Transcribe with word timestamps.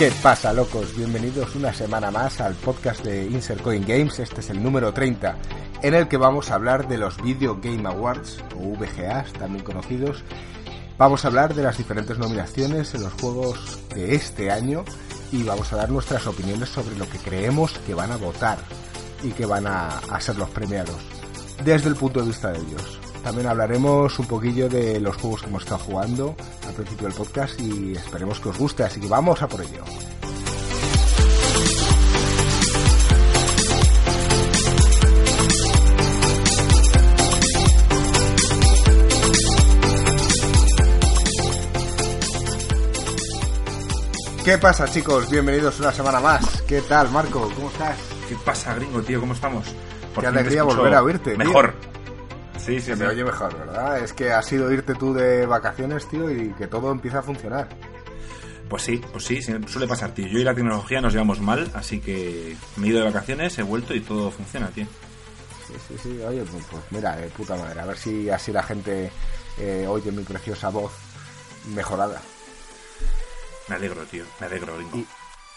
¿Qué 0.00 0.10
pasa, 0.22 0.54
locos? 0.54 0.96
Bienvenidos 0.96 1.54
una 1.56 1.74
semana 1.74 2.10
más 2.10 2.40
al 2.40 2.54
podcast 2.54 3.04
de 3.04 3.26
Insert 3.26 3.60
Coin 3.60 3.84
Games. 3.86 4.18
Este 4.18 4.40
es 4.40 4.48
el 4.48 4.62
número 4.62 4.94
30, 4.94 5.36
en 5.82 5.92
el 5.92 6.08
que 6.08 6.16
vamos 6.16 6.50
a 6.50 6.54
hablar 6.54 6.88
de 6.88 6.96
los 6.96 7.22
Video 7.22 7.60
Game 7.60 7.86
Awards, 7.86 8.42
o 8.56 8.78
VGAs 8.78 9.34
también 9.34 9.62
conocidos. 9.62 10.24
Vamos 10.96 11.22
a 11.22 11.28
hablar 11.28 11.52
de 11.52 11.64
las 11.64 11.76
diferentes 11.76 12.16
nominaciones 12.16 12.94
en 12.94 13.02
los 13.02 13.12
juegos 13.12 13.78
de 13.94 14.14
este 14.14 14.50
año 14.50 14.86
y 15.32 15.42
vamos 15.42 15.70
a 15.74 15.76
dar 15.76 15.90
nuestras 15.90 16.26
opiniones 16.26 16.70
sobre 16.70 16.96
lo 16.96 17.06
que 17.06 17.18
creemos 17.18 17.72
que 17.86 17.92
van 17.92 18.10
a 18.10 18.16
votar 18.16 18.56
y 19.22 19.32
que 19.32 19.44
van 19.44 19.66
a, 19.66 20.00
ser 20.18 20.38
los 20.38 20.48
premiados, 20.48 20.96
desde 21.62 21.90
el 21.90 21.96
punto 21.96 22.20
de 22.20 22.28
vista 22.28 22.50
de 22.50 22.58
ellos. 22.58 22.98
También 23.22 23.48
hablaremos 23.48 24.18
un 24.18 24.26
poquillo 24.26 24.68
de 24.68 24.98
los 25.00 25.16
juegos 25.16 25.42
que 25.42 25.48
hemos 25.48 25.62
estado 25.62 25.82
jugando 25.84 26.34
al 26.66 26.74
principio 26.74 27.06
del 27.06 27.16
podcast 27.16 27.60
y 27.60 27.92
esperemos 27.92 28.40
que 28.40 28.48
os 28.48 28.58
guste, 28.58 28.82
así 28.82 29.00
que 29.00 29.08
vamos 29.08 29.40
a 29.42 29.48
por 29.48 29.60
ello. 29.60 29.84
¿Qué 44.44 44.56
pasa 44.58 44.88
chicos? 44.88 45.30
Bienvenidos 45.30 45.78
una 45.80 45.92
semana 45.92 46.18
más. 46.18 46.62
¿Qué 46.62 46.80
tal 46.80 47.10
Marco? 47.10 47.50
¿Cómo 47.54 47.68
estás? 47.68 47.98
¿Qué 48.26 48.36
pasa, 48.44 48.74
gringo, 48.74 49.02
tío? 49.02 49.20
¿Cómo 49.20 49.34
estamos? 49.34 49.66
Qué 49.66 50.14
Por 50.14 50.26
alegría 50.26 50.62
volver 50.62 50.94
a 50.94 51.02
oírte, 51.02 51.36
tío. 51.36 51.89
Sí, 52.70 52.80
sí, 52.80 52.86
Se 52.86 52.96
me 52.96 53.08
oye 53.08 53.24
mejor, 53.24 53.58
¿verdad? 53.58 53.98
Es 53.98 54.12
que 54.12 54.30
ha 54.30 54.40
sido 54.42 54.70
irte 54.70 54.94
tú 54.94 55.12
de 55.12 55.44
vacaciones, 55.44 56.08
tío, 56.08 56.30
y 56.30 56.52
que 56.52 56.68
todo 56.68 56.92
empieza 56.92 57.18
a 57.18 57.22
funcionar. 57.22 57.68
Pues 58.68 58.84
sí, 58.84 59.02
pues 59.10 59.24
sí, 59.24 59.42
suele 59.42 59.88
pasar, 59.88 60.12
tío. 60.12 60.28
Yo 60.28 60.38
y 60.38 60.44
la 60.44 60.54
tecnología 60.54 61.00
nos 61.00 61.12
llevamos 61.12 61.40
mal, 61.40 61.68
así 61.74 61.98
que 61.98 62.56
me 62.76 62.86
he 62.86 62.90
ido 62.90 63.00
de 63.00 63.06
vacaciones, 63.06 63.58
he 63.58 63.64
vuelto 63.64 63.92
y 63.92 64.00
todo 64.00 64.30
funciona, 64.30 64.68
tío. 64.68 64.86
Sí, 65.66 65.74
sí, 65.88 65.94
sí. 66.00 66.22
Oye, 66.22 66.44
pues, 66.44 66.64
pues 66.70 66.82
mira, 66.90 67.16
de 67.16 67.26
puta 67.30 67.56
madre. 67.56 67.80
A 67.80 67.86
ver 67.86 67.96
si 67.96 68.30
así 68.30 68.52
la 68.52 68.62
gente 68.62 69.10
eh, 69.58 69.86
oye 69.88 70.12
mi 70.12 70.22
preciosa 70.22 70.68
voz 70.68 70.92
mejorada. 71.74 72.22
Me 73.66 73.74
alegro, 73.74 74.04
tío. 74.04 74.24
Me 74.38 74.46
alegro, 74.46 74.76
gringo. 74.76 74.96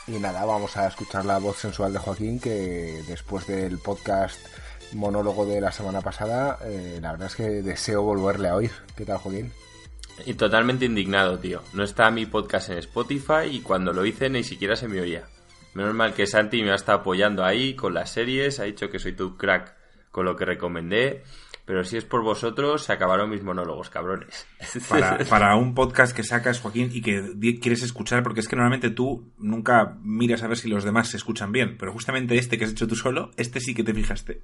Y, 0.07 0.15
y 0.15 0.19
nada, 0.19 0.43
vamos 0.45 0.75
a 0.77 0.87
escuchar 0.87 1.25
la 1.25 1.37
voz 1.37 1.59
sensual 1.59 1.93
de 1.93 1.99
Joaquín, 1.99 2.39
que 2.39 3.03
después 3.07 3.45
del 3.45 3.77
podcast 3.77 4.39
monólogo 4.95 5.45
de 5.45 5.61
la 5.61 5.71
semana 5.71 6.01
pasada, 6.01 6.59
eh, 6.63 6.99
la 7.01 7.11
verdad 7.11 7.27
es 7.27 7.35
que 7.35 7.43
deseo 7.61 8.03
volverle 8.03 8.49
a 8.49 8.55
oír. 8.55 8.71
¿Qué 8.95 9.05
tal, 9.05 9.17
Joaquín? 9.17 9.51
Y 10.25 10.35
totalmente 10.35 10.85
indignado, 10.85 11.39
tío. 11.39 11.61
No 11.73 11.83
está 11.83 12.11
mi 12.11 12.25
podcast 12.25 12.69
en 12.69 12.77
Spotify 12.77 13.47
y 13.51 13.61
cuando 13.61 13.93
lo 13.93 14.05
hice 14.05 14.29
ni 14.29 14.43
siquiera 14.43 14.75
se 14.75 14.87
me 14.87 15.01
oía. 15.01 15.23
Menos 15.73 15.95
mal 15.95 16.13
que 16.13 16.27
Santi 16.27 16.61
me 16.61 16.71
ha 16.71 16.75
estado 16.75 16.99
apoyando 16.99 17.43
ahí 17.43 17.75
con 17.75 17.93
las 17.93 18.11
series, 18.11 18.59
ha 18.59 18.63
dicho 18.63 18.89
que 18.89 18.99
soy 18.99 19.13
tu 19.13 19.37
crack 19.37 19.75
con 20.11 20.25
lo 20.25 20.35
que 20.35 20.45
recomendé. 20.45 21.23
Pero 21.65 21.85
si 21.85 21.95
es 21.95 22.03
por 22.03 22.23
vosotros, 22.23 22.83
se 22.83 22.91
acabaron 22.91 23.29
mis 23.29 23.41
monólogos, 23.41 23.89
cabrones. 23.89 24.45
Para, 24.89 25.17
para 25.19 25.55
un 25.55 25.73
podcast 25.73 26.13
que 26.13 26.23
sacas, 26.23 26.59
Joaquín, 26.59 26.89
y 26.91 27.01
que 27.01 27.59
quieres 27.61 27.83
escuchar, 27.83 28.21
porque 28.21 28.41
es 28.41 28.49
que 28.49 28.57
normalmente 28.57 28.89
tú 28.89 29.31
nunca 29.37 29.95
miras 30.01 30.43
a 30.43 30.47
ver 30.47 30.57
si 30.57 30.67
los 30.67 30.83
demás 30.83 31.07
se 31.07 31.15
escuchan 31.17 31.53
bien, 31.53 31.77
pero 31.77 31.93
justamente 31.93 32.37
este 32.37 32.57
que 32.57 32.65
has 32.65 32.71
hecho 32.71 32.87
tú 32.87 32.97
solo, 32.97 33.31
este 33.37 33.61
sí 33.61 33.73
que 33.73 33.83
te 33.83 33.93
fijaste. 33.93 34.41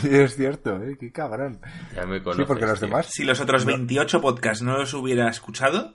Sí, 0.00 0.08
es 0.10 0.34
cierto, 0.34 0.82
¿eh? 0.82 0.96
Qué 0.98 1.12
cabrón. 1.12 1.60
Ya 1.94 2.04
me 2.04 2.18
Sí, 2.18 2.24
conoces, 2.24 2.46
porque 2.46 2.66
los 2.66 2.78
tío. 2.80 2.88
demás... 2.88 3.06
Si 3.10 3.22
los 3.24 3.40
otros 3.40 3.64
28 3.64 4.20
podcasts 4.20 4.62
no 4.64 4.76
los 4.76 4.92
hubiera 4.94 5.28
escuchado, 5.28 5.94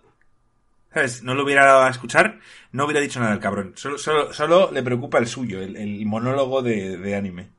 ¿sabes? 0.94 1.22
No 1.24 1.36
lo 1.36 1.44
hubiera 1.44 1.66
dado 1.66 1.82
a 1.84 1.90
escuchar, 1.90 2.40
no 2.72 2.86
hubiera 2.86 3.02
dicho 3.02 3.20
nada 3.20 3.34
el 3.34 3.40
cabrón. 3.40 3.74
Solo, 3.76 3.98
solo, 3.98 4.32
solo 4.32 4.72
le 4.72 4.84
preocupa 4.84 5.18
el 5.18 5.28
suyo, 5.28 5.60
el, 5.60 5.76
el 5.76 6.06
monólogo 6.06 6.62
de, 6.62 6.98
de 6.98 7.16
anime. 7.16 7.50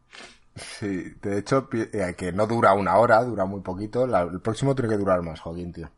Sí, 0.56 1.14
de 1.20 1.38
hecho, 1.38 1.68
eh, 1.72 2.14
que 2.16 2.32
no 2.32 2.46
dura 2.46 2.74
una 2.74 2.96
hora, 2.96 3.22
dura 3.24 3.44
muy 3.44 3.60
poquito. 3.60 4.06
La- 4.06 4.22
el 4.22 4.40
próximo 4.40 4.74
tiene 4.74 4.88
que 4.90 4.98
durar 4.98 5.22
más, 5.22 5.40
Joaquín, 5.40 5.72
tío. 5.72 5.90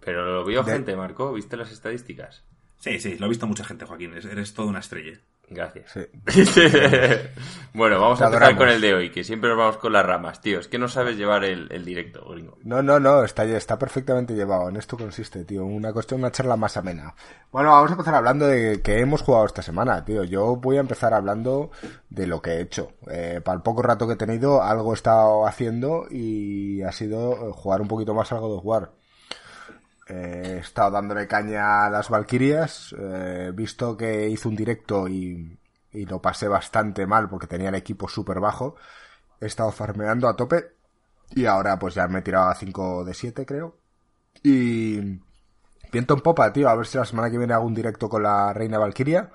Pero 0.00 0.24
lo 0.24 0.44
vio 0.44 0.62
De- 0.62 0.72
gente, 0.72 0.94
Marco. 0.96 1.32
¿Viste 1.32 1.56
las 1.56 1.72
estadísticas? 1.72 2.44
Sí, 2.78 3.00
sí, 3.00 3.18
lo 3.18 3.26
ha 3.26 3.28
visto 3.28 3.46
mucha 3.46 3.64
gente, 3.64 3.86
Joaquín. 3.86 4.12
Eres, 4.12 4.24
eres 4.26 4.54
toda 4.54 4.68
una 4.68 4.78
estrella. 4.78 5.18
Gracias. 5.50 5.90
Sí. 5.92 6.00
bueno, 7.74 8.00
vamos 8.00 8.18
Te 8.18 8.24
a 8.24 8.26
empezar 8.26 8.42
adoramos. 8.50 8.58
con 8.58 8.68
el 8.68 8.80
de 8.80 8.94
hoy, 8.94 9.10
que 9.10 9.24
siempre 9.24 9.48
nos 9.48 9.58
vamos 9.58 9.76
con 9.78 9.92
las 9.92 10.04
ramas, 10.04 10.40
tío. 10.40 10.58
Es 10.60 10.68
que 10.68 10.78
no 10.78 10.88
sabes 10.88 11.16
llevar 11.16 11.44
el, 11.44 11.68
el 11.72 11.84
directo, 11.84 12.24
gringo. 12.28 12.58
No, 12.64 12.82
no, 12.82 13.00
no, 13.00 13.24
está, 13.24 13.44
está 13.44 13.78
perfectamente 13.78 14.34
llevado. 14.34 14.68
En 14.68 14.76
esto 14.76 14.96
consiste, 14.96 15.44
tío. 15.44 15.64
Una 15.64 15.92
cuestión, 15.92 16.20
una 16.20 16.30
charla 16.30 16.56
más 16.56 16.76
amena. 16.76 17.14
Bueno, 17.50 17.70
vamos 17.70 17.90
a 17.90 17.94
empezar 17.94 18.14
hablando 18.14 18.46
de 18.46 18.82
que 18.82 18.98
hemos 19.00 19.22
jugado 19.22 19.46
esta 19.46 19.62
semana, 19.62 20.04
tío. 20.04 20.24
Yo 20.24 20.56
voy 20.56 20.76
a 20.76 20.80
empezar 20.80 21.14
hablando 21.14 21.70
de 22.10 22.26
lo 22.26 22.42
que 22.42 22.50
he 22.52 22.60
hecho. 22.60 22.92
Eh, 23.10 23.40
para 23.42 23.56
el 23.56 23.62
poco 23.62 23.82
rato 23.82 24.06
que 24.06 24.14
he 24.14 24.16
tenido, 24.16 24.62
algo 24.62 24.92
he 24.92 24.94
estado 24.96 25.46
haciendo 25.46 26.06
y 26.10 26.82
ha 26.82 26.92
sido 26.92 27.52
jugar 27.54 27.80
un 27.80 27.88
poquito 27.88 28.12
más 28.12 28.30
al 28.32 28.40
God 28.40 28.56
of 28.58 28.64
War. 28.66 28.90
Eh, 30.08 30.54
he 30.56 30.58
estado 30.58 30.90
dándole 30.92 31.26
caña 31.28 31.86
a 31.86 31.90
las 31.90 32.08
Valkyrias. 32.10 32.94
eh, 32.98 33.52
visto 33.54 33.96
que 33.96 34.28
hizo 34.28 34.48
un 34.48 34.56
directo 34.56 35.08
y, 35.08 35.58
y 35.92 36.06
lo 36.06 36.20
pasé 36.22 36.48
bastante 36.48 37.06
mal 37.06 37.28
porque 37.28 37.46
tenía 37.46 37.68
el 37.68 37.74
equipo 37.74 38.08
súper 38.08 38.40
bajo. 38.40 38.76
He 39.40 39.46
estado 39.46 39.72
farmeando 39.72 40.28
a 40.28 40.36
tope. 40.36 40.72
Y 41.34 41.46
ahora 41.46 41.78
pues 41.78 41.94
ya 41.94 42.08
me 42.08 42.20
he 42.20 42.22
tirado 42.22 42.48
a 42.50 42.54
5 42.54 43.04
de 43.04 43.14
7, 43.14 43.46
creo. 43.46 43.76
Y 44.42 45.20
viento 45.92 46.14
en 46.14 46.20
popa, 46.20 46.52
tío. 46.52 46.68
A 46.68 46.74
ver 46.76 46.86
si 46.86 46.98
la 46.98 47.04
semana 47.04 47.30
que 47.30 47.38
viene 47.38 47.54
hago 47.54 47.66
un 47.66 47.74
directo 47.74 48.08
con 48.08 48.22
la 48.22 48.52
Reina 48.52 48.78
Valkyria. 48.78 49.30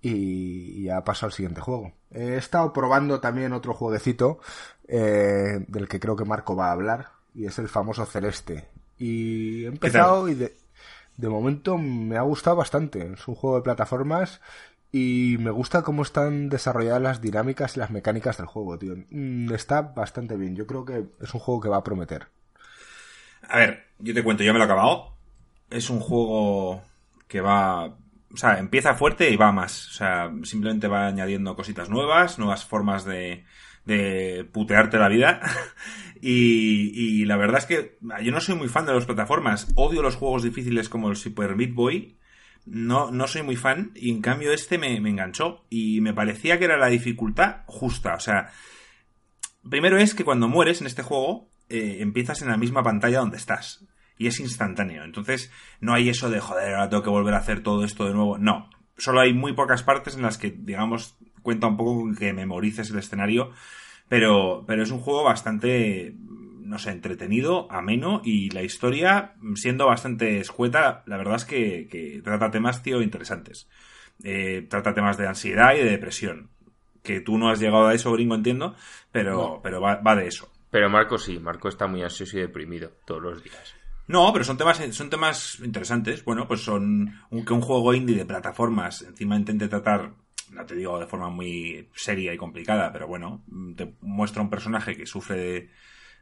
Y, 0.00 0.82
y 0.82 0.84
ya 0.84 1.02
paso 1.04 1.26
al 1.26 1.32
siguiente 1.32 1.60
juego. 1.60 1.92
He 2.10 2.36
estado 2.36 2.72
probando 2.72 3.20
también 3.20 3.52
otro 3.52 3.74
jueguecito 3.74 4.40
eh, 4.88 5.64
del 5.68 5.88
que 5.88 6.00
creo 6.00 6.16
que 6.16 6.24
Marco 6.24 6.56
va 6.56 6.68
a 6.68 6.72
hablar. 6.72 7.12
Y 7.34 7.46
es 7.46 7.58
el 7.58 7.68
famoso 7.68 8.06
Celeste. 8.06 8.68
Y 8.98 9.64
he 9.64 9.68
empezado 9.68 10.28
y 10.28 10.34
de, 10.34 10.56
de 11.16 11.28
momento 11.28 11.78
me 11.78 12.16
ha 12.16 12.22
gustado 12.22 12.56
bastante. 12.56 13.12
Es 13.12 13.28
un 13.28 13.34
juego 13.34 13.56
de 13.56 13.62
plataformas 13.62 14.40
y 14.92 15.36
me 15.40 15.50
gusta 15.50 15.82
cómo 15.82 16.02
están 16.02 16.48
desarrolladas 16.48 17.02
las 17.02 17.20
dinámicas 17.20 17.76
y 17.76 17.80
las 17.80 17.90
mecánicas 17.90 18.38
del 18.38 18.46
juego, 18.46 18.78
tío. 18.78 18.94
Mm, 19.10 19.52
Está 19.52 19.82
bastante 19.82 20.36
bien. 20.36 20.56
Yo 20.56 20.66
creo 20.66 20.84
que 20.84 21.04
es 21.20 21.34
un 21.34 21.40
juego 21.40 21.60
que 21.60 21.68
va 21.68 21.78
a 21.78 21.84
prometer. 21.84 22.28
A 23.48 23.58
ver, 23.58 23.84
yo 23.98 24.14
te 24.14 24.22
cuento, 24.24 24.42
yo 24.42 24.52
me 24.52 24.58
lo 24.58 24.64
he 24.64 24.66
acabado. 24.66 25.16
Es 25.70 25.90
un 25.90 26.00
juego 26.00 26.82
que 27.28 27.40
va. 27.40 27.86
O 27.86 28.36
sea, 28.36 28.58
empieza 28.58 28.94
fuerte 28.94 29.30
y 29.30 29.36
va 29.36 29.52
más. 29.52 29.88
O 29.88 29.92
sea, 29.92 30.32
simplemente 30.44 30.88
va 30.88 31.06
añadiendo 31.06 31.56
cositas 31.56 31.88
nuevas, 31.88 32.38
nuevas 32.38 32.64
formas 32.64 33.04
de, 33.04 33.44
de 33.86 34.46
putearte 34.52 34.98
la 34.98 35.08
vida. 35.08 35.40
y, 36.20 37.24
la 37.24 37.36
verdad 37.36 37.58
es 37.58 37.66
que 37.66 37.98
yo 38.22 38.32
no 38.32 38.40
soy 38.40 38.56
muy 38.56 38.68
fan 38.68 38.84
de 38.84 38.92
las 38.92 39.06
plataformas. 39.06 39.72
Odio 39.74 40.02
los 40.02 40.16
juegos 40.16 40.42
difíciles 40.42 40.88
como 40.88 41.08
el 41.08 41.16
Super 41.16 41.56
Meat 41.56 41.72
Boy. 41.72 42.18
No, 42.66 43.10
no 43.10 43.26
soy 43.28 43.42
muy 43.42 43.56
fan. 43.56 43.92
Y 43.94 44.10
en 44.10 44.20
cambio 44.20 44.52
este 44.52 44.76
me, 44.76 45.00
me 45.00 45.10
enganchó. 45.10 45.64
Y 45.70 46.00
me 46.00 46.12
parecía 46.12 46.58
que 46.58 46.66
era 46.66 46.76
la 46.76 46.88
dificultad 46.88 47.62
justa. 47.66 48.14
O 48.14 48.20
sea, 48.20 48.50
primero 49.68 49.98
es 49.98 50.14
que 50.14 50.24
cuando 50.24 50.48
mueres 50.48 50.80
en 50.80 50.88
este 50.88 51.02
juego, 51.02 51.48
eh, 51.68 51.98
empiezas 52.00 52.42
en 52.42 52.48
la 52.48 52.56
misma 52.56 52.82
pantalla 52.82 53.20
donde 53.20 53.36
estás. 53.36 53.84
Y 54.18 54.26
es 54.26 54.40
instantáneo. 54.40 55.04
Entonces, 55.04 55.52
no 55.80 55.94
hay 55.94 56.08
eso 56.08 56.30
de, 56.30 56.40
joder, 56.40 56.74
ahora 56.74 56.88
tengo 56.88 57.02
que 57.02 57.10
volver 57.10 57.34
a 57.34 57.38
hacer 57.38 57.62
todo 57.62 57.84
esto 57.84 58.06
de 58.06 58.14
nuevo. 58.14 58.38
No. 58.38 58.70
Solo 58.96 59.20
hay 59.20 59.34
muy 59.34 59.52
pocas 59.52 59.82
partes 59.82 60.16
en 60.16 60.22
las 60.22 60.38
que, 60.38 60.50
digamos, 60.50 61.18
cuenta 61.42 61.66
un 61.66 61.76
poco 61.76 62.12
que 62.18 62.32
memorices 62.32 62.90
el 62.90 62.98
escenario. 62.98 63.52
Pero, 64.08 64.64
pero 64.66 64.82
es 64.82 64.90
un 64.90 65.00
juego 65.00 65.24
bastante, 65.24 66.14
no 66.60 66.78
sé, 66.78 66.90
entretenido, 66.92 67.70
ameno 67.72 68.22
y 68.24 68.50
la 68.50 68.62
historia, 68.62 69.34
siendo 69.56 69.86
bastante 69.86 70.38
escueta, 70.38 71.02
la 71.06 71.16
verdad 71.16 71.36
es 71.36 71.44
que, 71.44 71.88
que 71.90 72.20
trata 72.22 72.50
temas, 72.50 72.82
tío, 72.82 73.02
interesantes. 73.02 73.68
Eh, 74.22 74.66
trata 74.70 74.94
temas 74.94 75.16
de 75.18 75.26
ansiedad 75.26 75.74
y 75.74 75.78
de 75.78 75.90
depresión. 75.90 76.50
Que 77.02 77.20
tú 77.20 77.38
no 77.38 77.50
has 77.50 77.60
llegado 77.60 77.86
a 77.86 77.94
eso, 77.94 78.12
gringo, 78.12 78.34
entiendo, 78.34 78.74
pero, 79.12 79.32
No. 79.36 79.60
pero 79.62 79.80
va, 79.80 79.96
va 79.96 80.16
de 80.16 80.26
eso. 80.28 80.50
Pero 80.70 80.90
Marco 80.90 81.18
sí, 81.18 81.38
Marco 81.38 81.68
está 81.68 81.86
muy 81.86 82.02
ansioso 82.02 82.36
y 82.36 82.40
deprimido 82.40 82.90
todos 83.04 83.22
los 83.22 83.42
días. 83.42 83.74
No, 84.08 84.32
pero 84.32 84.44
son 84.44 84.56
temas, 84.56 84.78
son 84.94 85.10
temas 85.10 85.58
interesantes. 85.64 86.24
Bueno, 86.24 86.46
pues 86.46 86.60
son 86.60 87.12
un, 87.30 87.44
que 87.44 87.52
un 87.52 87.60
juego 87.60 87.92
indie 87.94 88.16
de 88.16 88.24
plataformas 88.24 89.02
encima 89.02 89.36
intente 89.36 89.68
tratar, 89.68 90.12
no 90.52 90.66
te 90.66 90.74
digo 90.76 90.98
de 91.00 91.06
forma 91.06 91.30
muy 91.30 91.90
seria 91.94 92.32
y 92.34 92.36
complicada, 92.38 92.92
pero 92.92 93.06
bueno, 93.08 93.44
te 93.76 93.96
muestra 94.00 94.42
un 94.42 94.50
personaje 94.50 94.96
que 94.96 95.06
sufre 95.06 95.36
de, 95.36 95.70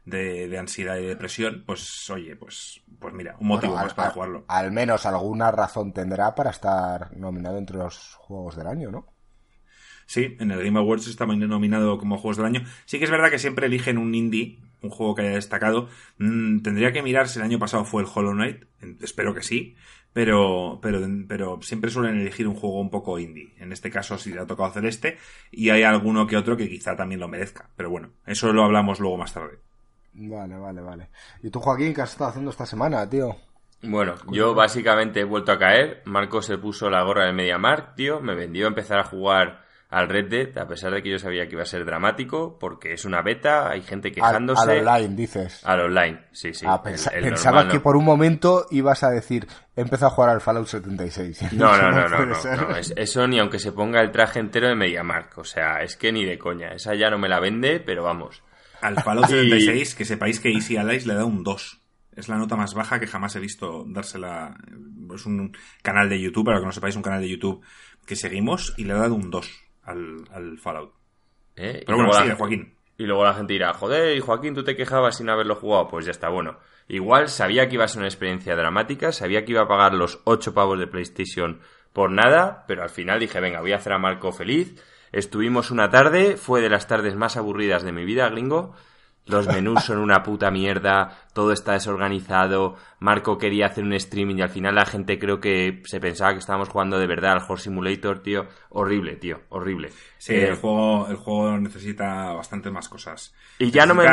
de, 0.05 0.47
de 0.49 0.57
ansiedad 0.59 0.97
y 0.97 1.05
depresión, 1.05 1.63
pues 1.65 2.09
oye, 2.09 2.35
pues, 2.35 2.81
pues 2.99 3.13
mira, 3.13 3.37
un 3.39 3.47
motivo 3.47 3.73
Bueno, 3.73 3.83
más 3.83 3.93
al- 3.93 3.95
para 3.95 4.11
jugarlo. 4.11 4.45
Al 4.47 4.71
menos 4.71 5.05
alguna 5.07 5.49
razón 5.51 5.91
tendrá 5.93 6.35
para 6.35 6.51
estar 6.51 7.15
nominado 7.17 7.57
entre 7.57 7.77
los 7.77 8.13
juegos 8.15 8.55
del 8.55 8.67
año, 8.67 8.91
¿no? 8.91 9.15
Sí, 10.05 10.35
en 10.39 10.51
el 10.51 10.63
Game 10.63 10.77
Awards 10.79 11.07
está 11.07 11.25
nominado 11.25 11.97
como 11.97 12.17
Juegos 12.17 12.37
del 12.37 12.45
Año. 12.45 12.63
Sí 12.85 12.99
que 12.99 13.05
es 13.05 13.11
verdad 13.11 13.29
que 13.31 13.39
siempre 13.39 13.65
eligen 13.67 13.97
un 13.97 14.13
indie, 14.13 14.59
un 14.81 14.89
juego 14.89 15.15
que 15.15 15.23
haya 15.23 15.31
destacado. 15.35 15.89
Mm, 16.17 16.61
tendría 16.61 16.91
que 16.91 17.01
mirar 17.01 17.27
si 17.27 17.39
el 17.39 17.45
año 17.45 17.59
pasado 17.59 17.85
fue 17.85 18.03
el 18.03 18.07
Hollow 18.13 18.33
Knight. 18.33 18.65
Espero 19.01 19.33
que 19.33 19.41
sí. 19.41 19.75
Pero, 20.15 20.79
pero, 20.81 21.05
pero 21.27 21.59
siempre 21.61 21.91
suelen 21.91 22.21
elegir 22.21 22.47
un 22.47 22.55
juego 22.55 22.79
un 22.79 22.89
poco 22.89 23.19
indie. 23.19 23.53
En 23.57 23.73
este 23.73 23.91
caso 23.91 24.17
sí 24.17 24.31
le 24.31 24.39
ha 24.39 24.47
tocado 24.47 24.69
hacer 24.69 24.85
este, 24.85 25.17
y 25.51 25.71
hay 25.71 25.83
alguno 25.83 26.25
que 26.25 26.37
otro 26.37 26.55
que 26.55 26.69
quizá 26.69 26.95
también 26.95 27.19
lo 27.19 27.27
merezca. 27.27 27.69
Pero 27.75 27.89
bueno, 27.89 28.11
eso 28.25 28.53
lo 28.53 28.63
hablamos 28.63 29.01
luego 29.01 29.17
más 29.17 29.33
tarde. 29.33 29.59
Vale, 30.13 30.57
vale, 30.57 30.79
vale. 30.79 31.09
¿Y 31.43 31.49
tú, 31.49 31.59
Joaquín, 31.59 31.93
qué 31.93 32.01
has 32.01 32.11
estado 32.11 32.29
haciendo 32.29 32.51
esta 32.51 32.65
semana, 32.65 33.09
tío? 33.09 33.35
Bueno, 33.83 34.15
yo 34.31 34.55
básicamente 34.55 35.19
he 35.19 35.25
vuelto 35.25 35.51
a 35.51 35.59
caer. 35.59 36.01
Marco 36.05 36.41
se 36.41 36.57
puso 36.57 36.89
la 36.89 37.03
gorra 37.03 37.25
de 37.25 37.33
MediaMark, 37.33 37.95
tío. 37.95 38.21
Me 38.21 38.35
vendió 38.35 38.67
a 38.67 38.69
empezar 38.69 38.99
a 38.99 39.03
jugar 39.03 39.64
al 39.95 40.09
Red 40.09 40.27
Dead, 40.27 40.57
a 40.57 40.67
pesar 40.67 40.93
de 40.93 41.01
que 41.01 41.09
yo 41.09 41.19
sabía 41.19 41.47
que 41.47 41.53
iba 41.53 41.61
a 41.63 41.65
ser 41.65 41.85
dramático, 41.85 42.59
porque 42.59 42.91
es 42.91 43.05
una 43.05 43.21
beta, 43.21 43.69
hay 43.71 43.81
gente 43.81 44.11
quejándose. 44.11 44.69
Al, 44.69 44.85
online, 44.85 45.15
dices. 45.15 45.61
Al 45.63 45.79
online, 45.79 46.19
sí, 46.33 46.53
sí. 46.53 46.65
Ah, 46.67 46.83
pensaba 46.83 47.69
que 47.69 47.79
por 47.79 47.95
un 47.95 48.03
momento 48.03 48.65
ibas 48.71 49.03
a 49.03 49.09
decir, 49.09 49.47
he 49.73 49.79
empezado 49.79 50.07
a 50.07 50.15
jugar 50.15 50.31
al 50.31 50.41
Fallout 50.41 50.67
76. 50.67 51.43
No, 51.53 51.77
no, 51.77 51.91
no, 51.91 52.09
no, 52.09 52.25
no, 52.25 52.75
eso 52.75 53.27
ni 53.27 53.39
aunque 53.39 53.57
se 53.57 53.71
ponga 53.71 54.01
el 54.01 54.11
traje 54.11 54.39
entero 54.39 54.67
de 54.67 54.75
MediaMark, 54.75 55.37
o 55.37 55.45
sea, 55.45 55.81
es 55.81 55.95
que 55.95 56.11
ni 56.11 56.25
de 56.25 56.37
coña. 56.37 56.73
Esa 56.73 56.93
ya 56.93 57.09
no 57.09 57.17
me 57.17 57.29
la 57.29 57.39
vende, 57.39 57.79
pero 57.79 58.03
vamos. 58.03 58.43
Al 58.81 59.01
Fallout 59.01 59.27
76, 59.27 59.95
que 59.95 60.03
sepáis 60.03 60.41
que 60.41 60.51
Easy 60.51 60.75
Allies 60.75 61.05
le 61.05 61.13
da 61.13 61.23
un 61.23 61.41
2. 61.41 61.81
Es 62.17 62.27
la 62.27 62.35
nota 62.35 62.57
más 62.57 62.73
baja 62.73 62.99
que 62.99 63.07
jamás 63.07 63.33
he 63.37 63.39
visto 63.39 63.85
dársela. 63.87 64.57
Es 65.15 65.25
un 65.25 65.55
canal 65.81 66.09
de 66.09 66.19
YouTube, 66.19 66.47
para 66.47 66.59
que 66.59 66.65
no 66.65 66.73
sepáis, 66.73 66.97
un 66.97 67.01
canal 67.01 67.21
de 67.21 67.29
YouTube 67.29 67.63
que 68.05 68.17
seguimos 68.17 68.73
y 68.75 68.83
le 68.83 68.91
ha 68.91 68.97
dado 68.97 69.15
un 69.15 69.31
2 69.31 69.64
al, 69.85 70.57
Fallout. 70.57 70.93
¿Eh? 71.55 71.83
Pero 71.85 71.97
bueno, 71.97 72.13
sigue, 72.13 72.35
Joaquín. 72.35 72.75
Y 72.97 73.05
luego 73.05 73.25
la 73.25 73.33
gente 73.33 73.53
dirá, 73.53 73.73
joder, 73.73 74.15
y 74.15 74.21
Joaquín, 74.21 74.53
tú 74.53 74.63
te 74.63 74.75
quejabas 74.75 75.17
sin 75.17 75.29
haberlo 75.29 75.55
jugado. 75.55 75.87
Pues 75.87 76.05
ya 76.05 76.11
está, 76.11 76.29
bueno. 76.29 76.57
Igual 76.87 77.29
sabía 77.29 77.67
que 77.67 77.75
iba 77.75 77.85
a 77.85 77.87
ser 77.87 77.99
una 77.99 78.07
experiencia 78.07 78.55
dramática, 78.55 79.11
sabía 79.11 79.43
que 79.43 79.51
iba 79.51 79.61
a 79.61 79.67
pagar 79.67 79.93
los 79.93 80.21
8 80.25 80.53
pavos 80.53 80.79
de 80.79 80.87
PlayStation 80.87 81.59
por 81.93 82.11
nada, 82.11 82.65
pero 82.67 82.83
al 82.83 82.89
final 82.89 83.19
dije, 83.19 83.39
venga, 83.39 83.61
voy 83.61 83.71
a 83.73 83.77
hacer 83.77 83.93
a 83.93 83.97
Marco 83.97 84.31
feliz. 84.31 84.81
Estuvimos 85.11 85.71
una 85.71 85.89
tarde, 85.89 86.37
fue 86.37 86.61
de 86.61 86.69
las 86.69 86.87
tardes 86.87 87.15
más 87.15 87.37
aburridas 87.37 87.83
de 87.83 87.91
mi 87.91 88.05
vida, 88.05 88.29
gringo, 88.29 88.75
los 89.25 89.47
menús 89.47 89.83
son 89.83 89.97
una 89.97 90.21
puta 90.23 90.51
mierda, 90.51 91.17
todo 91.33 91.51
está 91.51 91.73
desorganizado, 91.73 92.75
Marco 92.99 93.37
quería 93.37 93.67
hacer 93.67 93.83
un 93.83 93.93
streaming 93.93 94.35
y 94.35 94.41
al 94.41 94.49
final 94.49 94.75
la 94.75 94.85
gente 94.85 95.17
creo 95.17 95.39
que 95.39 95.81
se 95.85 95.99
pensaba 95.99 96.33
que 96.33 96.39
estábamos 96.39 96.69
jugando 96.69 96.99
de 96.99 97.07
verdad 97.07 97.33
al 97.33 97.45
Horse 97.47 97.65
Simulator, 97.65 98.21
tío. 98.21 98.47
Horrible, 98.69 99.15
tío, 99.15 99.41
horrible. 99.49 99.91
Sí, 100.17 100.35
el, 100.35 100.53
eh, 100.53 100.55
juego, 100.55 101.07
el 101.07 101.15
juego 101.15 101.57
necesita 101.57 102.33
bastante 102.33 102.69
más 102.69 102.89
cosas. 102.89 103.33
Y 103.59 103.71
ya 103.71 103.85
no 103.85 103.95
me... 103.95 104.05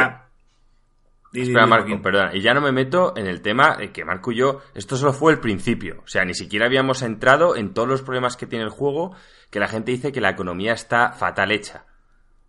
Espera, 1.33 1.67
Marco, 1.67 2.03
perdón. 2.03 2.31
Y 2.35 2.43
ya 2.43 2.53
no 2.53 2.61
me 2.61 2.73
meto 2.73 3.15
en 3.17 3.27
el 3.27 3.41
tema 3.41 3.79
que 3.93 4.05
Marco 4.05 4.33
y 4.33 4.37
yo, 4.37 4.61
esto 4.75 4.97
solo 4.97 5.15
fue 5.15 5.33
el 5.33 5.41
principio. 5.41 6.03
O 6.05 6.07
sea, 6.07 6.27
ni 6.27 6.35
siquiera 6.35 6.67
habíamos 6.67 7.01
entrado 7.01 7.57
en 7.57 7.73
todos 7.73 7.89
los 7.89 8.03
problemas 8.03 8.37
que 8.37 8.47
tiene 8.47 8.67
el 8.67 8.71
juego, 8.71 9.17
que 9.51 9.59
la 9.59 9.69
gente 9.69 9.93
dice 9.93 10.13
que 10.13 10.21
la 10.21 10.31
economía 10.31 10.75
está 10.75 11.13
fatal 11.13 11.51
hecha. 11.51 11.87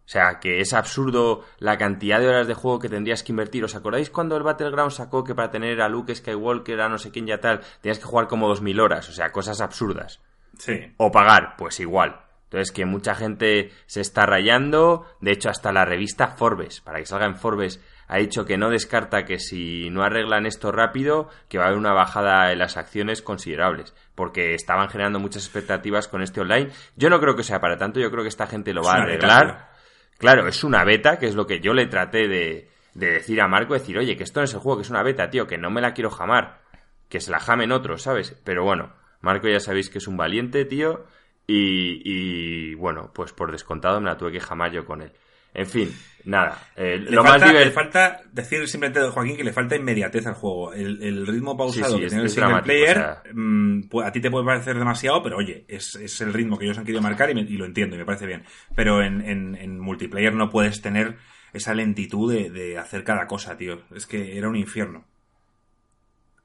O 0.06 0.10
sea, 0.14 0.40
que 0.40 0.60
es 0.60 0.74
absurdo 0.74 1.46
la 1.60 1.78
cantidad 1.78 2.20
de 2.20 2.28
horas 2.28 2.48
de 2.48 2.54
juego 2.54 2.80
que 2.80 2.90
tendrías 2.90 3.24
que 3.24 3.32
invertir. 3.32 3.64
¿Os 3.64 3.76
acordáis 3.76 4.10
cuando 4.10 4.36
el 4.36 4.44
Battleground 4.44 4.92
sacó 4.92 5.24
que 5.24 5.34
para 5.34 5.50
tener 5.50 5.82
a 5.82 5.88
Luke 5.88 6.14
Skywalker, 6.14 6.82
a 6.82 6.90
no 6.90 6.98
sé 6.98 7.12
quién 7.12 7.26
ya 7.26 7.40
tal, 7.40 7.62
tenías 7.82 8.00
que 8.00 8.06
jugar 8.06 8.28
como 8.28 8.54
2.000 8.54 8.82
horas? 8.82 9.10
O 9.10 9.14
sea, 9.14 9.32
cosas 9.32 9.62
absurdas. 9.62 10.22
Sí. 10.60 10.94
O 10.98 11.12
pagar, 11.12 11.56
pues 11.58 11.80
igual. 11.80 12.20
Entonces, 12.46 12.72
que 12.72 12.86
mucha 12.86 13.16
gente 13.16 13.72
se 13.88 14.02
está 14.02 14.26
rayando. 14.26 15.08
De 15.22 15.32
hecho, 15.32 15.50
hasta 15.50 15.72
la 15.72 15.86
revista 15.86 16.28
Forbes, 16.28 16.82
para 16.82 17.00
que 17.00 17.06
salga 17.06 17.26
en 17.26 17.36
Forbes, 17.36 17.82
ha 18.08 18.18
dicho 18.18 18.46
que 18.46 18.58
no 18.58 18.70
descarta 18.70 19.26
que 19.26 19.40
si 19.40 19.90
no 19.90 20.04
arreglan 20.04 20.46
esto 20.46 20.72
rápido, 20.72 21.30
que 21.50 21.58
va 21.58 21.64
a 21.64 21.68
haber 21.68 21.80
una 21.80 21.94
bajada 21.94 22.52
en 22.52 22.60
las 22.60 22.78
acciones 22.78 23.24
considerables, 23.24 23.96
porque 24.14 24.54
estaban 24.54 24.90
generando 24.90 25.20
muchas 25.20 25.46
expectativas 25.46 26.08
con 26.08 26.22
este 26.22 26.42
online. 26.42 26.70
Yo 26.96 27.10
no 27.10 27.20
creo 27.20 27.36
que 27.36 27.44
sea 27.44 27.60
para 27.60 27.78
tanto, 27.78 28.00
yo 28.00 28.12
creo 28.12 28.22
que 28.22 28.30
esta 28.30 28.46
gente 28.46 28.74
lo 28.74 28.84
va 28.84 28.94
a 28.94 29.02
arreglar. 29.02 29.73
Claro, 30.18 30.48
es 30.48 30.64
una 30.64 30.84
beta, 30.84 31.20
que 31.20 31.28
es 31.28 31.36
lo 31.36 31.46
que 31.48 31.60
yo 31.60 31.74
le 31.74 31.88
traté 31.88 32.28
de, 32.28 32.70
decir 32.94 33.42
a 33.42 33.48
Marco, 33.48 33.74
decir, 33.74 33.98
oye, 33.98 34.16
que 34.16 34.24
esto 34.24 34.40
no 34.40 34.46
es 34.46 34.54
el 34.54 34.60
juego, 34.60 34.78
que 34.78 34.84
es 34.84 34.90
una 34.90 35.04
beta, 35.04 35.30
tío, 35.30 35.48
que 35.48 35.58
no 35.58 35.70
me 35.70 35.82
la 35.82 35.94
quiero 35.94 36.10
jamar, 36.10 36.62
que 37.10 37.20
se 37.20 37.32
la 37.32 37.40
jamen 37.40 37.72
otros, 37.72 38.04
¿sabes? 38.04 38.40
Pero 38.44 38.64
bueno, 38.64 38.94
Marco 39.22 39.48
ya 39.48 39.60
sabéis 39.60 39.90
que 39.90 39.98
es 39.98 40.08
un 40.08 40.18
valiente, 40.18 40.66
tío, 40.66 41.06
y, 41.48 42.02
y 42.06 42.76
bueno, 42.76 43.12
pues 43.14 43.34
por 43.34 43.52
descontado 43.52 44.00
me 44.00 44.10
la 44.10 44.18
tuve 44.18 44.32
que 44.32 44.40
jamar 44.40 44.72
yo 44.72 44.86
con 44.86 45.02
él. 45.02 45.12
En 45.54 45.68
fin, 45.68 45.96
nada. 46.26 46.58
Eh, 46.76 46.98
lo 46.98 47.24
falta, 47.24 47.46
más 47.46 47.54
Le 47.54 47.72
falta 47.72 48.22
decir 48.32 48.68
simplemente, 48.68 49.02
Joaquín, 49.10 49.38
que 49.38 49.44
le 49.44 49.54
falta 49.54 49.76
inmediatez 49.76 50.26
al 50.28 50.34
juego. 50.34 50.74
El, 50.74 51.28
ritmo 51.28 51.58
pausado 51.58 52.00
que 52.00 52.08
tiene 52.08 52.24
el 52.24 52.30
single 52.30 52.62
player, 52.62 53.18
mm, 53.34 53.82
a 54.04 54.12
ti 54.12 54.22
te 54.22 54.32
puede 54.32 54.46
parecer 54.46 54.78
demasiado, 54.78 55.22
pero 55.22 55.38
oye, 55.38 55.66
es, 55.68 56.22
el 56.22 56.34
ritmo 56.34 56.58
que 56.58 56.66
ellos 56.66 56.78
han 56.78 56.86
querido 56.86 57.02
marcar 57.02 57.30
y, 57.30 57.58
lo 57.58 57.66
entiendo 57.66 57.96
y 57.96 58.00
me 58.00 58.06
parece 58.06 58.26
bien. 58.26 58.44
Pero 58.76 59.02
en, 59.02 59.80
multiplayer 59.80 60.34
no 60.34 60.50
puedes 60.50 60.82
tener 60.82 61.18
esa 61.54 61.74
lentitud 61.74 62.34
de, 62.34 62.50
de, 62.50 62.78
hacer 62.78 63.04
cada 63.04 63.28
cosa, 63.28 63.58
tío. 63.58 63.82
Es 63.96 64.08
que 64.08 64.38
era 64.38 64.50
un 64.50 64.56
infierno. 64.56 65.06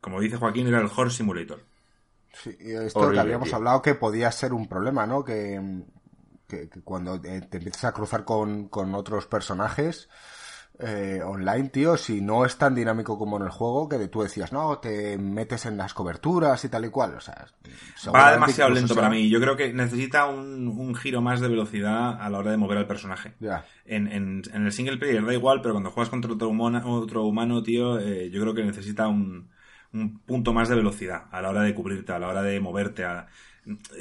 Como 0.01 0.21
dice 0.21 0.37
Joaquín, 0.37 0.67
era 0.67 0.81
el 0.81 0.91
Horse 0.95 1.19
Simulator. 1.19 1.65
Sí, 2.33 2.57
esto 2.61 3.11
que 3.11 3.19
habíamos 3.19 3.53
hablado 3.53 3.83
que 3.83 3.95
podía 3.95 4.31
ser 4.31 4.53
un 4.53 4.69
problema, 4.69 5.07
¿no? 5.07 5.25
Que 5.25 5.61
que, 6.49 6.69
cuando 6.83 7.17
eh, 7.17 7.43
te 7.49 7.59
empiezas 7.59 7.85
a 7.85 7.93
cruzar 7.93 8.25
con, 8.25 8.69
otros 8.95 9.27
personajes 9.27 10.09
eh, 10.81 11.21
online, 11.25 11.71
tío, 11.71 11.97
si 11.97 12.21
no 12.21 12.45
es 12.45 12.57
tan 12.57 12.75
dinámico 12.75 13.19
como 13.19 13.37
en 13.37 13.43
el 13.43 13.51
juego, 13.51 13.89
que 13.89 14.09
tú 14.09 14.23
decías, 14.23 14.53
no, 14.53 14.79
te 14.79 15.19
metes 15.19 15.67
en 15.67 15.77
las 15.77 15.93
coberturas 15.93 16.65
y 16.65 16.69
tal 16.69 16.85
y 16.85 16.89
cual. 16.89 17.17
O 17.17 17.21
sea, 17.21 17.47
va 18.15 18.33
demasiado 18.33 18.71
lento 18.71 18.95
para 18.95 19.11
mí. 19.11 19.29
Yo 19.29 19.41
creo 19.41 19.57
que 19.57 19.73
necesita 19.73 20.27
un, 20.27 20.95
giro 20.95 21.21
más 21.21 21.41
de 21.41 21.49
velocidad 21.49 22.21
a 22.21 22.31
la 22.31 22.39
hora 22.39 22.53
de 22.53 22.57
mover 22.57 22.79
al 22.79 22.87
personaje. 22.87 23.35
En, 23.85 24.43
el 24.53 24.73
single 24.73 24.99
player 24.99 25.25
da 25.25 25.35
igual, 25.35 25.61
pero 25.63 25.75
cuando 25.75 25.91
juegas 25.91 26.11
contra 26.11 26.33
otro 26.33 26.49
humano, 26.49 26.81
otro 26.93 27.25
humano 27.25 27.63
tío, 27.63 27.99
eh, 27.99 28.31
yo 28.31 28.41
creo 28.41 28.55
que 28.55 28.63
necesita 28.63 29.09
un, 29.09 29.51
un 29.93 30.21
punto 30.21 30.53
más 30.53 30.69
de 30.69 30.77
velocidad 30.77 31.25
a 31.31 31.43
la 31.43 31.51
hora 31.51 31.63
de 31.63 31.75
cubrirte, 31.75 32.13
a 32.13 32.19
la 32.19 32.29
hora 32.29 32.43
de 32.43 32.61
moverte. 32.61 33.05
A, 33.05 33.27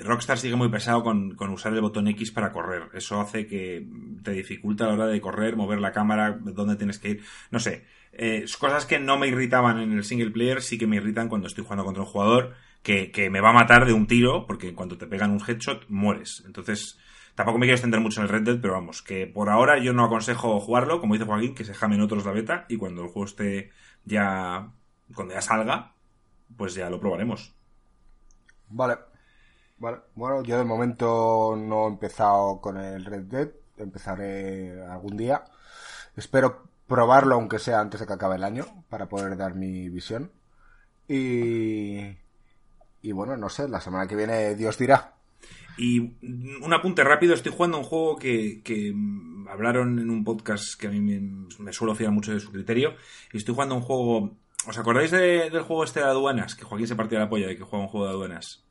Rockstar 0.03 0.37
sigue 0.37 0.55
muy 0.55 0.69
pesado 0.69 1.03
con, 1.03 1.35
usar 1.51 1.73
el 1.73 1.81
botón 1.81 2.07
X 2.07 2.31
para 2.31 2.51
correr. 2.51 2.89
Eso 2.93 3.19
hace 3.19 3.47
que 3.47 3.85
te 4.23 4.31
dificulta 4.31 4.85
a 4.85 4.87
la 4.87 4.93
hora 4.93 5.07
de 5.07 5.21
correr, 5.21 5.55
mover 5.55 5.79
la 5.79 5.91
cámara, 5.91 6.37
dónde 6.39 6.75
tienes 6.75 6.99
que 6.99 7.09
ir. 7.09 7.23
No 7.51 7.59
sé. 7.59 7.85
Eh, 8.13 8.45
cosas 8.57 8.85
que 8.85 8.99
no 8.99 9.17
me 9.17 9.27
irritaban 9.27 9.79
en 9.79 9.91
el 9.91 10.03
single 10.03 10.31
player 10.31 10.61
sí 10.61 10.77
que 10.77 10.87
me 10.87 10.95
irritan 10.95 11.29
cuando 11.29 11.47
estoy 11.47 11.63
jugando 11.63 11.85
contra 11.85 12.03
un 12.03 12.09
jugador 12.09 12.55
que, 12.81 13.29
me 13.29 13.41
va 13.41 13.49
a 13.49 13.53
matar 13.53 13.85
de 13.85 13.93
un 13.93 14.07
tiro, 14.07 14.45
porque 14.47 14.73
cuando 14.73 14.97
te 14.97 15.07
pegan 15.07 15.31
un 15.31 15.41
headshot 15.45 15.89
mueres. 15.89 16.43
Entonces, 16.45 16.97
tampoco 17.35 17.57
me 17.57 17.65
quiero 17.65 17.75
extender 17.75 17.99
mucho 17.99 18.21
en 18.21 18.27
el 18.27 18.31
Red 18.31 18.43
Dead, 18.43 18.61
pero 18.61 18.73
vamos, 18.73 19.01
que 19.01 19.27
por 19.27 19.49
ahora 19.49 19.77
yo 19.77 19.91
no 19.91 20.05
aconsejo 20.05 20.59
jugarlo, 20.61 21.01
como 21.01 21.15
dice 21.15 21.25
Joaquín, 21.25 21.53
que 21.53 21.65
se 21.65 21.73
jamen 21.73 22.01
otros 22.01 22.25
la 22.25 22.31
beta 22.31 22.65
y 22.69 22.77
cuando 22.77 23.03
el 23.03 23.09
juego 23.09 23.25
esté 23.25 23.71
ya, 24.05 24.71
cuando 25.13 25.33
ya 25.33 25.41
salga, 25.41 25.93
pues 26.55 26.75
ya 26.75 26.89
lo 26.89 26.99
probaremos. 26.99 27.53
Vale. 28.69 28.95
Vale, 29.79 29.99
bueno, 30.15 30.43
yo 30.43 30.57
de 30.57 30.63
momento 30.63 31.55
no 31.55 31.85
he 31.85 31.89
empezado 31.89 32.59
con 32.59 32.77
el 32.77 33.05
Red 33.05 33.23
Dead, 33.23 33.49
empezaré 33.77 34.81
algún 34.83 35.15
día. 35.15 35.43
Espero 36.15 36.63
probarlo 36.87 37.35
aunque 37.35 37.59
sea 37.59 37.79
antes 37.79 37.99
de 37.99 38.07
que 38.07 38.13
acabe 38.13 38.37
el 38.37 38.43
año 38.43 38.65
para 38.89 39.07
poder 39.07 39.37
dar 39.37 39.53
mi 39.53 39.89
visión. 39.89 40.31
Y 41.07 42.15
bueno, 43.11 43.37
no 43.37 43.49
sé, 43.49 43.69
la 43.69 43.79
semana 43.79 44.07
que 44.07 44.15
viene 44.15 44.55
Dios 44.55 44.77
dirá. 44.79 45.13
Y 45.77 45.99
un 45.99 46.73
apunte 46.73 47.03
rápido, 47.03 47.35
estoy 47.35 47.51
jugando 47.51 47.77
un 47.77 47.83
juego 47.83 48.17
que, 48.17 48.95
hablaron 49.47 49.99
en 49.99 50.09
un 50.09 50.23
podcast 50.23 50.79
que 50.79 50.87
a 50.87 50.89
mí 50.89 50.99
me, 50.99 51.71
suelo 51.71 51.93
fiar 51.93 52.11
mucho 52.11 52.33
de 52.33 52.39
su 52.39 52.51
criterio. 52.51 52.95
Y 53.31 53.37
estoy 53.37 53.53
jugando 53.53 53.75
un 53.75 53.81
juego... 53.81 54.35
¿Os 54.67 54.77
acordáis 54.77 55.11
del 55.11 55.61
juego 55.61 55.83
este 55.83 55.99
de 55.99 56.07
aduanas? 56.07 56.55
Que 56.55 56.65
Joaquín 56.65 56.87
se 56.87 56.95
partía 56.95 57.19
la 57.19 57.29
polla 57.29 57.47
de 57.47 57.55
que 57.55 57.63
juega 57.63 57.85
un 57.85 57.89
juego 57.89 58.07
de 58.07 58.13
aduanas 58.13 58.66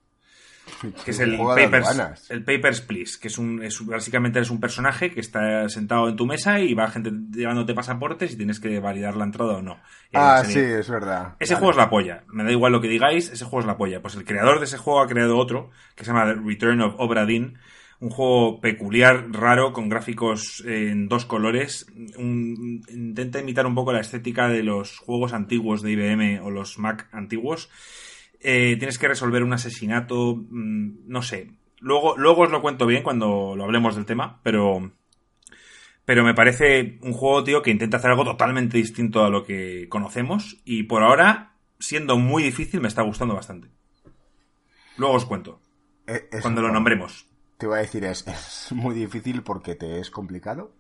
que 1.05 1.11
es 1.11 1.21
el 1.21 1.37
Papers, 1.37 2.31
el 2.31 2.45
Papers, 2.45 2.81
Please, 2.81 3.19
que 3.21 3.29
es 3.29 3.39
un, 3.39 3.63
básicamente 3.83 4.41
es 4.41 4.51
un 4.51 4.61
personaje 4.61 5.11
que 5.11 5.21
está 5.21 5.69
sentado 5.69 6.09
en 6.09 6.17
tu 6.17 6.27
mesa 6.27 6.61
y 6.61 6.75
va 6.75 6.91
gente 6.91 7.11
llevándote 7.31 7.75
pasaportes 7.75 8.33
y 8.33 8.37
tienes 8.37 8.61
que 8.61 8.81
validar 8.81 9.17
la 9.17 9.25
entrada 9.25 9.55
o 9.55 9.63
no. 9.63 9.79
Ah, 10.13 10.43
sí, 10.45 10.59
es 10.59 10.89
verdad. 10.89 11.35
Ese 11.39 11.55
juego 11.55 11.71
es 11.71 11.77
la 11.77 11.91
polla, 11.91 12.25
me 12.29 12.45
da 12.45 12.51
igual 12.51 12.73
lo 12.73 12.81
que 12.81 12.89
digáis, 12.89 13.31
ese 13.31 13.45
juego 13.45 13.61
es 13.61 13.67
la 13.67 13.77
polla. 13.77 14.03
Pues 14.03 14.17
el 14.17 14.25
creador 14.25 14.59
de 14.59 14.67
ese 14.67 14.79
juego 14.79 15.01
ha 15.01 15.09
creado 15.09 15.39
otro, 15.39 15.71
que 15.95 16.05
se 16.05 16.13
llama 16.13 16.35
Return 16.35 16.81
of 16.83 16.95
Obra 16.99 17.27
Dinn, 17.27 17.59
un 17.99 18.11
juego 18.11 18.61
peculiar, 18.61 19.31
raro, 19.31 19.73
con 19.73 19.89
gráficos 19.89 20.63
en 20.67 21.09
dos 21.09 21.25
colores. 21.25 21.87
intenta 22.19 23.41
imitar 23.41 23.67
un 23.67 23.75
poco 23.75 23.93
la 23.93 24.01
estética 24.01 24.49
de 24.49 24.63
los 24.63 24.99
juegos 24.99 25.33
antiguos 25.33 25.83
de 25.83 25.93
IBM 25.93 26.41
o 26.43 26.51
los 26.51 26.79
Mac 26.79 27.09
antiguos 27.13 27.71
eh, 28.49 28.77
tienes 28.79 28.99
que 28.99 29.09
resolver 29.09 29.43
un 29.43 29.53
asesinato, 29.53 30.37
mm, 30.37 31.07
no 31.09 31.21
sé. 31.23 31.51
Luego, 31.81 32.17
luego 32.17 32.43
os 32.43 32.51
lo 32.53 32.63
cuento 32.63 32.87
bien 32.87 33.03
cuando 33.03 33.55
lo 33.57 33.65
hablemos 33.65 33.97
del 33.97 34.07
tema, 34.07 34.41
pero... 34.45 34.93
Pero 36.05 36.23
me 36.23 36.35
parece 36.35 36.99
un 37.03 37.13
juego, 37.13 37.43
tío, 37.43 37.63
que 37.63 37.73
intenta 37.73 37.97
hacer 37.97 38.13
algo 38.13 38.25
totalmente 38.25 38.79
distinto 38.79 39.25
a 39.25 39.29
lo 39.31 39.43
que 39.43 39.89
conocemos. 39.89 40.57
Y 40.65 40.85
por 40.85 41.03
ahora, 41.03 41.57
siendo 41.81 42.17
muy 42.17 42.45
difícil, 42.45 42.81
me 42.81 42.87
está 42.87 43.03
gustando 43.03 43.35
bastante. 43.35 43.69
Luego 44.99 45.15
os 45.17 45.25
cuento. 45.27 45.61
Eh, 46.07 46.29
es- 46.31 46.43
Cuando 46.43 46.63
lo 46.63 46.71
nombremos. 46.73 47.27
Te 47.59 47.67
iba 47.67 47.77
a 47.77 47.81
decir, 47.81 48.05
es, 48.05 48.25
es 48.29 48.69
muy 48.73 48.95
difícil 48.95 49.43
porque 49.43 49.75
te 49.75 49.99
es 49.99 50.11
complicado. 50.11 50.77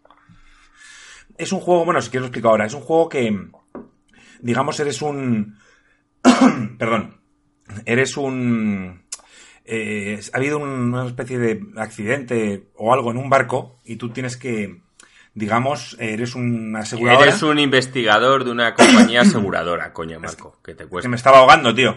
Es 1.36 1.50
un 1.52 1.58
juego, 1.60 1.84
bueno, 1.84 2.00
si 2.00 2.10
quieres 2.10 2.22
lo 2.22 2.26
explico 2.28 2.48
ahora. 2.50 2.66
Es 2.66 2.74
un 2.74 2.82
juego 2.82 3.08
que, 3.08 3.48
digamos, 4.40 4.78
eres 4.78 5.02
un... 5.02 5.58
Perdón. 6.78 7.20
Eres 7.84 8.16
un... 8.16 9.02
eh, 9.64 10.20
ha 10.32 10.36
habido 10.36 10.58
un- 10.58 10.94
una 10.94 11.06
especie 11.06 11.38
de 11.38 11.60
accidente 11.76 12.68
o 12.76 12.92
algo 12.92 13.10
en 13.10 13.16
un 13.16 13.28
barco 13.30 13.80
y 13.84 13.96
tú 13.96 14.10
tienes 14.10 14.36
que, 14.36 14.80
digamos, 15.34 15.96
eres 16.00 16.34
una 16.34 16.80
aseguradora. 16.80 17.24
Eres 17.26 17.42
un 17.42 17.58
investigador 17.58 18.44
de 18.44 18.50
una 18.52 18.74
compañía 18.74 19.20
aseguradora, 19.22 19.92
coño, 19.92 20.20
Marco, 20.20 20.60
que 20.64 20.74
te 20.74 20.84
Que 20.84 20.90
cuesta. 20.90 21.08
me 21.08 21.16
estaba 21.16 21.38
ahogando, 21.38 21.74
tío. 21.74 21.96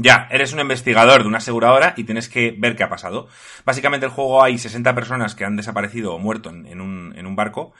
Ya, 0.00 0.28
eres 0.30 0.52
un 0.52 0.60
investigador 0.60 1.22
de 1.22 1.28
una 1.28 1.38
aseguradora 1.38 1.94
y 1.96 2.04
tienes 2.04 2.28
que 2.28 2.54
ver 2.56 2.76
qué 2.76 2.84
ha 2.84 2.88
pasado. 2.88 3.26
Básicamente 3.64 4.06
el 4.06 4.12
juego 4.12 4.42
hay 4.44 4.56
60 4.56 4.94
personas 4.94 5.34
que 5.34 5.44
han 5.44 5.56
desaparecido 5.56 6.14
o 6.14 6.18
muerto 6.20 6.50
en, 6.50 6.66
en 6.66 6.80
un, 6.80 7.12
en 7.16 7.26
un 7.26 7.34
barco 7.34 7.72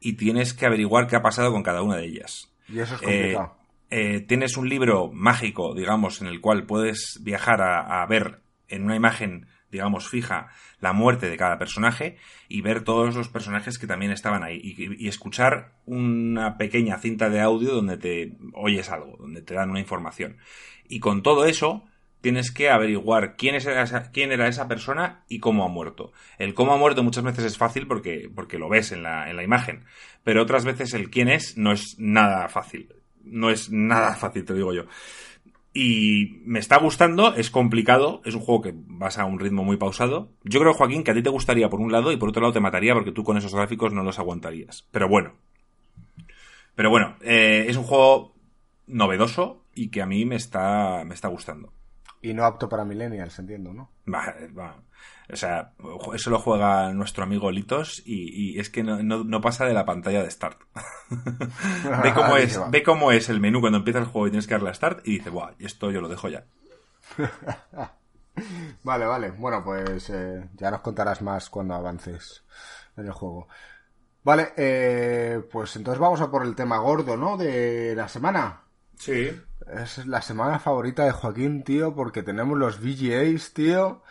y 0.00 0.14
tienes 0.14 0.54
que 0.54 0.64
averiguar 0.64 1.06
qué 1.06 1.16
ha 1.16 1.22
pasado 1.22 1.52
con 1.52 1.62
cada 1.62 1.82
una 1.82 1.96
de 1.96 2.06
ellas. 2.06 2.50
Y 2.68 2.78
eso 2.78 2.94
es 2.94 3.02
Eh, 3.02 3.04
complicado. 3.04 3.56
eh, 3.58 3.65
tienes 3.88 4.56
un 4.56 4.68
libro 4.68 5.10
mágico, 5.12 5.74
digamos, 5.74 6.20
en 6.20 6.26
el 6.26 6.40
cual 6.40 6.66
puedes 6.66 7.20
viajar 7.22 7.62
a, 7.62 8.04
ver 8.06 8.40
en 8.68 8.84
una 8.84 8.96
imagen, 8.96 9.46
digamos, 9.70 10.08
fija 10.08 10.48
la 10.80 10.92
muerte 10.92 11.30
de 11.30 11.36
cada 11.36 11.58
personaje 11.58 12.16
y 12.48 12.60
ver 12.60 12.82
todos 12.82 13.14
los 13.14 13.28
personajes 13.28 13.78
que 13.78 13.86
también 13.86 14.12
estaban 14.12 14.42
ahí 14.42 14.60
y, 14.62 15.08
escuchar 15.08 15.72
una 15.84 16.56
pequeña 16.56 16.98
cinta 16.98 17.30
de 17.30 17.40
audio 17.40 17.72
donde 17.72 17.96
te 17.96 18.36
oyes 18.54 18.90
algo, 18.90 19.16
donde 19.18 19.42
te 19.42 19.54
dan 19.54 19.70
una 19.70 19.80
información. 19.80 20.38
Y 20.88 21.00
con 21.00 21.22
todo 21.22 21.46
eso 21.46 21.84
tienes 22.20 22.50
que 22.50 22.70
averiguar 22.70 23.36
quién, 23.36 23.54
es 23.54 23.66
esa, 23.66 24.10
quién 24.10 24.32
era 24.32 24.48
esa 24.48 24.66
persona 24.66 25.24
y 25.28 25.38
cómo 25.38 25.64
ha 25.64 25.68
muerto. 25.68 26.12
El 26.38 26.54
cómo 26.54 26.72
ha 26.72 26.76
muerto 26.76 27.04
muchas 27.04 27.22
veces 27.22 27.44
es 27.44 27.56
fácil 27.56 27.86
porque, 27.86 28.28
porque 28.34 28.58
lo 28.58 28.68
ves 28.68 28.90
en 28.90 29.04
la, 29.04 29.30
en 29.30 29.36
la 29.36 29.44
imagen, 29.44 29.84
pero 30.24 30.42
otras 30.42 30.64
veces 30.64 30.92
el 30.94 31.10
quién 31.10 31.28
es 31.28 31.56
no 31.56 31.72
es 31.72 31.94
nada 31.98 32.48
fácil. 32.48 32.92
No 33.26 33.50
es 33.50 33.70
nada 33.70 34.14
fácil, 34.14 34.44
te 34.44 34.54
digo 34.54 34.72
yo. 34.72 34.84
Y 35.72 36.40
me 36.46 36.58
está 36.58 36.78
gustando, 36.78 37.34
es 37.34 37.50
complicado, 37.50 38.22
es 38.24 38.34
un 38.34 38.40
juego 38.40 38.62
que 38.62 38.74
vas 38.74 39.18
a 39.18 39.26
un 39.26 39.38
ritmo 39.38 39.62
muy 39.62 39.76
pausado. 39.76 40.30
Yo 40.42 40.58
creo, 40.60 40.72
Joaquín, 40.72 41.04
que 41.04 41.10
a 41.10 41.14
ti 41.14 41.22
te 41.22 41.28
gustaría 41.28 41.68
por 41.68 41.80
un 41.80 41.92
lado 41.92 42.12
y 42.12 42.16
por 42.16 42.30
otro 42.30 42.40
lado 42.40 42.54
te 42.54 42.60
mataría 42.60 42.94
porque 42.94 43.12
tú 43.12 43.24
con 43.24 43.36
esos 43.36 43.54
gráficos 43.54 43.92
no 43.92 44.02
los 44.02 44.18
aguantarías. 44.18 44.86
Pero 44.90 45.06
bueno. 45.06 45.34
Pero 46.74 46.88
bueno, 46.88 47.16
eh, 47.20 47.66
es 47.68 47.76
un 47.76 47.84
juego 47.84 48.34
novedoso 48.86 49.64
y 49.74 49.88
que 49.88 50.00
a 50.00 50.06
mí 50.06 50.24
me 50.24 50.36
está, 50.36 51.04
me 51.04 51.14
está 51.14 51.28
gustando. 51.28 51.72
Y 52.22 52.32
no 52.32 52.44
apto 52.44 52.68
para 52.68 52.84
millennials, 52.84 53.38
entiendo, 53.38 53.74
¿no? 53.74 53.90
Va, 54.10 54.34
va. 54.58 54.76
O 55.32 55.36
sea, 55.36 55.72
eso 56.14 56.30
lo 56.30 56.38
juega 56.38 56.92
nuestro 56.92 57.24
amigo 57.24 57.50
Litos 57.50 58.00
y, 58.06 58.54
y 58.54 58.60
es 58.60 58.70
que 58.70 58.84
no, 58.84 59.02
no- 59.02 59.24
no 59.24 59.40
pasa 59.40 59.64
de 59.66 59.74
la 59.74 59.84
pantalla 59.84 60.22
de 60.22 60.30
start. 60.30 60.60
ve, 62.02 62.14
cómo 62.14 62.36
es, 62.38 62.60
ve 62.70 62.82
cómo 62.82 63.12
es 63.12 63.28
el 63.28 63.40
menú 63.40 63.60
cuando 63.60 63.78
empieza 63.78 63.98
el 63.98 64.04
juego 64.06 64.28
y 64.28 64.30
tienes 64.30 64.46
que 64.46 64.54
darle 64.54 64.70
a 64.70 64.74
start 64.74 65.00
y 65.06 65.18
dice, 65.18 65.30
Buah, 65.30 65.52
esto 65.58 65.90
yo 65.90 66.00
lo 66.00 66.08
dejo 66.08 66.28
ya. 66.28 66.44
Vale, 68.82 69.06
vale. 69.06 69.30
Bueno, 69.30 69.62
pues 69.64 70.10
eh, 70.10 70.48
ya 70.54 70.70
nos 70.70 70.80
contarás 70.80 71.22
más 71.22 71.48
cuando 71.50 71.74
avances 71.74 72.44
en 72.96 73.06
el 73.06 73.12
juego. 73.12 73.48
Vale, 74.24 74.52
eh, 74.56 75.42
pues 75.50 75.76
entonces 75.76 76.00
vamos 76.00 76.20
a 76.20 76.30
por 76.30 76.44
el 76.44 76.54
tema 76.54 76.78
gordo, 76.78 77.16
¿no? 77.16 77.36
De 77.36 77.94
la 77.96 78.08
semana. 78.08 78.62
Sí. 78.98 79.30
Es 79.72 80.06
la 80.06 80.20
semana 80.22 80.58
favorita 80.58 81.04
de 81.04 81.12
Joaquín, 81.12 81.62
tío, 81.64 81.94
porque 81.94 82.22
tenemos 82.22 82.58
los 82.58 82.80
VGAs, 82.80 83.52
tío. 83.54 84.02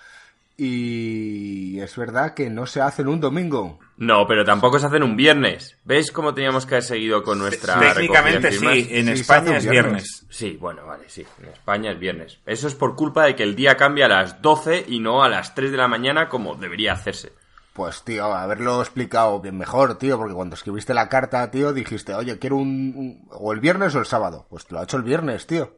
Y 0.57 1.79
es 1.79 1.95
verdad 1.97 2.33
que 2.33 2.49
no 2.49 2.65
se 2.65 2.81
hacen 2.81 3.07
un 3.07 3.19
domingo. 3.19 3.79
No, 3.97 4.25
pero 4.27 4.43
tampoco 4.43 4.79
se 4.79 4.87
hacen 4.87 5.03
un 5.03 5.15
viernes. 5.15 5.77
¿Ves 5.85 6.11
cómo 6.11 6.33
teníamos 6.33 6.65
que 6.65 6.75
haber 6.75 6.83
seguido 6.83 7.23
con 7.23 7.39
nuestra 7.39 7.79
Técnicamente 7.79 8.51
sí, 8.51 8.87
en 8.91 9.05
Sí, 9.07 9.11
España 9.21 9.57
es 9.57 9.63
viernes. 9.69 9.71
viernes. 9.93 10.25
Sí, 10.29 10.57
bueno, 10.59 10.85
vale, 10.85 11.05
sí. 11.07 11.25
En 11.41 11.49
España 11.49 11.91
es 11.91 11.99
viernes. 11.99 12.39
Eso 12.45 12.67
es 12.67 12.75
por 12.75 12.95
culpa 12.95 13.25
de 13.25 13.35
que 13.35 13.43
el 13.43 13.55
día 13.55 13.77
cambia 13.77 14.05
a 14.05 14.09
las 14.09 14.41
12 14.41 14.85
y 14.87 14.99
no 14.99 15.23
a 15.23 15.29
las 15.29 15.55
3 15.55 15.71
de 15.71 15.77
la 15.77 15.87
mañana 15.87 16.27
como 16.29 16.55
debería 16.55 16.93
hacerse. 16.93 17.31
Pues, 17.73 18.03
tío, 18.03 18.25
haberlo 18.33 18.81
explicado 18.81 19.41
bien 19.41 19.57
mejor, 19.57 19.97
tío, 19.97 20.17
porque 20.17 20.33
cuando 20.33 20.55
escribiste 20.55 20.93
la 20.93 21.09
carta, 21.09 21.51
tío, 21.51 21.73
dijiste, 21.73 22.13
oye, 22.13 22.39
quiero 22.39 22.55
un... 22.55 22.93
un- 22.95 23.27
o 23.31 23.51
el 23.51 23.59
viernes 23.59 23.93
o 23.95 23.99
el 23.99 24.05
sábado. 24.05 24.47
Pues 24.49 24.69
lo 24.71 24.79
ha 24.79 24.83
hecho 24.83 24.95
el 24.97 25.03
viernes, 25.03 25.45
tío. 25.45 25.75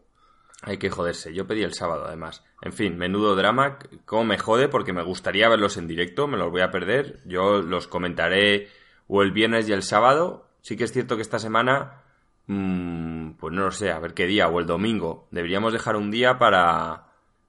Hay 0.64 0.78
que 0.78 0.90
joderse. 0.90 1.34
Yo 1.34 1.46
pedí 1.46 1.64
el 1.64 1.74
sábado, 1.74 2.06
además. 2.08 2.44
En 2.62 2.74
fin, 2.74 2.98
menudo 2.98 3.36
drama. 3.36 3.78
Cómo 4.06 4.24
me 4.24 4.38
jode 4.38 4.68
porque 4.68 4.94
me 4.94 5.04
gustaría 5.04 5.50
verlos 5.50 5.78
en 5.78 5.88
directo. 5.88 6.28
Me 6.28 6.38
los 6.38 6.52
voy 6.52 6.62
a 6.62 6.72
perder. 6.72 7.22
Yo 7.26 7.62
los 7.62 7.88
comentaré 7.88 8.70
o 9.08 9.22
el 9.22 9.32
viernes 9.32 9.70
y 9.70 9.74
el 9.74 9.84
sábado. 9.84 10.48
Sí 10.62 10.76
que 10.76 10.84
es 10.84 10.92
cierto 10.92 11.16
que 11.16 11.22
esta 11.22 11.40
semana, 11.40 12.02
mm, 12.48 13.32
pues 13.34 13.54
no 13.54 13.64
lo 13.64 13.72
sé, 13.72 13.92
a 13.92 14.00
ver 14.00 14.14
qué 14.14 14.26
día, 14.26 14.48
o 14.48 14.60
el 14.60 14.66
domingo. 14.66 15.28
Deberíamos 15.32 15.74
dejar 15.74 15.96
un 15.96 16.12
día 16.12 16.38
para, 16.40 17.08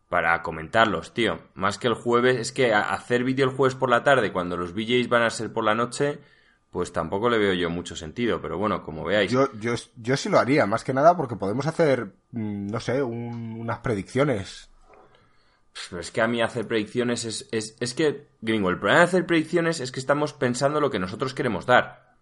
para 0.08 0.42
comentarlos, 0.42 1.14
tío. 1.14 1.40
Más 1.54 1.78
que 1.78 1.88
el 1.88 1.94
jueves, 1.94 2.36
es 2.36 2.52
que 2.52 2.72
hacer 2.72 3.24
vídeo 3.24 3.46
el 3.46 3.56
jueves 3.56 3.74
por 3.74 3.90
la 3.90 4.04
tarde, 4.04 4.32
cuando 4.32 4.56
los 4.56 4.74
VJs 4.74 5.08
van 5.08 5.22
a 5.22 5.30
ser 5.30 5.52
por 5.52 5.64
la 5.64 5.74
noche, 5.74 6.20
pues 6.70 6.92
tampoco 6.92 7.28
le 7.30 7.38
veo 7.38 7.54
yo 7.54 7.70
mucho 7.70 7.96
sentido. 7.96 8.40
Pero 8.40 8.58
bueno, 8.58 8.82
como 8.82 9.04
veáis. 9.04 9.30
Yo, 9.30 9.52
yo, 9.58 9.74
yo 9.96 10.16
sí 10.16 10.28
lo 10.28 10.38
haría, 10.38 10.66
más 10.66 10.84
que 10.84 10.92
nada 10.94 11.16
porque 11.16 11.36
podemos 11.36 11.66
hacer, 11.66 12.12
mm, 12.32 12.70
no 12.70 12.80
sé, 12.80 13.02
un- 13.02 13.56
unas 13.58 13.78
predicciones. 13.78 14.68
Pero 15.90 16.00
es 16.00 16.10
que 16.10 16.20
a 16.20 16.26
mí 16.26 16.42
hacer 16.42 16.66
predicciones 16.66 17.24
es, 17.24 17.48
es, 17.52 17.76
es 17.78 17.94
que, 17.94 18.26
gringo, 18.40 18.68
el 18.68 18.78
problema 18.78 18.98
de 19.00 19.04
hacer 19.04 19.26
predicciones 19.26 19.78
es 19.80 19.92
que 19.92 20.00
estamos 20.00 20.32
pensando 20.32 20.80
lo 20.80 20.90
que 20.90 20.98
nosotros 20.98 21.34
queremos 21.34 21.66
dar. 21.66 22.14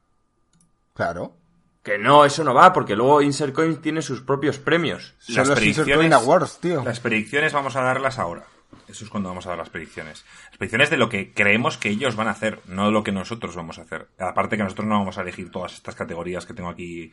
Claro. 0.94 1.34
Que 1.82 1.98
no, 1.98 2.24
eso 2.24 2.42
no 2.44 2.52
va, 2.52 2.72
porque 2.72 2.96
luego 2.96 3.22
Insert 3.22 3.54
Coins 3.54 3.80
tiene 3.80 4.02
sus 4.02 4.20
propios 4.20 4.58
premios. 4.58 5.14
Son 5.18 5.36
Las 5.36 5.48
Insert 5.48 5.58
predicciones, 5.58 5.96
Coin 5.96 6.12
Awards, 6.12 6.58
tío. 6.58 6.84
las 6.84 7.00
predicciones 7.00 7.52
vamos 7.52 7.76
a 7.76 7.82
darlas 7.82 8.18
ahora. 8.18 8.44
Eso 8.88 9.04
es 9.04 9.10
cuando 9.10 9.28
vamos 9.28 9.46
a 9.46 9.50
dar 9.50 9.58
las 9.58 9.70
predicciones. 9.70 10.24
Las 10.48 10.58
predicciones 10.58 10.90
de 10.90 10.96
lo 10.96 11.08
que 11.08 11.32
creemos 11.32 11.76
que 11.76 11.88
ellos 11.88 12.16
van 12.16 12.28
a 12.28 12.32
hacer, 12.32 12.60
no 12.66 12.90
lo 12.90 13.02
que 13.02 13.12
nosotros 13.12 13.56
vamos 13.56 13.78
a 13.78 13.82
hacer. 13.82 14.08
Aparte 14.18 14.56
que 14.56 14.62
nosotros 14.62 14.86
no 14.86 14.98
vamos 14.98 15.18
a 15.18 15.22
elegir 15.22 15.50
todas 15.50 15.74
estas 15.74 15.94
categorías 15.94 16.46
que 16.46 16.54
tengo 16.54 16.68
aquí 16.68 17.12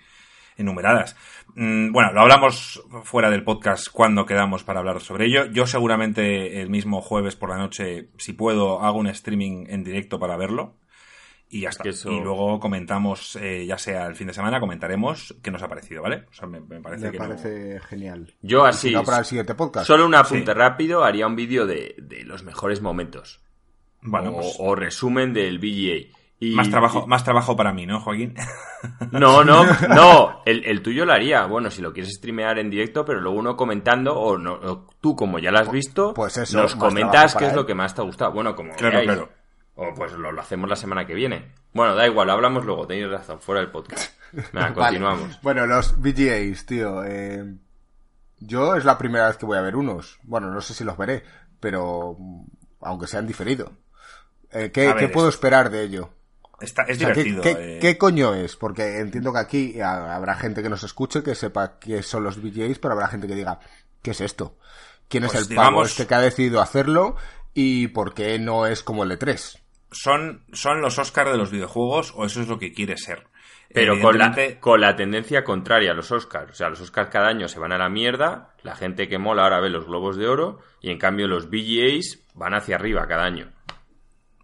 enumeradas. 0.58 1.16
Mm, 1.56 1.92
bueno, 1.92 2.14
lo 2.14 2.22
hablamos 2.22 2.84
fuera 3.04 3.30
del 3.30 3.44
podcast 3.44 3.88
cuando 3.92 4.26
quedamos 4.26 4.64
para 4.64 4.80
hablar 4.80 5.02
sobre 5.02 5.26
ello. 5.26 5.46
Yo 5.46 5.66
seguramente 5.66 6.62
el 6.62 6.70
mismo 6.70 7.02
jueves 7.02 7.36
por 7.36 7.50
la 7.50 7.58
noche, 7.58 8.10
si 8.18 8.34
puedo, 8.34 8.82
hago 8.82 9.00
un 9.00 9.08
streaming 9.08 9.66
en 9.70 9.84
directo 9.84 10.20
para 10.20 10.38
verlo. 10.38 10.76
Y 11.54 11.62
ya 11.62 11.70
está. 11.70 11.84
que 11.84 11.90
eso- 11.90 12.12
Y 12.12 12.20
luego 12.20 12.60
comentamos, 12.60 13.36
eh, 13.36 13.66
ya 13.66 13.78
sea 13.78 14.08
el 14.08 14.16
fin 14.16 14.28
de 14.28 14.34
semana, 14.34 14.60
comentaremos 14.60 15.36
qué 15.42 15.52
nos 15.52 15.62
ha 15.62 15.68
parecido, 15.68 16.02
¿vale? 16.02 16.26
O 16.30 16.34
sea, 16.34 16.48
me, 16.48 16.60
me 16.60 16.80
parece 16.82 17.06
Me 17.06 17.12
que 17.12 17.20
no- 17.20 17.26
parece 17.26 17.80
genial. 17.82 18.34
Yo 18.42 18.66
así, 18.66 18.90
si 18.90 18.94
no, 18.96 19.04
para 19.04 19.20
el 19.20 19.26
siguiente 19.26 19.54
podcast. 19.56 19.86
solo 19.88 20.06
un 20.06 20.16
apunte 20.16 20.52
Sí. 20.52 20.58
rápido, 20.58 21.04
haría 21.04 21.28
un 21.28 21.36
vídeo 21.36 21.66
de, 21.68 21.96
de 21.98 22.24
los 22.24 22.44
mejores 22.44 22.82
momentos. 22.82 23.42
Bueno, 24.02 24.32
o, 24.32 24.36
pues- 24.38 24.56
o 24.60 24.76
resumen 24.76 25.32
del 25.34 25.60
VGA. 25.60 26.10
Y, 26.40 26.56
Más 26.56 26.70
trabajo, 26.70 27.04
y- 27.06 27.08
más 27.08 27.24
trabajo 27.24 27.56
para 27.56 27.72
mí, 27.72 27.86
¿no, 27.86 28.02
Joaquín? 28.02 28.34
No, 29.14 29.46
no, 29.46 29.64
no. 29.88 30.42
El, 30.46 30.66
el 30.66 30.82
tuyo 30.82 31.06
lo 31.06 31.14
haría. 31.14 31.46
Bueno, 31.46 31.72
si 31.72 31.82
lo 31.82 31.94
quieres 31.94 32.16
streamear 32.16 32.60
en 32.60 32.70
directo, 32.70 33.06
pero 33.06 33.22
luego 33.22 33.38
uno 33.38 33.56
comentando, 33.56 34.14
o, 34.20 34.38
no, 34.38 34.54
o 34.56 34.88
tú, 35.00 35.16
como 35.16 35.40
ya 35.40 35.52
lo 35.52 35.60
has 35.60 35.72
visto, 35.72 36.14
pues 36.14 36.36
eso, 36.36 36.62
nos 36.62 36.76
comentas 36.76 37.34
qué 37.36 37.46
es 37.46 37.54
lo 37.54 37.66
que 37.66 37.74
más 37.76 37.96
te 37.96 38.02
ha 38.02 38.04
gustado. 38.04 38.34
Bueno, 38.34 38.56
como 38.56 38.74
Claro, 38.76 38.98
veáis. 38.98 39.08
claro. 39.10 39.30
O 39.76 39.94
pues 39.96 40.12
lo, 40.14 40.32
lo 40.32 40.42
hacemos 40.42 40.70
la 40.70 40.76
semana 40.76 41.06
que 41.08 41.14
viene. 41.16 41.52
Bueno, 41.74 41.96
da 41.96 42.06
igual, 42.06 42.28
lo 42.28 42.34
hablamos 42.34 42.64
luego, 42.66 42.86
tenéis 42.86 43.10
razón, 43.10 43.40
fuera 43.42 43.62
del 43.62 43.72
podcast. 43.72 44.14
Vale. 44.54 44.74
continuamos. 44.74 45.42
Bueno, 45.42 45.66
los 45.66 46.00
VGAs, 46.00 46.66
tío. 46.66 47.04
eh, 47.04 47.56
yo 48.40 48.76
es 48.76 48.86
la 48.86 48.98
primera 48.98 49.28
vez 49.28 49.38
que 49.38 49.46
voy 49.46 49.58
a 49.58 49.62
ver 49.62 49.76
unos. 49.76 50.20
Bueno, 50.24 50.52
no 50.52 50.62
sé 50.62 50.74
si 50.74 50.84
los 50.84 50.98
veré, 50.98 51.24
pero 51.60 52.16
mm, 52.20 52.46
aunque 52.82 53.08
sean 53.08 53.26
diferido. 53.28 53.72
Eh, 54.52 54.72
¿qué, 54.72 54.88
ver, 54.88 54.98
qué 54.98 55.08
puedo 55.10 55.30
es- 55.30 55.36
esperar 55.36 55.70
de 55.72 55.84
ello? 55.84 56.10
Está, 56.62 56.84
es 56.84 56.98
O 56.98 57.00
sea, 57.00 57.14
¿qué, 57.14 57.24
divertido. 57.24 57.42
qué- 57.44 57.76
eh. 57.78 57.80
qué 57.80 57.98
coño 57.98 58.36
es? 58.36 58.56
Porque 58.56 59.00
entiendo 59.00 59.34
que 59.34 59.40
aquí 59.40 59.82
ha- 59.82 60.16
habrá 60.16 60.36
gente 60.36 60.62
que 60.62 60.70
nos 60.70 60.84
escuche 60.84 61.24
que 61.24 61.34
sepa 61.36 61.80
qué 61.80 62.04
son 62.04 62.24
los 62.24 62.38
VJs, 62.42 62.78
pero 62.80 62.94
habrá 62.94 63.08
gente 63.08 63.28
que 63.28 63.36
diga, 63.36 63.60
¿qué 64.02 64.12
es 64.12 64.22
esto? 64.22 64.58
¿Quién 65.10 65.24
Pues 65.24 65.36
es 65.36 65.50
el 65.50 65.56
pavo 65.56 65.70
digamos- 65.70 65.90
este 65.92 66.08
que 66.08 66.16
ha 66.16 66.22
decidido 66.22 66.62
hacerlo? 66.62 67.16
¿Y 67.56 67.88
por 67.90 68.14
qué 68.14 68.38
no 68.40 68.66
es 68.68 68.84
como 68.84 69.04
el 69.04 69.12
E 69.12 69.20
E3? 69.20 69.60
Son, 69.94 70.44
son 70.52 70.82
los 70.82 71.00
Oscars 71.00 71.32
de 71.32 71.38
los 71.38 71.52
videojuegos, 71.52 72.14
o 72.16 72.26
eso 72.26 72.42
es 72.42 72.48
lo 72.48 72.60
que 72.60 72.74
quiere 72.74 72.98
ser. 72.98 73.28
Pero 73.74 74.00
con 74.00 74.18
la, 74.20 74.36
con 74.60 74.82
la 74.82 74.96
tendencia 74.96 75.44
contraria 75.44 75.92
a 75.92 75.96
los 75.96 76.12
Oscars. 76.12 76.52
O 76.52 76.54
sea, 76.54 76.70
los 76.70 76.82
Oscars 76.82 77.10
cada 77.10 77.28
año 77.28 77.48
se 77.48 77.60
van 77.60 77.72
a 77.72 77.78
la 77.78 77.90
mierda, 77.90 78.54
la 78.62 78.76
gente 78.76 79.08
que 79.08 79.18
mola 79.18 79.44
ahora 79.44 79.62
ve 79.62 79.70
los 79.70 79.88
globos 79.88 80.16
de 80.16 80.28
oro, 80.28 80.60
y 80.80 80.92
en 80.92 81.00
cambio 81.00 81.28
los 81.28 81.50
VGAs 81.50 82.20
van 82.36 82.54
hacia 82.54 82.76
arriba 82.76 83.08
cada 83.08 83.24
año. 83.24 83.52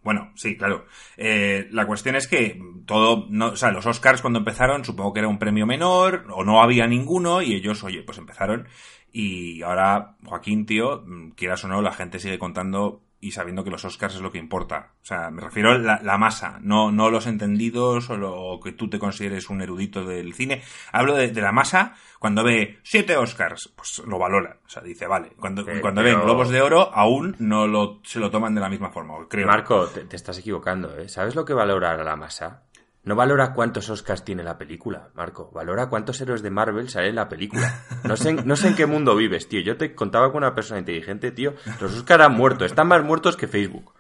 Bueno, 0.01 0.31
sí, 0.35 0.57
claro. 0.57 0.85
Eh, 1.17 1.67
la 1.71 1.85
cuestión 1.85 2.15
es 2.15 2.27
que 2.27 2.59
todo, 2.85 3.27
no, 3.29 3.49
o 3.49 3.55
sea, 3.55 3.71
los 3.71 3.85
Oscars 3.85 4.21
cuando 4.21 4.39
empezaron, 4.39 4.83
supongo 4.83 5.13
que 5.13 5.19
era 5.19 5.29
un 5.29 5.37
premio 5.37 5.65
menor, 5.65 6.25
o 6.31 6.43
no 6.43 6.63
había 6.63 6.87
ninguno, 6.87 7.41
y 7.41 7.53
ellos, 7.53 7.83
oye, 7.83 8.01
pues 8.01 8.17
empezaron. 8.17 8.67
Y 9.11 9.61
ahora, 9.61 10.15
Joaquín, 10.25 10.65
tío, 10.65 11.03
mm, 11.05 11.31
quieras 11.31 11.63
o 11.65 11.67
no, 11.67 11.81
la 11.81 11.91
gente 11.91 12.19
sigue 12.19 12.39
contando 12.39 13.01
y 13.21 13.31
sabiendo 13.31 13.63
que 13.63 13.69
los 13.71 13.83
Oscars 13.85 14.15
es 14.15 14.21
lo 14.21 14.31
que 14.31 14.37
importa. 14.37 14.93
O 15.01 15.05
sea, 15.05 15.29
me 15.29 15.41
refiero 15.41 15.71
a 15.71 15.77
la, 15.77 15.99
la 16.03 16.17
masa, 16.17 16.59
no, 16.61 16.91
no 16.91 17.09
los 17.09 17.27
entendidos 17.27 18.09
o 18.09 18.17
lo 18.17 18.59
que 18.63 18.71
tú 18.71 18.89
te 18.89 18.99
consideres 18.99 19.49
un 19.49 19.61
erudito 19.61 20.05
del 20.05 20.33
cine. 20.33 20.61
Hablo 20.91 21.15
de, 21.15 21.29
de 21.29 21.41
la 21.41 21.51
masa 21.51 21.95
cuando 22.19 22.43
ve 22.43 22.79
siete 22.83 23.17
Oscars, 23.17 23.73
pues 23.75 23.99
lo 24.05 24.17
valora. 24.19 24.57
O 24.65 24.69
sea, 24.69 24.81
dice, 24.81 25.07
vale. 25.07 25.31
Cuando, 25.39 25.63
Sí, 25.63 25.71
cuando 25.81 26.01
pero- 26.01 26.17
ven 26.17 26.25
Globos 26.25 26.49
de 26.49 26.61
Oro, 26.61 26.91
aún 26.93 27.35
no 27.39 27.67
lo, 27.67 27.99
se 28.03 28.19
lo 28.19 28.29
toman 28.31 28.55
de 28.55 28.61
la 28.61 28.69
misma 28.69 28.89
forma, 28.89 29.13
creo. 29.29 29.47
Marco, 29.47 29.87
te, 29.87 30.05
te 30.05 30.15
estás 30.15 30.37
equivocando, 30.39 30.97
¿eh? 30.97 31.09
¿Sabes 31.09 31.35
lo 31.35 31.45
que 31.45 31.53
valora 31.53 31.95
la 32.03 32.15
masa? 32.15 32.63
No 33.09 33.15
valora 33.15 33.53
cuántos 33.53 33.89
Oscars 33.89 34.23
tiene 34.23 34.43
la 34.43 34.55
película, 34.55 35.07
Marco. 35.15 35.49
Valora 35.51 35.87
cuántos 35.89 36.21
héroes 36.21 36.43
de 36.43 36.51
Marvel 36.51 36.89
salen 36.89 37.09
en 37.09 37.15
la 37.15 37.27
película. 37.27 37.81
No 38.03 38.15
sé, 38.15 38.29
en- 38.29 38.45
no 38.45 38.55
sé 38.55 38.67
en 38.67 38.75
qué 38.75 38.85
mundo 38.85 39.15
vives, 39.15 39.49
tío. 39.49 39.61
Yo 39.61 39.77
te 39.77 39.95
contaba 39.95 40.27
con 40.31 40.43
una 40.43 40.53
persona 40.53 40.79
inteligente, 40.79 41.31
tío. 41.31 41.55
Los 41.81 41.95
Oscars 41.95 42.25
han 42.25 42.33
muerto. 42.35 42.65
Están 42.65 42.87
más 42.87 43.03
muertos 43.03 43.35
que 43.35 43.47
Facebook. 43.47 43.93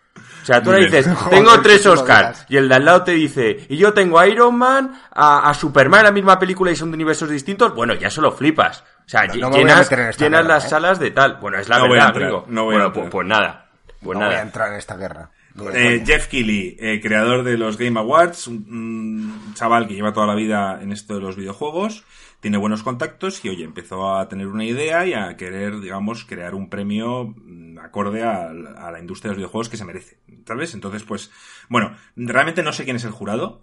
O 0.43 0.45
sea, 0.45 0.61
tú 0.61 0.71
le 0.71 0.85
dices, 0.85 1.07
tengo 1.31 1.59
tres 1.61 1.87
Oscars. 1.87 2.45
Y 2.49 2.57
el 2.57 2.69
de 2.69 2.75
al 2.75 2.85
lado 2.85 3.03
te 3.03 3.13
dice, 3.13 3.65
y 3.67 3.77
yo 3.77 3.93
tengo 3.93 4.19
a 4.19 4.27
Iron 4.27 4.55
Man, 4.55 4.93
a, 5.11 5.49
a 5.49 5.53
Superman 5.55 6.01
en 6.01 6.05
la 6.05 6.11
misma 6.11 6.37
película 6.37 6.69
y 6.69 6.75
son 6.75 6.91
de 6.91 6.95
universos 6.95 7.31
distintos. 7.31 7.73
Bueno, 7.73 7.95
ya 7.95 8.11
solo 8.11 8.31
flipas. 8.31 8.81
O 9.05 9.09
sea, 9.09 9.25
No, 9.25 9.49
no 9.49 9.55
a 9.55 9.57
llenas, 9.57 9.89
llenas 9.89 10.17
guerra, 10.19 10.43
las 10.43 10.65
¿eh? 10.65 10.69
salas 10.69 10.99
de 10.99 11.09
tal. 11.09 11.37
Bueno, 11.41 11.57
es 11.57 11.67
la 11.67 11.79
No 11.79 11.87
voy 11.87 11.97
a 11.97 12.11
verdad, 12.11 12.21
entrar, 12.21 12.43
no 12.47 12.63
voy 12.65 12.75
a 12.75 12.77
bueno, 12.77 12.85
entrar. 12.85 12.93
pues, 12.93 13.11
pues 13.11 13.27
nada. 13.27 13.65
Pues 14.03 14.13
no 14.15 14.19
nada. 14.19 14.31
voy 14.33 14.39
a 14.39 14.43
entrar 14.43 14.67
en 14.71 14.75
esta 14.77 14.95
guerra. 14.97 15.31
Eh. 15.75 16.03
Jeff 16.05 16.27
Keighley, 16.27 16.75
eh, 16.79 16.99
creador 17.01 17.43
de 17.43 17.57
los 17.57 17.77
Game 17.77 17.99
Awards, 17.99 18.47
un, 18.47 18.65
un 18.69 19.53
chaval 19.53 19.87
que 19.87 19.93
lleva 19.95 20.13
toda 20.13 20.27
la 20.27 20.35
vida 20.35 20.79
en 20.81 20.91
esto 20.91 21.15
de 21.15 21.21
los 21.21 21.35
videojuegos, 21.35 22.03
tiene 22.39 22.57
buenos 22.57 22.83
contactos 22.83 23.43
y, 23.43 23.49
oye, 23.49 23.63
empezó 23.65 24.15
a 24.15 24.27
tener 24.29 24.47
una 24.47 24.63
idea 24.65 25.05
y 25.05 25.13
a 25.13 25.35
querer, 25.35 25.79
digamos, 25.81 26.23
crear 26.25 26.55
un 26.55 26.69
premio 26.69 27.33
mm, 27.35 27.77
acorde 27.79 28.23
a, 28.23 28.53
la- 28.53 28.71
a 28.87 28.91
la 28.91 28.99
industria 28.99 29.29
de 29.29 29.33
los 29.33 29.37
videojuegos 29.39 29.69
que 29.69 29.77
se 29.77 29.85
merece, 29.85 30.19
¿sabes? 30.47 30.73
Entonces, 30.73 31.03
pues, 31.03 31.31
bueno, 31.67 31.95
realmente 32.15 32.63
no 32.63 32.71
sé 32.71 32.85
quién 32.85 32.95
es 32.95 33.03
el 33.03 33.11
jurado, 33.11 33.61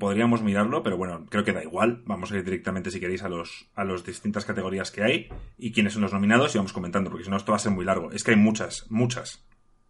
podríamos 0.00 0.42
mirarlo, 0.42 0.82
pero 0.82 0.96
bueno, 0.96 1.26
creo 1.30 1.44
que 1.44 1.52
da 1.52 1.62
igual. 1.62 2.02
Vamos 2.06 2.32
a 2.32 2.36
ir 2.36 2.42
directamente, 2.44 2.90
si 2.90 2.98
queréis, 2.98 3.22
a 3.22 3.28
los 3.28 3.68
a 3.76 3.84
las 3.84 4.04
distintas 4.04 4.44
categorías 4.44 4.90
que 4.90 5.04
hay 5.04 5.28
y 5.56 5.70
quiénes 5.70 5.92
son 5.92 6.02
los 6.02 6.12
nominados 6.12 6.52
y 6.54 6.58
vamos 6.58 6.72
comentando, 6.72 7.08
porque 7.10 7.22
si 7.24 7.30
no 7.30 7.36
esto 7.36 7.52
va 7.52 7.56
a 7.56 7.60
ser 7.60 7.70
muy 7.70 7.84
largo. 7.84 8.10
Es 8.10 8.24
que 8.24 8.32
hay 8.32 8.36
muchas, 8.36 8.86
muchas. 8.90 9.45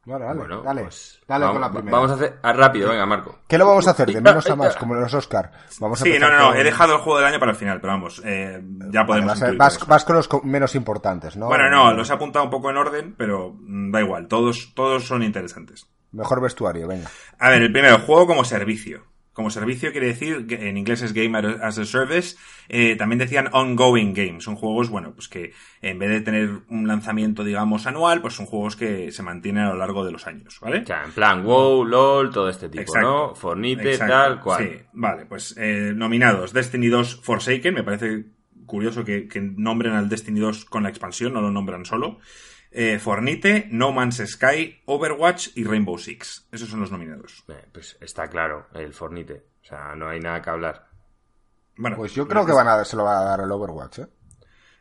Vale, 0.06 0.24
vale, 0.24 0.38
Bueno, 0.38 0.62
dale. 0.62 0.82
pues, 0.82 1.20
dale 1.26 1.44
vamos, 1.46 1.54
con 1.54 1.60
la 1.62 1.70
primera. 1.72 1.96
Vamos 1.96 2.10
a 2.12 2.14
hacer 2.14 2.38
ah, 2.42 2.52
rápido, 2.52 2.88
venga, 2.90 3.06
Marco. 3.06 3.40
¿Qué 3.48 3.58
lo 3.58 3.66
vamos 3.66 3.88
a 3.88 3.90
hacer? 3.90 4.06
De 4.12 4.20
menos 4.22 4.48
a 4.48 4.54
más, 4.56 4.76
como 4.76 4.94
los 4.94 5.12
Oscar. 5.12 5.50
Vamos 5.80 6.00
a 6.00 6.04
Sí, 6.04 6.16
no, 6.20 6.30
no, 6.30 6.38
no, 6.38 6.48
con- 6.50 6.56
he 6.58 6.62
dejado 6.64 6.94
el 6.94 7.00
juego 7.00 7.18
del 7.18 7.26
año 7.28 7.40
para 7.40 7.50
el 7.50 7.56
final, 7.58 7.80
pero 7.80 7.92
vamos, 7.94 8.22
eh, 8.24 8.62
ya 8.62 9.02
Vale, 9.02 9.06
podemos 9.06 9.28
vas, 9.30 9.42
a- 9.42 9.44
incluir 9.52 9.58
vas- 9.88 10.04
con 10.04 10.14
los 10.16 10.28
co- 10.28 10.42
menos 10.44 10.74
importantes, 10.76 11.36
¿no? 11.36 11.46
Bueno, 11.46 11.68
no, 11.68 11.92
los 11.92 12.08
he 12.08 12.12
apuntado 12.12 12.44
un 12.44 12.50
poco 12.52 12.70
en 12.70 12.76
orden, 12.76 13.14
pero 13.18 13.54
mm, 13.58 13.90
da 13.90 14.00
igual, 14.00 14.28
todos, 14.28 14.72
todos 14.74 15.04
son 15.06 15.22
interesantes. 15.24 15.86
Mejor 16.12 16.40
vestuario, 16.40 16.86
venga. 16.86 17.10
A 17.40 17.50
ver, 17.50 17.62
el 17.62 17.72
primero, 17.72 17.98
juego 17.98 18.28
como 18.28 18.44
servicio. 18.44 19.02
Como 19.36 19.50
servicio 19.50 19.92
quiere 19.92 20.06
decir, 20.06 20.46
que 20.46 20.70
en 20.70 20.78
inglés 20.78 21.02
es 21.02 21.12
Game 21.12 21.36
as 21.36 21.78
a 21.78 21.84
Service, 21.84 22.38
eh, 22.70 22.96
también 22.96 23.18
decían 23.18 23.50
ongoing 23.52 24.14
games. 24.14 24.44
Son 24.44 24.56
juegos, 24.56 24.88
bueno, 24.88 25.12
pues 25.12 25.28
que 25.28 25.52
en 25.82 25.98
vez 25.98 26.08
de 26.08 26.22
tener 26.22 26.48
un 26.70 26.88
lanzamiento, 26.88 27.44
digamos, 27.44 27.86
anual, 27.86 28.22
pues 28.22 28.32
son 28.32 28.46
juegos 28.46 28.76
que 28.76 29.12
se 29.12 29.22
mantienen 29.22 29.64
a 29.64 29.68
lo 29.68 29.76
largo 29.76 30.06
de 30.06 30.12
los 30.12 30.26
años, 30.26 30.58
¿vale? 30.62 30.78
O 30.78 30.86
sea, 30.86 31.04
en 31.04 31.12
plan, 31.12 31.44
wow, 31.44 31.84
LOL, 31.84 32.30
todo 32.30 32.48
este 32.48 32.70
tipo, 32.70 32.80
Exacto. 32.80 33.06
¿no? 33.06 33.34
Fornite, 33.34 33.90
Exacto, 33.90 34.14
tal 34.14 34.40
cual. 34.40 34.64
Sí, 34.64 34.86
vale, 34.94 35.26
pues 35.26 35.54
eh, 35.58 35.92
nominados 35.94 36.54
Destiny 36.54 36.88
2 36.88 37.20
Forsaken, 37.22 37.74
me 37.74 37.82
parece 37.82 38.24
curioso 38.64 39.04
que, 39.04 39.28
que 39.28 39.42
nombren 39.42 39.92
al 39.92 40.08
Destiny 40.08 40.40
2 40.40 40.64
con 40.64 40.84
la 40.84 40.88
expansión, 40.88 41.34
no 41.34 41.42
lo 41.42 41.50
nombran 41.50 41.84
solo. 41.84 42.20
Eh, 42.78 42.98
Fornite, 42.98 43.68
No 43.70 43.90
Man's 43.90 44.22
Sky, 44.26 44.82
Overwatch 44.84 45.48
y 45.54 45.64
Rainbow 45.64 45.96
Six. 45.96 46.46
Esos 46.52 46.68
son 46.68 46.80
los 46.80 46.90
nominados. 46.92 47.42
Eh, 47.48 47.64
pues 47.72 47.96
está 48.02 48.28
claro, 48.28 48.66
el 48.74 48.92
Fornite. 48.92 49.46
O 49.62 49.64
sea, 49.64 49.94
no 49.96 50.08
hay 50.10 50.20
nada 50.20 50.42
que 50.42 50.50
hablar. 50.50 50.86
Bueno, 51.78 51.96
Pues 51.96 52.12
yo 52.14 52.28
creo 52.28 52.44
que 52.44 52.52
van 52.52 52.68
a, 52.68 52.84
se 52.84 52.96
lo 52.96 53.04
va 53.04 53.18
a 53.20 53.24
dar 53.24 53.40
el 53.40 53.50
Overwatch, 53.50 54.00
¿eh? 54.00 54.06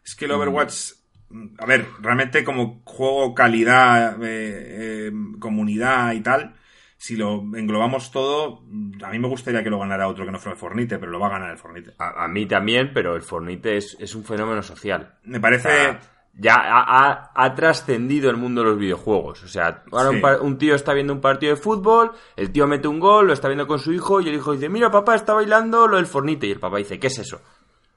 Es 0.04 0.14
que 0.16 0.26
el 0.26 0.32
Overwatch, 0.32 0.92
mm, 1.30 1.48
a 1.58 1.66
ver, 1.66 1.88
realmente 2.02 2.44
como 2.44 2.82
juego, 2.84 3.34
calidad, 3.34 4.22
eh, 4.24 5.08
eh, 5.08 5.12
comunidad 5.40 6.12
y 6.14 6.22
tal, 6.22 6.54
si 6.98 7.16
lo 7.16 7.44
englobamos 7.56 8.12
todo, 8.12 8.62
mm, 8.66 9.04
a 9.06 9.10
mí 9.10 9.20
me 9.20 9.28
gustaría 9.30 9.64
que 9.64 9.70
lo 9.70 9.80
ganara 9.80 10.08
otro 10.10 10.26
que 10.26 10.32
no 10.32 10.40
fuera 10.40 10.54
el 10.56 10.60
Fornite, 10.60 11.00
pero 11.00 11.12
lo 11.14 11.20
va 11.20 11.28
a 11.28 11.32
ganar 11.32 11.52
el 11.52 11.58
Fornite. 11.58 11.94
A, 11.98 12.26
a 12.26 12.28
mí 12.28 12.46
también, 12.46 12.92
pero 12.94 13.16
el 13.16 13.22
Fornite 13.22 13.78
es, 13.78 13.96
es 14.02 14.14
un 14.16 14.26
fenómeno 14.26 14.62
social. 14.62 15.18
Me 15.24 15.38
O 15.38 15.42
parece... 15.42 15.70
sea, 15.70 16.00
ya 16.38 16.56
ha, 16.56 16.82
ha- 17.10 17.32
ha 17.34 17.56
trascendido 17.56 18.30
el 18.30 18.38
mundo 18.38 18.62
de 18.62 18.70
los 18.70 18.78
videojuegos. 18.78 19.44
O 19.44 19.48
sea, 19.48 19.84
ahora 19.92 20.10
Sí. 20.12 20.22
un, 20.42 20.48
un 20.48 20.58
tío 20.58 20.76
está 20.76 20.94
viendo 20.94 21.14
un 21.14 21.22
partido 21.22 21.56
de 21.56 21.62
fútbol, 21.62 22.12
el 22.36 22.52
tío 22.52 22.68
mete 22.68 22.88
un 22.88 23.00
gol, 23.00 23.28
lo 23.28 23.34
está 23.34 23.48
viendo 23.48 23.68
con 23.68 23.80
su 23.80 23.94
hijo 23.94 24.20
y 24.22 24.30
el 24.30 24.36
hijo 24.36 24.52
dice, 24.54 24.68
mira 24.70 24.92
papá, 24.92 25.16
está 25.16 25.34
bailando 25.34 25.88
lo 25.88 25.98
del 25.98 26.06
Fornite. 26.08 26.48
Y 26.48 26.52
el 26.52 26.60
papá 26.60 26.78
dice, 26.78 27.00
¿qué 27.00 27.08
es 27.08 27.20
eso? 27.20 27.38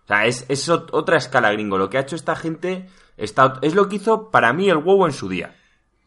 O 0.05 0.07
sea, 0.07 0.25
es, 0.27 0.47
es 0.49 0.69
ot- 0.69 0.89
otra 0.93 1.17
escala 1.19 1.53
gringo. 1.53 1.77
Lo 1.79 1.91
que 1.91 1.99
ha 1.99 2.03
hecho 2.03 2.17
esta 2.17 2.37
gente 2.37 2.89
está, 3.17 3.59
es 3.63 3.75
lo 3.75 3.89
que 3.89 3.97
hizo 3.97 4.31
para 4.31 4.53
mí 4.53 4.71
el 4.71 4.77
huevo 4.79 5.07
en 5.07 5.13
su 5.13 5.29
día. 5.29 5.55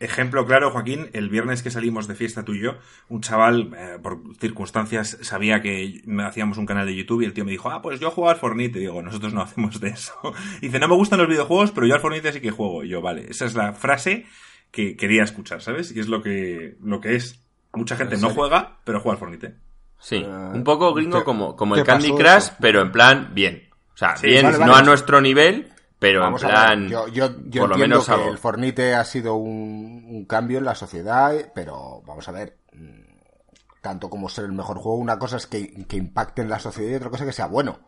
Ejemplo 0.02 0.46
claro, 0.46 0.72
Joaquín, 0.72 1.10
el 1.14 1.30
viernes 1.30 1.62
que 1.64 1.72
salimos 1.72 2.08
de 2.08 2.16
fiesta 2.16 2.44
tú 2.44 2.54
y 2.54 2.62
yo, 2.62 2.76
un 3.08 3.22
chaval, 3.22 3.72
eh, 3.78 3.98
por 4.02 4.20
circunstancias, 4.40 5.18
sabía 5.22 5.62
que 5.62 6.02
hacíamos 6.26 6.58
un 6.58 6.66
canal 6.66 6.86
de 6.86 6.96
YouTube 6.96 7.22
y 7.22 7.26
el 7.26 7.34
tío 7.34 7.46
me 7.46 7.52
dijo, 7.52 7.70
ah, 7.72 7.82
pues 7.82 8.00
yo 8.00 8.12
juego 8.12 8.30
al 8.30 8.38
Fornite. 8.38 8.78
Y 8.80 8.82
digo, 8.82 9.02
nosotros 9.02 9.34
no 9.34 9.42
hacemos 9.44 9.80
de 9.80 9.90
eso. 9.90 10.14
Y 10.62 10.68
dice, 10.68 10.80
no 10.80 10.88
me 10.88 10.96
gustan 10.96 11.20
los 11.20 11.28
videojuegos, 11.28 11.72
pero 11.72 11.86
yo 11.88 11.94
al 11.94 12.02
Fornite 12.02 12.34
sí 12.34 12.42
que 12.42 12.52
juego. 12.52 12.84
Y 12.84 12.90
yo, 12.90 13.02
vale, 13.02 13.28
esa 13.30 13.46
es 13.46 13.54
la 13.56 13.74
frase 13.74 14.26
que 14.72 14.96
quería 14.98 15.24
escuchar, 15.24 15.62
¿sabes? 15.62 15.96
Y 15.96 16.00
es 16.00 16.08
lo 16.08 16.22
que, 16.22 16.76
lo 16.84 17.00
que 17.02 17.16
es. 17.16 17.40
Mucha 17.74 17.96
gente 17.96 18.18
no 18.18 18.30
juega, 18.32 18.78
pero 18.84 19.00
juega 19.00 19.14
al 19.14 19.20
Fornite. 19.20 19.56
Sí, 20.00 20.16
Eh, 20.16 20.28
un 20.54 20.64
poco 20.64 20.94
gringo 20.94 21.20
¿qué- 21.20 21.24
como, 21.24 21.56
como 21.56 21.76
el 21.76 21.84
Candy 21.84 22.10
Crush, 22.12 22.38
eso? 22.38 22.56
pero 22.60 22.82
en 22.82 22.92
plan 22.92 23.32
bien. 23.34 23.70
O 23.94 23.98
sea, 23.98 24.16
Sí, 24.18 24.28
bien, 24.28 24.44
vale, 24.46 24.66
no 24.66 24.76
a 24.76 24.82
nuestro 24.82 25.22
nivel, 25.22 25.71
pero 26.02 26.22
Vamos 26.22 26.42
en 26.42 26.50
a 26.50 26.52
plan, 26.52 26.80
ver, 26.82 26.90
yo, 26.90 27.08
yo, 27.10 27.30
yo 27.46 27.62
por 27.62 27.70
lo 27.70 27.76
entiendo 27.76 27.96
menos 27.98 28.08
que 28.08 28.12
algo. 28.12 28.30
el 28.32 28.40
Fornite 28.40 28.96
ha 28.96 29.04
sido 29.04 29.36
un, 29.36 30.04
un 30.10 30.26
cambio 30.26 30.58
en 30.58 30.66
la 30.66 30.74
sociedad, 30.74 31.52
pero 31.54 32.02
vamos 32.08 32.28
a 32.28 32.32
ver, 32.32 32.58
mm, 32.74 33.02
tanto 33.82 34.10
como 34.10 34.28
ser 34.28 34.46
el 34.46 34.52
mejor 34.52 34.80
juego, 34.80 34.98
una 34.98 35.20
cosa 35.20 35.38
es 35.38 35.46
que, 35.46 35.86
que 35.86 35.98
impacte 35.98 36.42
en 36.42 36.50
la 36.50 36.58
sociedad 36.58 36.90
y 36.94 36.96
otra 36.96 37.12
cosa 37.12 37.24
que 37.28 37.32
sea 37.34 37.46
bueno. 37.46 37.82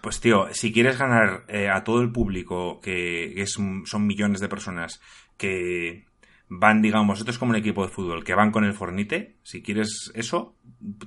Pues 0.00 0.20
tío, 0.20 0.46
si 0.52 0.72
quieres 0.72 0.96
ganar 0.96 1.44
eh, 1.48 1.68
a 1.68 1.84
todo 1.84 2.00
el 2.00 2.10
público, 2.10 2.80
que, 2.80 3.32
que 3.34 3.42
es 3.42 3.52
son 3.52 4.06
millones 4.06 4.40
de 4.40 4.48
personas 4.48 5.02
que 5.36 6.06
van, 6.48 6.80
digamos, 6.80 7.18
esto 7.18 7.30
es 7.30 7.38
como 7.38 7.50
un 7.50 7.56
equipo 7.56 7.82
de 7.84 7.92
fútbol, 7.92 8.24
que 8.24 8.34
van 8.34 8.52
con 8.52 8.64
el 8.64 8.72
Fornite, 8.72 9.36
si 9.42 9.62
quieres 9.62 10.10
eso, 10.14 10.56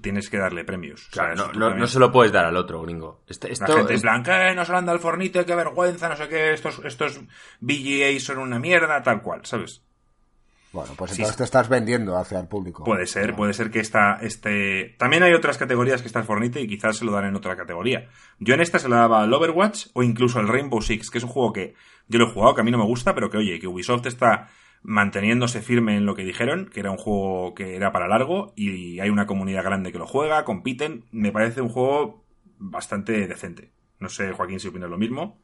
tienes 0.01 0.29
que 0.29 0.37
darle 0.37 0.63
premios. 0.63 1.07
Claro, 1.11 1.51
no, 1.53 1.87
se 1.87 1.99
lo 1.99 2.11
puedes 2.11 2.31
dar 2.31 2.45
al 2.45 2.57
otro, 2.57 2.81
gringo. 2.81 3.21
Este- 3.27 3.47
La 3.47 3.53
esto 3.53 3.75
gente 3.75 3.91
en 3.93 3.95
es- 3.97 4.01
plan, 4.01 4.23
que 4.23 4.53
no 4.55 4.65
se 4.65 4.71
lo 4.71 4.77
han 4.77 4.85
dado 4.85 4.95
el 4.97 5.01
Fornite, 5.01 5.45
qué 5.45 5.55
vergüenza, 5.55 6.09
no 6.09 6.15
sé 6.15 6.27
qué, 6.27 6.53
estos, 6.53 6.79
estos 6.85 7.21
VGA 7.59 8.19
son 8.19 8.37
una 8.39 8.59
mierda, 8.59 9.01
tal 9.01 9.21
cual, 9.21 9.45
¿sabes? 9.45 9.81
Bueno, 10.71 10.93
pues 10.97 11.11
entonces 11.11 11.35
sí. 11.35 11.37
te 11.37 11.43
estás 11.43 11.69
vendiendo 11.69 12.17
hacia 12.17 12.39
el 12.39 12.47
público. 12.47 12.83
Puede 12.83 13.05
ser, 13.05 13.35
puede 13.35 13.53
ser 13.53 13.69
que 13.69 13.79
esta, 13.79 14.17
este... 14.21 14.95
También 14.97 15.21
hay 15.21 15.33
otras 15.33 15.59
categorías 15.59 16.01
que 16.01 16.07
está 16.07 16.17
el 16.19 16.25
Fornite 16.25 16.61
y 16.61 16.67
quizás 16.67 16.97
se 16.97 17.05
lo 17.05 17.11
dan 17.11 17.25
en 17.25 17.35
otra 17.35 17.55
categoría. 17.55 18.09
Yo 18.39 18.55
en 18.55 18.61
esta 18.61 18.79
se 18.79 18.89
lo 18.89 18.95
daba 18.95 19.21
al 19.21 19.31
Overwatch 19.31 19.87
o 19.93 20.01
incluso 20.01 20.39
al 20.39 20.47
Rainbow 20.47 20.81
Six, 20.81 21.11
que 21.11 21.19
es 21.19 21.23
un 21.23 21.29
juego 21.29 21.53
que 21.53 21.75
yo 22.07 22.17
lo 22.17 22.27
he 22.27 22.31
jugado, 22.31 22.55
que 22.55 22.61
a 22.61 22.63
mí 22.63 22.71
no 22.71 22.79
me 22.79 22.85
gusta, 22.85 23.13
pero 23.13 23.29
que 23.29 23.37
oye, 23.37 23.59
que 23.59 23.67
Ubisoft 23.67 24.07
está 24.07 24.49
manteniéndose 24.83 25.61
firme 25.61 25.95
en 25.97 26.05
lo 26.05 26.13
que 26.15 26.23
dijeron, 26.23 26.69
que 26.71 26.79
era 26.81 26.91
un 26.91 26.97
juego 26.97 27.53
que 27.55 27.75
era 27.75 27.91
para 27.91 28.07
largo 28.07 28.53
y 28.55 28.99
hay 28.99 29.09
una 29.09 29.25
comunidad 29.25 29.63
grande 29.63 29.91
que 29.91 29.97
lo 29.97 30.07
juega, 30.07 30.43
compiten. 30.45 31.05
Me 31.11 31.31
parece 31.31 31.61
un 31.61 31.69
juego 31.69 32.23
bastante 32.57 33.27
decente. 33.27 33.71
No 33.99 34.09
sé, 34.09 34.31
Joaquín, 34.33 34.59
si 34.59 34.67
opinas 34.67 34.89
lo 34.89 34.97
mismo. 34.97 35.39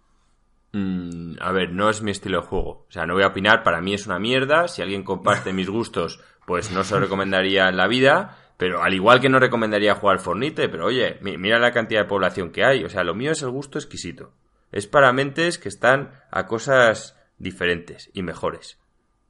Mm, 0.74 1.36
a 1.40 1.52
ver, 1.52 1.72
no 1.72 1.90
es 1.90 2.02
mi 2.02 2.12
estilo 2.12 2.42
de 2.42 2.48
juego. 2.48 2.86
O 2.88 2.92
sea, 2.92 3.06
no 3.06 3.14
voy 3.16 3.24
a 3.24 3.28
opinar, 3.28 3.64
para 3.64 3.82
mí 3.82 3.94
es 3.94 4.06
una 4.06 4.20
mierda. 4.20 4.68
Si 4.68 4.82
alguien 4.82 5.04
comparte 5.04 5.54
mis 5.54 5.70
gustos, 5.70 6.20
pues 6.46 6.72
no 6.72 6.84
se 6.84 6.94
lo 6.96 7.00
recomendaría 7.02 7.70
en 7.70 7.78
la 7.78 7.88
vida. 7.88 8.38
Pero 8.58 8.84
al 8.84 8.94
igual 8.94 9.22
que 9.22 9.30
no 9.30 9.40
recomendaría 9.40 9.96
jugar 9.96 10.20
Fornite, 10.20 10.68
pero 10.68 10.86
oye, 10.88 11.18
mi- 11.22 11.38
mira 11.38 11.60
la 11.60 11.72
cantidad 11.72 12.02
de 12.02 12.08
población 12.10 12.52
que 12.52 12.66
hay. 12.66 12.84
O 12.84 12.90
sea, 12.90 13.06
lo 13.06 13.16
mío 13.16 13.32
es 13.32 13.42
el 13.42 13.52
gusto 13.52 13.80
exquisito. 13.80 14.34
Es 14.74 14.86
para 14.86 15.14
mentes 15.14 15.58
que 15.58 15.70
están 15.70 16.12
a 16.30 16.46
cosas 16.46 17.18
diferentes 17.38 18.12
y 18.14 18.22
mejores. 18.22 18.78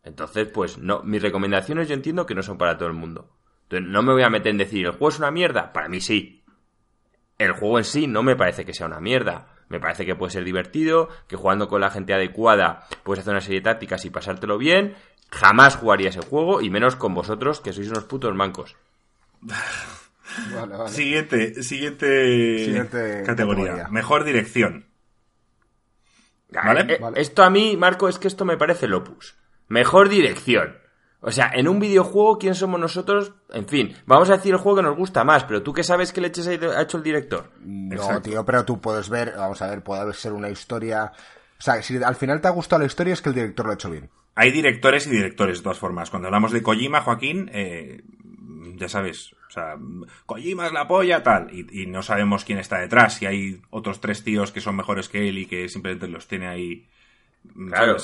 Entonces, 0.04 0.48
pues 0.48 0.78
no, 0.78 1.04
mis 1.04 1.22
recomendaciones 1.22 1.88
yo 1.88 1.94
entiendo 1.94 2.26
que 2.26 2.36
no 2.36 2.42
son 2.44 2.58
para 2.58 2.78
todo 2.78 2.88
el 2.88 2.96
mundo. 2.96 3.30
Entonces, 3.64 3.90
no 3.90 4.02
me 4.02 4.14
voy 4.14 4.24
a 4.24 4.30
meter 4.30 4.52
en 4.52 4.58
decir, 4.58 4.86
¿el 4.86 4.92
juego 4.92 5.10
es 5.10 5.20
una 5.20 5.32
mierda? 5.32 5.72
Para 5.74 5.90
mí 5.90 6.02
sí. 6.02 6.44
El 7.38 7.52
juego 7.54 7.78
en 7.78 7.84
sí 7.86 8.08
no 8.08 8.24
me 8.24 8.36
parece 8.36 8.66
que 8.66 8.74
sea 8.74 8.88
una 8.88 9.00
mierda. 9.00 9.56
Me 9.70 9.80
parece 9.80 10.06
que 10.06 10.16
puede 10.16 10.32
ser 10.32 10.44
divertido, 10.44 11.10
que 11.28 11.36
jugando 11.36 11.68
con 11.68 11.80
la 11.82 11.92
gente 11.92 12.14
adecuada 12.14 12.88
puedes 13.04 13.22
hacer 13.22 13.32
una 13.34 13.42
serie 13.42 13.60
de 13.60 13.66
tácticas 13.66 14.04
y 14.06 14.10
pasártelo 14.10 14.58
bien. 14.58 14.96
Jamás 15.32 15.76
jugaría 15.76 16.10
ese 16.10 16.22
juego 16.22 16.60
y 16.62 16.70
menos 16.72 16.96
con 16.96 17.14
vosotros 17.14 17.62
que 17.62 17.72
sois 17.72 17.90
unos 17.90 18.06
putos 18.06 18.34
mancos. 18.34 18.76
Vale, 20.54 20.78
vale. 20.78 20.90
Siguiente, 20.92 21.64
siguiente, 21.64 22.60
Siguiente 22.64 23.24
categoría. 23.26 23.66
categoría. 23.66 23.88
Mejor 23.90 24.24
dirección. 24.24 24.86
¿Vale? 26.52 27.00
Esto 27.16 27.44
a 27.44 27.50
mí, 27.50 27.76
Marco, 27.78 28.08
es 28.08 28.20
que 28.20 28.28
esto 28.28 28.46
me 28.46 28.56
parece 28.56 28.88
Lopus. 28.88 29.36
Mejor 29.70 30.10
dirección. 30.10 30.78
O 31.22 31.32
sea, 31.32 31.52
en 31.54 31.68
un 31.68 31.80
videojuego, 31.80 32.38
¿quién 32.38 32.56
somos 32.56 32.80
nosotros? 32.80 33.34
En 33.54 33.68
fin, 33.68 33.94
vamos 34.06 34.30
a 34.30 34.38
decir 34.38 34.54
el 34.54 34.60
juego 34.60 34.78
que 34.78 34.84
nos 34.84 34.96
gusta 34.96 35.24
más, 35.26 35.44
pero 35.44 35.62
tú 35.62 35.74
qué 35.74 35.84
sabes 35.84 36.14
qué 36.14 36.22
leches 36.22 36.48
ha 36.48 36.82
hecho 36.82 36.98
el 36.98 37.04
director. 37.04 37.52
No, 37.62 37.96
Exacto. 37.96 38.30
tío, 38.30 38.46
pero 38.46 38.64
tú 38.64 38.80
puedes 38.80 39.10
ver, 39.10 39.34
vamos 39.36 39.62
a 39.62 39.68
ver, 39.68 39.84
puede 39.84 40.14
ser 40.14 40.32
una 40.32 40.50
historia. 40.50 41.12
O 41.60 41.62
sea, 41.62 41.82
si 41.82 42.02
al 42.02 42.16
final 42.16 42.40
te 42.40 42.48
ha 42.48 42.52
gustado 42.52 42.80
la 42.80 42.86
historia 42.86 43.14
es 43.14 43.22
que 43.22 43.30
el 43.30 43.36
director 43.36 43.66
lo 43.66 43.74
ha 43.74 43.76
hecho 43.76 43.92
bien. 43.92 44.10
Hay 44.36 44.52
directores 44.52 45.08
y 45.08 45.10
directores, 45.10 45.58
de 45.58 45.64
todas 45.64 45.78
formas. 45.78 46.10
Cuando 46.10 46.30
hablamos 46.30 46.54
de 46.54 46.64
Kojima, 46.64 47.02
Joaquín, 47.02 47.52
eh, 47.54 48.02
ya 48.76 48.88
sabes, 48.88 49.34
o 49.50 49.52
sea, 49.52 49.76
Kojima 50.26 50.68
es 50.68 50.72
la 50.72 50.88
polla, 50.88 51.22
tal, 51.22 51.50
y, 51.54 51.84
y 51.84 51.86
no 51.86 52.02
sabemos 52.02 52.46
quién 52.46 52.60
está 52.60 52.80
detrás, 52.80 53.16
si 53.16 53.26
hay 53.26 53.62
otros 53.72 54.00
tres 54.00 54.24
tíos 54.24 54.54
que 54.54 54.62
son 54.62 54.78
mejores 54.78 55.10
que 55.10 55.28
él 55.28 55.38
y 55.38 55.48
que 55.48 55.68
simplemente 55.68 56.08
los 56.08 56.30
tiene 56.30 56.48
ahí. 56.48 56.88
Claro. 57.68 57.98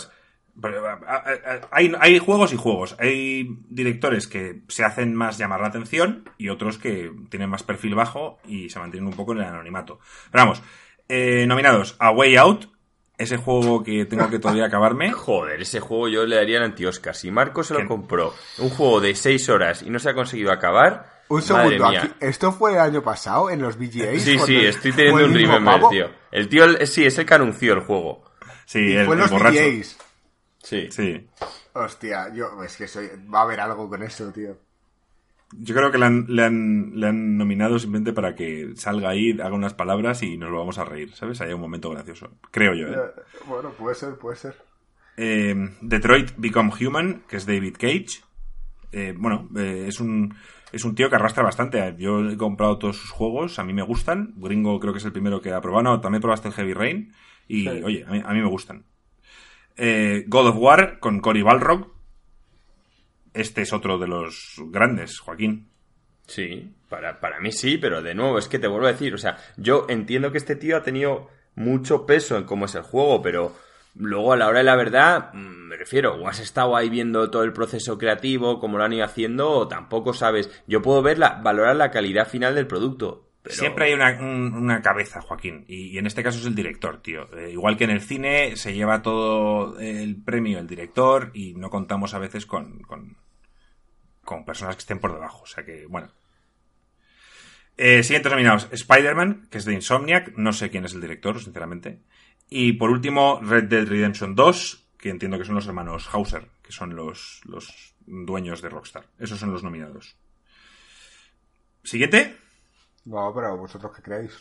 Hay, 1.71 1.93
hay 1.99 2.19
juegos 2.19 2.53
y 2.53 2.57
juegos. 2.57 2.95
Hay 2.99 3.47
directores 3.69 4.27
que 4.27 4.61
se 4.67 4.83
hacen 4.83 5.13
más 5.15 5.37
llamar 5.37 5.61
la 5.61 5.67
atención 5.67 6.29
y 6.37 6.49
otros 6.49 6.77
que 6.77 7.11
tienen 7.29 7.49
más 7.49 7.63
perfil 7.63 7.95
bajo 7.95 8.39
y 8.47 8.69
se 8.69 8.79
mantienen 8.79 9.07
un 9.07 9.15
poco 9.15 9.33
en 9.33 9.39
el 9.39 9.45
anonimato. 9.45 9.99
Pero 10.31 10.43
vamos, 10.45 10.61
eh, 11.09 11.45
nominados 11.47 11.95
a 11.99 12.11
Way 12.11 12.35
Out, 12.37 12.65
ese 13.17 13.37
juego 13.37 13.83
que 13.83 14.05
tengo 14.05 14.29
que 14.29 14.39
todavía 14.39 14.65
acabarme. 14.65 15.11
Joder, 15.13 15.61
ese 15.61 15.79
juego 15.79 16.07
yo 16.07 16.25
le 16.25 16.35
daría 16.37 16.57
el 16.57 16.63
anti-Oscar. 16.63 17.15
Si 17.15 17.31
Marco 17.31 17.63
se 17.63 17.73
lo 17.73 17.81
¿Qué? 17.81 17.87
compró, 17.87 18.33
un 18.59 18.69
juego 18.69 19.01
de 19.01 19.15
6 19.15 19.49
horas 19.49 19.83
y 19.83 19.89
no 19.89 19.99
se 19.99 20.09
ha 20.09 20.13
conseguido 20.13 20.51
acabar. 20.51 21.13
Un 21.27 21.37
madre 21.37 21.47
segundo, 21.47 21.89
mía. 21.89 22.01
aquí, 22.03 22.13
¿esto 22.19 22.51
fue 22.51 22.73
el 22.73 22.79
año 22.79 23.01
pasado 23.01 23.49
en 23.49 23.59
los 23.59 23.77
VGAs? 23.79 24.21
Sí, 24.21 24.37
sí, 24.37 24.57
el- 24.57 24.65
estoy 24.67 24.91
teniendo 24.91 25.25
un 25.25 25.33
remember, 25.33 25.63
pavo? 25.63 25.89
tío. 25.89 26.07
El 26.31 26.47
tío, 26.49 26.65
el- 26.65 26.85
sí, 26.85 27.03
es 27.03 27.17
el 27.17 27.25
que 27.25 27.33
anunció 27.33 27.73
el 27.73 27.79
juego. 27.79 28.25
Sí, 28.65 28.79
Y 28.79 28.93
el, 28.95 29.05
fue 29.07 29.15
en 29.15 29.21
el 29.21 29.23
los 29.23 29.31
borracho. 29.31 29.57
VGAs. 29.57 29.97
Sí. 30.65 30.87
Sí. 30.89 31.27
Hostia, 31.73 32.33
yo, 32.33 32.63
es 32.63 32.75
que 32.75 32.87
soy, 32.87 33.07
va 33.33 33.39
a 33.39 33.43
haber 33.43 33.59
algo 33.59 33.87
con 33.87 34.01
eso, 34.01 34.31
tío. 34.31 34.57
Yo 35.57 35.75
creo 35.75 35.91
que 35.91 35.99
le 35.99 36.05
han, 36.07 36.25
le 36.27 36.43
han, 36.43 36.91
le 36.95 37.07
han 37.07 37.37
nominado 37.37 37.77
simplemente 37.77 38.13
para 38.13 38.33
que 38.35 38.71
salga 38.75 39.09
ahí, 39.09 39.31
haga 39.39 39.53
unas 39.53 39.75
palabras 39.75 40.23
y 40.23 40.37
nos 40.37 40.49
lo 40.49 40.57
vamos 40.57 40.79
a 40.79 40.85
reír, 40.85 41.13
¿sabes? 41.13 41.39
Hay 41.39 41.53
un 41.53 41.61
momento 41.61 41.91
gracioso. 41.91 42.31
Creo 42.51 42.73
yo, 42.73 42.87
¿eh? 42.87 42.95
Eh, 42.95 43.21
Bueno, 43.47 43.69
puede 43.69 43.95
ser, 43.95 44.15
puede 44.15 44.37
ser. 44.37 44.55
Eh, 45.17 45.55
Detroit 45.81 46.31
Become 46.37 46.71
Human, 46.81 47.23
que 47.29 47.37
es 47.37 47.45
David 47.45 47.75
Cage. 47.79 48.21
Eh, 48.91 49.13
bueno, 49.15 49.47
eh, 49.55 49.85
es 49.87 49.99
un 49.99 50.35
es 50.71 50.83
un 50.83 50.95
tío 50.95 51.09
que 51.09 51.15
arrastra 51.15 51.43
bastante. 51.43 51.95
Yo 51.99 52.27
he 52.27 52.37
comprado 52.37 52.79
todos 52.79 52.97
sus 52.97 53.11
juegos, 53.11 53.59
a 53.59 53.63
mí 53.63 53.71
me 53.71 53.83
gustan. 53.83 54.33
Gringo 54.37 54.79
creo 54.79 54.93
que 54.93 54.99
es 54.99 55.05
el 55.05 55.13
primero 55.13 55.41
que 55.41 55.53
ha 55.53 55.61
probado. 55.61 55.83
No, 55.83 56.01
también 56.01 56.21
probaste 56.21 56.47
el 56.49 56.53
Heavy 56.55 56.73
Rain. 56.73 57.13
Y 57.47 57.61
Sí. 57.61 57.69
oye, 57.83 58.03
a 58.05 58.11
mí, 58.11 58.21
a 58.25 58.33
mí 58.33 58.41
me 58.41 58.49
gustan. 58.49 58.83
Eh, 59.77 60.23
God 60.27 60.47
of 60.47 60.55
War 60.57 60.99
con 60.99 61.19
Cory 61.19 61.41
Balrog. 61.41 61.93
Este 63.33 63.63
es 63.63 63.73
otro 63.73 63.97
de 63.97 64.07
los 64.07 64.55
grandes, 64.67 65.19
Joaquín. 65.19 65.69
Sí, 66.27 66.73
para, 66.89 67.19
para 67.19 67.39
mí 67.39 67.51
sí, 67.51 67.77
pero 67.77 68.01
de 68.01 68.15
nuevo, 68.15 68.39
es 68.39 68.47
que 68.47 68.59
te 68.59 68.67
vuelvo 68.67 68.87
a 68.87 68.93
decir, 68.93 69.13
o 69.13 69.17
sea, 69.17 69.37
yo 69.57 69.85
entiendo 69.89 70.31
que 70.31 70.37
este 70.37 70.55
tío 70.55 70.77
ha 70.77 70.83
tenido 70.83 71.29
mucho 71.55 72.05
peso 72.05 72.37
en 72.37 72.45
cómo 72.45 72.65
es 72.65 72.75
el 72.75 72.81
juego, 72.81 73.21
pero 73.21 73.53
luego 73.95 74.33
a 74.33 74.37
la 74.37 74.47
hora 74.47 74.59
de 74.59 74.65
la 74.65 74.75
verdad, 74.75 75.33
mm, 75.33 75.67
me 75.67 75.77
refiero, 75.77 76.15
o 76.15 76.27
has 76.27 76.39
estado 76.39 76.75
ahí 76.75 76.89
viendo 76.89 77.29
todo 77.29 77.43
el 77.43 77.53
proceso 77.53 77.97
creativo, 77.97 78.59
cómo 78.59 78.77
lo 78.77 78.83
han 78.83 78.93
ido 78.93 79.05
haciendo, 79.05 79.51
o 79.51 79.67
tampoco 79.67 80.13
sabes. 80.13 80.49
Yo 80.67 80.81
puedo 80.81 81.01
ver 81.01 81.19
la, 81.19 81.41
valorar 81.43 81.75
la 81.75 81.91
calidad 81.91 82.27
final 82.27 82.55
del 82.55 82.67
producto. 82.67 83.24
Siempre 83.53 83.85
hay 83.85 83.93
una, 83.93 84.17
un- 84.19 84.53
una 84.53 84.81
cabeza, 84.81 85.21
Joaquín, 85.21 85.65
y, 85.67 85.87
y 85.91 85.97
en 85.97 86.05
este 86.07 86.23
caso 86.23 86.39
es 86.39 86.45
el 86.45 86.55
director, 86.55 87.01
tío. 87.01 87.29
Eh, 87.37 87.51
igual 87.51 87.77
que 87.77 87.83
en 87.83 87.89
el 87.91 88.01
cine 88.01 88.55
se 88.57 88.73
lleva 88.73 89.01
todo 89.01 89.79
el 89.79 90.15
premio 90.21 90.59
el 90.59 90.67
director 90.67 91.31
y 91.33 91.53
no 91.53 91.69
contamos 91.69 92.13
a 92.13 92.19
veces 92.19 92.45
con, 92.45 92.79
con, 92.79 93.17
con 94.23 94.45
personas 94.45 94.75
que 94.75 94.81
estén 94.81 94.99
por 94.99 95.13
debajo. 95.13 95.43
O 95.43 95.47
sea 95.47 95.63
que, 95.65 95.85
bueno. 95.85 96.09
Eh, 97.77 98.03
siguientes 98.03 98.31
nominados, 98.31 98.67
Spider-Man, 98.71 99.47
que 99.51 99.57
es 99.57 99.65
de 99.65 99.73
Insomniac, 99.73 100.33
no 100.37 100.53
sé 100.53 100.69
quién 100.69 100.85
es 100.85 100.93
el 100.93 101.01
director, 101.01 101.41
sinceramente. 101.41 101.99
Y 102.49 102.73
por 102.73 102.89
último, 102.89 103.39
Red 103.43 103.65
Dead 103.65 103.85
Redemption 103.85 104.33
2, 104.33 104.87
que 104.97 105.09
entiendo 105.09 105.37
que 105.37 105.45
son 105.45 105.55
los 105.55 105.67
hermanos 105.67 106.07
Hauser, 106.13 106.47
que 106.63 106.71
son 106.71 106.95
los, 106.95 107.41
los 107.45 107.93
dueños 108.05 108.61
de 108.61 108.69
Rockstar. 108.69 109.07
Esos 109.19 109.39
son 109.39 109.51
los 109.51 109.61
nominados. 109.63 110.15
Siguiente. 111.83 112.37
No, 113.05 113.31
pero 113.33 113.57
vosotros 113.57 113.91
qué 113.95 114.01
creéis. 114.01 114.33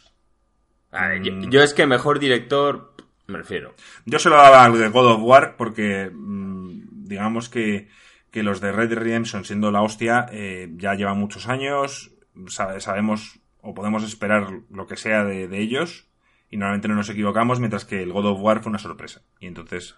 A 0.93 1.09
ver, 1.09 1.23
yo, 1.23 1.33
Mm. 1.33 1.51
yo 1.51 1.63
es 1.63 1.75
que 1.75 1.87
mejor 1.87 2.19
director, 2.19 2.95
me 3.27 3.39
refiero. 3.39 3.75
Yo 4.07 4.19
se 4.19 4.29
lo 4.31 4.37
daba 4.37 4.65
al 4.65 4.79
de 4.79 4.89
God 4.89 5.13
of 5.13 5.21
War 5.23 5.57
porque, 5.57 6.11
mm, 6.13 7.07
digamos 7.07 7.49
que, 7.49 7.89
que 8.31 8.43
los 8.43 8.61
de 8.61 8.73
Red 8.73 8.89
Dead 8.91 8.99
Redemption, 8.99 9.45
siendo 9.45 9.71
la 9.71 9.83
hostia, 9.83 10.27
eh, 10.33 10.71
ya 10.77 10.95
llevan 10.95 11.19
muchos 11.19 11.49
años, 11.49 12.13
sabe- 12.49 12.81
sabemos 12.81 13.41
o 13.61 13.75
podemos 13.75 14.03
esperar 14.05 14.49
lo 14.71 14.87
que 14.87 14.97
sea 14.97 15.25
de, 15.25 15.49
de 15.49 15.59
ellos 15.61 16.09
y 16.51 16.57
normalmente 16.57 16.89
no 16.89 16.95
nos 16.95 17.09
equivocamos, 17.11 17.59
mientras 17.61 17.85
que 17.85 18.03
el 18.03 18.13
God 18.13 18.27
of 18.27 18.41
War 18.41 18.61
fue 18.63 18.71
una 18.71 18.79
sorpresa. 18.79 19.23
Y 19.41 19.47
entonces, 19.47 19.97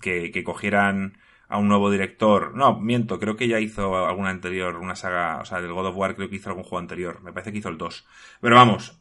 que, 0.00 0.30
que 0.30 0.44
cogieran 0.44 1.18
a 1.48 1.58
un 1.58 1.68
nuevo 1.68 1.90
director, 1.90 2.54
no, 2.54 2.78
miento, 2.78 3.18
creo 3.18 3.36
que 3.36 3.48
ya 3.48 3.58
hizo 3.60 4.06
alguna 4.06 4.30
anterior, 4.30 4.76
una 4.76 4.96
saga, 4.96 5.38
o 5.40 5.44
sea, 5.44 5.60
del 5.60 5.72
God 5.72 5.86
of 5.86 5.96
War 5.96 6.14
creo 6.14 6.28
que 6.28 6.36
hizo 6.36 6.50
algún 6.50 6.64
juego 6.64 6.78
anterior, 6.78 7.22
me 7.22 7.32
parece 7.32 7.52
que 7.52 7.58
hizo 7.58 7.68
el 7.70 7.78
2. 7.78 8.06
Pero 8.40 8.56
vamos, 8.56 8.98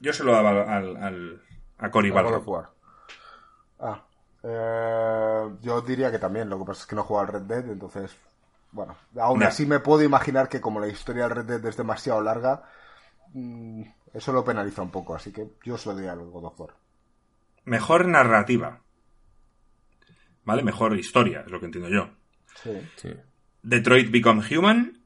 yo 0.00 0.12
se 0.12 0.24
lo 0.24 0.32
daba 0.32 0.50
al, 0.76 0.96
al- 0.96 1.42
a 1.78 1.90
Cory 1.90 2.10
God 2.10 2.34
of 2.36 2.48
War. 2.48 2.70
Ah, 3.78 4.02
eh, 4.42 5.50
yo 5.60 5.80
diría 5.82 6.10
que 6.10 6.18
también, 6.18 6.48
lo 6.48 6.58
que 6.58 6.64
pasa 6.64 6.80
es 6.82 6.86
que 6.86 6.96
no 6.96 7.02
jugado 7.02 7.26
al 7.26 7.32
Red 7.34 7.42
Dead, 7.42 7.70
entonces, 7.70 8.16
bueno, 8.72 8.96
aún 9.18 9.44
así 9.44 9.66
me 9.66 9.80
puedo 9.80 10.02
imaginar 10.02 10.48
que 10.48 10.60
como 10.60 10.80
la 10.80 10.88
historia 10.88 11.24
del 11.24 11.36
Red 11.36 11.44
Dead 11.46 11.64
es 11.66 11.76
demasiado 11.76 12.20
larga, 12.20 12.64
mm, 13.32 13.82
eso 14.14 14.32
lo 14.32 14.44
penaliza 14.44 14.82
un 14.82 14.90
poco, 14.90 15.14
así 15.14 15.32
que 15.32 15.48
yo 15.64 15.76
se 15.78 15.88
lo 15.90 15.96
diría 15.96 16.12
al 16.12 16.20
God 16.30 16.44
of 16.46 16.60
War. 16.60 16.70
Mejor 17.64 18.06
narrativa. 18.06 18.80
¿Vale? 20.44 20.62
Mejor 20.62 20.98
historia, 20.98 21.42
es 21.46 21.50
lo 21.50 21.60
que 21.60 21.66
entiendo 21.66 21.88
yo. 21.88 22.10
Sí. 22.62 22.70
Sí. 22.96 23.08
Detroit 23.62 24.10
Become 24.10 24.42
Human, 24.50 24.98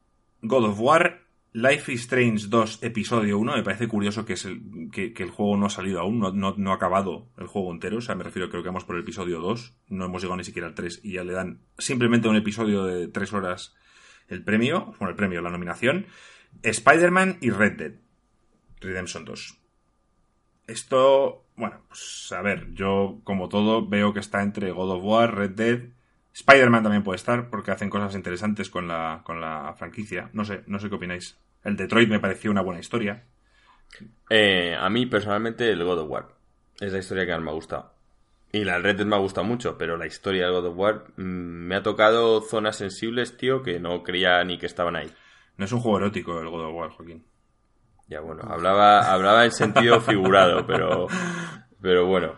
God 0.43 0.65
of 0.65 0.81
War, 0.81 1.29
Life 1.53 1.91
is 1.93 2.03
Strange 2.03 2.47
2 2.49 2.83
Episodio 2.83 3.39
1. 3.39 3.57
Me 3.57 3.63
parece 3.63 3.89
curioso 3.89 4.25
que, 4.25 4.35
es 4.35 4.45
el, 4.45 4.91
que, 4.93 5.13
que 5.13 5.23
el 5.23 5.31
juego 5.31 5.57
no 5.57 5.67
ha 5.67 5.71
salido 5.71 6.01
aún, 6.01 6.19
no, 6.19 6.31
no, 6.31 6.55
no 6.57 6.73
ha 6.73 6.75
acabado 6.75 7.29
el 7.39 7.47
juego 7.47 7.73
entero. 7.73 7.99
O 7.99 8.01
sea, 8.01 8.15
me 8.15 8.25
refiero, 8.25 8.51
creo 8.51 8.63
que 8.63 8.69
vamos 8.69 8.85
por 8.85 8.97
el 8.97 9.03
episodio 9.03 9.41
2. 9.41 9.75
No 9.89 10.05
hemos 10.05 10.23
llegado 10.23 10.37
ni 10.37 10.45
siquiera 10.45 10.69
al 10.69 10.75
3 10.75 11.01
y 11.03 11.13
ya 11.15 11.25
le 11.25 11.33
dan 11.33 11.61
simplemente 11.79 12.29
un 12.29 12.37
episodio 12.37 12.85
de 12.85 13.09
3 13.09 13.33
horas 13.33 13.75
el 14.29 14.45
premio, 14.45 14.95
bueno, 14.99 15.11
el 15.11 15.17
premio, 15.17 15.41
la 15.41 15.51
nominación. 15.51 16.07
Spider-Man 16.63 17.39
y 17.41 17.51
Red 17.51 17.73
Dead 17.73 17.93
Redemption 18.81 19.25
2. 19.25 19.59
Esto, 20.67 21.47
bueno, 21.59 21.81
pues 21.89 22.33
a 22.33 22.41
ver, 22.41 22.73
yo 22.73 23.21
como 23.25 23.49
todo 23.49 23.87
veo 23.87 24.15
que 24.15 24.21
está 24.21 24.43
entre 24.43 24.71
God 24.71 24.93
of 24.93 25.05
War, 25.05 25.35
Red 25.35 25.51
Dead, 25.51 25.81
Spider-Man 26.33 26.85
también 26.85 27.03
puede 27.03 27.17
estar 27.17 27.51
porque 27.51 27.73
hacen 27.73 27.91
cosas 27.91 28.15
interesantes 28.15 28.71
con 28.71 28.87
la, 28.87 29.23
con 29.25 29.41
la 29.41 29.75
franquicia. 29.77 30.31
No 30.33 30.45
sé, 30.45 30.63
no 30.67 30.79
sé 30.79 30.89
qué 30.89 30.95
opináis. 30.95 31.37
El 31.65 31.77
Detroit 31.77 32.09
me 32.09 32.21
pareció 32.21 32.51
una 32.51 32.63
buena 32.63 32.81
historia. 32.81 33.25
Eh, 34.31 34.77
a 34.79 34.89
mí 34.89 35.07
personalmente 35.07 35.71
el 35.71 35.83
God 35.83 36.01
of 36.01 36.11
War 36.11 36.29
es 36.81 36.93
la 36.93 36.99
historia 36.99 37.27
que 37.27 37.33
más 37.33 37.43
me 37.43 37.51
ha 37.51 37.55
gustado. 37.55 37.93
Y 38.53 38.65
la 38.65 38.79
Red 38.79 38.97
Dead 38.99 39.07
me 39.07 39.17
ha 39.17 39.19
gustado 39.19 39.47
mucho, 39.47 39.77
pero 39.77 39.97
la 39.97 40.07
historia 40.07 40.45
del 40.45 40.53
God 40.53 40.67
of 40.67 40.79
War 40.79 41.05
mm, 41.17 41.23
me 41.23 41.75
ha 41.75 41.83
tocado 41.83 42.41
zonas 42.41 42.77
sensibles, 42.77 43.37
tío, 43.37 43.63
que 43.63 43.81
no 43.81 44.05
creía 44.05 44.43
ni 44.45 44.59
que 44.59 44.67
estaban 44.67 44.95
ahí. 44.95 45.13
No 45.57 45.65
es 45.65 45.73
un 45.73 45.81
juego 45.81 45.99
erótico 45.99 46.41
el 46.41 46.49
God 46.49 46.67
of 46.67 46.75
War, 46.75 46.91
Joaquín. 46.91 47.25
Ya 48.09 48.21
bueno, 48.21 48.43
hablaba, 48.49 49.13
hablaba 49.13 49.45
en 49.45 49.53
sentido 49.53 50.01
figurado, 50.01 50.67
pero, 50.67 51.07
pero 51.81 52.07
bueno. 52.07 52.33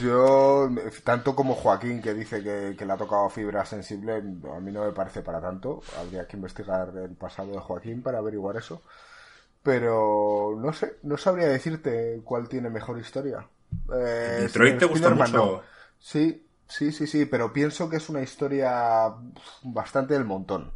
Yo, 0.00 0.68
tanto 1.04 1.34
como 1.34 1.54
Joaquín, 1.54 2.00
que 2.00 2.14
dice 2.14 2.42
que, 2.42 2.76
que 2.76 2.86
le 2.86 2.92
ha 2.92 2.96
tocado 2.96 3.28
fibra 3.30 3.64
sensible, 3.64 4.16
a 4.16 4.60
mí 4.60 4.70
no 4.70 4.84
me 4.84 4.92
parece 4.92 5.22
para 5.22 5.40
tanto. 5.40 5.82
Habría 5.98 6.26
que 6.26 6.36
investigar 6.36 6.92
el 6.96 7.16
pasado 7.16 7.52
de 7.52 7.58
Joaquín 7.58 8.02
para 8.02 8.18
averiguar 8.18 8.56
eso. 8.56 8.82
Pero 9.62 10.56
no 10.58 10.72
sé, 10.72 10.98
no 11.02 11.16
sabría 11.16 11.48
decirte 11.48 12.20
cuál 12.24 12.48
tiene 12.48 12.68
mejor 12.68 12.98
historia. 12.98 13.46
Eh, 13.92 14.42
Detroit 14.42 14.78
te 14.78 14.84
gustó 14.86 15.08
Spider-Man 15.08 15.30
mucho. 15.30 15.56
no. 15.56 15.62
Sí, 15.98 16.46
sí, 16.66 16.92
sí, 16.92 17.06
sí, 17.06 17.26
pero 17.26 17.52
pienso 17.52 17.88
que 17.88 17.96
es 17.96 18.08
una 18.08 18.22
historia 18.22 19.14
bastante 19.62 20.14
del 20.14 20.24
montón. 20.24 20.72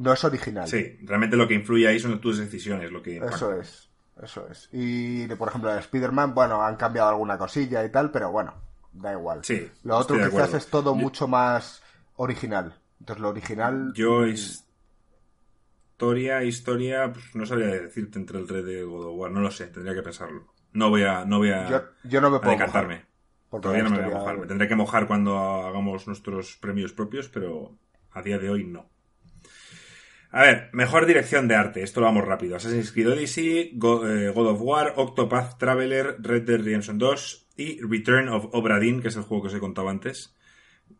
No 0.00 0.12
es 0.12 0.24
original. 0.24 0.66
Sí, 0.68 0.98
realmente 1.02 1.36
lo 1.36 1.46
que 1.46 1.54
influye 1.54 1.86
ahí 1.86 2.00
son 2.00 2.20
tus 2.20 2.38
decisiones, 2.38 2.90
lo 2.90 3.02
que 3.02 3.18
Eso 3.18 3.52
es, 3.54 3.90
eso 4.22 4.48
es. 4.50 4.68
Y 4.72 5.26
por 5.36 5.48
ejemplo, 5.48 5.72
de 5.72 5.80
Spider-Man, 5.80 6.34
bueno, 6.34 6.62
han 6.62 6.76
cambiado 6.76 7.10
alguna 7.10 7.36
cosilla 7.38 7.84
y 7.84 7.90
tal, 7.90 8.10
pero 8.10 8.30
bueno, 8.30 8.54
da 8.92 9.12
igual. 9.12 9.44
Sí, 9.44 9.68
Lo 9.84 9.96
otro 9.98 10.16
quizás 10.16 10.54
es 10.54 10.66
todo 10.68 10.92
Yo- 10.92 10.96
mucho 10.96 11.28
más 11.28 11.82
original. 12.16 12.74
Entonces, 13.00 13.22
lo 13.22 13.28
original. 13.30 13.92
Yo 13.94 14.26
historia, 14.26 14.64
historia, 16.44 17.12
pues, 17.12 17.34
no 17.34 17.46
sabría 17.46 17.68
decirte 17.68 18.18
entre 18.18 18.38
el 18.38 18.48
Red 18.48 18.64
de 18.64 18.84
God 18.84 19.06
of 19.06 19.14
War, 19.18 19.30
no 19.30 19.40
lo 19.40 19.50
sé, 19.50 19.66
tendría 19.66 19.94
que 19.94 20.02
pensarlo. 20.02 20.46
No 20.72 20.90
voy 20.90 21.02
a, 21.02 21.24
no 21.24 21.38
voy 21.38 21.50
a, 21.50 21.68
Yo, 21.68 21.82
yo 22.04 22.20
no 22.20 22.30
me 22.30 22.38
puedo 22.40 22.56
mojar, 22.56 23.06
Todavía 23.50 23.82
no 23.82 23.90
me 23.90 23.96
voy 23.96 24.04
a 24.04 24.06
historia- 24.06 24.18
mojar. 24.18 24.38
Me 24.38 24.46
tendré 24.46 24.68
que 24.68 24.76
mojar 24.76 25.06
cuando 25.08 25.36
hagamos 25.66 26.06
nuestros 26.06 26.56
premios 26.56 26.92
propios, 26.92 27.28
pero 27.28 27.74
a 28.12 28.22
día 28.22 28.38
de 28.38 28.48
hoy 28.48 28.64
no. 28.64 28.88
A 30.32 30.42
ver, 30.42 30.70
mejor 30.72 31.06
dirección 31.06 31.48
de 31.48 31.56
arte. 31.56 31.82
Esto 31.82 32.00
lo 32.00 32.06
vamos 32.06 32.24
rápido. 32.24 32.56
Assassin's 32.56 32.92
Creed 32.92 33.10
Odyssey, 33.10 33.58
eh, 33.58 33.74
God 33.74 34.46
of 34.46 34.60
War, 34.60 34.94
Octopath 34.96 35.58
Traveler, 35.58 36.16
Red 36.20 36.42
Dead 36.42 36.58
Redemption 36.58 36.98
2 36.98 37.48
y 37.56 37.80
Return 37.82 38.28
of 38.28 38.46
Obra 38.52 38.78
Dinn, 38.78 39.02
que 39.02 39.08
es 39.08 39.16
el 39.16 39.22
juego 39.22 39.42
que 39.42 39.48
os 39.48 39.54
he 39.54 39.60
contado 39.60 39.88
antes. 39.88 40.34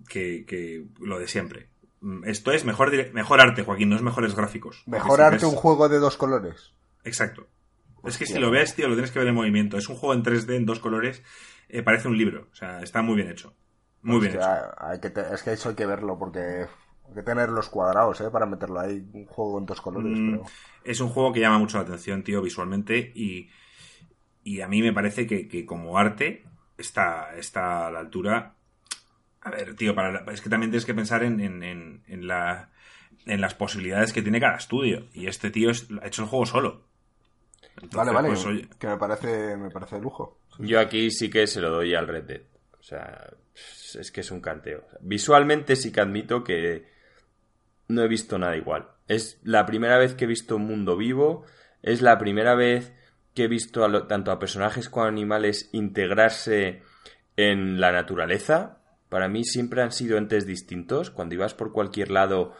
Que, 0.09 0.45
que 0.47 0.87
lo 1.01 1.19
de 1.19 1.29
siempre. 1.29 1.69
Mm, 2.01 2.25
Esto 2.27 2.53
es 2.53 2.65
mejor, 2.65 2.91
mejor 3.13 3.41
arte, 3.41 3.63
Joaquín, 3.63 3.89
no 3.91 3.97
es 3.97 4.03
mejores 4.03 4.35
gráficos. 4.35 4.83
Mejor 4.87 5.17
si 5.19 5.23
arte 5.23 5.37
ves- 5.37 5.45
un 5.45 5.57
juego 5.57 5.89
de 5.89 5.99
dos 5.99 6.17
colores. 6.17 6.73
Exacto. 7.05 7.47
Es 8.05 8.17
que 8.19 8.25
si 8.27 8.39
lo 8.39 8.51
ves, 8.51 8.75
tío, 8.75 8.89
lo 8.89 8.95
tienes 8.95 9.11
que 9.11 9.19
ver 9.19 9.29
en 9.29 9.35
movimiento. 9.35 9.77
Es 9.77 9.89
un 9.89 9.97
juego 9.97 10.15
en 10.15 10.23
3D, 10.23 10.57
en 10.57 10.65
dos 10.67 10.81
colores. 10.81 11.23
eh, 11.69 11.83
parece 11.85 12.09
un 12.09 12.17
libro. 12.19 12.49
O 12.51 12.55
sea, 12.55 12.81
está 12.83 13.01
muy 13.03 13.15
bien 13.15 13.29
hecho. 13.31 13.55
Muy 14.03 14.21
bien 14.21 14.33
hecho. 14.35 14.49
Hay 14.79 14.99
que 14.99 15.11
te- 15.11 15.33
es 15.35 15.43
que 15.43 15.53
eso 15.53 15.69
hay 15.69 15.75
que 15.77 15.87
verlo 15.87 16.19
porque 16.19 16.67
hay 17.11 17.15
que 17.17 17.23
tener 17.23 17.49
los 17.51 17.69
cuadrados, 17.69 18.21
¿eh? 18.21 18.31
Para 18.31 18.47
meterlo 18.47 18.81
ahí. 18.81 19.05
Un 19.13 19.27
juego 19.27 19.59
en 19.59 19.67
dos 19.67 19.81
colores, 19.81 20.19
Mm, 20.19 20.31
pero... 20.31 20.45
Es 20.85 21.01
un 21.01 21.09
juego 21.11 21.33
que 21.33 21.41
llama 21.41 21.59
mucho 21.59 21.77
la 21.79 21.85
atención, 21.85 22.23
tío, 22.23 22.41
visualmente. 22.43 23.13
Y, 23.15 23.51
y 24.45 24.61
a 24.63 24.69
mí 24.69 24.81
me 24.83 24.93
parece 24.93 25.27
que, 25.27 25.47
que 25.49 25.67
como 25.67 25.99
arte 25.99 26.45
está, 26.79 27.37
está 27.37 27.87
a 27.87 27.91
la 27.91 27.99
altura. 28.01 28.55
A 29.43 29.51
ver, 29.51 29.75
tío, 29.75 29.95
para 29.95 30.13
la- 30.25 30.33
es 30.33 30.41
que 30.41 30.49
también 30.51 30.71
tienes 30.71 30.85
que 30.87 30.95
pensar 30.95 31.23
en, 31.23 31.41
en, 31.41 31.63
en- 31.63 32.03
en 32.07 32.27
la, 32.27 32.71
en 33.27 33.41
las 33.41 33.55
posibilidades 33.55 34.13
que 34.13 34.23
tiene 34.23 34.41
cada 34.41 34.57
estudio. 34.57 35.07
Y 35.13 35.27
este 35.27 35.51
tío 35.51 35.71
es- 35.71 35.89
ha 36.03 36.07
hecho 36.07 36.23
el 36.23 36.29
juego 36.29 36.47
solo. 36.47 36.85
Entonces, 37.83 37.97
Vale, 37.97 38.13
vale, 38.13 38.29
pues, 38.29 38.45
oye, 38.47 38.69
que 38.79 38.87
me 38.87 38.97
parece, 38.99 39.57
me 39.57 39.71
parece 39.71 39.97
de 39.97 40.03
lujo. 40.03 40.39
Yo 40.59 40.81
aquí 40.81 41.11
sí 41.11 41.31
que 41.31 41.47
se 41.47 41.61
lo 41.61 41.71
doy 41.71 41.95
al 41.95 42.07
Red 42.09 42.25
Dead. 42.25 42.43
O 42.79 42.83
sea, 42.83 43.31
es 43.55 44.11
que 44.13 44.21
es 44.21 44.31
un 44.31 44.41
canteo. 44.41 44.85
Visualmente 45.01 45.77
sí 45.77 45.91
que 45.93 46.01
admito 46.01 46.43
que 46.45 46.87
no 47.91 48.03
he 48.03 48.09
visto 48.09 48.39
nada 48.39 48.57
igual. 48.57 48.89
Es 49.09 49.41
la 49.43 49.67
primera 49.67 49.99
vez 49.99 50.15
que 50.15 50.25
he 50.25 50.29
visto 50.29 50.57
un 50.57 50.67
mundo 50.67 50.97
vivo. 50.97 51.45
Es 51.83 52.03
la 52.03 52.19
primera 52.19 52.55
vez 52.55 52.93
que 53.35 53.45
he 53.45 53.49
visto 53.49 54.07
tanto 54.07 54.31
a 54.31 54.39
personajes 54.39 54.89
como 54.89 55.07
a 55.07 55.09
animales 55.09 55.69
integrarse 55.73 56.83
en 57.37 57.81
la 57.81 57.93
naturaleza. 57.93 58.79
Para 59.09 59.29
mí 59.29 59.45
siempre 59.45 59.83
han 59.83 59.93
sido 59.93 60.17
entes 60.17 60.47
distintos. 60.47 61.11
Cuando 61.11 61.35
ibas 61.35 61.55
por 61.55 61.73
cualquier 61.73 62.11
lado, 62.11 62.55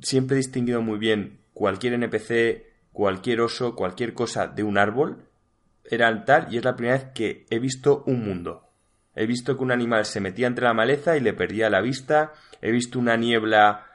siempre 0.00 0.36
he 0.36 0.38
distinguido 0.38 0.82
muy 0.82 0.98
bien 0.98 1.40
cualquier 1.52 1.94
NPC, 1.94 2.66
cualquier 2.92 3.40
oso, 3.40 3.74
cualquier 3.74 4.14
cosa 4.14 4.46
de 4.46 4.62
un 4.62 4.78
árbol 4.78 5.28
eran 5.90 6.24
tal 6.24 6.52
y 6.52 6.58
es 6.58 6.64
la 6.64 6.76
primera 6.76 6.96
vez 6.96 7.06
que 7.14 7.46
he 7.50 7.58
visto 7.58 8.02
un 8.06 8.24
mundo. 8.24 8.68
He 9.14 9.26
visto 9.26 9.56
que 9.56 9.62
un 9.62 9.70
animal 9.70 10.04
se 10.06 10.20
metía 10.20 10.46
entre 10.46 10.64
la 10.64 10.74
maleza 10.74 11.16
y 11.16 11.20
le 11.20 11.34
perdía 11.34 11.70
la 11.70 11.80
vista. 11.80 12.32
He 12.60 12.72
visto 12.72 12.98
una 12.98 13.16
niebla 13.16 13.86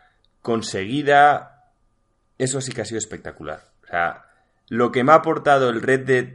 conseguida. 0.49 1.65
Eso 2.39 2.59
sí 2.62 2.71
que 2.71 2.81
ha 2.81 2.85
sido 2.85 2.97
espectacular. 2.97 3.62
O 3.83 3.88
sea, 3.88 4.25
lo 4.67 4.91
que 4.91 5.03
me 5.03 5.12
ha 5.12 5.15
aportado 5.15 5.69
el 5.69 5.81
Red 5.81 6.05
Dead 6.05 6.27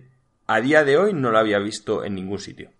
a 0.47 0.61
día 0.61 0.85
de 0.85 0.97
hoy 0.99 1.13
no 1.15 1.31
lo 1.33 1.39
había 1.39 1.59
visto 1.59 2.05
en 2.05 2.15
ningún 2.15 2.39
sitio. 2.39 2.71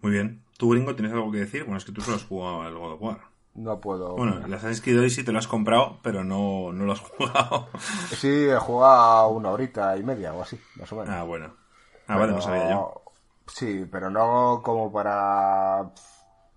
muy 0.00 0.12
bien. 0.12 0.42
¿Tú, 0.58 0.70
gringo, 0.70 0.94
tienes 0.94 1.12
algo 1.12 1.30
que 1.30 1.38
decir? 1.38 1.62
Bueno, 1.64 1.78
es 1.78 1.84
que 1.84 1.92
tú 1.92 2.00
solo 2.02 2.16
has 2.16 2.24
jugado 2.24 2.62
al 2.62 2.74
God 2.76 2.92
of 2.94 3.02
War. 3.02 3.20
No 3.54 3.80
puedo... 3.80 4.14
Bueno, 4.16 4.44
el 4.44 4.52
Assassin's 4.52 4.80
Creed 4.82 4.98
Odyssey 5.00 5.24
te 5.24 5.32
lo 5.32 5.38
has 5.38 5.46
comprado, 5.48 5.98
pero 6.02 6.22
no, 6.24 6.72
no 6.72 6.84
lo 6.84 6.92
has 6.92 7.00
jugado. 7.16 7.68
Sí, 8.16 8.28
he 8.48 8.56
jugado 8.56 9.28
una 9.28 9.50
horita 9.50 9.96
y 9.96 10.02
media 10.02 10.32
o 10.34 10.42
así, 10.42 10.58
más 10.76 10.90
o 10.92 10.96
menos. 10.96 11.10
Ah, 11.14 11.22
bueno. 11.22 11.54
Ah, 12.08 12.16
vale, 12.16 12.32
no 12.32 12.38
Pero- 12.38 12.42
sabía 12.42 12.70
yo. 12.70 13.02
Sí, 13.46 13.86
pero 13.90 14.10
no 14.10 14.60
como 14.62 14.92
para 14.92 15.90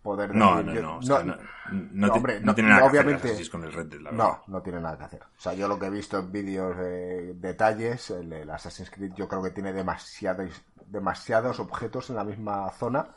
poder 0.04 0.36
No, 0.36 0.58
decir- 0.58 0.66
no, 0.66 0.74
yo- 0.76 0.82
no. 0.84 0.98
o 0.98 1.02
sea, 1.02 1.24
no, 1.24 1.36
no, 1.72 2.08
te- 2.12 2.18
hombre, 2.20 2.40
no 2.42 2.54
tiene 2.54 2.70
nada 2.70 2.82
que 2.82 2.88
hacer 2.88 3.00
obviamente, 3.00 3.28
el 3.28 3.32
Assassin's 3.34 3.50
con 3.50 3.64
el 3.64 3.74
Red 3.74 3.86
Dead, 3.88 4.02
la 4.02 4.12
verdad. 4.12 4.26
no, 4.26 4.54
no 4.54 4.62
tiene 4.62 4.82
nada 4.82 4.98
que 4.98 5.04
hacer. 5.06 5.22
O 5.24 5.40
sea, 5.42 5.54
yo 5.54 5.68
lo 5.68 5.80
que 5.80 5.86
he 5.88 5.90
visto 5.90 6.20
en 6.20 6.32
vídeos 6.32 6.78
de 6.78 7.34
detalles, 7.36 8.10
el, 8.12 8.32
el 8.34 8.50
Assassin's 8.50 8.92
Creed, 8.92 9.14
yo 9.16 9.28
creo 9.28 9.42
que 9.42 9.52
tiene 9.52 9.74
demasiados, 9.74 10.62
demasiados 10.88 11.60
objetos 11.60 12.10
en 12.10 12.18
la 12.18 12.24
misma 12.24 12.70
zona 12.72 13.08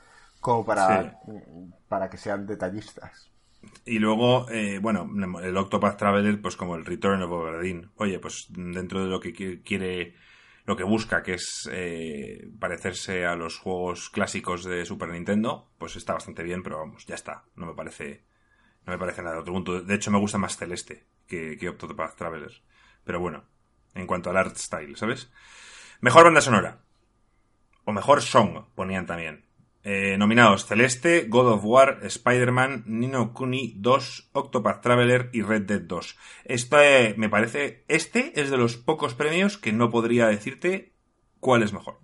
como 0.41 0.65
para, 0.65 1.19
para 1.89 2.09
que 2.09 2.17
sean 2.17 2.47
detallistas. 2.47 3.31
Y 3.85 3.99
luego, 3.99 4.49
eh, 4.51 4.79
bueno, 4.81 5.11
el 5.43 5.57
Octopath 5.57 5.97
Traveler, 5.97 6.41
pues 6.41 6.57
como 6.57 6.77
el 6.77 6.85
Return 6.85 7.23
of 7.23 7.33
Obra 7.33 7.59
Dinn. 7.61 7.91
Oye, 7.97 8.21
pues 8.21 8.47
dentro 8.51 9.03
de 9.03 9.11
lo 9.11 9.19
que 9.19 9.35
qui- 9.35 9.63
quiere, 9.65 10.15
lo 10.67 10.77
que 10.77 10.83
busca, 10.83 11.23
que 11.23 11.35
es 11.35 11.69
eh, 11.73 12.49
parecerse 12.59 13.25
a 13.25 13.37
los 13.37 13.59
juegos 13.59 14.11
clásicos 14.11 14.65
de 14.65 14.85
Super 14.85 15.09
Nintendo, 15.11 15.71
pues 15.79 15.95
está 15.95 16.15
bastante 16.15 16.43
bien, 16.43 16.65
pero 16.65 16.79
vamos, 16.79 17.07
ya 17.07 17.15
está. 17.15 17.45
No 17.55 17.67
me 17.67 17.75
parece, 17.75 18.25
no 18.85 18.93
me 18.93 18.99
parece 18.99 19.23
nada 19.23 19.37
de 19.37 19.41
otro 19.43 19.55
punto. 19.55 19.81
De 19.81 19.95
hecho, 19.95 20.11
me 20.11 20.19
gusta 20.19 20.39
más 20.39 20.57
Celeste 20.57 21.07
que, 21.29 21.57
que 21.57 21.69
Octopath 21.69 22.17
Traveler. 22.17 22.53
Pero 23.05 23.21
bueno, 23.21 23.45
en 23.95 24.09
cuanto 24.09 24.29
al 24.29 24.37
art 24.37 24.57
style, 24.57 24.97
¿sabes? 24.97 25.31
Mejor 26.01 26.25
banda 26.25 26.41
sonora. 26.41 26.81
O 27.85 27.93
mejor 27.93 28.21
song, 28.21 28.65
ponían 28.75 29.07
también. 29.07 29.46
Eh, 29.89 30.19
nominados 30.19 30.67
Celeste, 30.67 31.27
God 31.29 31.47
of 31.47 31.61
War, 31.63 32.01
Spider-Man, 32.03 32.83
Nino 32.87 33.33
Kuni 33.33 33.73
2, 33.77 34.31
Octopath 34.33 34.81
Traveler 34.81 35.31
y 35.33 35.43
Red 35.43 35.63
Dead 35.63 35.81
2. 35.81 36.19
Este, 36.45 37.15
me 37.17 37.29
parece, 37.29 37.85
este 37.87 38.33
es 38.41 38.51
de 38.51 38.57
los 38.57 38.77
pocos 38.79 39.15
premios 39.15 39.59
que 39.59 39.73
no 39.73 39.93
podría 39.93 40.27
decirte 40.27 40.93
cuál 41.39 41.63
es 41.63 41.73
mejor. 41.73 42.01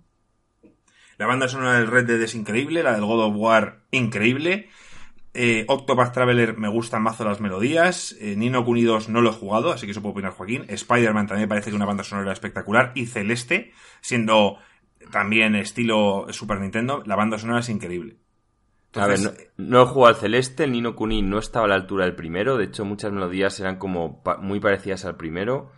La 1.17 1.27
banda 1.27 1.49
sonora 1.49 1.73
del 1.73 1.87
Red 1.87 2.05
Dead 2.05 2.21
es 2.21 2.35
increíble, 2.35 2.83
la 2.83 2.93
del 2.93 3.03
God 3.03 3.25
of 3.25 3.35
War 3.35 3.83
increíble. 3.91 4.69
Eh, 5.33 5.65
Octopath 5.67 6.13
Traveler 6.13 6.57
me 6.57 6.69
gustan 6.69 7.01
mazo 7.01 7.25
las 7.25 7.41
melodías. 7.41 8.15
Eh, 8.21 8.37
Nino 8.37 8.63
Kuni 8.63 8.83
2 8.83 9.09
no 9.09 9.19
lo 9.19 9.31
he 9.31 9.33
jugado, 9.33 9.73
así 9.73 9.87
que 9.87 9.91
eso 9.91 10.01
puedo 10.01 10.13
opinar 10.13 10.31
Joaquín. 10.31 10.63
Spider-Man 10.69 11.27
también 11.27 11.49
me 11.49 11.49
parece 11.49 11.69
que 11.69 11.75
una 11.75 11.85
banda 11.85 12.05
sonora 12.05 12.31
espectacular. 12.31 12.93
Y 12.95 13.07
Celeste, 13.07 13.73
siendo 13.99 14.59
también 15.11 15.55
estilo 15.55 16.25
Super 16.29 16.59
Nintendo, 16.59 17.03
la 17.05 17.15
banda 17.15 17.37
sonora 17.37 17.59
es 17.59 17.69
increíble. 17.69 18.17
A 18.95 19.07
ver, 19.07 19.19
no, 19.21 19.31
no 19.57 19.81
he 19.81 19.85
jugado 19.87 20.15
al 20.15 20.21
Celeste, 20.21 20.65
el 20.65 20.71
Nino 20.71 20.95
Kuni 20.95 21.21
no 21.23 21.39
estaba 21.39 21.65
a 21.65 21.69
la 21.69 21.75
altura 21.75 22.05
del 22.05 22.15
primero, 22.15 22.57
de 22.57 22.65
hecho 22.65 22.85
muchas 22.85 23.11
melodías 23.11 23.59
eran 23.59 23.77
como 23.77 24.21
pa- 24.23 24.37
muy 24.37 24.59
parecidas 24.59 25.03
al 25.05 25.15
primero. 25.17 25.71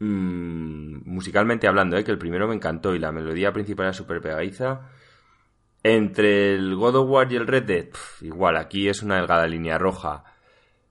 Mm, 0.00 1.02
musicalmente 1.08 1.68
hablando, 1.68 1.96
¿eh? 1.96 2.02
que 2.04 2.10
el 2.10 2.18
primero 2.18 2.48
me 2.48 2.54
encantó 2.56 2.94
y 2.94 2.98
la 2.98 3.12
melodía 3.12 3.52
principal 3.52 3.86
era 3.86 3.92
súper 3.92 4.20
pegadiza. 4.20 4.88
Entre 5.84 6.54
el 6.54 6.76
God 6.76 6.96
of 6.96 7.10
War 7.10 7.32
y 7.32 7.36
el 7.36 7.46
Red 7.46 7.64
Dead, 7.64 7.86
igual, 8.20 8.56
aquí 8.56 8.88
es 8.88 9.02
una 9.02 9.16
delgada 9.16 9.46
línea 9.48 9.78
roja. 9.78 10.24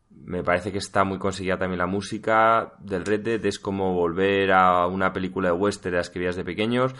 Me 0.10 0.44
parece 0.44 0.72
que 0.72 0.78
está 0.80 1.04
muy 1.06 1.18
conseguida 1.18 1.58
también 1.58 1.80
la 1.80 1.86
música 1.88 2.74
del 2.80 3.06
Red 3.06 3.22
Dead, 3.22 3.46
es 3.46 3.58
como 3.60 3.94
volver 3.94 4.52
a 4.52 4.86
una 4.88 5.14
película 5.14 5.50
de 5.50 5.54
western 5.56 5.92
de 5.92 5.98
las 5.98 6.10
que 6.10 6.20
veías 6.20 6.36
de 6.36 6.44
pequeños, 6.44 6.94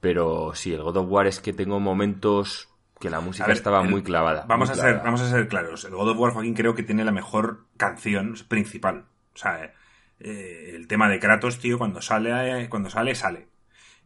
pero 0.00 0.52
sí, 0.54 0.72
el 0.72 0.82
God 0.82 0.96
of 0.98 1.06
War 1.10 1.26
es 1.26 1.40
que 1.40 1.52
tengo 1.52 1.80
momentos 1.80 2.68
que 3.00 3.10
la 3.10 3.20
música 3.20 3.46
ver, 3.46 3.56
estaba 3.56 3.82
el- 3.82 3.90
muy 3.90 4.02
clavada. 4.02 4.44
Vamos 4.48 4.68
muy 4.70 4.78
a, 4.78 4.82
ser, 4.82 4.96
vamos 5.04 5.20
a 5.20 5.30
ser 5.30 5.48
claros. 5.48 5.84
El 5.84 5.92
God 5.94 6.10
of 6.10 6.18
War, 6.18 6.32
Joaquín, 6.32 6.54
creo 6.54 6.74
que 6.74 6.82
tiene 6.82 7.04
la 7.04 7.12
mejor 7.12 7.66
canción 7.76 8.34
principal. 8.48 9.04
O 9.34 9.38
sea, 9.38 9.72
eh, 10.20 10.72
el 10.74 10.86
tema 10.88 11.08
de 11.08 11.20
Kratos, 11.20 11.58
tío, 11.60 11.78
cuando 11.78 12.00
sale, 12.02 12.62
eh, 12.62 12.68
cuando 12.68 12.90
sale, 12.90 13.14
sale. 13.14 13.48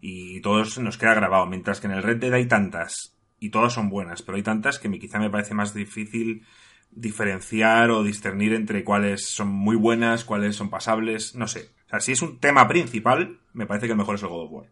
Y 0.00 0.40
todo 0.40 0.60
eso 0.62 0.82
nos 0.82 0.98
queda 0.98 1.14
grabado. 1.14 1.46
Mientras 1.46 1.80
que 1.80 1.86
en 1.86 1.92
el 1.94 2.02
Red 2.02 2.18
Dead 2.18 2.32
hay 2.34 2.46
tantas, 2.46 3.16
y 3.38 3.50
todas 3.50 3.72
son 3.72 3.88
buenas, 3.88 4.22
pero 4.22 4.36
hay 4.36 4.42
tantas 4.42 4.78
que 4.78 4.88
me, 4.88 4.98
quizá 4.98 5.18
me 5.18 5.30
parece 5.30 5.54
más 5.54 5.72
difícil 5.74 6.44
diferenciar 6.90 7.90
o 7.90 8.02
discernir 8.02 8.52
entre 8.52 8.84
cuáles 8.84 9.26
son 9.30 9.48
muy 9.48 9.76
buenas, 9.76 10.24
cuáles 10.24 10.56
son 10.56 10.68
pasables, 10.70 11.34
no 11.34 11.46
sé. 11.46 11.70
O 11.86 11.88
sea, 11.90 12.00
si 12.00 12.12
es 12.12 12.22
un 12.22 12.38
tema 12.38 12.68
principal, 12.68 13.40
me 13.54 13.66
parece 13.66 13.86
que 13.86 13.92
el 13.92 13.98
mejor 13.98 14.16
es 14.16 14.22
el 14.22 14.28
God 14.28 14.44
of 14.44 14.52
War. 14.52 14.66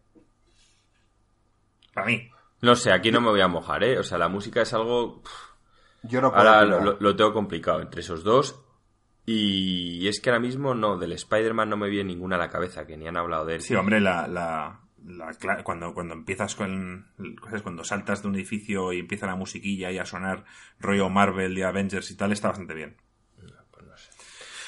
Para 1.93 2.07
mí. 2.07 2.29
No 2.61 2.75
sé, 2.75 2.91
aquí 2.91 3.11
no 3.11 3.21
me 3.21 3.29
voy 3.29 3.41
a 3.41 3.47
mojar, 3.47 3.83
¿eh? 3.83 3.97
O 3.97 4.03
sea, 4.03 4.17
la 4.17 4.29
música 4.29 4.61
es 4.61 4.73
algo... 4.73 5.21
Yo 6.03 6.21
no 6.21 6.31
puedo 6.31 6.49
Ahora 6.49 6.65
lo, 6.65 6.99
lo 6.99 7.15
tengo 7.15 7.33
complicado 7.33 7.81
entre 7.81 8.01
esos 8.01 8.23
dos. 8.23 8.63
Y 9.25 10.07
es 10.07 10.19
que 10.19 10.29
ahora 10.29 10.39
mismo 10.39 10.73
no, 10.73 10.97
del 10.97 11.11
Spider-Man 11.11 11.69
no 11.69 11.77
me 11.77 11.89
viene 11.89 12.13
ninguna 12.13 12.35
a 12.35 12.39
la 12.39 12.49
cabeza, 12.49 12.85
que 12.85 12.97
ni 12.97 13.07
han 13.07 13.17
hablado 13.17 13.45
de 13.45 13.55
él. 13.55 13.61
Sí, 13.61 13.75
hombre, 13.75 13.99
la, 14.01 14.27
la, 14.27 14.81
cuando, 15.63 15.93
cuando 15.93 16.13
empiezas 16.13 16.55
con. 16.55 17.07
¿sabes? 17.45 17.61
Cuando 17.61 17.83
saltas 17.83 18.23
de 18.23 18.29
un 18.29 18.35
edificio 18.35 18.91
y 18.93 18.99
empieza 18.99 19.27
la 19.27 19.35
musiquilla 19.35 19.91
y 19.91 19.99
a 19.99 20.05
sonar 20.05 20.43
rollo 20.79 21.09
Marvel 21.09 21.57
y 21.57 21.61
Avengers 21.61 22.09
y 22.11 22.17
tal, 22.17 22.31
está 22.31 22.49
bastante 22.49 22.73
bien. 22.73 22.97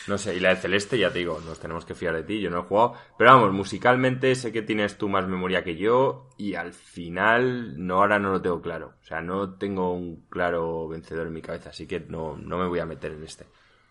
No 0.07 0.17
sé, 0.17 0.35
y 0.35 0.39
la 0.39 0.49
de 0.49 0.57
Celeste, 0.57 0.97
ya 0.97 1.11
te 1.11 1.19
digo, 1.19 1.39
nos 1.45 1.59
tenemos 1.59 1.85
que 1.85 1.95
fiar 1.95 2.13
de 2.13 2.23
ti, 2.23 2.41
yo 2.41 2.49
no 2.49 2.59
he 2.59 2.63
jugado. 2.63 2.95
Pero 3.17 3.31
vamos, 3.31 3.53
musicalmente 3.53 4.35
sé 4.35 4.51
que 4.51 4.61
tienes 4.61 4.97
tú 4.97 5.07
más 5.07 5.27
memoria 5.27 5.63
que 5.63 5.77
yo 5.77 6.29
y 6.37 6.55
al 6.55 6.73
final, 6.73 7.75
no, 7.85 7.95
ahora 7.95 8.19
no 8.19 8.31
lo 8.31 8.41
tengo 8.41 8.61
claro. 8.61 8.95
O 9.01 9.05
sea, 9.05 9.21
no 9.21 9.55
tengo 9.55 9.93
un 9.93 10.25
claro 10.29 10.87
vencedor 10.89 11.27
en 11.27 11.33
mi 11.33 11.41
cabeza, 11.41 11.69
así 11.69 11.87
que 11.87 12.01
no, 12.01 12.37
no 12.37 12.57
me 12.57 12.67
voy 12.67 12.79
a 12.79 12.85
meter 12.85 13.13
en 13.13 13.23
este. 13.23 13.45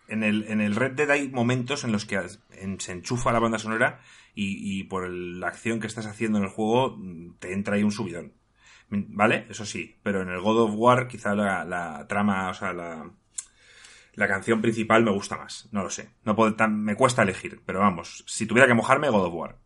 En 0.09 0.23
el, 0.23 0.45
en 0.49 0.61
el 0.61 0.77
Red 0.77 0.93
Dead 0.93 1.11
hay 1.11 1.29
momentos 1.29 1.85
en 1.85 1.93
los 1.93 2.05
que 2.05 2.21
se 2.79 2.93
enchufa 2.93 3.33
la 3.33 3.39
banda 3.39 3.59
sonora 3.59 4.01
y, 4.35 4.81
y 4.81 4.85
por 4.85 5.09
la 5.09 5.49
acción 5.49 5.81
que 5.81 5.87
estás 5.87 6.07
haciendo 6.07 6.39
en 6.39 6.45
el 6.45 6.51
juego 6.51 6.99
te 7.39 7.53
entra 7.53 7.77
ahí 7.77 7.83
un 7.83 7.93
subidón. 7.93 8.35
¿Vale? 8.91 9.47
Eso 9.49 9.65
sí, 9.65 9.97
pero 10.03 10.21
en 10.21 10.29
el 10.29 10.41
God 10.41 10.65
of 10.65 10.75
War 10.75 11.09
quizá 11.09 11.35
la, 11.35 11.65
la 11.65 12.07
trama, 12.07 12.51
o 12.51 12.55
sea, 12.55 12.75
la, 12.75 13.11
la 14.15 14.29
canción 14.29 14.61
principal 14.61 15.05
me 15.05 15.11
gusta 15.11 15.37
más. 15.37 15.69
No 15.73 15.83
lo 15.83 15.91
sé. 15.91 16.11
No 16.25 16.37
puedo, 16.37 16.55
me 16.69 16.97
cuesta 16.97 17.23
elegir, 17.23 17.61
pero 17.65 17.81
vamos, 17.81 18.25
si 18.27 18.47
tuviera 18.47 18.69
que 18.69 18.75
mojarme, 18.75 19.09
God 19.09 19.27
of 19.27 19.35
War. 19.35 19.59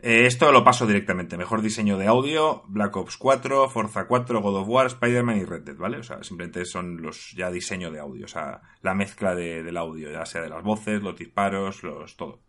Eh, 0.00 0.26
esto 0.26 0.52
lo 0.52 0.62
paso 0.62 0.86
directamente. 0.86 1.36
Mejor 1.36 1.60
diseño 1.60 1.98
de 1.98 2.06
audio, 2.06 2.62
Black 2.68 2.96
Ops 2.96 3.16
4, 3.16 3.68
Forza 3.68 4.06
4, 4.06 4.40
God 4.40 4.60
of 4.60 4.68
War, 4.68 4.86
Spider-Man 4.86 5.38
y 5.38 5.44
Red 5.44 5.62
Dead, 5.62 5.76
¿vale? 5.76 5.98
O 5.98 6.02
sea, 6.02 6.22
simplemente 6.22 6.64
son 6.64 7.02
los 7.02 7.32
ya 7.32 7.50
diseño 7.50 7.90
de 7.90 7.98
audio, 7.98 8.26
o 8.26 8.28
sea, 8.28 8.60
la 8.82 8.94
mezcla 8.94 9.34
del 9.34 9.76
audio, 9.76 10.10
ya 10.10 10.24
sea 10.24 10.42
de 10.42 10.50
las 10.50 10.62
voces, 10.62 11.02
los 11.02 11.16
disparos, 11.16 11.82
los 11.82 12.16
todo. 12.16 12.40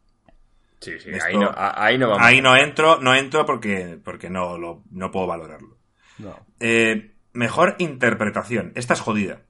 Sí, 0.80 0.98
sí, 1.00 1.10
ahí, 1.26 1.38
no, 1.38 1.52
ahí 1.56 1.98
no 1.98 2.10
vamos. 2.10 2.26
Ahí 2.26 2.42
no 2.42 2.56
entro, 2.56 3.00
no 3.02 3.14
entro 3.14 3.46
porque, 3.46 4.00
porque 4.02 4.30
no, 4.30 4.58
lo, 4.58 4.84
no 4.92 5.12
puedo 5.12 5.28
valorarlo. 5.28 5.78
No. 6.20 6.38
Eh, 6.60 7.16
mejor 7.34 7.76
interpretación. 7.80 8.72
Esta 8.76 8.94
es 8.94 9.02
jodida. 9.02 9.42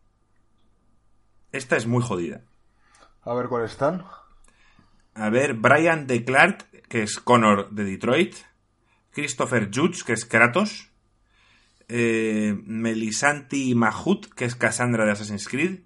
Esta 1.52 1.78
es 1.78 1.88
muy 1.88 2.04
jodida. 2.04 2.44
A 3.22 3.34
ver 3.34 3.48
cuáles 3.48 3.72
están. 3.72 4.06
A 5.16 5.30
ver, 5.30 5.56
Brian 5.56 6.08
de 6.08 6.24
Clark, 6.24 6.66
que 6.88 7.04
es 7.04 7.20
Connor 7.20 7.72
de 7.72 7.84
Detroit. 7.84 8.36
Christopher 9.12 9.70
Judge, 9.74 10.04
que 10.06 10.14
es 10.14 10.26
Kratos. 10.26 10.92
Eh, 11.88 12.56
Melisanti 12.66 13.74
Mahut, 13.74 14.28
que 14.34 14.46
es 14.46 14.56
Cassandra 14.56 15.06
de 15.06 15.12
Assassin's 15.12 15.48
Creed. 15.48 15.82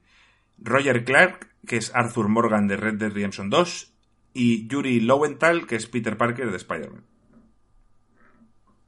Roger 0.58 1.06
Clark, 1.06 1.49
que 1.65 1.78
es 1.78 1.95
Arthur 1.95 2.28
Morgan 2.28 2.67
de 2.67 2.78
Red 2.78 2.95
Dead 2.95 3.12
Redemption 3.12 3.49
2. 3.49 3.93
Y 4.34 4.67
Yuri 4.67 4.99
Lowenthal, 4.99 5.65
que 5.65 5.78
es 5.78 5.88
Peter 5.88 6.17
Parker 6.17 6.52
de 6.52 6.58
Spider-Man. 6.58 7.06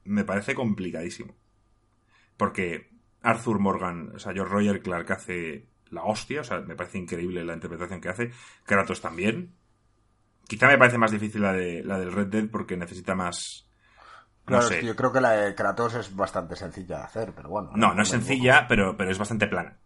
Me 0.04 0.26
parece 0.26 0.54
complicadísimo. 0.54 1.36
Porque 2.38 2.92
Arthur 3.22 3.60
Morgan, 3.60 4.12
o 4.16 4.20
sea, 4.20 4.34
yo 4.34 4.44
Roger 4.44 4.82
Clark 4.82 5.12
hace 5.12 5.68
la 5.96 6.04
hostia, 6.04 6.42
o 6.42 6.44
sea, 6.44 6.60
me 6.60 6.76
parece 6.76 6.98
increíble 6.98 7.44
la 7.44 7.54
interpretación 7.54 8.02
que 8.02 8.10
hace. 8.10 8.32
Kratos 8.64 9.02
también. 9.02 9.54
Quizá 10.48 10.68
me 10.68 10.78
parece 10.78 10.98
más 10.98 11.12
difícil 11.12 11.42
la, 11.42 11.54
de, 11.54 11.84
la 11.84 11.98
del 11.98 12.12
Red 12.12 12.28
Dead 12.28 12.50
porque 12.52 12.78
necesita 12.78 13.16
más... 13.16 13.68
Claro, 14.46 14.70
yo 14.80 14.96
creo 14.96 15.12
que 15.12 15.22
la 15.22 15.32
de 15.32 15.56
Kratos 15.56 15.96
es 15.96 16.16
bastante 16.16 16.56
sencilla 16.56 17.00
de 17.00 17.04
hacer, 17.04 17.34
pero 17.36 17.50
bueno. 17.50 17.72
No, 17.74 17.96
no, 17.96 18.04
es 18.04 18.10
sencilla, 18.10 18.68
pero, 18.68 18.96
pero 18.96 19.10
es 19.10 19.18
bastante 19.18 19.48
plana. 19.48 19.78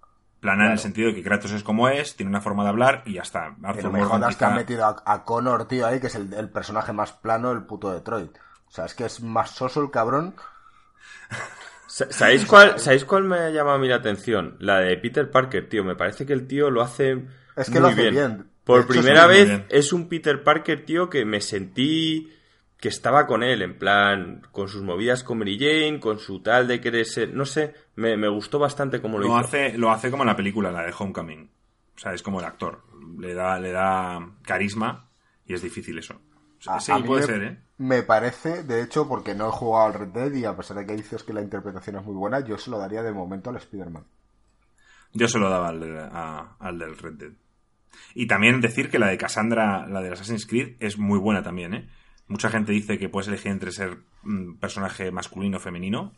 Plana 0.41 0.65
en 0.65 0.71
el 0.73 0.79
sentido 0.79 1.09
de 1.09 1.15
que 1.15 1.23
Kratos 1.23 1.51
es 1.51 1.63
como 1.63 1.87
es, 1.87 2.17
tiene 2.17 2.29
una 2.29 2.41
forma 2.41 2.63
de 2.63 2.69
hablar 2.69 3.03
y 3.05 3.13
ya 3.13 3.21
está. 3.21 3.55
pero 3.73 3.89
me 3.89 4.03
jodas 4.03 4.35
que 4.35 4.43
han 4.43 4.55
metido 4.55 4.85
a, 4.85 5.23
Connor, 5.23 5.65
tío, 5.65 5.87
ahí, 5.87 6.01
que 6.01 6.07
es 6.07 6.15
el, 6.15 6.33
el 6.33 6.49
personaje 6.49 6.91
más 6.91 7.13
plano 7.13 7.49
del 7.49 7.63
puto 7.63 7.89
Detroit. 7.91 8.37
O 8.67 8.71
sea, 8.71 8.83
es 8.85 8.93
que 8.93 9.05
es 9.05 9.21
más 9.21 9.51
soso 9.51 9.81
el 9.81 9.91
cabrón. 9.91 10.35
¿Sabéis 11.89 12.45
cuál, 12.45 12.79
¿Sabéis 12.79 13.03
cuál 13.03 13.23
me 13.23 13.37
ha 13.37 13.49
llamado 13.49 13.77
a 13.77 13.79
mí 13.79 13.87
la 13.87 13.95
atención? 13.95 14.55
La 14.59 14.79
de 14.79 14.95
Peter 14.97 15.29
Parker, 15.29 15.67
tío. 15.67 15.83
Me 15.83 15.95
parece 15.95 16.25
que 16.25 16.33
el 16.33 16.47
tío 16.47 16.69
lo 16.69 16.81
hace. 16.81 17.25
Es 17.55 17.69
que 17.69 17.79
lo 17.79 17.87
hace 17.87 18.11
bien. 18.11 18.47
Por 18.63 18.85
primera 18.85 19.25
vez 19.25 19.63
es 19.69 19.91
un 19.91 20.07
Peter 20.07 20.43
Parker, 20.43 20.85
tío, 20.85 21.09
que 21.09 21.25
me 21.25 21.41
sentí 21.41 22.31
que 22.77 22.87
estaba 22.87 23.25
con 23.25 23.43
él, 23.43 23.61
en 23.61 23.77
plan, 23.77 24.41
con 24.51 24.69
sus 24.69 24.83
movidas 24.83 25.23
con 25.23 25.39
Mary 25.39 25.57
Jane, 25.59 25.99
con 25.99 26.19
su 26.19 26.41
tal 26.41 26.67
de 26.67 26.79
querer 26.79 27.05
ser. 27.05 27.33
No 27.33 27.45
sé, 27.45 27.73
me, 27.95 28.29
gustó 28.29 28.59
bastante 28.59 29.01
como 29.01 29.17
lo, 29.17 29.27
lo 29.27 29.33
hizo. 29.33 29.47
Hace, 29.47 29.77
lo 29.77 29.91
hace 29.91 30.11
como 30.11 30.23
en 30.23 30.27
la 30.27 30.35
película, 30.35 30.71
la 30.71 30.83
de 30.83 30.93
Homecoming. 30.97 31.49
O 31.95 31.99
sea, 31.99 32.13
es 32.13 32.21
como 32.21 32.39
el 32.39 32.45
actor. 32.45 32.83
Le 33.17 33.33
da, 33.33 33.59
le 33.59 33.71
da 33.71 34.19
carisma 34.43 35.09
y 35.45 35.55
es 35.55 35.61
difícil 35.63 35.97
eso. 35.97 36.21
sí, 36.79 36.91
puede 37.05 37.23
ser, 37.23 37.43
¿eh? 37.43 37.57
Me 37.79 38.03
parece, 38.03 38.63
de 38.63 38.83
hecho, 38.83 39.07
porque 39.07 39.33
no 39.33 39.47
he 39.47 39.51
jugado 39.51 39.85
al 39.85 39.93
Red 39.93 40.09
Dead 40.09 40.33
y 40.33 40.43
a 40.43 40.53
pesar 40.53 40.75
de 40.75 40.85
que 40.85 40.97
dices 40.97 41.23
que 41.23 41.31
la 41.31 41.41
interpretación 41.41 41.95
es 41.95 42.03
muy 42.03 42.13
buena, 42.13 42.41
yo 42.41 42.57
se 42.57 42.69
lo 42.69 42.77
daría 42.77 43.01
de 43.01 43.13
momento 43.13 43.49
al 43.49 43.55
Spider-Man. 43.55 44.03
Yo 45.13 45.29
se 45.29 45.39
lo 45.39 45.49
daba 45.49 45.69
al, 45.69 46.77
del 46.77 46.97
Red 46.97 47.13
Dead. 47.13 47.31
Y 48.13 48.27
también 48.27 48.59
decir 48.59 48.89
que 48.89 48.99
la 48.99 49.07
de 49.07 49.17
Cassandra, 49.17 49.87
la 49.87 50.01
de 50.01 50.11
Assassin's 50.11 50.45
Creed, 50.45 50.75
es 50.81 50.97
muy 50.97 51.19
buena 51.19 51.41
también, 51.41 51.73
¿eh? 51.73 51.89
Mucha 52.27 52.49
gente 52.49 52.73
dice 52.73 52.99
que 52.99 53.07
puedes 53.07 53.29
elegir 53.29 53.49
entre 53.49 53.71
ser 53.71 53.99
un 54.25 54.57
personaje 54.57 55.09
masculino 55.09 55.55
o 55.55 55.61
femenino. 55.61 56.11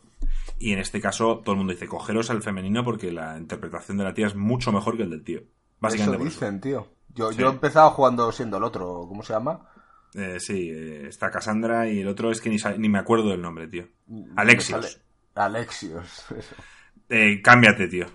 Y 0.57 0.73
en 0.73 0.79
este 0.79 0.99
caso, 0.99 1.41
todo 1.45 1.53
el 1.53 1.59
mundo 1.59 1.73
dice, 1.73 1.87
cogeros 1.87 2.31
al 2.31 2.41
femenino 2.41 2.83
porque 2.83 3.11
la 3.11 3.37
interpretación 3.37 3.99
de 3.99 4.03
la 4.03 4.15
tía 4.15 4.25
es 4.25 4.35
mucho 4.35 4.71
mejor 4.71 4.97
que 4.97 5.03
el 5.03 5.11
del 5.11 5.23
tío. 5.23 5.41
Básicamente. 5.79 6.17
Eso 6.17 6.33
dicen, 6.33 6.59
tío. 6.59 6.87
Yo, 7.13 7.31
yo 7.31 7.49
he 7.49 7.51
empezado 7.51 7.91
jugando 7.91 8.31
siendo 8.31 8.57
el 8.57 8.63
otro, 8.63 9.05
¿cómo 9.07 9.21
se 9.21 9.33
llama? 9.33 9.67
Eh, 10.13 10.39
sí, 10.39 10.69
eh, 10.69 11.07
está 11.07 11.31
Cassandra 11.31 11.87
y 11.87 12.01
el 12.01 12.07
otro 12.07 12.31
es 12.31 12.41
que 12.41 12.49
ni, 12.49 12.57
ni 12.77 12.89
me 12.89 12.99
acuerdo 12.99 13.29
del 13.29 13.41
nombre, 13.41 13.67
tío. 13.67 13.87
Alexios. 14.35 15.01
Alexios, 15.35 16.25
Eh, 17.09 17.41
cámbiate, 17.41 17.87
tío. 17.89 18.05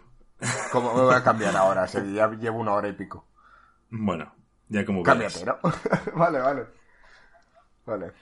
¿Cómo 0.72 0.94
me 0.94 1.02
voy 1.02 1.14
a 1.14 1.22
cambiar 1.22 1.54
ahora? 1.56 1.86
ya 1.86 2.30
llevo 2.30 2.60
una 2.60 2.72
hora 2.72 2.88
y 2.88 2.92
pico. 2.94 3.26
Bueno, 3.90 4.34
ya 4.68 4.84
como 4.86 5.02
Cámbiate, 5.02 5.44
¿no? 5.44 5.58
vale, 6.14 6.38
vale. 6.40 6.66
Vale. 7.84 8.12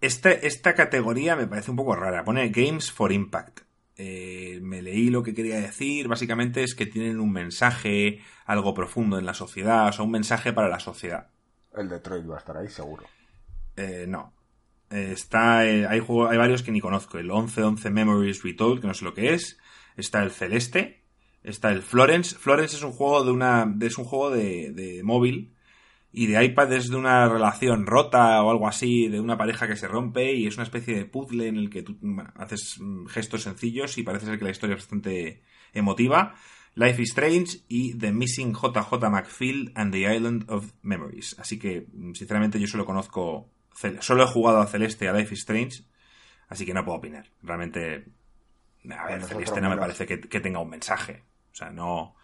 Este, 0.00 0.46
esta 0.46 0.74
categoría 0.74 1.36
me 1.36 1.46
parece 1.46 1.70
un 1.72 1.76
poco 1.76 1.94
rara. 1.96 2.24
Pone 2.24 2.48
Games 2.50 2.90
for 2.92 3.12
Impact. 3.12 3.60
Eh, 3.96 4.60
me 4.62 4.80
leí 4.82 5.10
lo 5.10 5.22
que 5.22 5.34
quería 5.34 5.56
decir. 5.56 6.08
Básicamente 6.08 6.62
es 6.62 6.74
que 6.74 6.86
tienen 6.86 7.20
un 7.20 7.32
mensaje, 7.32 8.22
algo 8.46 8.72
profundo 8.72 9.18
en 9.18 9.26
la 9.26 9.34
sociedad, 9.34 9.88
o 9.88 9.92
sea, 9.92 10.04
un 10.04 10.12
mensaje 10.12 10.52
para 10.52 10.68
la 10.68 10.80
sociedad. 10.80 11.28
El 11.76 11.88
Detroit 11.88 12.28
va 12.28 12.36
a 12.36 12.38
estar 12.38 12.56
ahí, 12.56 12.68
seguro. 12.68 13.04
Eh, 13.76 14.06
no. 14.08 14.34
está, 14.90 15.66
eh, 15.66 15.86
hay, 15.86 16.00
hay 16.00 16.38
varios 16.38 16.62
que 16.62 16.72
ni 16.72 16.80
conozco. 16.80 17.18
El 17.18 17.26
1111 17.26 17.90
Memories 17.90 18.42
Retold, 18.42 18.80
que 18.80 18.86
no 18.86 18.94
sé 18.94 19.04
lo 19.04 19.14
que 19.14 19.34
es. 19.34 19.58
Está 19.96 20.22
el 20.22 20.30
Celeste. 20.30 21.04
Está 21.42 21.72
el 21.72 21.82
Florence. 21.82 22.36
Florence 22.36 22.76
es 22.76 22.82
un 22.82 22.92
juego 22.92 23.24
de 23.24 23.30
una. 23.30 23.74
es 23.80 23.98
un 23.98 24.04
juego 24.04 24.30
de, 24.30 24.72
de 24.72 25.02
móvil. 25.02 25.54
Y 26.12 26.26
de 26.26 26.44
iPad 26.44 26.72
es 26.72 26.90
de 26.90 26.96
una 26.96 27.28
relación 27.28 27.86
rota 27.86 28.42
o 28.42 28.50
algo 28.50 28.66
así, 28.66 29.08
de 29.08 29.20
una 29.20 29.38
pareja 29.38 29.68
que 29.68 29.76
se 29.76 29.86
rompe 29.86 30.34
y 30.34 30.46
es 30.48 30.56
una 30.56 30.64
especie 30.64 30.96
de 30.96 31.04
puzzle 31.04 31.46
en 31.46 31.56
el 31.56 31.70
que 31.70 31.82
tú 31.82 31.96
haces 32.34 32.78
mm, 32.80 33.06
gestos 33.06 33.44
sencillos 33.44 33.96
y 33.96 34.02
parece 34.02 34.26
ser 34.26 34.38
que 34.38 34.44
la 34.44 34.50
historia 34.50 34.74
es 34.74 34.82
bastante 34.82 35.42
emotiva. 35.72 36.34
Life 36.74 37.02
is 37.02 37.10
Strange 37.10 37.58
y 37.68 37.94
The 37.98 38.12
Missing 38.12 38.54
JJ 38.54 39.08
McField 39.10 39.72
and 39.74 39.92
the 39.92 40.14
Island 40.14 40.44
of 40.48 40.72
Memories. 40.82 41.36
Así 41.38 41.58
que, 41.58 41.86
mm, 41.92 42.14
sinceramente, 42.14 42.60
yo 42.60 42.66
solo 42.66 42.84
conozco 42.84 43.50
Solo 44.00 44.24
he 44.24 44.26
jugado 44.26 44.60
a 44.60 44.66
Celeste 44.66 45.06
y 45.06 45.08
a 45.08 45.12
Life 45.12 45.32
is 45.32 45.40
Strange, 45.40 45.84
así 46.48 46.66
que 46.66 46.74
no 46.74 46.84
puedo 46.84 46.98
opinar. 46.98 47.30
Realmente, 47.42 48.04
a 48.90 49.06
ver, 49.06 49.24
Celeste 49.24 49.60
no 49.60 49.70
me 49.70 49.76
parece 49.76 50.06
que, 50.06 50.18
tenga 50.18 50.60
un 50.60 50.70
mensaje. 50.70 51.24
O 51.52 51.54
sea, 51.54 51.70
no, 51.70 52.14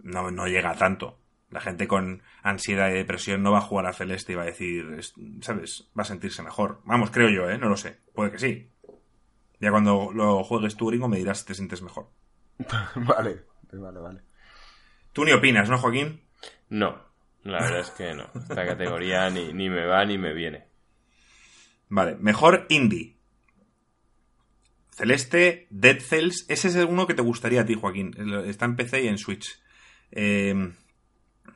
no, 0.00 0.46
llega 0.46 0.74
tanto. 0.74 1.18
La 1.50 1.60
gente 1.60 1.88
con 1.88 2.22
ansiedad 2.42 2.90
y 2.90 2.94
depresión 2.94 3.42
no 3.42 3.52
va 3.52 3.58
a 3.58 3.62
jugar 3.62 3.86
a 3.86 3.92
Celeste 3.92 4.32
y 4.32 4.36
va 4.36 4.42
a 4.42 4.46
decir, 4.46 5.00
¿sabes? 5.40 5.88
Va 5.98 6.02
a 6.02 6.06
sentirse 6.06 6.42
mejor. 6.42 6.82
Vamos, 6.84 7.10
creo 7.10 7.30
yo, 7.30 7.48
¿eh? 7.48 7.58
No 7.58 7.68
lo 7.68 7.76
sé. 7.76 8.00
Puede 8.12 8.32
que 8.32 8.38
sí. 8.38 8.70
Ya 9.60 9.70
cuando 9.70 10.10
lo 10.12 10.44
juegues 10.44 10.76
tú, 10.76 10.88
Gringo, 10.88 11.08
me 11.08 11.16
dirás 11.16 11.38
si 11.38 11.46
te 11.46 11.54
sientes 11.54 11.80
mejor. 11.80 12.10
vale, 12.96 13.44
vale, 13.72 14.00
vale. 14.00 14.20
Tú 15.12 15.24
ni 15.24 15.32
opinas, 15.32 15.68
¿no, 15.70 15.78
Joaquín? 15.78 16.22
No, 16.68 17.02
la 17.44 17.60
verdad 17.60 17.80
es 17.80 17.90
que 17.90 18.14
no. 18.14 18.28
Esta 18.34 18.66
categoría 18.66 19.30
ni, 19.30 19.52
ni 19.52 19.70
me 19.70 19.86
va 19.86 20.04
ni 20.04 20.18
me 20.18 20.34
viene. 20.34 20.67
Vale, 21.88 22.16
mejor 22.16 22.66
indie. 22.68 23.16
Celeste, 24.90 25.66
Dead 25.70 26.00
Cells. 26.00 26.44
Ese 26.48 26.68
es 26.68 26.76
uno 26.76 27.06
que 27.06 27.14
te 27.14 27.22
gustaría 27.22 27.62
a 27.62 27.64
ti, 27.64 27.74
Joaquín. 27.74 28.14
Está 28.46 28.64
en 28.64 28.76
PC 28.76 29.04
y 29.04 29.08
en 29.08 29.18
Switch. 29.18 29.60
Eh, 30.10 30.72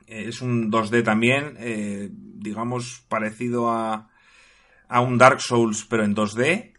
es 0.06 0.40
un 0.40 0.70
2D 0.70 1.02
también, 1.02 1.56
eh, 1.59 2.09
digamos, 2.12 3.04
parecido 3.09 3.70
a, 3.70 4.11
a 4.88 5.00
un 5.00 5.18
Dark 5.18 5.40
Souls, 5.40 5.86
pero 5.88 6.04
en 6.04 6.14
2D. 6.14 6.74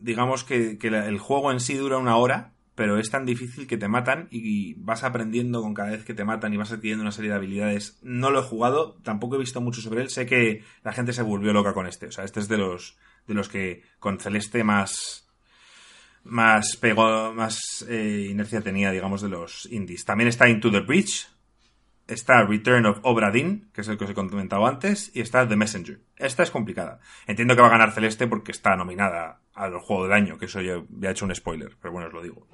Digamos 0.00 0.44
que, 0.44 0.78
que 0.78 0.88
el 0.88 1.18
juego 1.18 1.50
en 1.50 1.60
sí 1.60 1.74
dura 1.74 1.98
una 1.98 2.16
hora 2.16 2.55
pero 2.76 2.98
es 2.98 3.10
tan 3.10 3.24
difícil 3.24 3.66
que 3.66 3.78
te 3.78 3.88
matan 3.88 4.28
y 4.30 4.74
vas 4.74 5.02
aprendiendo 5.02 5.62
con 5.62 5.74
cada 5.74 5.90
vez 5.90 6.04
que 6.04 6.14
te 6.14 6.24
matan 6.24 6.52
y 6.52 6.58
vas 6.58 6.70
adquiriendo 6.70 7.02
una 7.02 7.10
serie 7.10 7.30
de 7.30 7.36
habilidades. 7.36 7.98
No 8.02 8.30
lo 8.30 8.40
he 8.40 8.42
jugado, 8.42 8.98
tampoco 9.02 9.34
he 9.34 9.40
visto 9.40 9.60
mucho 9.60 9.80
sobre 9.80 10.02
él, 10.02 10.10
sé 10.10 10.26
que 10.26 10.62
la 10.84 10.92
gente 10.92 11.12
se 11.12 11.22
volvió 11.22 11.52
loca 11.52 11.72
con 11.72 11.86
este, 11.86 12.06
o 12.06 12.12
sea, 12.12 12.24
este 12.24 12.38
es 12.38 12.48
de 12.48 12.58
los 12.58 12.96
de 13.26 13.34
los 13.34 13.48
que 13.48 13.82
con 13.98 14.20
Celeste 14.20 14.62
más 14.62 15.26
más 16.22 16.76
pegó, 16.76 17.32
más 17.32 17.84
eh, 17.88 18.28
inercia 18.30 18.60
tenía, 18.60 18.90
digamos, 18.90 19.22
de 19.22 19.28
los 19.28 19.66
indies. 19.70 20.04
También 20.04 20.28
está 20.28 20.48
Into 20.48 20.70
the 20.70 20.80
Bridge, 20.80 21.28
está 22.06 22.44
Return 22.44 22.86
of 22.86 23.00
Obra 23.02 23.30
Dinn, 23.30 23.70
que 23.72 23.80
es 23.80 23.88
el 23.88 23.98
que 23.98 24.04
os 24.04 24.10
he 24.10 24.14
comentado 24.14 24.66
antes, 24.66 25.10
y 25.14 25.20
está 25.20 25.46
The 25.46 25.56
Messenger. 25.56 26.00
Esta 26.16 26.42
es 26.42 26.50
complicada. 26.50 27.00
Entiendo 27.26 27.54
que 27.54 27.62
va 27.62 27.68
a 27.68 27.72
ganar 27.72 27.92
Celeste 27.92 28.26
porque 28.26 28.52
está 28.52 28.76
nominada 28.76 29.40
al 29.54 29.78
juego 29.78 30.04
del 30.04 30.12
año, 30.12 30.38
que 30.38 30.46
eso 30.46 30.60
ya, 30.60 30.82
ya 30.90 31.08
he 31.08 31.12
hecho 31.12 31.24
un 31.24 31.34
spoiler, 31.34 31.76
pero 31.80 31.92
bueno, 31.92 32.08
os 32.08 32.14
lo 32.14 32.22
digo. 32.22 32.46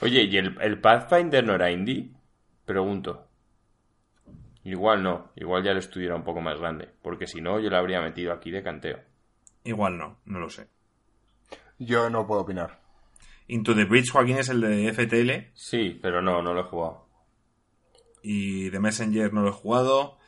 Oye, 0.00 0.24
¿y 0.24 0.36
el, 0.36 0.56
el 0.60 0.80
Pathfinder 0.80 1.44
no 1.44 1.54
era 1.54 1.70
indie? 1.70 2.10
Pregunto. 2.64 3.28
Igual 4.64 5.02
no, 5.02 5.30
igual 5.36 5.62
ya 5.62 5.70
el 5.70 5.78
estudio 5.78 6.08
era 6.08 6.16
un 6.16 6.24
poco 6.24 6.40
más 6.40 6.58
grande, 6.58 6.90
porque 7.00 7.28
si 7.28 7.40
no 7.40 7.60
yo 7.60 7.70
lo 7.70 7.76
habría 7.76 8.02
metido 8.02 8.32
aquí 8.32 8.50
de 8.50 8.64
canteo. 8.64 8.98
Igual 9.62 9.96
no, 9.96 10.18
no 10.24 10.40
lo 10.40 10.50
sé. 10.50 10.68
Yo 11.78 12.10
no 12.10 12.26
puedo 12.26 12.40
opinar. 12.40 12.80
Into 13.48 13.74
the 13.74 13.84
Bridge, 13.84 14.10
Joaquín, 14.10 14.38
es 14.38 14.48
el 14.48 14.60
de 14.60 14.92
FTL. 14.92 15.52
Sí, 15.54 15.98
pero 16.02 16.20
no, 16.20 16.42
no 16.42 16.52
lo 16.52 16.62
he 16.62 16.64
jugado. 16.64 17.05
Y 18.28 18.72
The 18.72 18.80
Messenger 18.80 19.32
no 19.32 19.42
lo 19.42 19.50
he 19.50 19.52
jugado. 19.52 20.18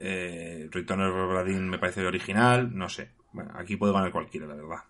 Eh, 0.00 0.68
Return 0.72 1.00
of 1.02 1.14
Obra 1.14 1.44
Dinn 1.44 1.70
me 1.70 1.78
parece 1.78 2.04
original. 2.04 2.76
No 2.76 2.88
sé. 2.88 3.12
Bueno, 3.30 3.52
aquí 3.54 3.76
puedo 3.76 3.92
ganar 3.92 4.10
cualquiera, 4.10 4.48
la 4.48 4.56
verdad. 4.56 4.82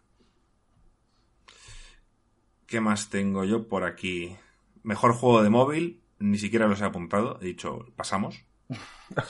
¿Qué 2.66 2.80
más 2.80 3.10
tengo 3.10 3.44
yo 3.44 3.68
por 3.68 3.84
aquí? 3.84 4.34
Mejor 4.82 5.12
juego 5.12 5.42
de 5.42 5.50
móvil. 5.50 6.02
Ni 6.18 6.38
siquiera 6.38 6.66
los 6.66 6.80
he 6.80 6.86
apuntado. 6.86 7.38
He 7.42 7.44
dicho, 7.44 7.92
pasamos. 7.94 8.42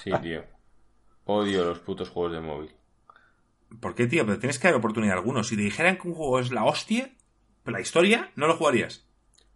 Sí, 0.04 0.12
tío. 0.22 0.44
Odio 1.24 1.64
los 1.64 1.80
putos 1.80 2.08
juegos 2.10 2.30
de 2.30 2.40
móvil. 2.40 2.70
¿Por 3.80 3.96
qué, 3.96 4.06
tío? 4.06 4.24
Pero 4.24 4.38
tienes 4.38 4.60
que 4.60 4.68
dar 4.68 4.76
oportunidad 4.76 5.16
a 5.16 5.18
algunos. 5.18 5.48
Si 5.48 5.56
te 5.56 5.62
dijeran 5.62 5.98
que 5.98 6.06
un 6.06 6.14
juego 6.14 6.38
es 6.38 6.52
la 6.52 6.64
hostia, 6.64 7.12
la 7.64 7.80
historia, 7.80 8.30
no 8.36 8.46
lo 8.46 8.56
jugarías. 8.56 9.04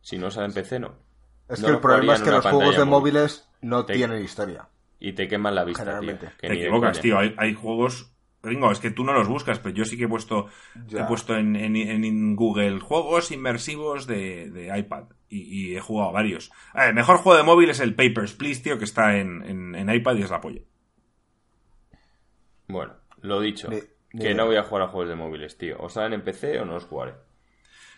Si 0.00 0.18
no 0.18 0.32
sale 0.32 0.46
en 0.46 0.54
PC, 0.54 0.80
no. 0.80 1.09
Es 1.50 1.60
No 1.60 1.66
que 1.68 1.74
el 1.74 1.80
problema 1.80 2.14
es 2.14 2.22
que 2.22 2.30
los 2.30 2.44
juegos 2.46 2.76
de 2.76 2.84
móvil. 2.84 3.12
móviles 3.14 3.48
no 3.60 3.84
Te- 3.84 3.94
tienen 3.94 4.22
historia. 4.22 4.68
Y 5.00 5.12
te 5.14 5.26
queman 5.28 5.54
la 5.54 5.64
vista, 5.64 5.82
tío. 5.82 5.92
Generalmente. 5.92 6.30
Que 6.38 6.48
te 6.48 6.54
equivocas, 6.54 7.00
tío. 7.00 7.18
Hay, 7.18 7.34
hay 7.38 7.54
juegos. 7.54 8.12
Gringo, 8.42 8.70
es 8.70 8.78
que 8.80 8.90
tú 8.90 9.04
no 9.04 9.12
los 9.12 9.28
buscas, 9.28 9.58
pero 9.58 9.74
yo 9.74 9.84
sí 9.84 9.98
que 9.98 10.04
he 10.04 10.08
puesto, 10.08 10.46
he 10.90 11.04
puesto 11.04 11.36
en, 11.36 11.56
en- 11.56 11.76
en 11.76 12.36
Google 12.36 12.80
juegos 12.80 13.30
inmersivos 13.32 14.06
de, 14.06 14.50
de 14.50 14.78
iPad. 14.78 15.04
Y, 15.28 15.40
y 15.72 15.76
he 15.76 15.80
jugado 15.80 16.12
varios. 16.12 16.50
A 16.72 16.80
ver, 16.80 16.88
el 16.90 16.94
mejor 16.94 17.18
juego 17.18 17.36
de 17.36 17.44
móvil 17.44 17.68
es 17.70 17.80
el 17.80 17.94
Papers, 17.94 18.32
Please, 18.32 18.62
tío, 18.62 18.78
que 18.78 18.84
está 18.84 19.16
en, 19.18 19.42
en- 19.44 19.74
en 19.74 19.90
iPad 19.94 20.16
y 20.16 20.22
es 20.22 20.30
la 20.30 20.40
polla. 20.40 20.62
Bueno, 22.68 22.94
lo 23.20 23.40
dicho. 23.40 23.68
Ni- 23.68 23.76
ni 24.12 24.20
que 24.20 24.26
idea. 24.28 24.34
no 24.36 24.46
voy 24.46 24.56
a 24.56 24.62
jugar 24.64 24.84
a 24.84 24.88
juegos 24.88 25.08
de 25.08 25.16
móviles, 25.16 25.56
tío. 25.58 25.76
O 25.78 25.88
salen 25.88 26.14
en 26.14 26.22
PC 26.22 26.60
o 26.60 26.64
no 26.64 26.74
los 26.74 26.84
jugaré. 26.84 27.14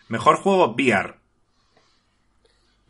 Mejor 0.09 0.35
juego 0.37 0.73
VR. 0.75 1.15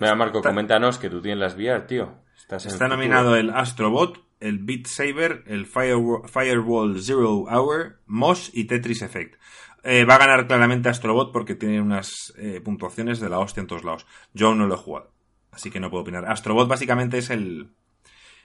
Mira, 0.03 0.15
Marco, 0.15 0.41
coméntanos 0.41 0.97
que 0.97 1.09
tú 1.09 1.21
tienes 1.21 1.39
las 1.39 1.55
VR, 1.55 1.81
tío. 1.87 2.13
Estás 2.35 2.65
en 2.65 2.69
el 2.69 2.73
Está 2.73 2.85
futuro. 2.85 2.97
nominado 2.97 3.35
el 3.35 3.49
Astrobot, 3.51 4.23
el 4.39 4.59
Beat 4.59 4.85
Saber, 4.87 5.43
el 5.47 5.65
Firewall, 5.65 6.27
Firewall 6.27 7.01
Zero 7.01 7.45
Hour, 7.49 7.99
Mosh 8.05 8.49
y 8.53 8.65
Tetris 8.65 9.01
Effect. 9.01 9.35
Eh, 9.83 10.05
va 10.05 10.15
a 10.15 10.17
ganar 10.19 10.47
claramente 10.47 10.89
Astrobot 10.89 11.31
porque 11.31 11.55
tiene 11.55 11.81
unas 11.81 12.33
eh, 12.37 12.61
puntuaciones 12.63 13.19
de 13.19 13.29
la 13.29 13.39
hostia 13.39 13.61
en 13.61 13.67
todos 13.67 13.83
lados. 13.83 14.05
Yo 14.33 14.53
no 14.55 14.65
lo 14.67 14.75
he 14.75 14.77
jugado, 14.77 15.11
así 15.51 15.69
que 15.71 15.79
no 15.79 15.89
puedo 15.89 16.03
opinar. 16.03 16.25
Astrobot 16.29 16.67
básicamente 16.67 17.17
es 17.17 17.29
el, 17.29 17.69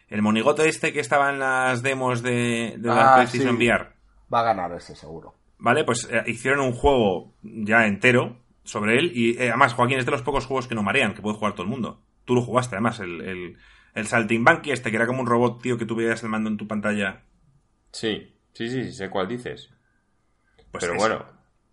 el 0.09 0.23
monigote 0.23 0.69
este 0.69 0.93
que 0.93 1.01
estaba 1.01 1.31
en 1.31 1.39
las 1.41 1.83
demos 1.83 2.23
de, 2.23 2.75
de 2.79 2.89
la 2.89 3.13
Ah, 3.13 3.15
PlayStation 3.17 3.57
sí. 3.59 3.65
VR. 3.65 3.89
Va 4.33 4.41
a 4.41 4.45
ganar 4.45 4.73
ese, 4.75 4.95
seguro. 4.95 5.35
¿Vale? 5.59 5.83
Pues 5.85 6.09
eh, 6.11 6.23
hicieron 6.27 6.61
un 6.61 6.73
juego 6.73 7.35
ya 7.43 7.87
entero 7.87 8.37
sobre 8.69 8.99
él 8.99 9.13
y 9.15 9.31
eh, 9.39 9.49
además, 9.49 9.73
Joaquín, 9.73 9.99
es 9.99 10.05
de 10.05 10.11
los 10.11 10.23
pocos 10.23 10.47
juegos 10.47 10.69
que 10.69 10.75
no 10.75 10.83
marean, 10.83 11.15
que 11.15 11.23
puede 11.23 11.37
jugar 11.37 11.55
todo 11.55 11.63
el 11.65 11.71
mundo. 11.71 12.03
Tú 12.25 12.35
lo 12.35 12.43
jugaste, 12.43 12.77
además, 12.77 13.01
el, 13.01 13.21
el, 13.23 13.57
el 13.95 14.07
Saltimbanqui 14.07 14.71
este, 14.71 14.91
que 14.91 14.97
era 14.97 15.07
como 15.07 15.21
un 15.21 15.27
robot, 15.27 15.63
tío, 15.63 15.79
que 15.79 15.87
tú 15.87 15.97
veías 15.97 16.23
el 16.23 16.29
mando 16.29 16.51
en 16.51 16.59
tu 16.59 16.69
pantalla. 16.69 17.23
Sí, 17.93 18.37
sí, 18.53 18.69
sí, 18.69 18.85
sí, 18.85 18.93
sé 18.93 19.09
cuál 19.09 19.27
dices. 19.27 19.71
Pues 20.71 20.85
pero 20.85 20.97
bueno, 20.97 21.25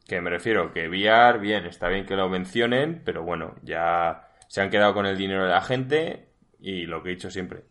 que 0.08 0.22
me 0.22 0.30
refiero 0.30 0.72
que 0.72 0.88
VR, 0.88 1.39
bien, 1.39 1.66
está 1.66 1.89
bien 1.89 2.06
que 2.06 2.16
lo 2.16 2.30
mencionen, 2.30 3.02
pero 3.04 3.24
bueno, 3.24 3.56
ya 3.62 4.30
se 4.48 4.62
han 4.62 4.70
quedado 4.70 4.93
con 4.93 5.06
el 5.06 5.18
dinero 5.18 5.43
de 5.43 5.50
la 5.50 5.62
gente 5.62 6.30
y 6.60 6.86
lo 6.86 7.04
que 7.04 7.10
he 7.10 7.16
dicho 7.16 7.30
siempre. 7.30 7.66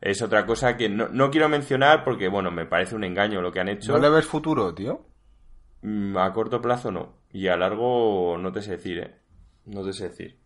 Es 0.00 0.20
otra 0.22 0.46
cosa 0.46 0.76
que 0.76 0.88
no, 0.88 1.08
no 1.08 1.30
quiero 1.30 1.48
mencionar 1.48 2.02
porque, 2.04 2.28
bueno, 2.28 2.50
me 2.50 2.66
parece 2.66 2.96
un 2.96 3.04
engaño 3.04 3.40
lo 3.40 3.52
que 3.52 3.60
han 3.60 3.68
hecho. 3.68 3.92
¿No 3.92 3.98
le 3.98 4.10
ves 4.10 4.26
futuro, 4.26 4.74
tío? 4.74 5.06
Mm, 5.82 6.16
A 6.16 6.32
corto 6.32 6.60
plazo 6.60 6.90
no. 6.90 7.17
Y 7.32 7.48
a 7.48 7.56
largo 7.56 8.36
no 8.38 8.52
te 8.52 8.62
sé 8.62 8.72
decir, 8.72 8.98
¿eh? 8.98 9.14
No 9.66 9.84
te 9.84 9.92
sé 9.92 10.08
decir. 10.08 10.38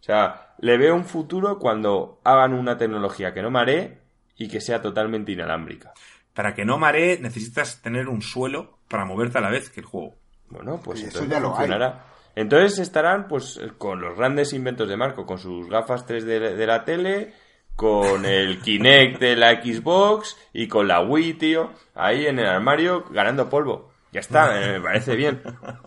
O 0.00 0.04
sea, 0.04 0.54
le 0.58 0.78
veo 0.78 0.94
un 0.94 1.04
futuro 1.04 1.58
cuando 1.58 2.20
hagan 2.24 2.54
una 2.54 2.76
tecnología 2.76 3.32
que 3.32 3.42
no 3.42 3.50
maree 3.50 3.98
y 4.36 4.48
que 4.48 4.60
sea 4.60 4.82
totalmente 4.82 5.32
inalámbrica. 5.32 5.92
Para 6.34 6.54
que 6.54 6.64
no 6.64 6.78
maree, 6.78 7.18
necesitas 7.20 7.82
tener 7.82 8.08
un 8.08 8.22
suelo 8.22 8.78
para 8.88 9.04
moverte 9.04 9.38
a 9.38 9.42
la 9.42 9.50
vez 9.50 9.70
que 9.70 9.80
el 9.80 9.86
juego. 9.86 10.14
Bueno, 10.48 10.80
pues 10.82 11.00
Y 11.00 11.04
eso 11.06 11.18
entonces 11.22 11.30
ya 11.30 11.40
no 11.40 11.48
lo 11.48 11.48
hay. 11.50 11.56
funcionará. 11.68 12.06
Entonces 12.34 12.78
estarán 12.78 13.28
pues 13.28 13.60
con 13.78 14.00
los 14.00 14.16
grandes 14.16 14.52
inventos 14.52 14.88
de 14.88 14.96
Marco, 14.96 15.26
con 15.26 15.38
sus 15.38 15.68
gafas 15.68 16.06
3 16.06 16.24
de, 16.24 16.40
de 16.56 16.66
la 16.66 16.84
tele, 16.84 17.34
con 17.76 18.24
el 18.24 18.60
Kinect 18.62 19.20
de 19.20 19.36
la 19.36 19.62
Xbox 19.62 20.36
y 20.52 20.66
con 20.66 20.88
la 20.88 21.00
Wii, 21.02 21.34
tío, 21.34 21.70
ahí 21.94 22.26
en 22.26 22.38
el 22.38 22.46
armario 22.46 23.04
ganando 23.10 23.48
polvo. 23.50 23.91
Ya 24.12 24.20
está, 24.20 24.52
me 24.52 24.80
parece 24.80 25.16
bien. 25.16 25.42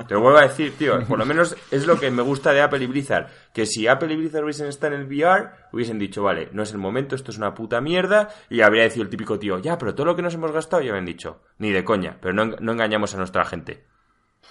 Te 0.07 0.15
lo 0.15 0.21
vuelvo 0.21 0.39
a 0.39 0.47
decir, 0.47 0.75
tío, 0.77 0.99
por 1.07 1.19
lo 1.19 1.25
menos 1.27 1.55
es 1.69 1.85
lo 1.85 1.99
que 1.99 2.09
me 2.09 2.23
gusta 2.23 2.53
de 2.53 2.61
Apple 2.61 2.83
y 2.83 2.87
Blizzard, 2.87 3.27
que 3.53 3.67
si 3.67 3.87
Apple 3.87 4.11
y 4.11 4.17
Blizzard 4.17 4.43
hubiesen 4.43 4.65
estado 4.67 4.95
en 4.95 5.01
el 5.01 5.07
VR, 5.07 5.51
hubiesen 5.71 5.99
dicho, 5.99 6.23
vale, 6.23 6.49
no 6.51 6.63
es 6.63 6.71
el 6.71 6.79
momento, 6.79 7.15
esto 7.15 7.29
es 7.29 7.37
una 7.37 7.53
puta 7.53 7.81
mierda, 7.81 8.29
y 8.49 8.61
habría 8.61 8.81
decidido 8.83 9.03
el 9.03 9.09
típico 9.11 9.37
tío, 9.37 9.59
ya, 9.59 9.77
pero 9.77 9.93
todo 9.93 10.07
lo 10.07 10.15
que 10.15 10.23
nos 10.23 10.33
hemos 10.33 10.51
gastado, 10.51 10.81
ya 10.81 10.89
habían 10.89 11.05
dicho, 11.05 11.39
ni 11.59 11.71
de 11.71 11.83
coña, 11.83 12.17
pero 12.19 12.33
no, 12.33 12.45
no 12.45 12.71
engañamos 12.71 13.13
a 13.13 13.17
nuestra 13.17 13.45
gente. 13.45 13.85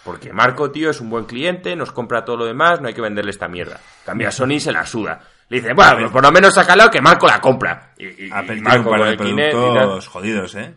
Porque 0.04 0.32
Marco, 0.32 0.70
tío, 0.70 0.90
es 0.90 1.00
un 1.00 1.10
buen 1.10 1.24
cliente, 1.24 1.74
nos 1.74 1.90
compra 1.90 2.24
todo 2.24 2.36
lo 2.36 2.44
demás, 2.44 2.80
no 2.80 2.86
hay 2.88 2.94
que 2.94 3.00
venderle 3.00 3.30
esta 3.30 3.48
mierda. 3.48 3.80
Cambia 4.04 4.28
a 4.28 4.32
Sony 4.32 4.60
se 4.60 4.70
la 4.70 4.84
suda. 4.86 5.20
Le 5.48 5.60
dice, 5.60 5.72
bueno, 5.72 5.96
pues 5.98 6.12
por 6.12 6.22
lo 6.22 6.30
menos 6.30 6.54
sácalo 6.54 6.90
que 6.90 7.00
Marco 7.00 7.26
la 7.26 7.40
compra. 7.40 7.92
Y, 7.96 8.04
y- 8.06 8.26
y 8.26 8.30
Apple 8.30 8.46
tiene 8.54 8.58
un 8.60 8.64
Marco 8.64 8.90
par 8.90 8.98
con 9.00 9.06
de 9.08 9.12
el 9.14 9.18
Kinect 9.18 9.52
productos 9.52 10.08
jodidos, 10.08 10.54
¿eh? 10.56 10.74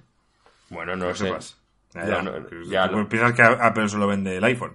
Bueno, 0.70 0.96
no 0.96 1.08
No 1.10 1.16
sé. 1.16 1.26
sepas. 1.28 1.57
Ya, 2.06 2.22
no, 2.22 2.32
¿Tú 2.46 2.56
ya 2.70 2.88
lo- 2.88 3.08
piensas 3.08 3.34
que 3.34 3.42
Apple 3.44 3.90
solo 3.90 4.08
vende 4.08 4.38
el 4.38 4.44
iPhone? 4.44 4.74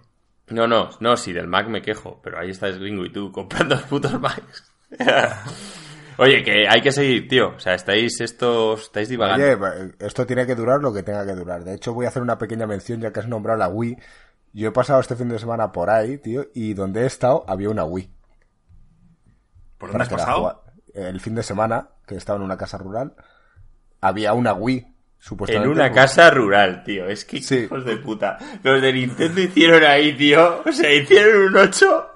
No, 0.49 0.67
no, 0.67 0.91
no, 1.01 1.17
si 1.17 1.33
del 1.33 1.47
Mac 1.47 1.69
me 1.69 1.83
quejo, 1.83 2.21
pero 2.23 2.39
ahí 2.39 2.51
estás 2.51 2.79
gringo 2.79 3.05
y 3.05 3.13
tú 3.13 3.31
comprando 3.33 3.75
los 3.77 3.85
putos 3.85 4.21
Macs. 4.21 4.73
Oye, 6.19 6.43
que 6.43 6.69
hay 6.69 6.81
que 6.83 6.93
seguir, 6.93 7.27
tío. 7.27 7.55
O 7.57 7.59
sea, 7.59 7.75
estáis 7.75 8.21
estos, 8.21 8.83
estáis 8.83 9.09
divagando. 9.09 9.45
Oye, 9.67 9.93
esto 10.01 10.27
tiene 10.27 10.47
que 10.47 10.55
durar 10.55 10.81
lo 10.81 10.93
que 10.93 11.03
tenga 11.03 11.25
que 11.25 11.33
durar. 11.33 11.65
De 11.65 11.75
hecho, 11.75 11.95
voy 11.95 12.05
a 12.05 12.09
hacer 12.11 12.21
una 12.23 12.37
pequeña 12.39 12.67
mención 12.67 13.01
ya 13.01 13.13
que 13.13 13.21
has 13.21 13.29
nombrado 13.29 13.59
la 13.59 13.69
Wii. 13.69 13.97
Yo 14.53 14.69
he 14.69 14.73
pasado 14.73 15.01
este 15.01 15.17
fin 15.17 15.29
de 15.31 15.39
semana 15.39 15.73
por 15.73 15.89
ahí, 15.89 16.19
tío, 16.19 16.45
y 16.55 16.75
donde 16.75 17.03
he 17.03 17.07
estado 17.07 17.45
había 17.49 17.71
una 17.71 17.85
Wii. 17.85 18.13
¿Por 19.79 19.91
dónde 19.91 20.05
has 20.05 20.11
pasado? 20.11 20.65
El 20.95 21.19
fin 21.21 21.35
de 21.35 21.43
semana, 21.43 21.89
que 22.07 22.17
estaba 22.17 22.37
en 22.39 22.45
una 22.45 22.59
casa 22.59 22.77
rural, 22.77 23.15
había 24.03 24.35
una 24.35 24.53
Wii, 24.53 24.92
En 25.23 25.29
supuestamente. 25.29 25.69
una 25.69 25.89
pues, 25.91 25.95
casa 26.01 26.31
rural, 26.31 26.83
tío. 26.85 27.07
Es 27.09 27.25
que 27.25 27.41
Sí. 27.41 27.57
hijos 27.61 27.85
de 27.85 27.97
puta. 27.97 28.39
Los 28.65 28.83
de 28.83 28.93
Nintendo 28.93 29.41
hicieron 29.41 29.85
ahí, 29.85 30.13
tío. 30.15 30.63
O 30.67 30.73
sea, 30.73 30.93
hicieron 30.93 31.43
un 31.45 31.57
8. 31.57 32.07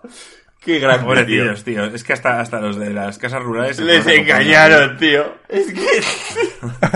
Qué 0.61 0.80
grande, 0.80 1.24
tío. 1.24 1.54
Tío. 1.54 1.84
Es 1.84 2.02
que 2.02 2.12
hasta, 2.12 2.40
hasta 2.40 2.61
los 2.61 2.76
de 2.76 2.90
las 2.92 3.16
casas 3.18 3.40
rurales... 3.42 3.78
Les 3.78 4.04
engañaron, 4.09 4.96
tío. 4.98 5.24
Es 5.48 5.72
que... 5.72 5.86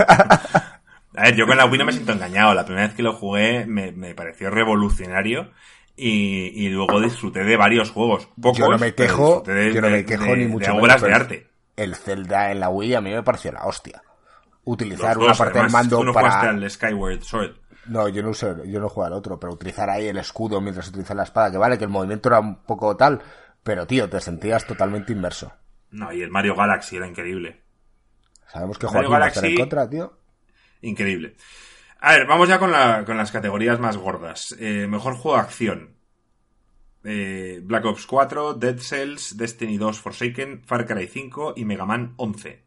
A 1.13 1.23
ver, 1.23 1.35
yo 1.35 1.45
con 1.45 1.57
la 1.57 1.65
Wii 1.65 1.79
no 1.79 1.85
me 1.85 1.91
siento 1.93 2.11
engañado. 2.13 2.53
La 2.53 2.65
primera 2.65 2.87
vez 2.87 2.95
que 2.95 3.03
lo 3.03 3.13
jugué 3.13 3.65
me, 3.65 3.91
me 3.91 4.13
pareció 4.15 4.49
revolucionario 4.49 5.51
y, 5.95 6.47
y 6.65 6.69
luego 6.69 6.99
disfruté 7.01 7.43
de 7.43 7.57
varios 7.57 7.91
juegos. 7.91 8.27
Pocos, 8.41 8.57
yo 8.57 8.69
no 8.69 8.77
me 8.77 8.93
quejo, 8.93 9.43
de- 9.45 9.73
yo 9.73 9.81
no 9.81 9.89
me 9.89 9.97
de- 9.97 10.05
quejo 10.05 10.23
de- 10.25 10.35
ni 10.37 10.43
de 10.43 10.49
mucho 10.49 10.75
obras 10.75 11.01
menos, 11.01 11.19
de 11.19 11.23
arte. 11.23 11.47
El 11.75 11.95
Zelda 11.95 12.51
en 12.51 12.59
la 12.59 12.69
Wii 12.69 12.95
a 12.95 13.01
mí 13.01 13.11
me 13.11 13.23
pareció 13.23 13.51
la 13.51 13.65
hostia. 13.65 14.01
Utilizar 14.63 15.17
una 15.17 15.33
parte 15.33 15.59
además, 15.59 15.71
del 15.71 15.71
mando 15.71 15.97
tú 15.97 16.03
no 16.05 16.13
para... 16.13 16.41
al 16.49 16.69
Skyward 16.69 17.21
Sword. 17.23 17.51
No, 17.87 18.07
yo 18.09 18.21
no 18.21 18.29
usé, 18.29 18.53
yo 18.67 18.79
no 18.79 18.89
jugué 18.89 19.07
al 19.07 19.13
otro, 19.13 19.39
pero 19.39 19.53
utilizar 19.53 19.89
ahí 19.89 20.07
el 20.07 20.17
escudo 20.17 20.61
mientras 20.61 20.87
utilizas 20.89 21.17
la 21.17 21.23
espada, 21.23 21.51
que 21.51 21.57
vale, 21.57 21.77
que 21.79 21.85
el 21.85 21.89
movimiento 21.89 22.29
era 22.29 22.39
un 22.39 22.57
poco 22.63 22.95
tal, 22.95 23.21
pero 23.63 23.87
tío, 23.87 24.07
te 24.09 24.19
sentías 24.21 24.65
totalmente 24.67 25.13
inmerso. 25.13 25.51
No, 25.89 26.13
y 26.13 26.21
el 26.21 26.29
Mario 26.29 26.55
Galaxy 26.55 26.97
era 26.97 27.07
increíble. 27.07 27.61
Sabemos 28.47 28.77
que 28.77 28.85
Mario 28.85 29.09
Joaquín 29.09 29.27
estar 29.27 29.45
en 29.45 29.51
Galaxy- 29.51 29.57
contra, 29.59 29.89
tío. 29.89 30.13
Increíble. 30.81 31.35
A 31.99 32.13
ver, 32.13 32.27
vamos 32.27 32.47
ya 32.49 32.59
con, 32.59 32.71
la- 32.71 33.03
con 33.05 33.17
las 33.17 33.31
categorías 33.31 33.79
más 33.79 33.97
gordas. 33.97 34.55
Eh, 34.59 34.85
mejor 34.87 35.15
juego 35.15 35.37
de 35.37 35.43
acción. 35.43 35.95
Eh, 37.03 37.61
Black 37.63 37.85
Ops 37.85 38.05
4, 38.05 38.53
Dead 38.53 38.77
Cells, 38.77 39.35
Destiny 39.37 39.77
2 39.77 39.99
Forsaken, 39.99 40.61
Far 40.65 40.85
Cry 40.85 41.07
5 41.07 41.53
y 41.55 41.65
Mega 41.65 41.85
Man 41.85 42.13
11. 42.17 42.63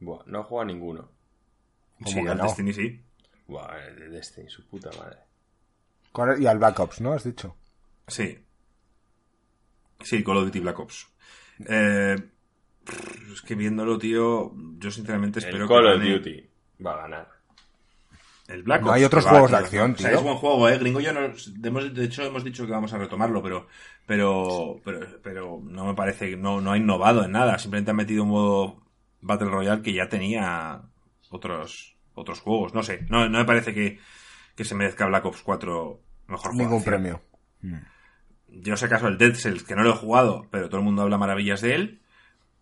Buah, 0.00 0.22
no 0.26 0.42
juega 0.44 0.64
ninguno. 0.66 1.08
¿Cómo 1.98 2.10
Sí, 2.10 2.22
que 2.22 2.28
al 2.30 2.38
no? 2.38 2.44
Destiny 2.44 2.72
sí. 2.72 3.02
Buah, 3.46 3.86
el 3.88 3.96
de 3.98 4.08
Destiny, 4.10 4.48
su 4.50 4.66
puta 4.66 4.90
madre. 4.98 5.18
¿Cuál- 6.12 6.40
Y 6.42 6.46
al 6.46 6.58
Black 6.58 6.78
Ops, 6.80 7.00
¿no? 7.00 7.12
Has 7.12 7.24
dicho. 7.24 7.56
Sí. 8.06 8.38
Sí, 10.00 10.22
Call 10.22 10.36
of 10.38 10.44
Duty 10.44 10.60
Black 10.60 10.78
Ops. 10.78 11.08
Eh, 11.68 12.16
Es 13.32 13.42
que 13.42 13.54
viéndolo, 13.56 13.98
tío, 13.98 14.52
yo 14.78 14.90
sinceramente 14.92 15.40
espero 15.40 15.64
el 15.64 15.68
Call 15.68 15.82
que 15.84 15.92
of 15.92 15.98
gane 15.98 16.12
Duty 16.18 16.50
va 16.86 16.92
a 16.94 16.96
ganar. 17.02 17.28
El 18.46 18.62
Black 18.62 18.80
No 18.82 18.88
Ops, 18.88 18.96
hay 18.96 19.04
otros 19.04 19.24
que 19.24 19.30
juegos 19.30 19.50
de 19.50 19.56
acción, 19.56 19.92
O 19.92 19.96
sea, 19.96 20.10
tío. 20.10 20.18
es 20.18 20.24
buen 20.24 20.36
juego, 20.36 20.68
eh. 20.68 20.78
Gringo, 20.78 21.00
yo 21.00 21.12
no, 21.12 21.20
hemos- 21.64 21.94
de 21.94 22.04
hecho 22.04 22.22
hemos 22.22 22.44
dicho 22.44 22.64
que 22.64 22.70
vamos 22.70 22.92
a 22.92 22.98
retomarlo, 22.98 23.42
pero, 23.42 23.66
pero, 24.06 24.80
pero, 24.84 25.00
pero 25.20 25.60
no 25.64 25.84
me 25.86 25.94
parece 25.94 26.30
que 26.30 26.36
no, 26.36 26.60
no 26.60 26.70
ha 26.70 26.76
innovado 26.78 27.24
en 27.24 27.32
nada. 27.32 27.58
Simplemente 27.58 27.90
ha 27.90 27.94
metido 27.94 28.22
un 28.22 28.28
modo 28.28 28.82
Battle 29.26 29.50
Royale 29.50 29.82
que 29.82 29.92
ya 29.92 30.08
tenía 30.08 30.82
otros, 31.30 31.96
otros 32.14 32.40
juegos. 32.40 32.74
No 32.74 32.82
sé, 32.82 33.06
no, 33.08 33.28
no 33.28 33.38
me 33.38 33.44
parece 33.44 33.74
que, 33.74 33.98
que 34.54 34.64
se 34.64 34.74
merezca 34.74 35.06
Black 35.06 35.24
Ops 35.24 35.42
4 35.42 36.00
mejor 36.28 36.52
juego. 36.52 36.70
Ningún 36.70 36.84
premio. 36.84 37.20
Yo 38.48 38.76
sé 38.76 38.88
caso 38.88 39.08
el 39.08 39.18
Dead 39.18 39.34
Cells, 39.34 39.64
que 39.64 39.74
no 39.74 39.82
lo 39.82 39.90
he 39.90 39.96
jugado, 39.96 40.46
pero 40.50 40.68
todo 40.68 40.78
el 40.78 40.84
mundo 40.84 41.02
habla 41.02 41.18
maravillas 41.18 41.60
de 41.60 41.74
él. 41.74 42.02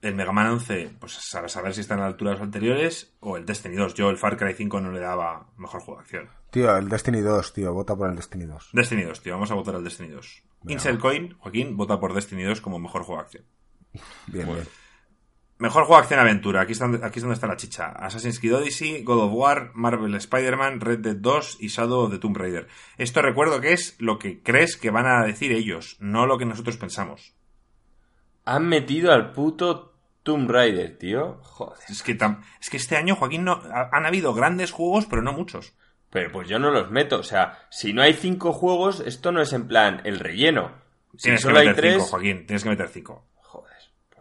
El 0.00 0.14
Mega 0.14 0.32
Man 0.32 0.46
11, 0.48 0.96
pues 1.00 1.34
a 1.34 1.48
saber 1.48 1.72
si 1.72 1.80
está 1.80 1.94
a 1.94 1.98
la 1.98 2.06
altura 2.06 2.32
de 2.32 2.36
los 2.36 2.44
anteriores. 2.44 3.14
O 3.20 3.38
el 3.38 3.46
Destiny 3.46 3.76
2. 3.76 3.94
Yo 3.94 4.10
el 4.10 4.18
Far 4.18 4.36
Cry 4.36 4.52
5 4.52 4.80
no 4.80 4.90
le 4.90 5.00
daba 5.00 5.46
mejor 5.56 5.80
juego 5.80 6.00
de 6.00 6.04
acción. 6.04 6.30
Tío, 6.50 6.76
el 6.76 6.90
Destiny 6.90 7.20
2, 7.20 7.52
tío, 7.54 7.72
vota 7.72 7.96
por 7.96 8.10
el 8.10 8.16
Destiny 8.16 8.44
2. 8.44 8.70
Destiny 8.74 9.02
2, 9.04 9.22
tío. 9.22 9.32
Vamos 9.32 9.50
a 9.50 9.54
votar 9.54 9.76
al 9.76 9.84
Destiny 9.84 10.10
2. 10.10 10.42
Incel 10.68 10.98
Coin, 10.98 11.34
Joaquín, 11.38 11.76
vota 11.76 11.98
por 11.98 12.12
Destiny 12.12 12.42
2 12.42 12.60
como 12.60 12.78
mejor 12.78 13.02
juego 13.02 13.22
de 13.22 13.24
acción. 13.24 13.44
Bien, 14.26 14.46
bien. 14.46 14.68
Mejor 15.64 15.84
juego 15.84 15.94
de 15.96 16.02
acción 16.02 16.20
aventura. 16.20 16.60
Aquí, 16.60 16.72
está, 16.72 16.84
aquí 16.84 17.18
es 17.18 17.22
donde 17.22 17.32
está 17.36 17.46
la 17.46 17.56
chicha. 17.56 17.86
Assassin's 17.86 18.38
Creed 18.38 18.54
Odyssey, 18.56 19.02
God 19.02 19.24
of 19.24 19.32
War, 19.32 19.70
Marvel 19.72 20.14
Spider-Man, 20.14 20.80
Red 20.82 20.98
Dead 20.98 21.16
2 21.16 21.56
y 21.60 21.68
Shadow 21.68 22.00
of 22.04 22.10
the 22.10 22.18
Tomb 22.18 22.36
Raider. 22.36 22.68
Esto 22.98 23.22
recuerdo 23.22 23.62
que 23.62 23.72
es 23.72 23.96
lo 23.98 24.18
que 24.18 24.42
crees 24.42 24.76
que 24.76 24.90
van 24.90 25.06
a 25.06 25.24
decir 25.24 25.52
ellos, 25.52 25.96
no 26.00 26.26
lo 26.26 26.36
que 26.36 26.44
nosotros 26.44 26.76
pensamos. 26.76 27.32
Han 28.44 28.66
metido 28.68 29.10
al 29.12 29.32
puto 29.32 29.94
Tomb 30.22 30.50
Raider, 30.50 30.98
tío. 30.98 31.38
Joder. 31.42 31.78
Es 31.88 32.02
que, 32.02 32.18
es 32.60 32.68
que 32.70 32.76
este 32.76 32.96
año, 32.98 33.16
Joaquín, 33.16 33.44
no, 33.44 33.52
ha- 33.72 33.88
han 33.90 34.04
habido 34.04 34.34
grandes 34.34 34.70
juegos, 34.70 35.06
pero 35.06 35.22
no 35.22 35.32
muchos. 35.32 35.72
Pero 36.10 36.30
pues 36.30 36.46
yo 36.46 36.58
no 36.58 36.70
los 36.72 36.90
meto. 36.90 37.18
O 37.20 37.22
sea, 37.24 37.66
si 37.70 37.94
no 37.94 38.02
hay 38.02 38.12
cinco 38.12 38.52
juegos, 38.52 39.00
esto 39.00 39.32
no 39.32 39.40
es 39.40 39.54
en 39.54 39.66
plan 39.66 40.02
el 40.04 40.18
relleno. 40.20 40.72
Si 41.12 41.22
Tienes 41.22 41.40
que 41.40 41.48
solo 41.48 41.58
hay 41.60 41.68
meter 41.68 41.80
tres. 41.82 41.94
cinco, 41.94 42.06
Joaquín. 42.06 42.46
Tienes 42.46 42.62
que 42.62 42.68
meter 42.68 42.88
cinco. 42.88 43.26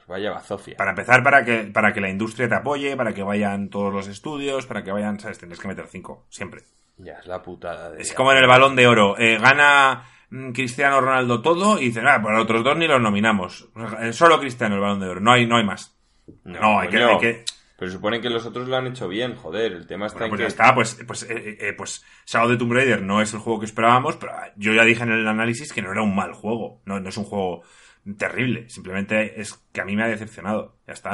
Pues 0.05 0.19
vaya 0.19 0.31
bazofia. 0.31 0.75
Para 0.77 0.89
empezar, 0.91 1.23
para 1.23 1.45
que, 1.45 1.63
para 1.65 1.93
que 1.93 2.01
la 2.01 2.09
industria 2.09 2.49
te 2.49 2.55
apoye, 2.55 2.95
para 2.97 3.13
que 3.13 3.23
vayan 3.23 3.69
todos 3.69 3.93
los 3.93 4.07
estudios, 4.07 4.65
para 4.65 4.83
que 4.83 4.91
vayan, 4.91 5.19
¿sabes? 5.19 5.39
Tienes 5.39 5.59
que 5.59 5.67
meter 5.67 5.87
cinco, 5.87 6.25
siempre. 6.29 6.63
Ya 6.97 7.13
es 7.13 7.25
la 7.27 7.41
putada 7.41 7.91
de. 7.91 8.01
Es 8.01 8.13
como 8.13 8.31
en 8.31 8.37
el 8.39 8.47
balón 8.47 8.75
de 8.75 8.85
oro. 8.87 9.17
Eh, 9.17 9.37
gana 9.39 10.03
mm, 10.29 10.51
Cristiano 10.51 10.99
Ronaldo 11.01 11.41
todo 11.41 11.79
y 11.79 11.85
dicen, 11.85 12.05
ah, 12.07 12.19
pues 12.21 12.33
los 12.33 12.43
otros 12.43 12.63
dos 12.63 12.77
ni 12.77 12.87
los 12.87 13.01
nominamos. 13.01 13.69
Eh, 14.01 14.11
Solo 14.13 14.39
Cristiano 14.39 14.75
el 14.75 14.81
balón 14.81 14.99
de 14.99 15.07
oro. 15.07 15.19
No 15.21 15.31
hay, 15.31 15.47
no 15.47 15.57
hay 15.57 15.63
más. 15.63 15.95
No, 16.43 16.79
hay, 16.79 16.89
que, 16.89 16.97
coño. 16.99 17.09
hay 17.09 17.17
que- 17.19 17.45
Pero 17.79 17.91
supone 17.91 18.21
que 18.21 18.29
los 18.29 18.45
otros 18.45 18.67
lo 18.67 18.77
han 18.77 18.87
hecho 18.87 19.07
bien, 19.07 19.35
joder. 19.35 19.71
El 19.73 19.87
tema 19.87 20.05
está 20.07 20.19
Bueno, 20.19 20.25
en 20.25 20.29
pues 20.31 20.39
que. 20.39 20.43
ya 20.43 20.47
está, 20.65 20.75
pues, 20.75 20.99
pues, 21.07 21.23
eh, 21.23 21.57
eh, 21.59 21.73
pues 21.73 22.05
Shadow 22.25 22.47
of 22.47 22.53
the 22.53 22.57
Tomb 22.59 22.73
Raider 22.73 23.01
no 23.01 23.21
es 23.21 23.33
el 23.33 23.39
juego 23.39 23.59
que 23.59 23.65
esperábamos, 23.65 24.17
pero 24.17 24.33
yo 24.57 24.73
ya 24.73 24.83
dije 24.83 25.03
en 25.03 25.11
el 25.11 25.27
análisis 25.27 25.73
que 25.73 25.81
no 25.81 25.91
era 25.91 26.01
un 26.01 26.15
mal 26.15 26.33
juego. 26.33 26.81
No, 26.85 26.99
no 26.99 27.09
es 27.09 27.17
un 27.17 27.23
juego 27.25 27.63
terrible. 28.17 28.69
Simplemente 28.69 29.39
es 29.39 29.53
que 29.71 29.81
a 29.81 29.85
mí 29.85 29.95
me 29.95 30.03
ha 30.03 30.07
decepcionado. 30.07 30.77
Ya 30.87 30.93
está. 30.93 31.11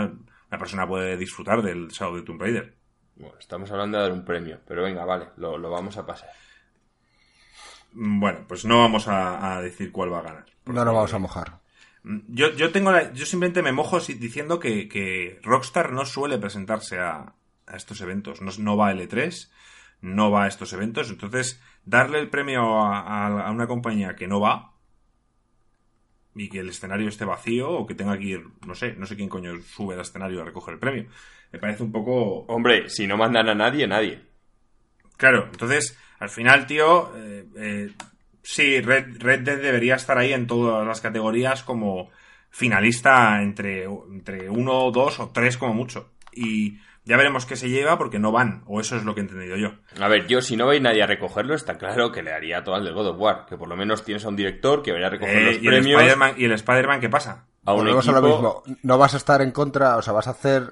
Una 0.52 0.58
persona 0.58 0.88
puede 0.88 1.16
disfrutar 1.18 1.62
del 1.62 1.90
Shadow 1.90 2.14
of 2.16 2.20
the 2.22 2.26
Tomb 2.26 2.42
Raider. 2.42 2.76
Bueno, 3.16 3.36
estamos 3.40 3.70
hablando 3.72 3.98
de 3.98 4.04
dar 4.04 4.12
un 4.14 4.26
premio. 4.26 4.60
Pero 4.68 4.84
venga, 4.84 5.06
vale, 5.06 5.28
lo, 5.38 5.58
lo 5.58 5.70
vamos 5.70 5.98
a 5.98 6.06
pasar. 6.06 6.30
Bueno, 7.92 8.46
pues 8.48 8.66
no 8.66 8.80
vamos 8.80 9.08
a, 9.08 9.56
a 9.58 9.62
decir 9.62 9.92
cuál 9.92 10.14
va 10.14 10.20
a 10.20 10.24
ganar. 10.24 10.46
No 10.66 10.74
nos 10.86 10.94
vamos 10.94 11.14
a 11.14 11.20
mojar. 11.20 11.60
Mm, 12.04 12.20
Yo, 12.30 12.52
yo 12.54 12.72
tengo 12.72 12.92
la- 12.92 13.12
yo 13.14 13.26
simplemente 13.26 13.62
me 13.64 13.72
mojo 13.72 14.00
si- 14.00 14.14
diciendo 14.14 14.60
que, 14.60 14.88
que 14.88 15.40
Rockstar 15.44 15.92
no 15.92 16.06
suele 16.06 16.38
presentarse 16.38 17.00
a, 17.00 17.34
a 17.66 17.76
estos 17.76 18.02
eventos. 18.02 18.42
No, 18.42 18.52
no 18.60 18.78
va 18.78 18.90
a 18.90 18.94
L3, 18.94 19.50
no 20.02 20.30
va 20.32 20.44
a 20.44 20.48
estos 20.48 20.72
eventos. 20.74 21.10
Entonces, 21.10 21.62
darle 21.84 22.20
el 22.20 22.30
premio 22.30 22.80
a, 22.84 23.00
a- 23.02 23.48
a 23.48 23.52
una 23.52 23.68
compañía 23.68 24.16
que 24.16 24.28
no 24.28 24.40
va 24.40 24.74
y 26.36 26.50
que 26.50 26.60
el 26.60 26.70
escenario 26.70 27.10
esté 27.10 27.26
vacío 27.26 27.72
o 27.72 27.86
que 27.86 27.96
tenga 27.96 28.18
que 28.18 28.26
ir, 28.26 28.46
no 28.66 28.76
sé, 28.76 28.94
no 28.94 29.06
sé 29.06 29.16
quién 29.16 29.30
coño 29.30 29.60
sube 29.62 29.96
al 29.96 30.02
escenario 30.02 30.42
a 30.42 30.46
recoger 30.46 30.76
el 30.76 30.80
premio. 30.80 31.06
Me 31.52 31.60
parece 31.60 31.84
un 31.84 31.92
poco 31.92 32.46
Hombre, 32.48 32.90
si 32.90 33.08
no 33.08 33.18
mandan 33.18 33.50
a 33.50 33.56
nadie, 33.56 33.88
nadie. 33.88 34.22
Claro, 35.18 35.50
entonces, 35.52 35.98
al 36.20 36.30
final, 36.30 36.66
tío, 36.66 37.12
eh, 37.18 37.46
eh, 37.58 37.90
sí, 38.42 38.80
Red, 38.82 39.18
Red 39.20 39.42
Dead 39.42 39.62
debería 39.62 39.96
estar 39.96 40.18
ahí 40.18 40.34
en 40.34 40.48
todas 40.48 40.86
las 40.88 41.02
categorías 41.02 41.64
como 41.64 42.10
finalista 42.50 43.42
entre, 43.42 43.84
entre 43.84 44.50
uno, 44.50 44.92
dos 44.92 45.20
o 45.20 45.30
tres 45.30 45.58
como 45.58 45.74
mucho. 45.74 46.12
Y 46.34 46.80
ya 47.10 47.18
veremos 47.18 47.46
qué 47.46 47.56
se 47.58 47.68
lleva 47.70 47.98
porque 47.98 48.20
no 48.20 48.32
van, 48.32 48.64
o 48.68 48.80
eso 48.80 48.96
es 48.96 49.04
lo 49.04 49.14
que 49.16 49.20
he 49.22 49.24
entendido 49.24 49.58
yo. 49.58 49.74
A 50.00 50.08
ver, 50.08 50.28
yo 50.28 50.42
si 50.42 50.56
no 50.56 50.68
veis 50.68 50.82
nadie 50.82 51.04
a 51.04 51.08
recogerlo, 51.08 51.56
está 51.56 51.78
claro 51.78 52.12
que 52.14 52.24
le 52.24 52.32
haría 52.32 52.64
todo 52.64 52.76
al 52.76 52.86
del 52.86 52.94
God 52.94 53.08
of 53.10 53.18
War. 53.20 53.46
Que 53.50 53.58
por 53.58 53.68
lo 53.68 53.76
menos 53.76 54.04
tienes 54.06 54.24
a 54.24 54.30
un 54.30 54.36
director 54.38 54.82
que 54.82 54.94
vaya 54.94 55.08
a 55.08 55.10
recoger 55.10 55.36
Eh, 55.38 55.46
los 55.46 55.54
y, 55.56 55.58
el 55.58 55.74
premios. 55.74 56.00
Spider-Man, 56.02 56.34
¿Y 56.38 56.46
el 56.46 56.52
Spider-Man 56.54 57.00
qué 57.02 57.10
pasa? 57.10 57.46
a 57.66 57.74
un 57.74 57.88
a 57.88 57.92
lo 57.92 58.22
mismo. 58.22 58.64
No 58.84 58.98
vas 58.98 59.14
a 59.14 59.18
estar 59.18 59.42
en 59.42 59.52
contra, 59.52 59.98
o 59.98 60.02
sea, 60.02 60.14
vas 60.14 60.28
a 60.28 60.32
hacer 60.32 60.70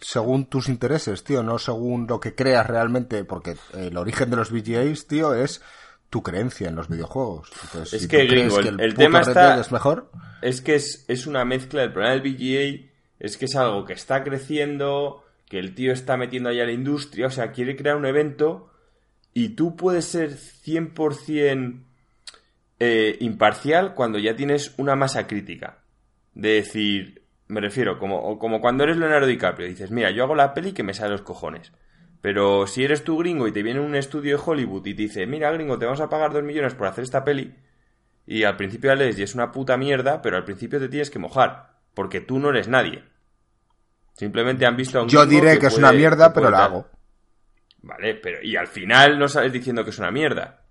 según 0.00 0.44
tus 0.46 0.68
intereses, 0.68 1.24
tío, 1.24 1.42
no 1.42 1.58
según 1.58 2.06
lo 2.06 2.20
que 2.20 2.34
creas 2.34 2.66
realmente, 2.66 3.24
porque 3.24 3.56
el 3.72 3.96
origen 3.96 4.28
de 4.30 4.36
los 4.36 4.50
VGAs, 4.52 5.06
tío, 5.06 5.34
es 5.34 5.62
tu 6.10 6.22
creencia 6.22 6.68
en 6.68 6.76
los 6.76 6.88
videojuegos. 6.88 7.50
Entonces, 7.64 7.94
Es 7.94 8.02
si 8.02 8.08
que, 8.08 8.26
gringo, 8.26 8.58
que 8.58 8.68
el- 8.68 8.74
el, 8.74 8.80
el 8.80 8.94
tema 8.94 9.20
está- 9.22 9.58
es 9.58 9.72
mejor, 9.72 10.10
Es 10.42 10.60
que 10.60 10.74
es, 10.74 11.04
es 11.08 11.26
una 11.26 11.44
mezcla. 11.46 11.82
El 11.82 11.92
problema 11.92 12.14
del 12.14 12.20
VGA 12.22 12.90
es 13.18 13.36
que 13.38 13.46
es 13.46 13.56
algo 13.56 13.84
que 13.86 13.94
está 13.94 14.22
creciendo, 14.22 15.24
que 15.48 15.58
el 15.58 15.74
tío 15.74 15.92
está 15.92 16.16
metiendo 16.16 16.48
ahí 16.48 16.60
a 16.60 16.66
la 16.66 16.72
industria, 16.72 17.26
o 17.26 17.30
sea, 17.30 17.52
quiere 17.52 17.76
crear 17.76 17.96
un 17.96 18.06
evento 18.06 18.70
y 19.32 19.50
tú 19.50 19.76
puedes 19.76 20.04
ser 20.06 20.30
100% 20.32 21.82
eh, 22.78 23.16
imparcial 23.20 23.94
cuando 23.94 24.18
ya 24.18 24.36
tienes 24.36 24.74
una 24.76 24.96
masa 24.96 25.26
crítica. 25.26 25.78
De 26.34 26.54
decir, 26.54 27.22
me 27.48 27.60
refiero, 27.60 27.98
como, 27.98 28.38
como 28.38 28.60
cuando 28.60 28.84
eres 28.84 28.96
Leonardo 28.96 29.26
DiCaprio, 29.26 29.68
dices, 29.68 29.90
mira, 29.90 30.10
yo 30.10 30.24
hago 30.24 30.34
la 30.34 30.52
peli 30.52 30.72
que 30.72 30.82
me 30.82 30.94
sale 30.94 31.12
los 31.12 31.22
cojones. 31.22 31.72
Pero 32.20 32.66
si 32.66 32.84
eres 32.84 33.04
tú 33.04 33.18
gringo 33.18 33.46
y 33.46 33.52
te 33.52 33.62
viene 33.62 33.80
un 33.80 33.94
estudio 33.94 34.36
de 34.36 34.42
Hollywood 34.44 34.86
y 34.86 34.94
te 34.94 35.02
dice, 35.02 35.26
mira 35.26 35.50
gringo, 35.52 35.78
te 35.78 35.84
vamos 35.84 36.00
a 36.00 36.08
pagar 36.08 36.32
dos 36.32 36.42
millones 36.42 36.74
por 36.74 36.86
hacer 36.86 37.04
esta 37.04 37.24
peli, 37.24 37.54
y 38.26 38.42
al 38.42 38.56
principio 38.56 38.90
la 38.90 38.96
lees 38.96 39.18
y 39.18 39.22
es 39.22 39.34
una 39.34 39.52
puta 39.52 39.76
mierda, 39.76 40.20
pero 40.20 40.36
al 40.36 40.44
principio 40.44 40.80
te 40.80 40.88
tienes 40.88 41.10
que 41.10 41.20
mojar, 41.20 41.78
porque 41.94 42.20
tú 42.20 42.38
no 42.38 42.50
eres 42.50 42.68
nadie. 42.68 43.04
Simplemente 44.16 44.64
han 44.66 44.76
visto 44.76 44.98
a 44.98 45.02
un 45.02 45.08
yo 45.08 45.26
diré 45.26 45.58
que, 45.58 45.66
es 45.66 45.74
puede- 45.74 45.84
una 45.86 45.92
mierda, 45.92 46.28
que 46.28 46.34
pero 46.34 46.50
la 46.50 46.64
hago. 46.64 46.86
Vale, 47.82 48.14
pero 48.14 48.38
y 48.42 48.56
al 48.56 48.66
final 48.66 49.18
no 49.18 49.28
sales 49.28 49.52
diciendo 49.52 49.84
que 49.84 49.90
es 49.90 49.98
una 49.98 50.10
mierda. 50.10 50.62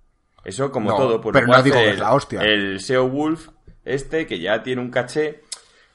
Eso 0.44 0.72
como 0.72 0.92
No, 0.92 0.98
todo, 0.98 1.22
pues 1.22 1.34
pero 1.34 1.48
no 1.48 1.64
digo 1.64 1.76
que 1.76 1.82
hacer 1.82 1.94
es 1.94 2.00
la 2.00 2.14
hostia. 2.14 2.42
El 2.42 2.80
SEO 2.80 3.08
Wolf, 3.08 3.48
este, 3.84 4.28
que 4.28 4.40
ya 4.40 4.62
tiene 4.64 4.82
un 4.82 4.92
caché, 4.92 5.42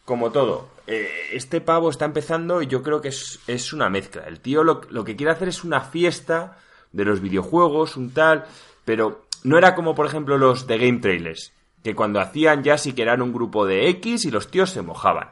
como 0.05 0.31
todo. 0.33 0.71
Eh, 0.87 1.09
este 1.33 1.61
pavo 1.61 1.91
está 1.91 2.05
empezando 2.05 2.63
y 2.63 2.67
yo 2.67 2.83
creo 2.83 3.01
que 3.01 3.09
es, 3.09 3.39
es 3.47 3.73
una 3.73 3.89
mezcla. 3.91 4.23
El 4.27 4.41
tío 4.41 4.65
lo, 4.65 4.81
lo 4.91 5.05
que 5.05 5.15
quiere 5.15 5.33
hacer 5.33 5.49
es 5.49 5.63
una 5.63 5.81
fiesta 5.83 6.57
de 6.93 7.05
los 7.05 7.21
videojuegos, 7.21 7.97
un 7.97 8.13
tal, 8.13 8.45
pero 8.85 9.27
no 9.45 9.57
era 9.59 9.75
como, 9.77 9.95
por 9.95 10.07
ejemplo, 10.07 10.37
los 10.39 10.67
de 10.67 10.79
Game 10.79 10.99
Trailers, 10.99 11.53
que 11.85 11.95
cuando 11.95 12.19
hacían 12.21 12.65
ya 12.65 12.77
sí 12.79 12.93
que 12.93 13.03
eran 13.03 13.23
un 13.23 13.33
grupo 13.33 13.67
de 13.67 13.89
X 13.91 14.25
y 14.25 14.31
los 14.33 14.51
tíos 14.51 14.71
se 14.71 14.83
mojaban. 14.83 15.29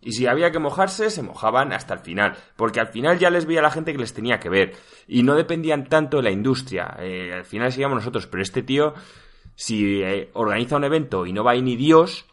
Y 0.00 0.12
si 0.12 0.26
había 0.26 0.52
que 0.52 0.58
mojarse, 0.60 1.10
se 1.10 1.22
mojaban 1.22 1.72
hasta 1.72 1.94
el 1.94 2.00
final. 2.00 2.36
Porque 2.56 2.80
al 2.80 2.88
final 2.88 3.18
ya 3.18 3.30
les 3.30 3.46
veía 3.46 3.62
la 3.62 3.70
gente 3.70 3.92
que 3.92 3.98
les 3.98 4.14
tenía 4.14 4.38
que 4.38 4.48
ver. 4.48 4.76
Y 5.08 5.22
no 5.24 5.34
dependían 5.34 5.86
tanto 5.88 6.18
de 6.18 6.22
la 6.22 6.30
industria. 6.30 6.96
Eh, 7.00 7.32
al 7.34 7.44
final 7.44 7.72
seguíamos 7.72 7.96
nosotros. 7.96 8.26
Pero 8.28 8.42
este 8.42 8.62
tío, 8.62 8.94
si 9.56 10.00
eh, 10.02 10.30
organiza 10.34 10.76
un 10.76 10.84
evento 10.84 11.26
y 11.26 11.32
no 11.32 11.42
va 11.42 11.50
ahí 11.52 11.62
ni 11.62 11.74
Dios, 11.76 12.26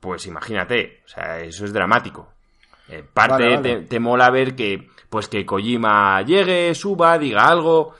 pues 0.00 0.26
imagínate. 0.26 1.02
O 1.04 1.08
sea, 1.08 1.40
eso 1.40 1.64
es 1.64 1.72
dramático. 1.72 2.32
Eh, 2.88 3.04
parte 3.12 3.44
Vale, 3.44 3.56
vale. 3.56 3.76
Te, 3.76 3.86
te 3.86 4.00
mola 4.00 4.30
ver 4.30 4.54
que, 4.56 4.88
pues 5.08 5.28
que 5.28 5.46
Kojima 5.46 6.20
llegue, 6.22 6.74
suba, 6.74 7.16
diga 7.18 7.46
algo. 7.46 7.94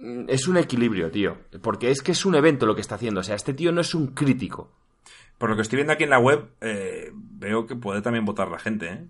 Mm, 0.00 0.24
Es 0.28 0.46
un 0.46 0.56
equilibrio, 0.56 1.10
tío. 1.10 1.36
Porque 1.62 1.90
es 1.90 2.00
que 2.02 2.12
es 2.12 2.24
un 2.24 2.36
evento 2.36 2.64
lo 2.64 2.74
que 2.76 2.80
está 2.80 2.94
haciendo. 2.94 3.20
O 3.20 3.24
sea, 3.24 3.34
este 3.34 3.54
tío 3.54 3.72
no 3.72 3.80
es 3.80 3.92
un 3.94 4.08
crítico. 4.14 4.70
Por 5.38 5.50
lo 5.50 5.56
que 5.56 5.62
estoy 5.62 5.76
viendo 5.76 5.92
aquí 5.92 6.04
en 6.04 6.10
la 6.10 6.18
web, 6.18 6.50
eh, 6.60 7.10
veo 7.14 7.66
que 7.66 7.76
puede 7.76 8.02
también 8.02 8.24
votar 8.24 8.48
la 8.50 8.58
gente, 8.58 8.88
¿eh? 8.88 9.04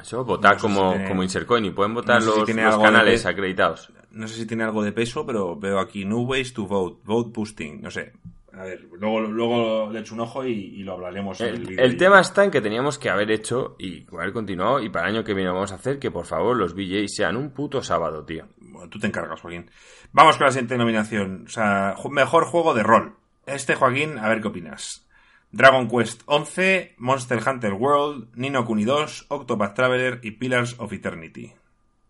Eso, 0.00 0.24
votar 0.24 0.54
No 0.54 0.58
sé 0.60 0.62
como, 0.62 0.90
si 0.92 0.96
tiene- 0.96 1.08
como 1.08 1.22
Insercoin 1.24 1.64
y 1.64 1.70
pueden 1.70 1.94
votar 1.94 2.22
no 2.22 2.30
sé 2.32 2.38
los, 2.38 2.46
de 2.46 2.54
canales 2.54 3.26
acreditados. 3.26 3.92
No 4.12 4.28
sé 4.28 4.36
si 4.36 4.46
tiene 4.46 4.62
algo 4.64 4.82
de 4.82 4.92
peso, 4.92 5.26
pero 5.26 5.56
veo 5.56 5.80
aquí 5.80 6.04
New 6.04 6.22
Ways 6.22 6.54
to 6.54 6.66
Vote, 6.66 7.00
Vote 7.04 7.30
Boosting, 7.34 7.82
no 7.82 7.90
sé. 7.90 8.12
A 8.52 8.62
ver, 8.62 8.88
luego, 8.92 9.20
luego 9.20 9.90
le 9.92 10.00
echo 10.00 10.14
un 10.14 10.20
ojo 10.20 10.44
y, 10.44 10.52
y 10.52 10.82
lo 10.82 10.94
hablaremos. 10.94 11.40
en 11.40 11.48
El, 11.54 11.78
el 11.80 11.96
tema 11.96 12.20
está 12.20 12.44
en 12.44 12.50
que 12.50 12.60
teníamos 12.60 12.98
que 12.98 13.10
haber 13.10 13.30
hecho 13.30 13.76
y 13.78 14.06
haber 14.12 14.32
continuado 14.32 14.80
y 14.80 14.88
para 14.88 15.08
el 15.08 15.16
año 15.16 15.24
que 15.24 15.34
viene 15.34 15.50
vamos 15.50 15.70
a 15.72 15.76
hacer 15.76 15.98
que 15.98 16.10
por 16.10 16.24
favor 16.26 16.56
los 16.56 16.74
VJs 16.74 17.14
sean 17.14 17.36
un 17.36 17.50
puto 17.50 17.82
sábado, 17.82 18.24
tío. 18.24 18.46
Bueno, 18.60 18.88
tú 18.88 18.98
te 18.98 19.06
encargas, 19.08 19.40
Joaquín. 19.40 19.70
Vamos 20.12 20.36
con 20.38 20.46
la 20.46 20.52
siguiente 20.52 20.76
nominación. 20.78 21.44
O 21.46 21.50
sea, 21.50 21.94
mejor 22.10 22.44
juego 22.46 22.72
de 22.74 22.82
rol. 22.82 23.14
Este, 23.48 23.74
Joaquín, 23.74 24.18
a 24.18 24.28
ver 24.28 24.42
qué 24.42 24.48
opinas. 24.48 25.08
Dragon 25.50 25.88
Quest 25.88 26.22
11, 26.26 26.94
Monster 26.98 27.40
Hunter 27.46 27.72
World, 27.72 28.28
Nino 28.34 28.64
Kuni 28.66 28.84
2, 28.84 29.26
Octopath 29.28 29.74
Traveler 29.74 30.20
y 30.22 30.32
Pillars 30.32 30.76
of 30.78 30.92
Eternity. 30.92 31.54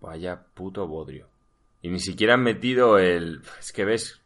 Vaya 0.01 0.45
puto 0.55 0.87
bodrio. 0.89 1.29
Y 1.81 1.91
ni 1.91 2.01
siquiera 2.01 2.35
han 2.35 2.43
metido 2.43 2.99
el... 2.99 3.43
Es 3.61 3.73
que 3.73 3.85
ves... 3.85 4.21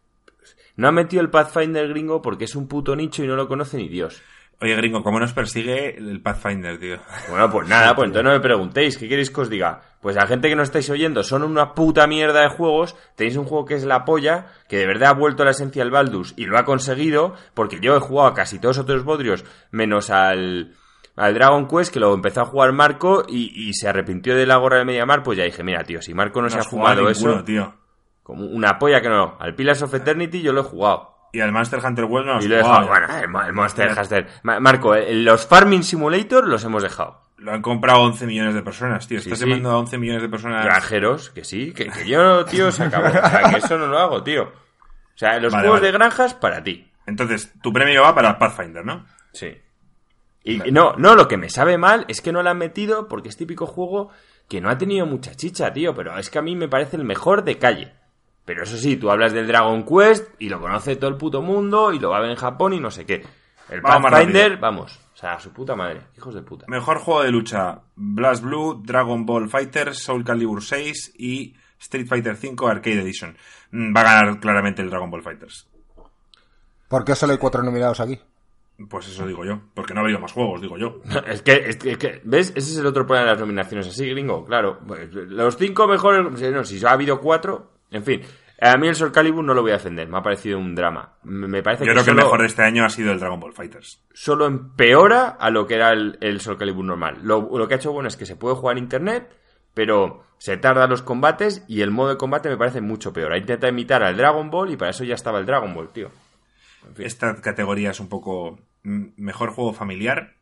No 0.76 0.88
han 0.88 0.94
metido 0.94 1.20
el 1.20 1.28
Pathfinder 1.28 1.88
gringo 1.88 2.22
porque 2.22 2.44
es 2.44 2.56
un 2.56 2.66
puto 2.66 2.96
nicho 2.96 3.22
y 3.22 3.26
no 3.26 3.36
lo 3.36 3.46
conoce 3.46 3.76
ni 3.76 3.90
Dios. 3.90 4.22
Oye, 4.62 4.76
gringo, 4.76 5.02
¿cómo 5.02 5.18
nos 5.18 5.32
persigue 5.32 5.96
el 5.98 6.22
Pathfinder, 6.22 6.78
tío? 6.78 6.96
Bueno, 7.28 7.50
pues 7.50 7.68
nada, 7.68 7.94
pues 7.96 8.06
entonces 8.06 8.24
no 8.24 8.30
me 8.30 8.40
preguntéis, 8.40 8.96
¿qué 8.96 9.08
queréis 9.08 9.30
que 9.30 9.40
os 9.40 9.50
diga? 9.50 9.80
Pues 10.00 10.14
la 10.14 10.26
gente 10.28 10.48
que 10.48 10.54
no 10.54 10.62
estáis 10.62 10.88
oyendo 10.88 11.24
son 11.24 11.42
una 11.42 11.74
puta 11.74 12.06
mierda 12.06 12.42
de 12.42 12.48
juegos, 12.48 12.94
tenéis 13.16 13.36
un 13.36 13.44
juego 13.44 13.64
que 13.64 13.74
es 13.74 13.84
la 13.84 14.04
polla, 14.04 14.46
que 14.68 14.76
de 14.78 14.86
verdad 14.86 15.10
ha 15.10 15.14
vuelto 15.14 15.42
a 15.42 15.46
la 15.46 15.50
esencia 15.50 15.82
del 15.82 15.90
Baldus 15.90 16.34
y 16.36 16.46
lo 16.46 16.58
ha 16.58 16.64
conseguido, 16.64 17.34
porque 17.54 17.80
yo 17.80 17.96
he 17.96 18.00
jugado 18.00 18.28
a 18.28 18.34
casi 18.34 18.60
todos 18.60 18.78
otros 18.78 19.02
bodrios, 19.04 19.44
menos 19.72 20.10
al, 20.10 20.74
al 21.16 21.34
Dragon 21.34 21.66
Quest, 21.66 21.92
que 21.92 21.98
lo 22.00 22.14
empezó 22.14 22.42
a 22.42 22.46
jugar 22.46 22.72
Marco 22.72 23.24
y, 23.28 23.68
y 23.68 23.74
se 23.74 23.88
arrepintió 23.88 24.36
de 24.36 24.46
la 24.46 24.56
gorra 24.58 24.78
de 24.78 24.84
Mediamar, 24.84 25.24
pues 25.24 25.38
ya 25.38 25.44
dije, 25.44 25.64
mira, 25.64 25.82
tío, 25.82 26.00
si 26.00 26.14
Marco 26.14 26.40
no, 26.40 26.48
se 26.48 26.58
ha 26.58 26.62
fumado 26.62 27.02
ninguno, 27.08 27.10
eso, 27.10 27.44
tío. 27.44 27.74
como 28.22 28.46
una 28.46 28.78
polla 28.78 29.00
que 29.00 29.08
no. 29.08 29.36
Al 29.40 29.56
Pillars 29.56 29.82
of 29.82 29.92
Eternity 29.94 30.40
yo 30.40 30.52
lo 30.52 30.60
he 30.60 30.64
jugado. 30.64 31.11
Y 31.32 31.40
al 31.40 31.50
Monster 31.50 31.80
Hunter 31.84 32.04
World 32.04 32.26
no 32.26 32.34
lo 32.38 32.44
Y 32.44 32.48
dejado, 32.48 32.86
bueno, 32.88 33.06
el 33.16 33.46
el 33.46 33.52
Monster 33.54 33.98
Hunter. 33.98 34.28
Ma- 34.42 34.60
Marco, 34.60 34.94
eh, 34.94 35.14
los 35.14 35.46
Farming 35.46 35.82
Simulator 35.82 36.46
los 36.46 36.62
hemos 36.64 36.82
dejado. 36.82 37.22
Lo 37.38 37.52
han 37.52 37.62
comprado 37.62 38.02
11 38.02 38.26
millones 38.26 38.54
de 38.54 38.62
personas, 38.62 39.08
tío. 39.08 39.18
Estás 39.18 39.38
sí. 39.38 39.46
llamando 39.46 39.70
a 39.70 39.78
11 39.78 39.98
millones 39.98 40.22
de 40.22 40.28
personas. 40.28 40.64
Granjeros, 40.64 41.30
que 41.30 41.42
sí, 41.44 41.72
que, 41.72 41.88
que 41.88 42.06
yo, 42.06 42.44
tío, 42.44 42.70
se 42.70 42.84
acabó. 42.84 43.06
O 43.08 43.10
sea, 43.10 43.50
que 43.50 43.56
eso 43.58 43.78
no 43.78 43.86
lo 43.86 43.98
hago, 43.98 44.22
tío. 44.22 44.42
O 44.44 45.18
sea, 45.18 45.38
los 45.40 45.52
Vale, 45.52 45.62
juegos 45.68 45.80
vale. 45.80 45.92
de 45.92 45.98
granjas 45.98 46.34
para 46.34 46.62
ti. 46.62 46.90
Entonces, 47.06 47.52
tu 47.62 47.72
premio 47.72 48.02
va 48.02 48.14
para 48.14 48.38
Pathfinder, 48.38 48.84
¿no? 48.84 49.06
Sí. 49.32 49.56
Y 50.44 50.58
no, 50.70 50.94
no, 50.98 51.14
lo 51.16 51.28
que 51.28 51.36
me 51.36 51.48
sabe 51.50 51.78
mal 51.78 52.04
es 52.08 52.20
que 52.20 52.32
no 52.32 52.42
lo 52.42 52.50
han 52.50 52.58
metido 52.58 53.08
porque 53.08 53.28
es 53.28 53.36
típico 53.36 53.66
juego 53.66 54.10
que 54.48 54.60
no 54.60 54.68
ha 54.70 54.78
tenido 54.78 55.06
mucha 55.06 55.34
chicha, 55.34 55.72
tío. 55.72 55.94
Pero 55.94 56.16
es 56.18 56.30
que 56.30 56.38
a 56.38 56.42
mí 56.42 56.54
me 56.56 56.68
parece 56.68 56.96
el 56.96 57.04
mejor 57.04 57.42
de 57.44 57.58
calle. 57.58 57.92
Pero 58.44 58.64
eso 58.64 58.76
sí, 58.76 58.96
tú 58.96 59.10
hablas 59.10 59.32
del 59.32 59.46
Dragon 59.46 59.84
Quest 59.84 60.28
y 60.38 60.48
lo 60.48 60.60
conoce 60.60 60.96
todo 60.96 61.10
el 61.10 61.16
puto 61.16 61.42
mundo 61.42 61.92
y 61.92 61.98
lo 62.00 62.10
va 62.10 62.18
a 62.18 62.20
ver 62.22 62.30
en 62.30 62.36
Japón 62.36 62.72
y 62.72 62.80
no 62.80 62.90
sé 62.90 63.06
qué. 63.06 63.24
El 63.70 63.80
Vamos 63.80 64.10
Pathfinder, 64.10 64.56
vamos. 64.58 64.98
O 65.14 65.16
sea, 65.16 65.34
a 65.34 65.40
su 65.40 65.52
puta 65.52 65.76
madre. 65.76 66.02
Hijos 66.16 66.34
de 66.34 66.42
puta. 66.42 66.66
Mejor 66.68 66.98
juego 66.98 67.22
de 67.22 67.30
lucha: 67.30 67.82
Blast 67.94 68.42
Blue, 68.42 68.82
Dragon 68.84 69.24
Ball 69.24 69.48
Fighter, 69.48 69.94
Soul 69.94 70.24
Calibur 70.24 70.62
6 70.62 71.14
y 71.16 71.54
Street 71.78 72.06
Fighter 72.08 72.36
5 72.36 72.66
Arcade 72.66 73.00
Edition. 73.00 73.36
Mm, 73.70 73.96
Va 73.96 74.00
a 74.00 74.04
ganar 74.04 74.40
claramente 74.40 74.82
el 74.82 74.90
Dragon 74.90 75.10
Ball 75.10 75.22
Fighters. 75.22 75.68
¿Por 76.88 77.04
qué 77.04 77.14
solo 77.14 77.32
hay 77.32 77.38
cuatro 77.38 77.62
nominados 77.62 78.00
aquí? 78.00 78.18
Pues 78.90 79.06
eso 79.08 79.26
digo 79.26 79.44
yo. 79.44 79.60
Porque 79.74 79.94
no 79.94 80.00
ha 80.00 80.02
habido 80.02 80.18
más 80.18 80.32
juegos, 80.32 80.60
digo 80.60 80.76
yo. 80.76 81.00
Es 81.26 81.42
que, 81.42 81.52
es 81.68 81.76
que- 81.76 81.92
es 81.92 81.98
que, 81.98 82.20
¿ves? 82.24 82.48
Ese 82.56 82.72
es 82.72 82.78
el 82.78 82.86
otro 82.86 83.06
problema 83.06 83.26
de 83.26 83.32
las 83.32 83.40
nominaciones 83.40 83.86
así, 83.86 84.08
gringo. 84.10 84.44
Claro, 84.44 84.80
pues, 84.86 85.08
los 85.12 85.56
cinco 85.56 85.86
mejores, 85.86 86.22
no, 86.52 86.64
si 86.64 86.84
ha 86.84 86.90
habido 86.90 87.20
cuatro, 87.20 87.71
en 87.92 88.04
fin. 88.04 88.22
A 88.60 88.76
mí 88.76 88.86
el 88.86 88.94
Soul 88.94 89.10
Calibur 89.10 89.44
no 89.44 89.54
lo 89.54 89.62
voy 89.62 89.72
a 89.72 89.74
defender, 89.74 90.08
me 90.08 90.18
ha 90.18 90.22
parecido 90.22 90.56
un 90.58 90.74
drama. 90.76 91.16
Me 91.24 91.64
parece 91.64 91.84
Yo 91.84 91.88
que, 91.88 91.94
creo 91.94 92.04
que 92.04 92.10
el 92.12 92.16
mejor 92.16 92.40
de 92.40 92.46
este 92.46 92.62
año 92.62 92.84
ha 92.84 92.90
sido 92.90 93.10
el 93.10 93.18
Dragon 93.18 93.40
Ball 93.40 93.52
Fighters. 93.52 94.04
solo 94.14 94.46
empeora 94.46 95.28
a 95.28 95.50
lo 95.50 95.66
que 95.66 95.74
era 95.74 95.90
el, 95.90 96.16
el 96.20 96.40
Soul 96.40 96.58
Calibur 96.58 96.84
normal. 96.84 97.18
Lo, 97.22 97.48
lo 97.58 97.66
que 97.66 97.74
ha 97.74 97.76
hecho 97.78 97.92
bueno 97.92 98.08
es 98.08 98.16
que 98.16 98.24
se 98.24 98.36
puede 98.36 98.54
jugar 98.54 98.76
en 98.78 98.84
internet, 98.84 99.36
pero 99.74 100.24
se 100.38 100.56
tardan 100.56 100.90
los 100.90 101.02
combates 101.02 101.64
y 101.66 101.80
el 101.82 101.90
modo 101.90 102.10
de 102.10 102.16
combate 102.16 102.48
me 102.48 102.56
parece 102.56 102.80
mucho 102.80 103.12
peor. 103.12 103.32
Ha 103.32 103.38
intentado 103.38 103.72
imitar 103.72 104.02
al 104.02 104.16
Dragon 104.16 104.50
Ball 104.50 104.70
y 104.70 104.76
para 104.76 104.90
eso 104.92 105.02
ya 105.02 105.14
estaba 105.14 105.38
el 105.40 105.46
Dragon 105.46 105.74
Ball, 105.74 105.92
tío. 105.92 106.10
Esta 106.98 107.40
categoría 107.40 107.90
es 107.90 108.00
un 108.00 108.08
poco 108.08 108.60
mm, 108.82 109.06
mejor 109.16 109.50
juego 109.50 109.72
familiar. 109.72 110.36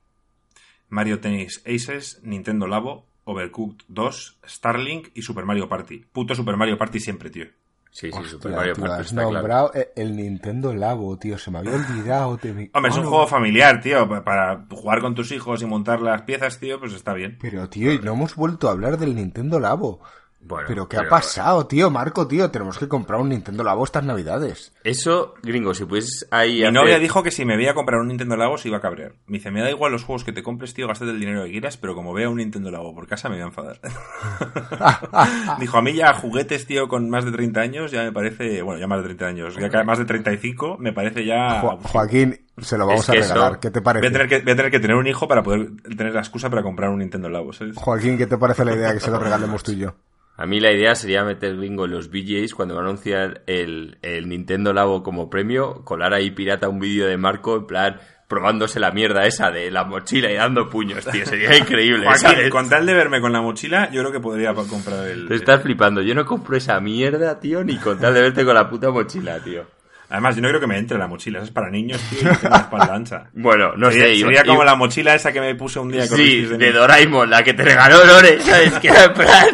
Mario 0.88 1.20
Tennis 1.20 1.62
Aces, 1.66 2.20
Nintendo 2.22 2.66
Labo, 2.66 3.10
Overcooked 3.25 3.85
2, 3.89 4.41
Starlink 4.47 5.09
y 5.14 5.23
Super 5.23 5.45
Mario 5.45 5.68
Party. 5.68 6.05
Puto 6.12 6.35
Super 6.35 6.57
Mario 6.57 6.77
Party 6.79 7.01
siempre, 7.01 7.31
tío. 7.31 7.47
Sí, 7.93 8.11
sí, 8.12 8.18
Super 8.25 8.53
Mario 8.53 8.75
tío, 8.75 8.85
Party 8.85 9.01
has 9.01 9.07
está 9.07 9.14
claro. 9.16 9.33
nombrado 9.33 9.73
eh, 9.75 9.91
el 9.97 10.14
Nintendo 10.16 10.73
Labo, 10.75 11.18
tío. 11.18 11.37
Se 11.39 11.51
me 11.51 11.59
había 11.59 11.75
olvidado. 11.75 12.37
te 12.39 12.51
Hombre, 12.51 12.71
es 12.91 12.97
Ah, 12.97 12.99
un 12.99 13.03
no. 13.05 13.11
juego 13.11 13.27
familiar, 13.27 13.81
tío. 13.81 14.09
pa- 14.09 14.23
Para 14.25 14.64
jugar 14.71 15.01
con 15.01 15.14
tus 15.14 15.33
hijos 15.33 15.61
y 15.62 15.66
montar 15.66 16.01
las 16.01 16.23
piezas, 16.23 16.59
tío, 16.61 16.79
pues 16.79 16.93
está 16.93 17.14
bien. 17.14 17.37
Pero, 17.41 17.68
tío, 17.68 17.93
y 17.93 17.99
no 17.99 18.12
hemos 18.12 18.37
vuelto 18.37 18.68
a 18.68 18.73
hablar 18.73 18.97
del 18.97 19.16
Nintendo 19.16 19.59
Labo. 19.59 20.01
Bueno, 20.43 20.64
¿Pero 20.66 20.88
qué 20.88 20.97
ha 20.97 21.09
pasado, 21.09 21.66
tío? 21.66 21.91
Marco, 21.91 22.26
tío, 22.26 22.51
tenemos 22.51 22.76
que 22.78 22.88
comprar 22.88 23.20
un 23.20 23.28
Nintendo 23.28 23.62
Labo 23.62 23.84
estas 23.84 24.05
navidades. 24.05 24.72
Eso, 24.82 25.34
gringo, 25.43 25.74
si 25.74 25.84
pudieses 25.84 26.26
ahí 26.30 26.55
Mi 26.55 26.62
hacer- 26.62 26.72
novia 26.72 26.99
dijo 26.99 27.22
que 27.22 27.30
si 27.30 27.45
me 27.45 27.57
veía 27.57 27.74
comprar 27.74 28.01
un 28.01 28.09
Nintendo 28.09 28.36
Labo 28.36 28.57
se 28.59 28.68
iba 28.68 28.78
a 28.78 28.80
cabrear. 28.80 29.12
Me 29.26 29.36
dice, 29.38 29.51
me 29.51 29.61
da 29.61 29.70
igual 29.70 29.93
los 29.93 30.03
juegos 30.03 30.24
que 30.24 30.32
te 30.32 30.43
compres, 30.43 30.72
tío, 30.74 30.88
gástate 30.88 31.11
el 31.12 31.20
dinero 31.20 31.45
que 31.45 31.51
quieras, 31.51 31.76
pero 31.76 31.95
como 31.95 32.12
vea 32.14 32.28
un 32.30 32.38
Nintendo 32.38 32.70
Labo 32.70 32.95
por 32.95 33.07
casa 33.07 33.28
me 33.28 33.36
voy 33.36 33.43
a 33.43 33.47
enfadar. 33.47 33.80
dijo, 35.61 35.76
a 35.78 35.82
mí 35.82 35.93
ya 35.95 36.14
juguetes, 36.14 36.66
tío, 36.66 36.88
con 36.88 37.09
más 37.11 37.24
de 37.24 37.32
30 37.32 37.61
años, 37.61 37.91
ya 37.91 38.03
me 38.03 38.12
parece, 38.12 38.62
bueno, 38.62 38.80
ya 38.80 38.86
más 38.86 38.99
de 39.01 39.05
30 39.05 39.26
años, 39.26 39.57
ya 39.57 39.84
más 39.84 39.99
de 39.99 40.05
35, 40.05 40.78
me 40.78 40.93
parece 40.93 41.24
ya... 41.24 41.61
Jo- 41.61 41.78
Joaquín, 41.82 42.41
se 42.59 42.78
lo 42.78 42.86
vamos 42.86 43.03
Es 43.09 43.11
que 43.11 43.18
a 43.18 43.22
regalar. 43.22 43.53
eso- 43.53 43.61
¿Qué 43.61 43.70
te 43.70 43.80
Voy 43.80 43.82
a, 43.82 43.84
parece? 43.84 44.11
tener 44.11 44.28
que, 44.28 44.38
voy 44.41 44.53
a 44.53 44.57
tener 44.57 44.70
que 44.70 44.80
tener 44.80 44.97
un 44.97 45.07
hijo 45.07 45.28
para 45.28 45.43
poder 45.43 45.68
tener 45.97 46.14
la 46.14 46.20
excusa 46.20 46.51
para 46.51 46.62
comprar 46.62 46.91
un 46.91 46.99
Nintendo 47.01 47.28
Labo, 47.28 47.53
¿sabes? 47.53 47.76
Joaquín, 47.76 48.16
¿qué 48.18 48.26
te 48.26 48.38
parece 48.38 48.64
la 48.64 48.74
idea 48.74 48.93
que 48.95 49.01
se 49.01 49.11
lo 49.11 49.18
regalemos 49.18 49.62
tú 49.62 49.72
y 49.72 49.76
yo? 49.78 49.95
A 50.41 50.47
mí 50.47 50.59
la 50.59 50.72
idea 50.72 50.95
sería 50.95 51.22
meter 51.22 51.55
gringo 51.55 51.84
en 51.84 51.91
los 51.91 52.09
VJs 52.09 52.55
cuando 52.55 52.74
van 52.74 52.86
a 52.86 52.88
anunciar 52.88 53.43
el, 53.47 53.99
el 54.01 54.26
Nintendo 54.26 54.72
Labo 54.72 55.03
como 55.03 55.28
premio, 55.28 55.84
colar 55.84 56.14
ahí 56.14 56.30
pirata 56.30 56.66
un 56.70 56.80
vídeo 56.80 57.07
de 57.07 57.18
Marco 57.18 57.57
en 57.57 57.66
plan 57.66 58.01
probándose 58.26 58.80
la 58.80 58.91
mierda 58.91 59.26
esa 59.26 59.51
de 59.51 59.70
la 59.70 59.84
mochila 59.84 60.30
y 60.32 60.36
dando 60.36 60.70
puños, 60.70 61.05
tío. 61.05 61.26
Sería 61.26 61.55
increíble. 61.59 62.07
Con 62.49 62.70
tal 62.70 62.86
de 62.86 62.95
verme 62.95 63.20
con 63.20 63.34
la 63.34 63.43
mochila, 63.43 63.91
yo 63.91 64.01
creo 64.01 64.12
que 64.12 64.20
podría 64.20 64.55
comprar 64.55 65.09
el... 65.09 65.28
Te 65.28 65.34
estás 65.34 65.61
flipando. 65.61 66.01
Yo 66.01 66.14
no 66.14 66.24
compro 66.24 66.57
esa 66.57 66.80
mierda, 66.80 67.38
tío, 67.38 67.62
ni 67.62 67.76
con 67.76 67.99
tal 67.99 68.14
de 68.14 68.22
verte 68.22 68.43
con 68.43 68.55
la 68.55 68.70
puta 68.70 68.91
mochila, 68.91 69.41
tío. 69.41 69.66
Además, 70.09 70.36
yo 70.36 70.43
no 70.43 70.49
creo 70.49 70.61
que 70.61 70.66
me 70.66 70.78
entre 70.78 70.97
la 70.97 71.07
mochila, 71.07 71.41
eso 71.41 71.49
es 71.49 71.53
para 71.53 71.70
niños, 71.70 72.01
tío, 72.09 72.32
y 72.32 72.36
tengo 72.41 72.55
la 72.55 72.62
espalda 72.62 72.95
ancha. 72.95 73.30
Bueno, 73.34 73.72
no 73.76 73.91
sería, 73.91 74.07
sé. 74.07 74.20
sería 74.20 74.45
como 74.45 74.64
la 74.64 74.74
mochila 74.74 75.14
esa 75.14 75.32
que 75.32 75.41
me 75.41 75.55
puse 75.55 75.80
un 75.80 75.91
día 75.91 76.09
con 76.09 76.16
Sí, 76.16 76.43
Luis 76.47 76.59
de 76.59 76.72
Doraemon, 76.72 77.28
la 77.28 77.43
que 77.43 77.53
te 77.53 77.62
regaló 77.62 78.05
Lore, 78.07 78.41
¿sabes? 78.41 78.78
Que 78.78 78.88
era 78.88 79.05
en 79.05 79.12
plan... 79.12 79.47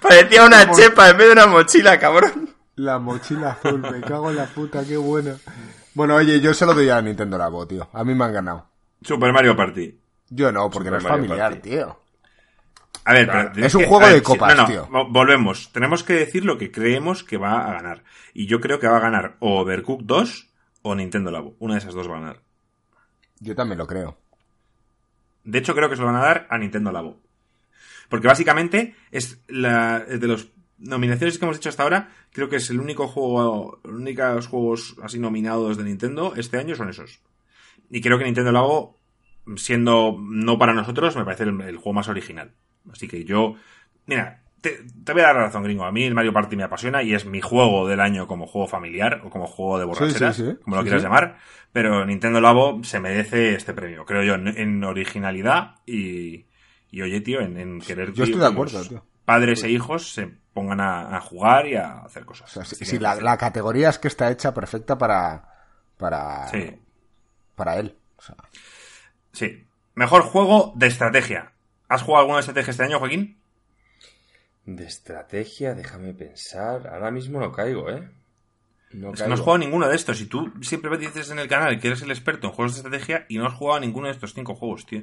Parecía 0.00 0.44
una 0.44 0.70
chepa 0.72 1.10
en 1.10 1.16
vez 1.16 1.26
de 1.26 1.32
una 1.32 1.46
mochila, 1.46 1.98
cabrón. 1.98 2.50
La 2.76 2.98
mochila 2.98 3.52
azul, 3.52 3.80
me 3.80 4.00
cago 4.02 4.30
en 4.30 4.36
la 4.36 4.46
puta, 4.46 4.84
qué 4.84 4.96
buena. 4.96 5.36
Bueno, 5.94 6.14
oye, 6.16 6.40
yo 6.40 6.52
se 6.52 6.66
lo 6.66 6.74
doy 6.74 6.90
a 6.90 7.00
Nintendo 7.00 7.38
Labo, 7.38 7.66
tío. 7.66 7.88
A 7.92 8.04
mí 8.04 8.14
me 8.14 8.24
han 8.24 8.32
ganado. 8.34 8.68
Super 9.02 9.32
Mario 9.32 9.56
Party. 9.56 9.98
Yo 10.28 10.52
no, 10.52 10.68
porque 10.70 10.88
Super 10.88 10.92
no 10.92 10.98
es 10.98 11.04
Mario 11.04 11.16
familiar, 11.24 11.52
Party. 11.52 11.70
tío. 11.70 12.00
A 13.04 13.12
ver, 13.12 13.26
Claro, 13.30 13.52
es 13.56 13.74
un 13.74 13.80
que- 13.82 13.86
juego 13.86 14.04
ver, 14.04 14.14
de 14.14 14.22
copas, 14.22 14.56
no, 14.56 14.62
no, 14.62 14.68
tío. 14.68 14.88
vo- 14.88 15.06
Volvemos. 15.12 15.72
Tenemos 15.72 16.02
que 16.02 16.14
decir 16.14 16.44
lo 16.44 16.58
que 16.58 16.70
creemos 16.72 17.22
que 17.24 17.36
va 17.38 17.66
a 17.68 17.72
ganar. 17.74 18.02
Y 18.34 18.46
yo 18.46 18.60
creo 18.60 18.80
que 18.80 18.88
va 18.88 18.96
a 18.96 19.00
ganar 19.00 19.36
o 19.40 19.60
Overcooked 19.60 20.04
2 20.04 20.48
o 20.82 20.94
Nintendo 20.94 21.30
Labo. 21.30 21.54
Una 21.60 21.74
de 21.74 21.78
esas 21.80 21.94
dos 21.94 22.10
va 22.10 22.16
a 22.16 22.20
ganar. 22.20 22.40
Yo 23.38 23.54
también 23.54 23.78
lo 23.78 23.86
creo. 23.86 24.18
De 25.44 25.58
hecho, 25.58 25.74
creo 25.74 25.88
que 25.88 25.94
se 25.96 26.02
lo 26.02 26.08
van 26.08 26.16
a 26.16 26.24
dar 26.24 26.46
a 26.50 26.58
Nintendo 26.58 26.90
Labo. 26.90 27.20
Porque 28.08 28.28
básicamente 28.28 28.94
es 29.10 29.42
la 29.48 30.00
de 30.00 30.26
los 30.26 30.48
nominaciones 30.78 31.38
que 31.38 31.44
hemos 31.44 31.56
hecho 31.56 31.68
hasta 31.68 31.82
ahora, 31.82 32.10
creo 32.32 32.48
que 32.48 32.56
es 32.56 32.70
el 32.70 32.80
único 32.80 33.08
juego, 33.08 33.80
los 33.84 33.94
únicos 33.94 34.46
juegos 34.46 34.96
así 35.02 35.18
nominados 35.18 35.76
de 35.76 35.84
Nintendo 35.84 36.34
este 36.36 36.58
año 36.58 36.74
son 36.74 36.90
esos. 36.90 37.20
Y 37.90 38.00
creo 38.00 38.18
que 38.18 38.24
Nintendo 38.24 38.52
Labo, 38.52 38.98
siendo 39.56 40.16
no 40.20 40.58
para 40.58 40.74
nosotros, 40.74 41.16
me 41.16 41.24
parece 41.24 41.44
el, 41.44 41.60
el 41.62 41.76
juego 41.76 41.94
más 41.94 42.08
original. 42.08 42.52
Así 42.92 43.08
que 43.08 43.24
yo, 43.24 43.56
mira, 44.06 44.42
te, 44.60 44.80
te 45.04 45.12
voy 45.12 45.22
a 45.22 45.26
dar 45.26 45.36
la 45.36 45.42
razón, 45.44 45.62
gringo. 45.62 45.84
A 45.84 45.92
mí 45.92 46.04
el 46.04 46.14
Mario 46.14 46.32
Party 46.32 46.56
me 46.56 46.64
apasiona 46.64 47.02
y 47.02 47.14
es 47.14 47.24
mi 47.24 47.40
juego 47.40 47.86
del 47.88 48.00
año 48.00 48.26
como 48.26 48.46
juego 48.46 48.66
familiar 48.66 49.22
o 49.24 49.30
como 49.30 49.46
juego 49.46 49.78
de 49.78 49.84
borracheras, 49.84 50.36
sí, 50.36 50.44
sí. 50.44 50.56
como 50.62 50.76
lo 50.76 50.82
quieras 50.82 51.02
llamar. 51.02 51.38
Pero 51.72 52.04
Nintendo 52.04 52.40
Labo 52.40 52.82
se 52.84 53.00
merece 53.00 53.54
este 53.54 53.74
premio, 53.74 54.04
creo 54.04 54.22
yo, 54.22 54.34
en, 54.34 54.48
en 54.48 54.82
originalidad 54.82 55.76
y, 55.86 56.46
y 56.90 57.02
oye, 57.02 57.20
tío, 57.20 57.40
en, 57.40 57.56
en 57.58 57.80
querer 57.80 58.12
Yo 58.12 58.24
estoy 58.24 58.34
que 58.38 58.40
de 58.40 58.46
acuerdo, 58.46 58.82
tío. 58.84 59.04
padres 59.24 59.62
e 59.64 59.70
hijos 59.70 60.12
se 60.12 60.26
pongan 60.54 60.80
a, 60.80 61.16
a 61.16 61.20
jugar 61.20 61.66
y 61.66 61.74
a 61.76 61.98
hacer 62.00 62.24
cosas. 62.24 62.56
O 62.56 62.64
sea, 62.64 63.00
la, 63.00 63.16
la 63.16 63.36
categoría 63.36 63.90
es 63.90 63.98
que 63.98 64.08
está 64.08 64.30
hecha 64.30 64.54
perfecta 64.54 64.96
para. 64.96 65.48
para. 65.98 66.48
Sí, 66.48 66.78
para 67.54 67.76
él. 67.78 67.96
O 68.16 68.22
sea, 68.22 68.36
sí. 69.32 69.64
Mejor 69.94 70.22
juego 70.22 70.72
de 70.76 70.86
estrategia. 70.88 71.52
¿Has 71.88 72.02
jugado 72.02 72.22
alguna 72.22 72.40
estrategia 72.40 72.70
este 72.70 72.84
año, 72.84 72.98
Joaquín? 72.98 73.38
De 74.64 74.84
estrategia, 74.84 75.74
déjame 75.74 76.12
pensar. 76.12 76.88
Ahora 76.88 77.10
mismo 77.10 77.38
no 77.40 77.52
caigo, 77.52 77.88
¿eh? 77.90 78.10
No 78.92 79.12
Es 79.12 79.22
que 79.22 79.28
no 79.28 79.34
has 79.34 79.40
jugado 79.40 79.58
ninguno 79.58 79.88
de 79.88 79.96
estos. 79.96 80.20
Y 80.20 80.26
tú 80.26 80.52
siempre 80.62 80.90
me 80.90 80.98
dices 80.98 81.30
en 81.30 81.38
el 81.38 81.48
canal 81.48 81.78
que 81.80 81.86
eres 81.88 82.02
el 82.02 82.10
experto 82.10 82.48
en 82.48 82.52
juegos 82.52 82.74
de 82.74 82.78
estrategia 82.80 83.26
y 83.28 83.38
no 83.38 83.46
has 83.46 83.54
jugado 83.54 83.76
a 83.78 83.80
ninguno 83.80 84.06
de 84.08 84.12
estos 84.14 84.34
cinco 84.34 84.54
juegos, 84.54 84.84
tío. 84.86 85.02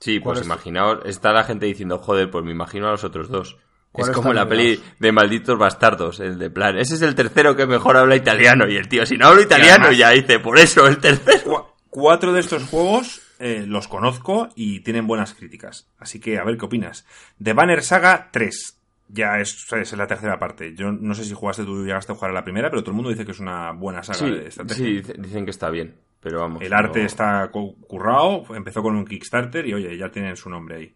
Sí, 0.00 0.20
¿Cuál 0.20 0.34
pues 0.34 0.40
es? 0.40 0.46
imaginaos, 0.46 0.98
está 1.04 1.32
la 1.32 1.44
gente 1.44 1.66
diciendo, 1.66 1.98
joder, 1.98 2.30
pues 2.30 2.44
me 2.44 2.50
imagino 2.52 2.88
a 2.88 2.92
los 2.92 3.04
otros 3.04 3.28
dos. 3.28 3.56
¿Cuál 3.92 4.10
Es 4.10 4.14
como 4.16 4.32
la 4.32 4.48
peli 4.48 4.82
de 4.98 5.12
Malditos 5.12 5.56
Bastardos, 5.56 6.18
el 6.20 6.36
de 6.38 6.50
plan, 6.50 6.76
ese 6.76 6.94
es 6.96 7.02
el 7.02 7.14
tercero 7.14 7.54
que 7.54 7.64
mejor 7.66 7.96
habla 7.96 8.16
italiano. 8.16 8.68
Y 8.68 8.76
el 8.76 8.88
tío, 8.88 9.06
si 9.06 9.16
no 9.16 9.28
hablo 9.28 9.40
italiano, 9.40 9.84
además- 9.86 9.98
ya 9.98 10.10
dice, 10.10 10.40
por 10.40 10.58
eso, 10.58 10.86
el 10.88 10.98
tercero. 10.98 11.42
¿Cu- 11.44 11.64
cuatro 11.90 12.32
de 12.32 12.40
estos 12.40 12.64
juegos 12.64 13.20
eh, 13.38 13.64
los 13.68 13.86
conozco 13.88 14.48
y 14.56 14.80
tienen 14.80 15.06
buenas 15.06 15.34
críticas. 15.34 15.88
Así 15.98 16.18
que 16.20 16.38
a 16.38 16.44
ver 16.44 16.56
qué 16.56 16.64
opinas. 16.66 17.06
The 17.42 17.52
Banner 17.52 17.82
Saga 17.82 18.30
3. 18.32 18.78
Ya 19.08 19.38
es, 19.38 19.66
es 19.72 19.92
la 19.96 20.06
tercera 20.06 20.38
parte. 20.38 20.74
Yo 20.74 20.90
no 20.90 21.14
sé 21.14 21.24
si 21.24 21.34
jugaste 21.34 21.62
tú 21.64 21.84
llegaste 21.84 22.10
a 22.12 22.14
jugar 22.16 22.30
a 22.30 22.34
la 22.34 22.42
primera, 22.44 22.70
pero 22.70 22.82
todo 22.82 22.90
el 22.92 22.96
mundo 22.96 23.10
dice 23.10 23.24
que 23.24 23.32
es 23.32 23.38
una 23.40 23.70
buena 23.72 24.02
saga 24.02 24.18
Sí, 24.20 24.30
de 24.30 24.48
estrategia. 24.48 24.84
sí, 24.86 24.92
dice- 24.92 25.14
dicen 25.18 25.44
que 25.44 25.50
está 25.50 25.68
bien, 25.70 25.94
pero 26.24 26.40
vamos. 26.40 26.60
El 26.62 26.72
arte 26.72 26.98
no- 27.00 27.06
está 27.06 27.48
cu- 27.52 27.76
currado, 27.86 28.44
empezó 28.56 28.82
con 28.82 28.96
un 28.96 29.04
Kickstarter 29.04 29.64
y 29.68 29.74
oye, 29.74 29.96
ya 29.96 30.10
tienen 30.10 30.36
su 30.36 30.50
nombre 30.50 30.76
ahí. 30.76 30.94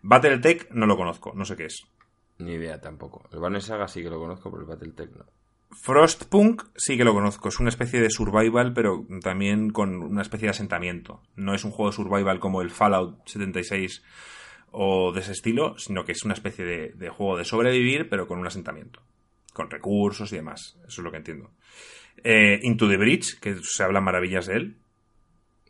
Battletech 0.00 0.70
no 0.70 0.86
lo 0.86 0.96
conozco, 0.96 1.32
no 1.34 1.44
sé 1.44 1.56
qué 1.56 1.66
es. 1.66 1.82
Ni 2.38 2.52
idea 2.52 2.80
tampoco. 2.80 3.28
El 3.32 3.40
Banner 3.40 3.60
Saga 3.60 3.88
sí 3.88 4.00
que 4.02 4.08
lo 4.08 4.18
conozco, 4.18 4.50
pero 4.50 4.62
el 4.62 4.68
Battletech 4.68 5.10
no. 5.14 5.24
Frostpunk 5.82 6.62
sí 6.76 6.96
que 6.96 7.04
lo 7.04 7.12
conozco, 7.12 7.48
es 7.48 7.60
una 7.60 7.68
especie 7.68 8.00
de 8.00 8.08
survival, 8.10 8.72
pero 8.72 9.06
también 9.22 9.70
con 9.70 9.96
una 10.02 10.22
especie 10.22 10.46
de 10.46 10.50
asentamiento. 10.50 11.20
No 11.36 11.54
es 11.54 11.64
un 11.64 11.72
juego 11.72 11.90
de 11.90 11.96
survival 11.96 12.40
como 12.40 12.62
el 12.62 12.70
Fallout 12.70 13.26
76 13.28 14.02
o 14.70 15.12
de 15.12 15.20
ese 15.20 15.32
estilo, 15.32 15.76
sino 15.78 16.04
que 16.04 16.12
es 16.12 16.22
una 16.24 16.34
especie 16.34 16.64
de, 16.64 16.92
de 16.94 17.08
juego 17.10 17.36
de 17.36 17.44
sobrevivir, 17.44 18.08
pero 18.08 18.26
con 18.26 18.38
un 18.38 18.46
asentamiento. 18.46 19.02
Con 19.52 19.70
recursos 19.70 20.32
y 20.32 20.36
demás. 20.36 20.76
Eso 20.86 21.00
es 21.00 21.04
lo 21.04 21.10
que 21.10 21.16
entiendo. 21.18 21.50
Eh, 22.24 22.60
Into 22.62 22.88
the 22.88 22.96
Bridge, 22.96 23.38
que 23.40 23.56
se 23.62 23.82
hablan 23.82 24.04
maravillas 24.04 24.46
de 24.46 24.56
él. 24.56 24.76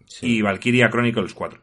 Sí. 0.06 0.38
Y 0.38 0.42
Valkyria 0.42 0.90
Chronicles 0.90 1.34
4. 1.34 1.60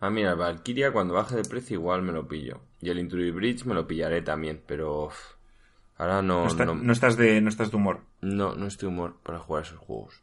Ah, 0.00 0.10
mira, 0.10 0.34
Valkyria 0.34 0.92
cuando 0.92 1.14
baje 1.14 1.34
de 1.36 1.42
precio 1.42 1.74
igual 1.74 2.02
me 2.02 2.12
lo 2.12 2.28
pillo. 2.28 2.60
Y 2.80 2.90
el 2.90 2.98
Into 3.00 3.16
the 3.16 3.32
Bridge 3.32 3.64
me 3.64 3.74
lo 3.74 3.86
pillaré 3.88 4.22
también, 4.22 4.62
pero 4.66 5.06
uf, 5.06 5.16
ahora 5.96 6.22
no, 6.22 6.42
No, 6.42 6.46
está- 6.46 6.64
no, 6.64 6.74
no 6.76 6.92
estás 6.92 7.16
de, 7.16 7.40
no 7.40 7.48
estás 7.48 7.70
de 7.72 7.76
humor. 7.76 8.02
no, 8.20 8.54
no 8.54 8.66
estoy 8.68 8.88
humor 8.88 9.16
para 9.24 9.40
jugar 9.40 9.64
esos 9.64 9.78
juegos. 9.78 10.22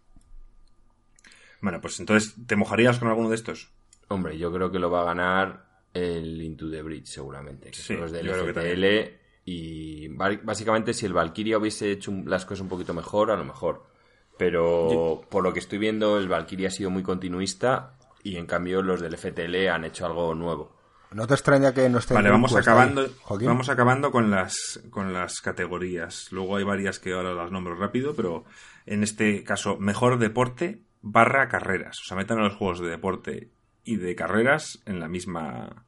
Bueno, 1.61 1.81
pues 1.81 1.99
entonces, 1.99 2.35
¿te 2.47 2.55
mojarías 2.55 2.99
con 2.99 3.09
alguno 3.09 3.29
de 3.29 3.35
estos? 3.35 3.69
Hombre, 4.07 4.37
yo 4.37 4.53
creo 4.53 4.71
que 4.71 4.79
lo 4.79 4.89
va 4.91 5.01
a 5.01 5.05
ganar 5.05 5.65
el 5.93 6.41
Into 6.41 6.69
the 6.69 6.81
Bridge 6.81 7.07
seguramente, 7.07 7.71
que 7.71 7.75
Sí, 7.77 7.93
son 7.93 8.01
los 8.01 8.11
del 8.11 8.29
FTL 8.29 9.19
y 9.45 10.07
básicamente 10.07 10.93
si 10.93 11.05
el 11.05 11.13
Valkyria 11.13 11.59
hubiese 11.59 11.91
hecho 11.91 12.11
las 12.25 12.45
cosas 12.45 12.61
un 12.61 12.69
poquito 12.69 12.95
mejor, 12.95 13.29
a 13.29 13.37
lo 13.37 13.45
mejor. 13.45 13.85
Pero 14.37 15.21
por 15.29 15.43
lo 15.43 15.53
que 15.53 15.59
estoy 15.59 15.77
viendo, 15.77 16.17
el 16.17 16.27
Valkyria 16.27 16.67
ha 16.67 16.71
sido 16.71 16.89
muy 16.89 17.03
continuista 17.03 17.93
y 18.23 18.37
en 18.37 18.47
cambio 18.47 18.81
los 18.81 18.99
del 18.99 19.17
FTL 19.17 19.67
han 19.69 19.85
hecho 19.85 20.07
algo 20.07 20.33
nuevo. 20.33 20.75
¿No 21.11 21.27
te 21.27 21.35
extraña 21.35 21.73
que 21.73 21.87
no 21.87 21.99
esté 21.99 22.15
Vale, 22.15 22.27
en 22.27 22.33
vamos 22.33 22.51
encuesta 22.51 22.71
acabando, 22.71 23.01
ahí, 23.01 23.45
vamos 23.45 23.69
acabando 23.69 24.11
con 24.11 24.31
las, 24.31 24.81
con 24.89 25.13
las 25.13 25.39
categorías. 25.39 26.29
Luego 26.31 26.57
hay 26.57 26.63
varias 26.63 26.99
que 26.99 27.13
ahora 27.13 27.33
las 27.33 27.51
nombro 27.51 27.75
rápido, 27.75 28.15
pero 28.15 28.43
en 28.85 29.03
este 29.03 29.43
caso, 29.43 29.77
mejor 29.77 30.17
deporte 30.17 30.81
barra 31.01 31.47
carreras. 31.47 31.99
O 32.03 32.07
sea, 32.07 32.17
metan 32.17 32.39
a 32.39 32.43
los 32.43 32.55
juegos 32.55 32.79
de 32.79 32.89
deporte 32.89 33.51
y 33.83 33.97
de 33.97 34.15
carreras 34.15 34.81
en 34.85 34.99
la 34.99 35.07
misma 35.07 35.85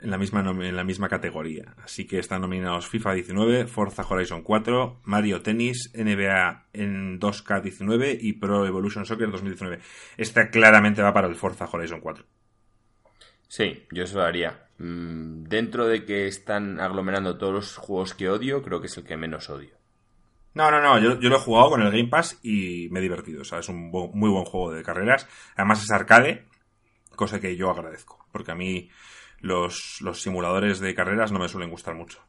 en 0.00 0.10
la 0.10 0.18
misma 0.18 0.40
en 0.40 0.76
la 0.76 0.84
misma 0.84 1.08
categoría. 1.08 1.74
Así 1.82 2.06
que 2.06 2.18
están 2.18 2.40
nominados 2.42 2.88
FIFA 2.88 3.14
19, 3.14 3.66
Forza 3.66 4.06
Horizon 4.08 4.42
4, 4.42 5.00
Mario 5.04 5.42
Tennis, 5.42 5.92
NBA 5.94 6.66
en 6.72 7.20
2K19 7.20 8.18
y 8.20 8.34
Pro 8.34 8.66
Evolution 8.66 9.06
Soccer 9.06 9.30
2019. 9.30 9.80
Esta 10.16 10.50
claramente 10.50 11.02
va 11.02 11.12
para 11.12 11.28
el 11.28 11.36
Forza 11.36 11.68
Horizon 11.70 12.00
4. 12.00 12.24
Sí, 13.48 13.84
yo 13.90 14.04
eso 14.04 14.18
lo 14.18 14.24
haría. 14.24 14.66
Mm, 14.78 15.44
dentro 15.44 15.86
de 15.86 16.04
que 16.04 16.26
están 16.26 16.80
aglomerando 16.80 17.38
todos 17.38 17.54
los 17.54 17.76
juegos 17.76 18.14
que 18.14 18.28
odio, 18.28 18.62
creo 18.62 18.80
que 18.80 18.86
es 18.86 18.96
el 18.96 19.04
que 19.04 19.16
menos 19.16 19.48
odio. 19.48 19.76
No, 20.54 20.70
no, 20.70 20.80
no, 20.80 20.98
yo, 20.98 21.20
yo 21.20 21.28
lo 21.28 21.36
he 21.36 21.40
jugado 21.40 21.70
con 21.70 21.82
el 21.82 21.90
Game 21.90 22.08
Pass 22.08 22.38
y 22.42 22.88
me 22.90 23.00
he 23.00 23.02
divertido. 23.02 23.42
O 23.42 23.44
sea, 23.44 23.58
es 23.58 23.68
un 23.68 23.90
muy 23.90 24.30
buen 24.30 24.44
juego 24.46 24.72
de 24.72 24.82
carreras. 24.82 25.28
Además 25.54 25.82
es 25.82 25.90
arcade, 25.90 26.46
cosa 27.14 27.40
que 27.40 27.56
yo 27.56 27.70
agradezco. 27.70 28.26
Porque 28.32 28.52
a 28.52 28.54
mí 28.54 28.88
los, 29.40 29.98
los 30.00 30.22
simuladores 30.22 30.80
de 30.80 30.94
carreras 30.94 31.32
no 31.32 31.38
me 31.38 31.48
suelen 31.48 31.70
gustar 31.70 31.94
mucho. 31.94 32.20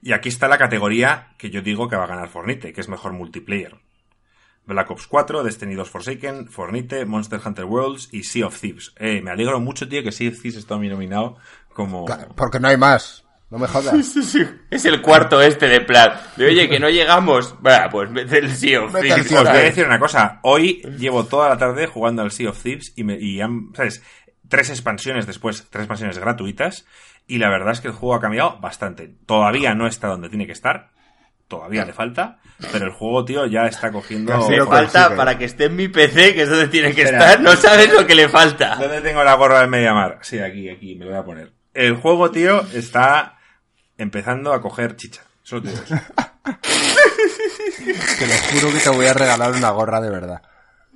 Y 0.00 0.12
aquí 0.12 0.28
está 0.28 0.48
la 0.48 0.58
categoría 0.58 1.34
que 1.38 1.50
yo 1.50 1.62
digo 1.62 1.88
que 1.88 1.96
va 1.96 2.04
a 2.04 2.08
ganar 2.08 2.28
Fornite, 2.28 2.72
que 2.72 2.80
es 2.80 2.88
mejor 2.88 3.12
multiplayer. 3.12 3.76
Black 4.64 4.90
Ops 4.90 5.06
4, 5.06 5.42
Destiny 5.42 5.74
2 5.74 5.90
Forsaken, 5.90 6.48
Fornite, 6.48 7.04
Monster 7.04 7.40
Hunter 7.44 7.64
Worlds 7.64 8.08
y 8.12 8.24
Sea 8.24 8.46
of 8.46 8.60
Thieves. 8.60 8.92
Eh, 8.96 9.20
me 9.20 9.30
alegro 9.30 9.60
mucho, 9.60 9.88
tío, 9.88 10.02
que 10.02 10.12
Sea 10.12 10.30
of 10.30 10.40
Thieves 10.40 10.58
está 10.58 10.76
nominado 10.76 11.36
como... 11.72 12.04
Claro, 12.04 12.32
Porque 12.36 12.60
no 12.60 12.68
hay 12.68 12.76
más. 12.76 13.24
No 13.50 13.58
me 13.58 13.68
jodas. 13.68 13.94
Es 14.70 14.84
el 14.86 15.02
cuarto 15.02 15.42
este 15.42 15.68
de 15.68 15.82
plan. 15.82 16.14
De 16.36 16.46
oye, 16.46 16.70
que 16.70 16.80
no 16.80 16.88
llegamos. 16.88 17.54
Bueno, 17.60 17.86
pues 17.90 18.10
mete 18.10 18.38
el 18.38 18.50
Sea 18.50 18.82
of 18.84 18.92
Thieves, 18.98 19.30
Os 19.30 19.44
voy 19.44 19.58
a 19.58 19.62
decir 19.62 19.84
una 19.84 19.98
cosa. 19.98 20.40
Hoy 20.42 20.80
llevo 20.98 21.26
toda 21.26 21.50
la 21.50 21.58
tarde 21.58 21.86
jugando 21.86 22.22
al 22.22 22.30
Sea 22.30 22.48
of 22.48 22.62
Thieves 22.62 22.94
y, 22.96 23.04
me, 23.04 23.20
y 23.20 23.42
han, 23.42 23.72
¿sabes? 23.74 24.02
Tres 24.52 24.68
expansiones 24.68 25.26
después, 25.26 25.66
tres 25.70 25.84
expansiones 25.84 26.18
gratuitas. 26.18 26.84
Y 27.26 27.38
la 27.38 27.48
verdad 27.48 27.72
es 27.72 27.80
que 27.80 27.88
el 27.88 27.94
juego 27.94 28.16
ha 28.16 28.20
cambiado 28.20 28.60
bastante. 28.60 29.08
Todavía 29.24 29.74
no 29.74 29.86
está 29.86 30.08
donde 30.08 30.28
tiene 30.28 30.44
que 30.44 30.52
estar. 30.52 30.90
Todavía 31.48 31.86
le 31.86 31.94
falta. 31.94 32.38
Pero 32.70 32.84
el 32.84 32.92
juego, 32.92 33.24
tío, 33.24 33.46
ya 33.46 33.64
está 33.64 33.90
cogiendo. 33.90 34.46
Le 34.50 34.66
falta 34.66 35.16
para 35.16 35.38
que 35.38 35.46
esté 35.46 35.64
en 35.64 35.76
mi 35.76 35.88
PC, 35.88 36.34
que 36.34 36.42
es 36.42 36.50
donde 36.50 36.68
tiene 36.68 36.94
que 36.94 37.00
Espera. 37.00 37.30
estar. 37.30 37.40
No 37.40 37.56
sabes 37.56 37.90
lo 37.94 38.06
que 38.06 38.14
le 38.14 38.28
falta. 38.28 38.76
¿Dónde 38.76 39.00
tengo 39.00 39.24
la 39.24 39.32
gorra 39.36 39.62
de 39.62 39.68
Mediamar? 39.68 40.18
Sí, 40.20 40.38
aquí, 40.38 40.68
aquí, 40.68 40.96
me 40.96 41.06
lo 41.06 41.12
voy 41.12 41.20
a 41.20 41.24
poner. 41.24 41.52
El 41.72 41.96
juego, 41.96 42.30
tío, 42.30 42.60
está 42.74 43.38
empezando 43.96 44.52
a 44.52 44.60
coger 44.60 44.96
chicha. 44.96 45.22
Solo 45.42 45.62
te 45.62 45.70
digo 45.70 45.82
eso. 45.82 45.96
Te 48.18 48.26
lo 48.26 48.34
juro 48.60 48.72
que 48.74 48.80
te 48.80 48.90
voy 48.90 49.06
a 49.06 49.14
regalar 49.14 49.52
una 49.52 49.70
gorra 49.70 49.98
de 50.02 50.10
verdad. 50.10 50.42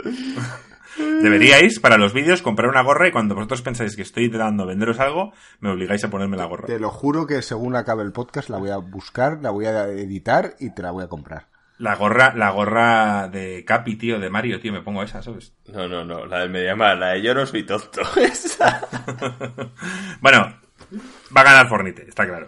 Deberíais, 0.99 1.79
para 1.81 1.99
los 1.99 2.13
vídeos, 2.13 2.43
comprar 2.43 2.69
una 2.69 2.83
gorra 2.83 3.09
y 3.09 3.13
cuando 3.13 3.35
vosotros 3.35 3.63
pensáis 3.63 3.97
que 3.97 4.03
estoy 4.03 4.25
intentando 4.25 4.67
venderos 4.67 4.99
algo, 5.01 5.33
me 5.61 5.71
obligáis 5.71 6.05
a 6.05 6.11
ponerme 6.11 6.37
la 6.37 6.47
gorra. 6.47 6.67
Te 6.67 6.79
lo 6.79 6.91
juro 6.91 7.27
que 7.27 7.43
según 7.43 7.77
acabe 7.77 8.03
el 8.03 8.13
podcast 8.13 8.49
la 8.49 8.59
voy 8.59 8.71
a 8.71 8.79
buscar, 8.79 9.39
la 9.43 9.51
voy 9.51 9.67
a 9.67 9.85
editar 9.89 10.55
y 10.59 10.75
te 10.75 10.83
la 10.83 10.91
voy 10.91 11.05
a 11.05 11.09
comprar. 11.09 11.49
La 11.79 11.95
gorra, 11.95 12.33
la 12.35 12.51
gorra 12.51 13.29
de 13.29 13.63
Capi, 13.67 13.97
tío, 13.97 14.19
de 14.19 14.31
Mario, 14.31 14.61
tío, 14.61 14.73
me 14.73 14.81
pongo 14.81 15.03
esa, 15.03 15.23
¿sabes? 15.23 15.53
No, 15.67 15.87
no, 15.87 16.05
no. 16.05 16.25
La 16.25 16.41
del 16.41 16.51
Mediamar, 16.51 16.97
la 16.97 17.09
de 17.11 17.23
yo 17.23 17.35
no 17.35 17.45
soy 17.45 17.65
tonto. 17.65 18.01
Esa. 18.17 18.81
Bueno, 20.21 20.59
va 21.37 21.41
a 21.43 21.45
ganar 21.45 21.69
Fornite, 21.69 22.09
está 22.09 22.27
claro. 22.27 22.47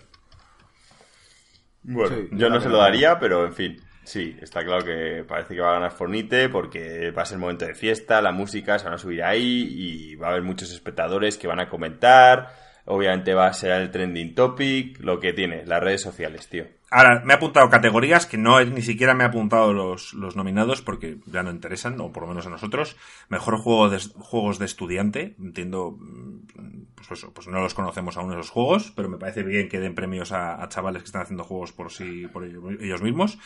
Bueno, 1.83 2.17
Sí, 2.17 2.29
yo 2.33 2.49
no 2.49 2.61
se 2.61 2.69
lo 2.69 2.79
daría, 2.79 3.19
pero 3.19 3.47
en 3.47 3.55
fin. 3.55 3.77
Sí, 4.09 4.35
está 4.41 4.65
claro 4.65 4.83
que 4.87 5.23
parece 5.29 5.55
que 5.55 5.61
va 5.61 5.69
a 5.69 5.75
ganar 5.75 5.91
Fornite 5.91 6.49
porque 6.49 7.11
va 7.11 7.21
a 7.21 7.27
ser 7.27 7.37
momento 7.37 7.67
de 7.67 7.75
fiesta, 7.75 8.23
la 8.23 8.33
música 8.33 8.79
se 8.79 8.87
van 8.87 8.95
a 8.95 8.99
subir 8.99 9.23
ahí 9.23 9.69
y 9.71 10.17
va 10.17 10.29
a 10.29 10.31
haber 10.31 10.43
muchos 10.45 10.73
espectadores 10.73 11.37
que 11.37 11.47
van 11.47 11.61
a 11.61 11.69
comentar. 11.69 12.49
Obviamente 12.87 13.35
va 13.35 13.49
a 13.49 13.53
ser 13.53 13.73
el 13.73 13.91
trending 13.91 14.35
topic, 14.35 14.99
lo 15.01 15.21
que 15.21 15.35
tiene, 15.35 15.67
las 15.67 15.83
redes 15.83 16.01
sociales, 16.01 16.49
tío. 16.49 16.65
Ahora, 16.91 17.21
me 17.23 17.35
he 17.35 17.37
apuntado 17.37 17.69
categorías 17.69 18.25
que 18.25 18.39
no 18.39 18.65
ni 18.65 18.81
siquiera 18.81 19.13
me 19.13 19.25
he 19.25 19.27
apuntado 19.27 19.75
los, 19.75 20.15
los 20.15 20.37
nominados 20.37 20.81
porque 20.81 21.19
ya 21.27 21.43
no 21.43 21.51
interesan, 21.51 22.01
o 22.01 22.11
por 22.11 22.23
lo 22.23 22.31
menos 22.31 22.47
a 22.47 22.51
nosotros. 22.51 22.97
Mejor 23.29 23.59
juego 23.59 23.91
de, 23.91 23.99
juegos 24.21 24.59
de 24.59 24.65
estudiante. 24.65 25.35
Entiendo, 25.39 25.99
mm, 26.01 26.95
pues 26.95 27.11
eso, 27.11 27.31
pues 27.35 27.47
no 27.47 27.61
los 27.61 27.75
conocemos 27.75 28.17
aún 28.17 28.33
esos 28.33 28.49
juegos, 28.49 28.91
pero 28.97 29.11
me 29.11 29.19
parece 29.19 29.43
bien 29.43 29.69
que 29.69 29.81
den 29.81 29.95
premios 29.95 30.33
a, 30.33 30.63
a 30.63 30.69
chavales 30.71 31.03
que 31.03 31.09
están 31.09 31.21
haciendo 31.21 31.45
juegos 31.45 31.73
por 31.73 31.93
sí, 31.93 32.27
por 32.33 32.47
ellos 32.47 33.03
mismos. 33.03 33.39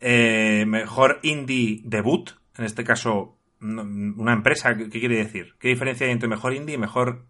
Eh, 0.00 0.64
mejor 0.66 1.18
indie 1.22 1.80
debut. 1.84 2.30
En 2.56 2.64
este 2.64 2.84
caso, 2.84 3.36
una 3.60 4.32
empresa, 4.32 4.76
¿qué, 4.76 4.88
quiere 4.88 5.16
decir? 5.16 5.54
¿Qué 5.58 5.68
diferencia 5.68 6.06
hay 6.06 6.12
entre 6.12 6.28
mejor 6.28 6.54
indie 6.54 6.74
y 6.74 6.78
mejor 6.78 7.26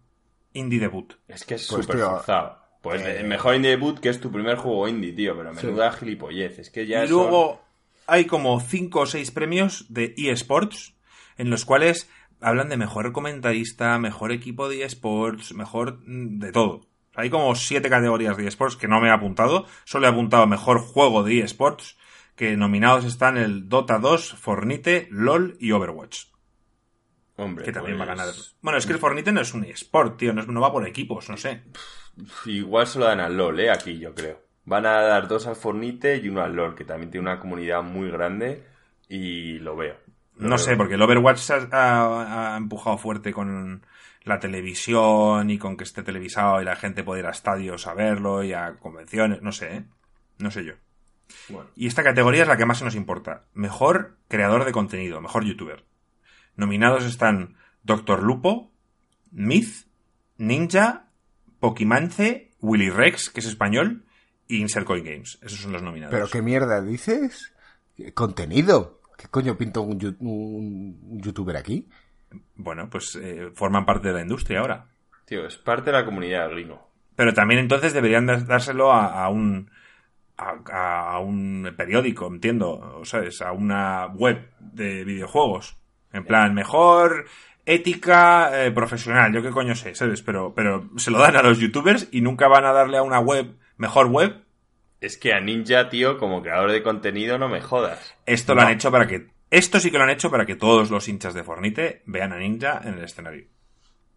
indie 0.53 0.79
debut? 0.79 1.13
Es 1.27 1.43
que 1.45 1.55
es 1.55 1.67
Pues, 1.67 1.85
súper 1.85 1.99
forzado. 1.99 2.57
Pues 2.81 3.01
eh, 3.01 3.19
el 3.19 3.27
mejor 3.27 3.55
indie 3.55 3.71
debut 3.71 3.99
que 3.99 4.09
es 4.09 4.19
tu 4.19 4.31
primer 4.31 4.57
juego 4.57 4.87
indie, 4.87 5.13
tío, 5.13 5.37
pero 5.37 5.53
menuda 5.53 5.91
gilipollez. 5.91 6.59
Es 6.59 6.69
que 6.69 6.87
ya 6.87 7.03
y 7.03 7.07
son- 7.07 7.17
luego 7.17 7.61
hay 8.07 8.25
como 8.25 8.59
cinco 8.59 9.01
o 9.01 9.05
seis 9.05 9.31
premios 9.31 9.85
de 9.89 10.13
eSports 10.17 10.95
en 11.37 11.49
los 11.49 11.63
cuales 11.65 12.09
hablan 12.39 12.69
de 12.69 12.77
mejor 12.77 13.11
comentarista, 13.11 13.97
mejor 13.99 14.31
equipo 14.31 14.67
de 14.67 14.83
eSports, 14.83 15.53
mejor 15.53 15.99
mm, 16.05 16.39
de 16.39 16.51
todo. 16.51 16.81
Hay 17.13 17.29
como 17.29 17.53
siete 17.55 17.89
categorías 17.89 18.35
de 18.37 18.47
eSports 18.47 18.77
que 18.77 18.87
no 18.87 18.99
me 19.01 19.09
he 19.09 19.11
apuntado. 19.11 19.65
Solo 19.83 20.07
he 20.07 20.09
apuntado 20.09 20.47
mejor 20.47 20.79
juego 20.79 21.23
de 21.23 21.39
eSports, 21.41 21.97
que 22.35 22.55
nominados 22.57 23.05
están 23.05 23.37
el 23.37 23.69
Dota 23.69 23.99
2, 23.99 24.33
Fornite, 24.33 25.07
LOL 25.11 25.57
y 25.59 25.71
Overwatch. 25.71 26.25
Hombre, 27.37 27.65
Que 27.65 27.71
también 27.71 27.97
va 27.99 28.03
a 28.03 28.07
pues, 28.07 28.17
ganar. 28.17 28.35
Bueno, 28.61 28.77
es 28.77 28.85
que 28.85 28.93
el 28.93 28.99
Fornite 28.99 29.31
no 29.31 29.41
es 29.41 29.53
un 29.53 29.63
eSport, 29.63 30.17
tío, 30.17 30.33
no, 30.33 30.41
es- 30.41 30.47
no 30.47 30.61
va 30.61 30.71
por 30.71 30.87
equipos, 30.87 31.29
no 31.29 31.37
sé. 31.37 31.63
Igual 32.45 32.87
se 32.87 32.99
lo 32.99 33.05
dan 33.05 33.19
al 33.19 33.35
LOL, 33.37 33.59
¿eh? 33.59 33.71
Aquí, 33.71 33.97
yo 33.97 34.13
creo. 34.13 34.41
Van 34.65 34.85
a 34.85 35.01
dar 35.01 35.27
dos 35.27 35.47
al 35.47 35.55
Fornite 35.55 36.17
y 36.17 36.29
uno 36.29 36.41
al 36.41 36.53
LOL, 36.55 36.75
que 36.75 36.83
también 36.85 37.09
tiene 37.09 37.27
una 37.29 37.39
comunidad 37.39 37.81
muy 37.83 38.11
grande 38.11 38.63
y 39.09 39.57
lo 39.59 39.75
veo. 39.75 39.95
Lo 40.35 40.43
No 40.43 40.49
veo. 40.49 40.57
sé, 40.59 40.75
porque 40.75 40.95
el 40.95 41.01
Overwatch 41.01 41.49
ha, 41.51 41.67
ha- 41.71 42.53
ha 42.53 42.57
empujado 42.57 42.97
fuerte 42.97 43.33
con 43.33 43.85
la 44.23 44.39
televisión 44.39 45.49
y 45.49 45.57
con 45.57 45.77
que 45.77 45.83
esté 45.83 46.03
televisado 46.03 46.61
y 46.61 46.65
la 46.65 46.75
gente 46.75 47.03
puede 47.03 47.21
ir 47.21 47.25
a 47.27 47.31
estadios 47.31 47.87
a 47.87 47.95
verlo 47.95 48.43
y 48.43 48.53
a 48.53 48.75
convenciones, 48.77 49.41
no 49.41 49.51
sé, 49.51 49.77
¿eh? 49.77 49.83
No 50.37 50.51
sé 50.51 50.63
yo. 50.63 50.73
Bueno. 51.49 51.69
Y 51.75 51.87
esta 51.87 52.03
categoría 52.03 52.43
es 52.43 52.47
la 52.47 52.57
que 52.57 52.65
más 52.65 52.81
nos 52.81 52.95
importa. 52.95 53.45
Mejor 53.53 54.17
creador 54.27 54.65
de 54.65 54.71
contenido, 54.71 55.21
mejor 55.21 55.43
youtuber. 55.45 55.83
Nominados 56.55 57.03
están 57.05 57.55
Doctor 57.83 58.23
Lupo, 58.23 58.71
Myth, 59.31 59.87
Ninja, 60.37 61.07
Pokimance, 61.59 62.51
Willy 62.59 62.89
Rex, 62.89 63.29
que 63.29 63.39
es 63.39 63.45
español, 63.45 64.05
y 64.47 64.57
Insert 64.57 64.85
Coin 64.85 65.03
Games. 65.03 65.39
Esos 65.41 65.59
son 65.59 65.71
los 65.71 65.81
nominados. 65.81 66.13
¿Pero 66.13 66.27
qué 66.27 66.41
mierda 66.41 66.81
dices? 66.81 67.53
¿Contenido? 68.13 68.99
¿Qué 69.17 69.27
coño 69.27 69.57
pinta 69.57 69.79
un, 69.79 70.17
un- 70.19 71.21
youtuber 71.21 71.55
aquí? 71.55 71.87
Bueno, 72.55 72.89
pues 72.89 73.15
eh, 73.21 73.51
forman 73.53 73.85
parte 73.85 74.07
de 74.07 74.13
la 74.15 74.21
industria 74.21 74.59
ahora. 74.59 74.87
Tío, 75.25 75.45
es 75.45 75.57
parte 75.57 75.91
de 75.91 75.97
la 75.97 76.05
comunidad 76.05 76.49
gringo. 76.49 76.89
Pero 77.15 77.33
también 77.33 77.59
entonces 77.59 77.93
deberían 77.93 78.25
dárselo 78.25 78.91
a, 78.91 79.23
a 79.23 79.29
un 79.29 79.69
a, 80.41 81.13
a 81.13 81.19
un 81.19 81.73
periódico, 81.77 82.27
entiendo, 82.27 82.97
o 82.99 83.05
sea, 83.05 83.21
es 83.21 83.41
a 83.41 83.51
una 83.51 84.07
web 84.07 84.49
de 84.59 85.03
videojuegos. 85.03 85.77
En 86.13 86.25
plan, 86.25 86.53
mejor 86.53 87.25
ética 87.65 88.65
eh, 88.65 88.71
profesional, 88.71 89.33
yo 89.33 89.41
qué 89.41 89.51
coño 89.51 89.75
sé, 89.75 89.95
¿sabes? 89.95 90.21
Pero, 90.21 90.53
pero 90.53 90.89
se 90.97 91.11
lo 91.11 91.19
dan 91.19 91.35
a 91.35 91.43
los 91.43 91.59
youtubers 91.59 92.07
y 92.11 92.21
nunca 92.21 92.47
van 92.47 92.65
a 92.65 92.73
darle 92.73 92.97
a 92.97 93.03
una 93.03 93.19
web, 93.19 93.55
mejor 93.77 94.07
web. 94.07 94.43
Es 94.99 95.17
que 95.17 95.33
a 95.33 95.39
Ninja, 95.39 95.89
tío, 95.89 96.17
como 96.17 96.41
creador 96.41 96.71
de 96.71 96.83
contenido, 96.83 97.37
no 97.37 97.49
me 97.49 97.61
jodas. 97.61 98.15
Esto 98.25 98.53
lo 98.53 98.61
han 98.61 98.71
hecho 98.71 98.91
para 98.91 99.07
que, 99.07 99.29
esto 99.49 99.79
sí 99.79 99.89
que 99.89 99.97
lo 99.97 100.03
han 100.03 100.11
hecho 100.11 100.29
para 100.29 100.45
que 100.45 100.55
todos 100.55 100.91
los 100.91 101.07
hinchas 101.07 101.33
de 101.33 101.43
Fornite 101.43 102.03
vean 102.05 102.33
a 102.33 102.37
Ninja 102.37 102.81
en 102.83 102.95
el 102.95 103.03
escenario. 103.03 103.47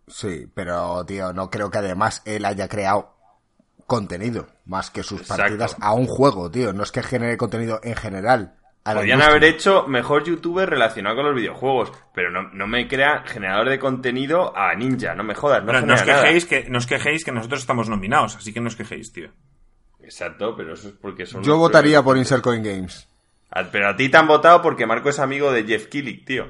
Sí, 0.06 0.46
pero 0.52 1.04
tío, 1.06 1.32
no 1.32 1.48
creo 1.50 1.70
que 1.70 1.78
además 1.78 2.22
él 2.26 2.44
haya 2.44 2.68
creado 2.68 3.13
contenido 3.86 4.48
más 4.64 4.90
que 4.90 5.02
sus 5.02 5.20
Exacto. 5.20 5.42
partidas 5.42 5.76
a 5.80 5.94
un 5.94 6.06
juego, 6.06 6.50
tío. 6.50 6.72
No 6.72 6.82
es 6.82 6.92
que 6.92 7.02
genere 7.02 7.36
contenido 7.36 7.80
en 7.82 7.96
general. 7.96 8.54
Podrían 8.84 9.22
haber 9.22 9.44
hecho 9.44 9.86
mejor 9.86 10.24
youtuber 10.24 10.68
relacionado 10.68 11.16
con 11.16 11.24
los 11.24 11.34
videojuegos, 11.34 11.90
pero 12.14 12.30
no, 12.30 12.50
no 12.52 12.66
me 12.66 12.86
crea 12.86 13.22
generador 13.24 13.70
de 13.70 13.78
contenido 13.78 14.54
a 14.54 14.74
Ninja, 14.74 15.14
no 15.14 15.24
me 15.24 15.34
jodas, 15.34 15.64
no, 15.64 15.72
no 15.72 15.94
os 15.94 16.00
genera 16.00 16.04
nada. 16.04 16.22
quejéis 16.24 16.44
que, 16.44 16.68
no 16.68 16.76
os 16.76 16.86
quejéis 16.86 17.24
que 17.24 17.32
nosotros 17.32 17.60
estamos 17.62 17.88
nominados, 17.88 18.36
así 18.36 18.52
que 18.52 18.60
no 18.60 18.68
os 18.68 18.76
quejéis, 18.76 19.10
tío. 19.10 19.30
Exacto, 20.00 20.54
pero 20.54 20.74
eso 20.74 20.88
es 20.88 20.94
porque 21.00 21.24
son... 21.24 21.42
Yo 21.42 21.56
votaría 21.56 22.02
por 22.02 22.18
Insert 22.18 22.42
Coin 22.42 22.62
Games. 22.62 23.08
Pero 23.72 23.88
a 23.88 23.96
ti 23.96 24.10
te 24.10 24.18
han 24.18 24.26
votado 24.26 24.60
porque 24.60 24.86
Marco 24.86 25.08
es 25.08 25.18
amigo 25.18 25.50
de 25.50 25.64
Jeff 25.64 25.86
Killick, 25.86 26.26
tío. 26.26 26.48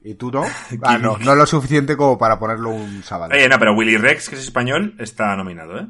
¿Y 0.00 0.14
tú 0.14 0.32
no? 0.32 0.44
Ah, 0.82 0.98
no, 0.98 1.18
no 1.18 1.36
lo 1.36 1.46
suficiente 1.46 1.96
como 1.96 2.18
para 2.18 2.38
ponerlo 2.38 2.70
un 2.70 3.04
sábado. 3.04 3.32
Oye, 3.32 3.48
no, 3.48 3.60
pero 3.60 3.74
Willy 3.74 3.96
Rex, 3.96 4.28
que 4.28 4.34
es 4.34 4.42
español, 4.42 4.96
está 4.98 5.36
nominado, 5.36 5.78
¿eh? 5.78 5.86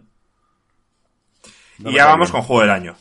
No 1.83 1.91
y 1.91 1.95
ya 1.95 2.07
vamos 2.07 2.28
bien. 2.28 2.33
con 2.41 2.43
Juego 2.47 2.62
del 2.62 2.70
Año. 2.70 2.97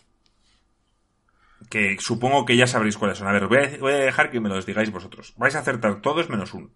Que 1.70 1.98
supongo 2.00 2.46
que 2.46 2.58
ya 2.58 2.68
sabréis 2.68 2.98
cuáles 2.98 3.18
son. 3.18 3.28
A 3.28 3.32
ver, 3.32 3.48
voy 3.48 3.58
a, 3.60 3.78
voy 3.80 3.94
a 3.94 3.98
dejar 3.98 4.30
que 4.32 4.40
me 4.40 4.50
los 4.50 4.66
digáis 4.66 4.92
vosotros. 4.92 5.34
Vais 5.38 5.56
a 5.56 5.60
acertar 5.60 6.02
todos 6.02 6.30
menos 6.30 6.54
uno. 6.54 6.70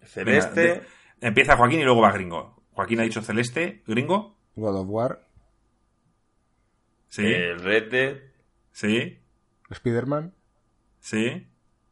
Venga, 0.00 0.06
Celeste... 0.08 0.60
de- 0.60 0.82
empieza 1.20 1.56
Joaquín 1.56 1.80
y 1.80 1.84
luego 1.84 2.02
va 2.02 2.12
Gringo. 2.12 2.62
Joaquín 2.72 3.00
ha 3.00 3.04
dicho 3.04 3.22
Celeste, 3.22 3.82
Gringo. 3.86 4.36
God 4.56 4.76
of 4.80 4.86
War, 4.88 5.26
Sí, 7.08 7.24
El 7.26 7.60
Red 7.60 7.90
Dead... 7.90 8.16
sí, 8.72 9.18
Spider-Man, 9.70 10.34
sí. 11.00 11.46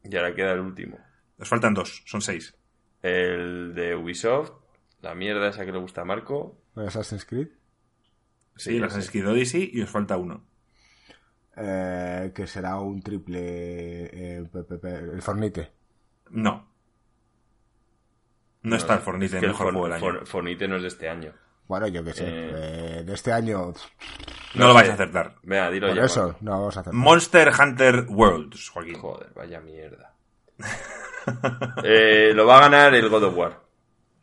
Y 0.05 0.17
ahora 0.17 0.35
queda 0.35 0.53
el 0.53 0.61
último. 0.61 0.99
Os 1.39 1.49
faltan 1.49 1.75
dos, 1.75 2.03
son 2.07 2.21
seis. 2.21 2.55
El 3.03 3.73
de 3.75 3.95
Ubisoft, 3.97 4.53
la 5.01 5.15
mierda 5.15 5.49
esa 5.49 5.65
que 5.65 5.73
le 5.73 5.79
gusta 5.79 6.03
a 6.03 6.05
Marco. 6.05 6.59
Assassin's 6.75 7.25
Creed, 7.25 7.49
Sí, 8.57 8.79
las 8.79 8.93
Assassin's 8.93 9.11
Creed 9.11 9.29
Odyssey 9.29 9.71
y 9.73 9.83
os 9.83 9.91
falta 9.91 10.17
uno. 10.17 10.45
eh, 11.57 12.33
que 12.35 12.47
será 12.47 12.77
un 12.79 13.03
triple... 13.03 13.39
eh, 14.39 14.45
pe- 14.53 14.65
pe- 14.65 14.79
pe- 14.79 14.99
el 14.99 15.21
Fornite. 15.23 15.71
No. 16.31 16.71
No, 18.63 18.77
está 18.77 18.95
el 18.95 19.01
Fornite 19.01 19.37
es 19.37 19.43
el 19.43 19.49
mejor 19.49 19.67
For- 19.67 19.73
juego 19.73 19.85
del 19.87 19.93
año. 19.95 20.01
For- 20.05 20.27
Fornite 20.27 20.69
no 20.69 20.77
es 20.77 20.83
de 20.83 20.89
este 20.89 21.09
año. 21.09 21.33
Bueno, 21.69 21.89
yo 21.89 22.05
qué 22.05 22.13
sé. 22.13 22.25
Eh. 22.27 22.51
eh, 23.01 23.03
de 23.05 23.15
este 23.15 23.33
año... 23.33 23.73
no 24.55 24.67
lo 24.67 24.75
vais 24.75 24.89
a 24.91 24.95
acertar. 24.95 25.37
Venga, 25.43 25.71
dilo 25.71 25.89
Por 25.89 25.97
ya. 25.97 26.05
eso, 26.05 26.37
no 26.41 26.53
vamos 26.53 26.77
a 26.77 26.81
hacer. 26.81 26.93
Monster 26.93 27.51
Hunter 27.59 28.07
Worlds, 28.09 28.69
Joaquín. 28.71 28.95
Joder, 28.99 29.33
vaya 29.35 29.61
mierda. 29.61 30.15
Eh, 31.85 32.33
lo 32.35 32.47
va 32.47 32.59
a 32.59 32.61
ganar 32.63 32.95
el 32.97 33.09
God 33.09 33.23
of 33.23 33.37
War. 33.37 33.61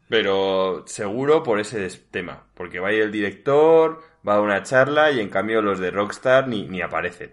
Pero 0.10 0.84
seguro 0.86 1.42
por 1.44 1.60
ese 1.62 1.88
tema. 2.12 2.48
Porque 2.56 2.80
va 2.80 2.90
a 2.90 2.92
ir 2.94 3.04
el 3.04 3.12
director, 3.12 4.02
va 4.28 4.36
a 4.36 4.42
una 4.42 4.64
charla 4.64 5.12
y 5.12 5.20
en 5.20 5.30
cambio 5.30 5.62
los 5.62 5.80
de 5.80 5.92
Rockstar 5.92 6.48
ni, 6.48 6.68
ni 6.68 6.82
aparecen. 6.82 7.32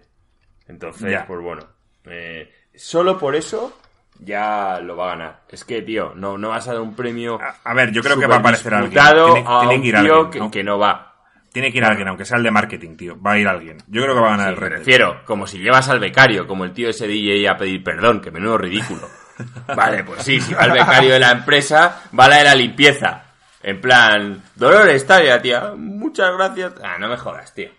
Entonces, 0.67 1.11
Ya. 1.11 1.25
pues 1.25 1.41
bueno. 1.41 1.63
eh, 2.05 2.51
solo 2.75 3.17
por 3.17 3.35
eso 3.35 3.77
ya 4.19 4.79
lo 4.81 4.95
va 4.95 5.05
a 5.05 5.15
ganar. 5.15 5.39
Es 5.49 5.63
que, 5.63 5.81
tío, 5.81 6.13
no, 6.15 6.37
no 6.37 6.49
vas 6.49 6.67
a 6.67 6.73
dar 6.73 6.81
un 6.81 6.95
premio. 6.95 7.39
A, 7.41 7.55
a 7.69 7.73
ver, 7.73 7.91
yo 7.91 8.01
creo 8.01 8.17
que 8.19 8.25
va 8.27 8.35
a 8.35 8.39
aparecer 8.39 8.73
alguien. 8.73 9.01
Tiene, 9.03 9.43
a 9.47 9.59
tiene 9.61 9.75
un 9.75 9.81
que 9.81 9.87
ir 9.87 9.95
tío 9.95 10.15
alguien. 10.15 10.29
que, 10.31 10.39
¿no? 10.39 10.51
que 10.51 10.63
no 10.63 10.79
va. 10.79 11.03
Tiene 11.51 11.71
que 11.71 11.77
ir 11.79 11.85
alguien, 11.85 12.07
aunque 12.07 12.25
sea 12.25 12.37
el 12.37 12.43
de 12.43 12.51
marketing, 12.51 12.95
tío. 12.97 13.21
Va 13.21 13.31
a 13.33 13.39
ir 13.39 13.47
alguien. 13.47 13.77
Yo 13.87 14.01
creo 14.03 14.13
que 14.15 14.21
va 14.21 14.27
a 14.33 14.37
ganar 14.37 14.49
Sí, 14.49 14.53
el 14.55 14.61
me 14.61 14.69
refiero, 14.77 15.21
como 15.25 15.47
si 15.47 15.57
llevas 15.59 15.87
al 15.89 15.99
becario, 15.99 16.45
como 16.45 16.65
el 16.65 16.73
tío 16.73 16.89
ese 16.89 17.07
DJ 17.07 17.47
a 17.49 17.57
pedir 17.57 17.83
perdón, 17.83 18.19
que 18.21 18.29
menudo 18.31 18.57
ridículo. 18.57 19.07
Vale, 19.75 20.03
pues 20.03 20.23
sí, 20.23 20.39
si 20.41 20.53
va 20.53 20.65
el 20.65 20.71
becario 20.73 21.13
de 21.13 21.19
la 21.19 21.31
empresa, 21.31 22.03
va 22.19 22.27
la 22.27 22.37
de 22.37 22.43
la 22.43 22.55
limpieza. 22.55 23.23
En 23.63 23.81
plan, 23.81 24.43
Dolores, 24.55 25.05
Talia, 25.07 25.41
tía, 25.41 25.73
muchas 25.75 26.35
gracias. 26.35 26.73
Ah, 26.83 26.97
no 26.99 27.09
me 27.09 27.17
jodas, 27.17 27.53
tío. 27.53 27.69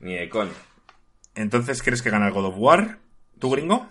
Ni 0.00 0.14
de 0.14 0.28
coña. 0.28 0.52
Entonces, 1.34 1.82
¿crees 1.82 2.02
que 2.02 2.10
gana 2.10 2.26
el 2.28 2.32
God 2.32 2.46
of 2.46 2.54
War? 2.58 2.98
¿Tú, 3.38 3.50
gringo? 3.50 3.88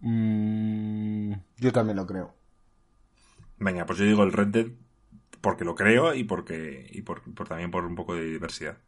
Mm, 0.00 1.32
yo 1.58 1.72
también 1.72 1.96
lo 1.96 2.06
creo. 2.06 2.34
Venga, 3.58 3.84
pues 3.86 3.98
yo 3.98 4.04
digo 4.04 4.22
el 4.22 4.32
Red 4.32 4.48
Dead 4.48 4.66
porque 5.40 5.64
lo 5.64 5.74
creo 5.74 6.14
y 6.14 6.24
porque 6.24 6.88
y 6.90 7.02
por, 7.02 7.22
por- 7.34 7.48
también 7.48 7.70
por 7.70 7.84
un 7.84 7.94
poco 7.94 8.14
de 8.14 8.24
diversidad. 8.24 8.78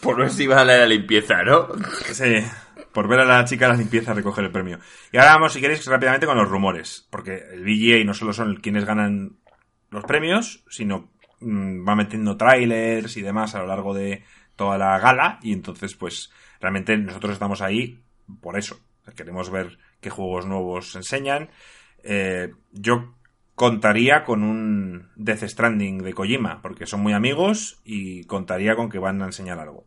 Por 0.00 0.16
ver 0.16 0.30
si 0.30 0.46
va 0.46 0.60
a 0.60 0.64
la 0.64 0.86
limpieza, 0.86 1.42
¿no? 1.42 1.68
Sí, 2.12 2.36
por 2.92 3.08
ver 3.08 3.20
a 3.20 3.24
la 3.24 3.44
chica 3.44 3.66
de 3.66 3.72
la 3.72 3.78
limpieza 3.78 4.14
recoger 4.14 4.44
el 4.44 4.52
premio. 4.52 4.78
Y 5.12 5.16
ahora 5.16 5.34
vamos, 5.34 5.52
si 5.52 5.60
queréis, 5.60 5.84
rápidamente 5.86 6.26
con 6.26 6.36
los 6.36 6.48
rumores. 6.48 7.06
Porque 7.10 7.42
el 7.52 7.64
VGA 7.64 8.04
no 8.04 8.14
solo 8.14 8.32
son 8.32 8.56
quienes 8.56 8.84
ganan 8.84 9.38
los 9.90 10.04
premios, 10.04 10.64
sino 10.68 11.10
mm, 11.40 11.86
va 11.86 11.96
metiendo 11.96 12.36
trailers 12.36 13.16
y 13.16 13.22
demás 13.22 13.54
a 13.54 13.60
lo 13.60 13.66
largo 13.66 13.94
de 13.94 14.24
toda 14.56 14.78
la 14.78 14.98
gala. 14.98 15.38
Y 15.42 15.52
entonces, 15.52 15.94
pues, 15.94 16.30
realmente 16.60 16.96
nosotros 16.96 17.32
estamos 17.32 17.60
ahí 17.60 18.02
por 18.40 18.58
eso. 18.58 18.78
Queremos 19.16 19.50
ver 19.50 19.78
qué 20.00 20.10
juegos 20.10 20.46
nuevos 20.46 20.94
enseñan. 20.96 21.50
Eh, 22.02 22.52
yo 22.72 23.14
contaría 23.54 24.24
con 24.24 24.42
un 24.42 25.10
Death 25.16 25.44
Stranding 25.44 25.98
de 25.98 26.12
Kojima, 26.12 26.60
porque 26.62 26.86
son 26.86 27.00
muy 27.00 27.12
amigos 27.12 27.80
y 27.84 28.24
contaría 28.24 28.74
con 28.76 28.90
que 28.90 28.98
van 28.98 29.22
a 29.22 29.26
enseñar 29.26 29.58
algo. 29.58 29.86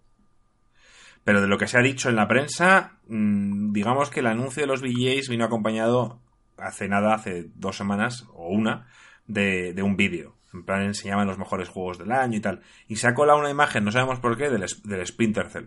Pero 1.24 1.41
de 1.41 1.47
lo 1.47 1.57
que 1.57 1.68
se 1.68 1.78
ha 1.78 1.82
dicho 1.82 2.09
en 2.09 2.15
la 2.15 2.28
prensa, 2.28 2.99
mm, 3.07 3.74
digamos 3.74 4.09
que 4.09 4.22
el 4.22 4.28
anuncio 4.28 4.63
de 4.63 4.68
los 4.68 4.82
VGAs 4.82 5.28
vino 5.28 5.43
acompañado 5.43 6.22
hace 6.57 6.88
nada, 6.88 7.13
hace 7.13 7.49
dos 7.55 7.76
semanas 7.76 8.26
o 8.34 8.47
una, 8.47 8.88
de, 9.28 9.74
un 9.84 9.97
vídeo. 9.97 10.38
En 10.53 10.63
plan 10.63 10.84
enseñaban 10.84 11.28
los 11.28 11.38
mejores 11.38 11.68
juegos 11.68 11.97
del 11.97 12.13
año 12.13 12.38
y 12.38 12.39
tal. 12.39 12.61
Y 12.88 12.95
se 12.95 13.07
ha 13.07 13.13
colado 13.13 13.39
una 13.39 13.49
imagen, 13.49 13.84
no 13.84 13.91
sabemos 13.91 14.20
por 14.20 14.38
qué, 14.38 14.49
del, 14.49 14.65
del 14.86 15.05
Splinter 15.05 15.49
Cell. 15.49 15.65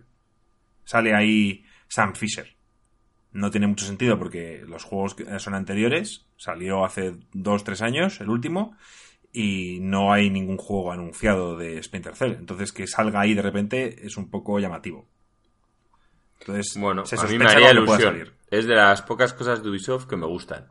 Sale 0.84 1.14
ahí 1.14 1.64
Sam 1.88 2.14
Fisher. 2.14 2.56
No 3.32 3.50
tiene 3.50 3.66
mucho 3.68 3.84
sentido 3.86 4.18
porque 4.18 4.64
los 4.66 4.84
juegos 4.84 5.16
son 5.38 5.54
anteriores. 5.54 6.26
Salió 6.36 6.84
hace 6.84 7.14
dos, 7.32 7.62
tres 7.64 7.80
años, 7.82 8.20
el 8.20 8.28
último. 8.28 8.76
Y 9.32 9.78
no 9.80 10.12
hay 10.12 10.28
ningún 10.30 10.56
juego 10.56 10.90
anunciado 10.92 11.56
de 11.56 11.80
Splinter 11.82 12.16
Cell. 12.16 12.32
Entonces 12.38 12.72
que 12.72 12.86
salga 12.88 13.20
ahí 13.20 13.34
de 13.34 13.42
repente 13.42 14.04
es 14.04 14.16
un 14.16 14.28
poco 14.30 14.58
llamativo. 14.58 15.06
Entonces, 16.40 16.76
Bueno, 16.80 17.04
se 17.04 17.16
a 17.16 17.22
mí 17.24 17.38
me 17.38 17.44
haría 17.46 17.70
ilusión. 17.70 18.00
salir. 18.00 18.32
Es 18.50 18.66
de 18.66 18.74
las 18.74 19.02
pocas 19.02 19.32
cosas 19.32 19.62
de 19.62 19.70
Ubisoft 19.70 20.06
que 20.06 20.16
me 20.16 20.26
gustan. 20.26 20.66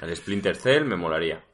El 0.00 0.14
Splinter 0.14 0.54
Cell 0.56 0.84
me 0.84 0.96
molaría. 0.96 1.44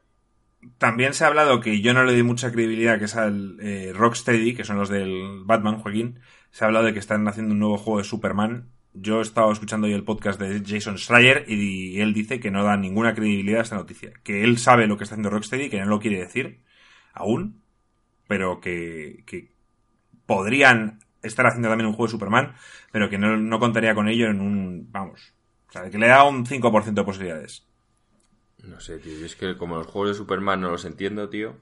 También 0.76 1.14
se 1.14 1.24
ha 1.24 1.28
hablado 1.28 1.60
que 1.60 1.80
yo 1.80 1.94
no 1.94 2.04
le 2.04 2.12
doy 2.12 2.22
mucha 2.22 2.52
credibilidad, 2.52 2.98
que 2.98 3.06
es 3.06 3.16
al 3.16 3.56
eh, 3.60 3.92
Rocksteady, 3.94 4.54
que 4.54 4.64
son 4.64 4.76
los 4.76 4.90
del 4.90 5.42
Batman, 5.44 5.78
Joaquín. 5.78 6.20
Se 6.50 6.64
ha 6.64 6.66
hablado 6.66 6.84
de 6.86 6.92
que 6.92 6.98
están 6.98 7.26
haciendo 7.28 7.52
un 7.54 7.60
nuevo 7.60 7.78
juego 7.78 7.98
de 7.98 8.04
Superman. 8.04 8.68
Yo 8.92 9.20
he 9.20 9.22
estado 9.22 9.52
escuchando 9.52 9.86
hoy 9.86 9.92
el 9.92 10.04
podcast 10.04 10.40
de 10.40 10.62
Jason 10.66 10.98
Schreier 10.98 11.44
y, 11.48 12.00
él 12.00 12.12
dice 12.12 12.40
que 12.40 12.50
no 12.50 12.64
da 12.64 12.76
ninguna 12.76 13.14
credibilidad 13.14 13.60
a 13.60 13.62
esta 13.62 13.76
noticia. 13.76 14.12
Que 14.24 14.42
él 14.42 14.58
sabe 14.58 14.86
lo 14.86 14.96
que 14.96 15.04
está 15.04 15.14
haciendo 15.14 15.30
Rocksteady, 15.30 15.70
que 15.70 15.80
no 15.80 15.86
lo 15.86 16.00
quiere 16.00 16.18
decir 16.18 16.60
aún, 17.12 17.62
pero 18.26 18.60
que, 18.60 19.22
que 19.26 19.52
podrían 20.26 21.00
estar 21.22 21.46
haciendo 21.46 21.68
también 21.68 21.86
un 21.86 21.92
juego 21.92 22.06
de 22.06 22.12
Superman, 22.12 22.54
pero 22.90 23.08
que 23.08 23.18
no, 23.18 23.36
no 23.36 23.58
contaría 23.58 23.94
con 23.94 24.08
ello 24.08 24.26
en 24.26 24.40
un... 24.40 24.88
Vamos. 24.90 25.34
O 25.68 25.72
sea, 25.72 25.88
que 25.88 25.98
le 25.98 26.08
da 26.08 26.24
un 26.24 26.44
5% 26.44 26.92
de 26.92 27.04
posibilidades. 27.04 27.66
No 28.64 28.80
sé, 28.80 28.98
tío. 28.98 29.18
yo 29.18 29.26
es 29.26 29.36
que 29.36 29.56
como 29.56 29.76
los 29.76 29.86
juegos 29.86 30.10
de 30.10 30.14
Superman 30.16 30.60
no 30.60 30.70
los 30.70 30.84
entiendo, 30.84 31.28
tío. 31.28 31.56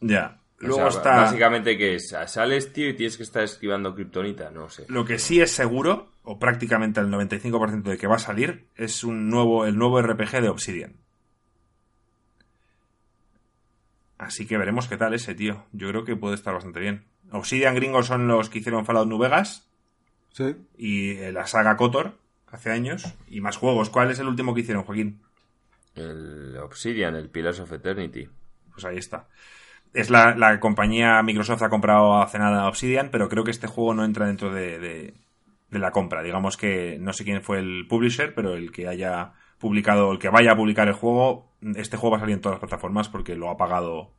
Ya. 0.00 0.41
Luego 0.62 0.86
O 0.86 0.90
sea, 0.90 0.98
está. 1.00 1.16
Básicamente 1.22 1.76
que 1.76 1.96
es, 1.96 2.14
sales, 2.26 2.72
tío, 2.72 2.88
y 2.88 2.94
tienes 2.94 3.16
que 3.16 3.24
estar 3.24 3.42
esquivando 3.42 3.94
kriptonita, 3.94 4.50
no 4.50 4.68
sé. 4.70 4.84
Lo 4.88 5.04
que 5.04 5.18
sí 5.18 5.40
es 5.40 5.50
seguro, 5.50 6.12
o 6.22 6.38
prácticamente 6.38 7.00
el 7.00 7.08
95% 7.08 7.82
de 7.82 7.98
que 7.98 8.06
va 8.06 8.14
a 8.16 8.20
salir, 8.20 8.68
es 8.76 9.02
un 9.04 9.28
nuevo, 9.28 9.66
el 9.66 9.76
nuevo 9.76 10.00
RPG 10.00 10.40
de 10.40 10.48
Obsidian. 10.48 10.96
Así 14.18 14.46
que 14.46 14.56
veremos 14.56 14.86
qué 14.88 14.96
tal 14.96 15.14
ese, 15.14 15.34
tío. 15.34 15.64
Yo 15.72 15.88
creo 15.88 16.04
que 16.04 16.16
puede 16.16 16.36
estar 16.36 16.54
bastante 16.54 16.80
bien. 16.80 17.04
Obsidian 17.32 17.74
gringos 17.74 18.06
son 18.06 18.28
los 18.28 18.48
que 18.50 18.58
hicieron 18.58 18.84
Fallout 18.86 19.08
New 19.08 19.18
Vegas 19.18 19.68
Sí. 20.32 20.54
y 20.78 21.10
eh, 21.16 21.32
la 21.32 21.46
saga 21.46 21.76
Kotor 21.76 22.18
hace 22.46 22.70
años 22.70 23.04
y 23.26 23.40
más 23.40 23.56
juegos. 23.56 23.90
¿Cuál 23.90 24.10
es 24.10 24.18
el 24.20 24.28
último 24.28 24.54
que 24.54 24.60
hicieron, 24.60 24.84
Joaquín? 24.84 25.20
El 25.96 26.56
Obsidian, 26.58 27.16
el 27.16 27.30
Pillars 27.30 27.58
of 27.60 27.72
Eternity. 27.72 28.28
Pues 28.72 28.84
ahí 28.84 28.96
está. 28.98 29.26
Es 29.92 30.08
la, 30.10 30.34
la 30.36 30.58
compañía 30.60 31.22
Microsoft 31.22 31.62
ha 31.62 31.68
comprado 31.68 32.20
hace 32.22 32.38
nada 32.38 32.66
Obsidian, 32.68 33.10
pero 33.10 33.28
creo 33.28 33.44
que 33.44 33.50
este 33.50 33.66
juego 33.66 33.94
no 33.94 34.04
entra 34.04 34.26
dentro 34.26 34.52
de, 34.52 34.78
de- 34.78 35.14
de 35.70 35.78
la 35.78 35.90
compra. 35.90 36.22
Digamos 36.22 36.56
que 36.56 36.98
no 37.00 37.12
sé 37.12 37.24
quién 37.24 37.42
fue 37.42 37.58
el 37.58 37.86
publisher, 37.88 38.34
pero 38.34 38.54
el 38.54 38.72
que 38.72 38.88
haya 38.88 39.32
publicado, 39.58 40.12
el 40.12 40.18
que 40.18 40.28
vaya 40.28 40.52
a 40.52 40.56
publicar 40.56 40.88
el 40.88 40.94
juego, 40.94 41.52
este 41.76 41.96
juego 41.96 42.12
va 42.12 42.16
a 42.18 42.20
salir 42.20 42.34
en 42.34 42.40
todas 42.42 42.54
las 42.56 42.60
plataformas 42.68 43.08
porque 43.08 43.36
lo 43.36 43.48
ha 43.50 43.56
pagado 43.56 44.12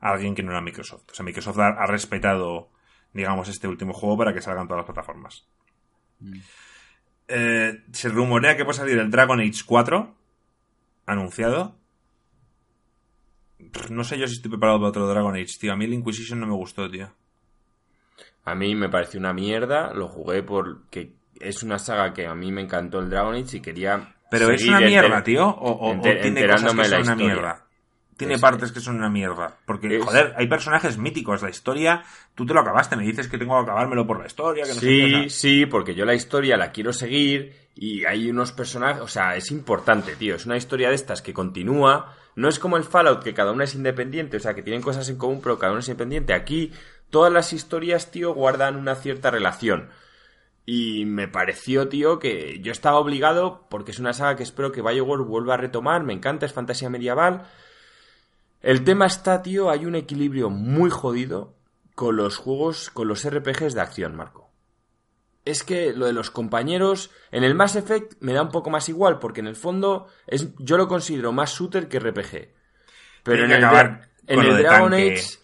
alguien 0.00 0.34
que 0.34 0.42
no 0.42 0.50
era 0.52 0.60
Microsoft. 0.60 1.04
O 1.12 1.14
sea, 1.14 1.24
Microsoft 1.24 1.58
ha, 1.58 1.68
ha 1.68 1.86
respetado, 1.86 2.70
digamos, 3.12 3.48
este 3.48 3.68
último 3.68 3.94
juego 3.94 4.18
para 4.18 4.34
que 4.34 4.42
salga 4.42 4.62
en 4.62 4.68
todas 4.68 4.80
las 4.84 4.86
plataformas. 4.94 5.46
Eh, 7.28 7.82
se 7.92 8.08
rumorea 8.10 8.56
que 8.56 8.64
puede 8.64 8.78
salir 8.78 8.98
el 8.98 9.10
Dragon 9.10 9.40
Age 9.40 9.62
4 9.66 10.14
anunciado. 11.06 11.76
No 13.90 14.04
sé 14.04 14.18
yo 14.18 14.26
si 14.26 14.34
estoy 14.34 14.50
preparado 14.50 14.78
para 14.78 14.88
otro 14.90 15.08
Dragon 15.08 15.34
Age, 15.34 15.58
tío. 15.60 15.72
A 15.72 15.76
mí 15.76 15.84
el 15.84 15.92
Inquisition 15.94 16.40
no 16.40 16.46
me 16.46 16.54
gustó, 16.54 16.90
tío. 16.90 17.10
A 18.44 18.54
mí 18.54 18.74
me 18.74 18.88
pareció 18.88 19.18
una 19.20 19.32
mierda, 19.32 19.92
lo 19.94 20.08
jugué 20.08 20.42
porque 20.42 21.12
es 21.40 21.62
una 21.62 21.78
saga 21.78 22.12
que 22.12 22.26
a 22.26 22.34
mí 22.34 22.52
me 22.52 22.60
encantó 22.62 22.98
el 23.00 23.08
Dragon 23.10 23.34
Age 23.34 23.56
y 23.58 23.60
quería... 23.60 24.14
Pero 24.30 24.50
es 24.50 24.66
una 24.66 24.80
mierda, 24.80 25.22
tío. 25.22 25.46
O, 25.48 25.90
o- 25.90 26.00
tiene 26.00 26.46
cosas 26.46 26.74
que 26.74 26.84
son 26.84 27.02
una 27.02 27.14
mierda. 27.16 27.60
Tiene 28.16 28.34
Es- 28.34 28.40
partes 28.40 28.70
que 28.72 28.80
son 28.80 28.96
una 28.96 29.08
mierda. 29.10 29.56
Porque, 29.66 29.96
Es- 29.96 30.04
joder, 30.04 30.34
hay 30.36 30.46
personajes 30.46 30.98
míticos. 30.98 31.42
La 31.42 31.50
historia, 31.50 32.02
tú 32.34 32.44
te 32.46 32.54
lo 32.54 32.60
acabaste. 32.60 32.96
Me 32.96 33.02
dices 33.04 33.28
que 33.28 33.38
tengo 33.38 33.54
que 33.56 33.62
acabármelo 33.62 34.06
por 34.06 34.20
la 34.20 34.26
historia. 34.26 34.64
Que 34.64 34.70
no 34.70 34.74
sé 34.76 34.80
qué, 34.86 35.04
o 35.04 35.06
Sí, 35.06 35.10
sea, 35.10 35.28
sí, 35.30 35.66
porque 35.66 35.94
yo 35.94 36.04
la 36.04 36.14
historia 36.14 36.56
la 36.56 36.70
quiero 36.70 36.92
seguir 36.92 37.52
y 37.74 38.04
hay 38.04 38.30
unos 38.30 38.52
personajes, 38.52 39.02
o 39.02 39.08
sea, 39.08 39.36
es 39.36 39.50
importante, 39.50 40.14
tío, 40.16 40.36
es 40.36 40.46
una 40.46 40.56
historia 40.56 40.88
de 40.88 40.94
estas 40.94 41.22
que 41.22 41.34
continúa, 41.34 42.14
no 42.36 42.48
es 42.48 42.58
como 42.58 42.76
el 42.76 42.84
Fallout 42.84 43.22
que 43.22 43.34
cada 43.34 43.52
una 43.52 43.64
es 43.64 43.74
independiente, 43.74 44.36
o 44.36 44.40
sea, 44.40 44.54
que 44.54 44.62
tienen 44.62 44.82
cosas 44.82 45.08
en 45.08 45.16
común 45.16 45.40
pero 45.42 45.58
cada 45.58 45.72
una 45.72 45.80
es 45.80 45.88
independiente. 45.88 46.34
Aquí 46.34 46.72
todas 47.10 47.32
las 47.32 47.52
historias, 47.52 48.10
tío, 48.10 48.34
guardan 48.34 48.76
una 48.76 48.94
cierta 48.96 49.30
relación. 49.30 49.90
Y 50.66 51.04
me 51.04 51.28
pareció, 51.28 51.88
tío, 51.88 52.18
que 52.18 52.60
yo 52.60 52.72
estaba 52.72 52.98
obligado, 52.98 53.66
porque 53.68 53.90
es 53.90 53.98
una 53.98 54.14
saga 54.14 54.36
que 54.36 54.42
espero 54.42 54.72
que 54.72 54.82
BioWare 54.82 55.22
vuelva 55.22 55.54
a 55.54 55.58
retomar, 55.58 56.02
me 56.04 56.14
encanta, 56.14 56.46
es 56.46 56.52
fantasía 56.52 56.88
medieval. 56.90 57.46
El 58.62 58.82
tema 58.82 59.06
está, 59.06 59.42
tío, 59.42 59.70
hay 59.70 59.84
un 59.84 59.94
equilibrio 59.94 60.48
muy 60.48 60.90
jodido 60.90 61.54
con 61.94 62.16
los 62.16 62.38
juegos, 62.38 62.90
con 62.90 63.08
los 63.08 63.28
RPGs 63.28 63.74
de 63.74 63.80
acción, 63.80 64.16
Marco. 64.16 64.43
Es 65.44 65.62
que 65.62 65.92
lo 65.92 66.06
de 66.06 66.12
los 66.14 66.30
compañeros, 66.30 67.10
en 67.30 67.44
el 67.44 67.54
Mass 67.54 67.76
Effect 67.76 68.14
me 68.20 68.32
da 68.32 68.42
un 68.42 68.48
poco 68.48 68.70
más 68.70 68.88
igual, 68.88 69.18
porque 69.18 69.40
en 69.40 69.46
el 69.46 69.56
fondo 69.56 70.06
es, 70.26 70.48
yo 70.58 70.76
lo 70.78 70.88
considero 70.88 71.32
más 71.32 71.54
shooter 71.54 71.88
que 71.88 71.98
RPG. 72.00 72.48
Pero 73.22 73.38
Tiene 73.46 73.54
en 73.56 73.60
que 73.70 73.76
el, 73.80 73.98
en 74.26 74.40
el 74.40 74.62
Dragon 74.62 74.90
tanque. 74.92 75.12
Age 75.14 75.38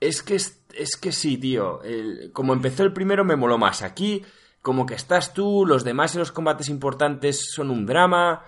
es 0.00 0.22
que, 0.22 0.34
es, 0.34 0.62
es 0.74 0.96
que 0.96 1.12
sí, 1.12 1.38
tío. 1.38 1.82
El- 1.82 2.30
como 2.32 2.52
empezó 2.52 2.82
el 2.82 2.92
primero 2.92 3.24
me 3.24 3.36
moló 3.36 3.56
más. 3.56 3.82
Aquí, 3.82 4.24
como 4.60 4.84
que 4.84 4.94
estás 4.94 5.32
tú, 5.32 5.64
los 5.66 5.84
demás 5.84 6.14
en 6.14 6.18
los 6.20 6.32
combates 6.32 6.68
importantes 6.68 7.50
son 7.54 7.70
un 7.70 7.86
drama. 7.86 8.44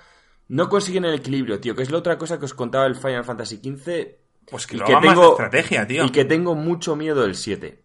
No 0.49 0.69
consiguen 0.69 1.07
el 1.07 1.15
equilibrio, 1.15 1.59
tío, 1.61 1.75
que 1.75 1.83
es 1.85 1.91
la 1.91 1.99
otra 1.99 2.19
cosa 2.19 2.39
que 2.39 2.45
os 2.45 2.53
contaba 2.55 2.85
el 2.87 2.97
Final 2.97 3.25
Fantasy 3.25 3.57
XV. 3.65 4.17
Pues 4.51 4.67
que 4.67 4.77
y 4.77 4.79
lo 4.81 4.87
más 5.01 5.17
de 5.17 5.27
estrategia, 5.31 5.87
tío. 5.87 6.05
Y 6.05 6.11
que 6.11 6.27
tengo 6.27 6.55
mucho 6.55 6.97
miedo 6.97 7.23
del 7.23 7.35
7. 7.35 7.83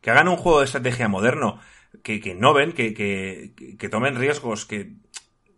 que 0.00 0.10
hagan 0.10 0.28
un 0.28 0.36
juego 0.36 0.58
de 0.60 0.66
estrategia 0.66 1.08
moderno, 1.08 1.58
que, 2.02 2.20
que 2.20 2.30
innoven, 2.30 2.72
que, 2.72 2.92
que, 2.94 3.54
que 3.78 3.88
tomen 3.88 4.16
riesgos, 4.16 4.64
que... 4.66 4.96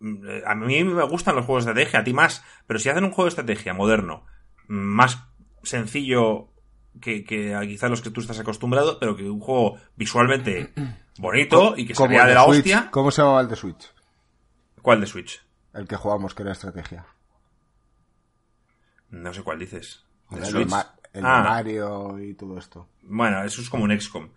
mm, 0.00 0.24
A 0.46 0.54
mí 0.54 0.84
me 0.84 1.02
gustan 1.04 1.36
los 1.36 1.46
juegos 1.46 1.64
de 1.64 1.70
estrategia, 1.72 2.00
a 2.00 2.04
ti 2.04 2.12
más, 2.12 2.44
pero 2.66 2.78
si 2.78 2.88
hacen 2.88 3.04
un 3.04 3.10
juego 3.10 3.24
de 3.24 3.30
estrategia 3.30 3.74
moderno, 3.74 4.26
más 4.68 5.18
sencillo 5.62 6.52
que, 7.00 7.24
que 7.24 7.54
a 7.54 7.60
quizás 7.62 7.90
los 7.90 8.02
que 8.02 8.10
tú 8.10 8.20
estás 8.20 8.38
acostumbrado, 8.38 8.98
pero 8.98 9.16
que 9.16 9.28
un 9.28 9.40
juego 9.40 9.78
visualmente 9.96 10.72
bonito 11.18 11.74
y 11.76 11.86
que 11.86 11.94
se 11.94 12.08
vea 12.08 12.26
de 12.26 12.34
la 12.34 12.44
Switch. 12.44 12.58
hostia... 12.58 12.88
¿Cómo 12.90 13.10
se 13.10 13.22
llamaba 13.22 13.40
el 13.40 13.48
de 13.48 13.56
Switch? 13.56 13.92
¿Cuál 14.82 15.00
de 15.00 15.06
Switch? 15.06 15.44
El 15.74 15.86
que 15.88 15.96
jugamos, 15.96 16.34
que 16.34 16.42
era 16.42 16.52
estrategia. 16.52 17.06
No 19.10 19.32
sé 19.32 19.42
cuál 19.42 19.58
dices. 19.58 20.04
¿De 20.30 20.38
El, 20.38 20.46
Switch? 20.46 20.72
Ah. 20.72 21.42
Mario 21.42 22.18
y 22.20 22.34
todo 22.34 22.58
esto. 22.58 22.88
Bueno, 23.02 23.42
eso 23.44 23.60
es 23.62 23.70
como 23.70 23.84
un 23.84 23.98
XCOM. 24.00 24.28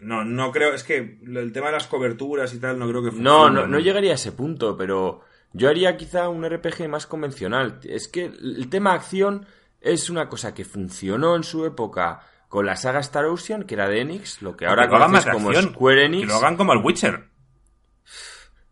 No, 0.00 0.24
no 0.24 0.52
creo, 0.52 0.74
es 0.74 0.84
que 0.84 1.18
el 1.26 1.52
tema 1.52 1.66
de 1.66 1.72
las 1.72 1.86
coberturas 1.86 2.52
y 2.54 2.58
tal, 2.58 2.78
no 2.78 2.88
creo 2.88 3.02
que 3.02 3.10
No, 3.10 3.14
funcione. 3.44 3.60
no, 3.62 3.66
no 3.66 3.78
llegaría 3.78 4.12
a 4.12 4.16
ese 4.16 4.32
punto, 4.32 4.76
pero 4.76 5.20
yo 5.52 5.68
haría 5.68 5.96
quizá 5.96 6.28
un 6.28 6.48
RPG 6.48 6.88
más 6.88 7.06
convencional. 7.06 7.80
Es 7.84 8.08
que 8.08 8.24
el 8.26 8.68
tema 8.70 8.92
acción 8.92 9.46
es 9.80 10.10
una 10.10 10.28
cosa 10.28 10.54
que 10.54 10.64
funcionó 10.64 11.36
en 11.36 11.44
su 11.44 11.64
época 11.64 12.20
con 12.48 12.66
la 12.66 12.76
saga 12.76 13.00
Star 13.00 13.24
Ocean, 13.26 13.64
que 13.64 13.74
era 13.74 13.88
de 13.88 14.00
Enix, 14.00 14.40
lo 14.42 14.56
que 14.56 14.66
ahora 14.66 14.84
que 14.84 14.90
lo 14.90 14.96
hagan 14.96 15.10
más 15.12 15.24
conoces 15.24 15.42
como 15.42 15.50
acción, 15.50 15.74
Square 15.74 16.04
Enix. 16.06 16.22
Que 16.22 16.28
lo 16.28 16.34
hagan 16.36 16.56
como 16.56 16.72
el 16.72 16.78
Witcher. 16.84 17.28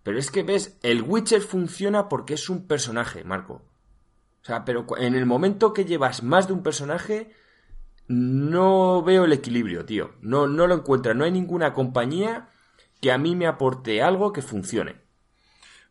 Pero 0.03 0.19
es 0.19 0.31
que 0.31 0.43
ves, 0.43 0.79
el 0.83 1.03
Witcher 1.03 1.41
funciona 1.41 2.09
porque 2.09 2.35
es 2.35 2.49
un 2.49 2.67
personaje, 2.67 3.25
Marco. 3.25 3.63
O 4.43 4.45
sea, 4.45 4.65
pero 4.65 4.85
en 4.99 5.15
el 5.15 5.27
momento 5.27 5.73
que 5.73 5.85
llevas 5.85 6.23
más 6.25 6.49
de 6.49 6.53
un 6.55 6.63
personaje, 6.65 7.31
no 8.13 9.03
veo 9.03 9.25
el 9.25 9.33
equilibrio, 9.33 9.85
tío. 9.87 10.13
No, 10.21 10.47
no 10.47 10.67
lo 10.67 10.75
encuentro. 10.75 11.15
No 11.15 11.25
hay 11.25 11.33
ninguna 11.33 11.73
compañía 11.73 12.51
que 13.01 13.11
a 13.11 13.19
mí 13.19 13.35
me 13.35 13.47
aporte 13.47 14.03
algo 14.03 14.33
que 14.33 14.43
funcione. 14.43 14.97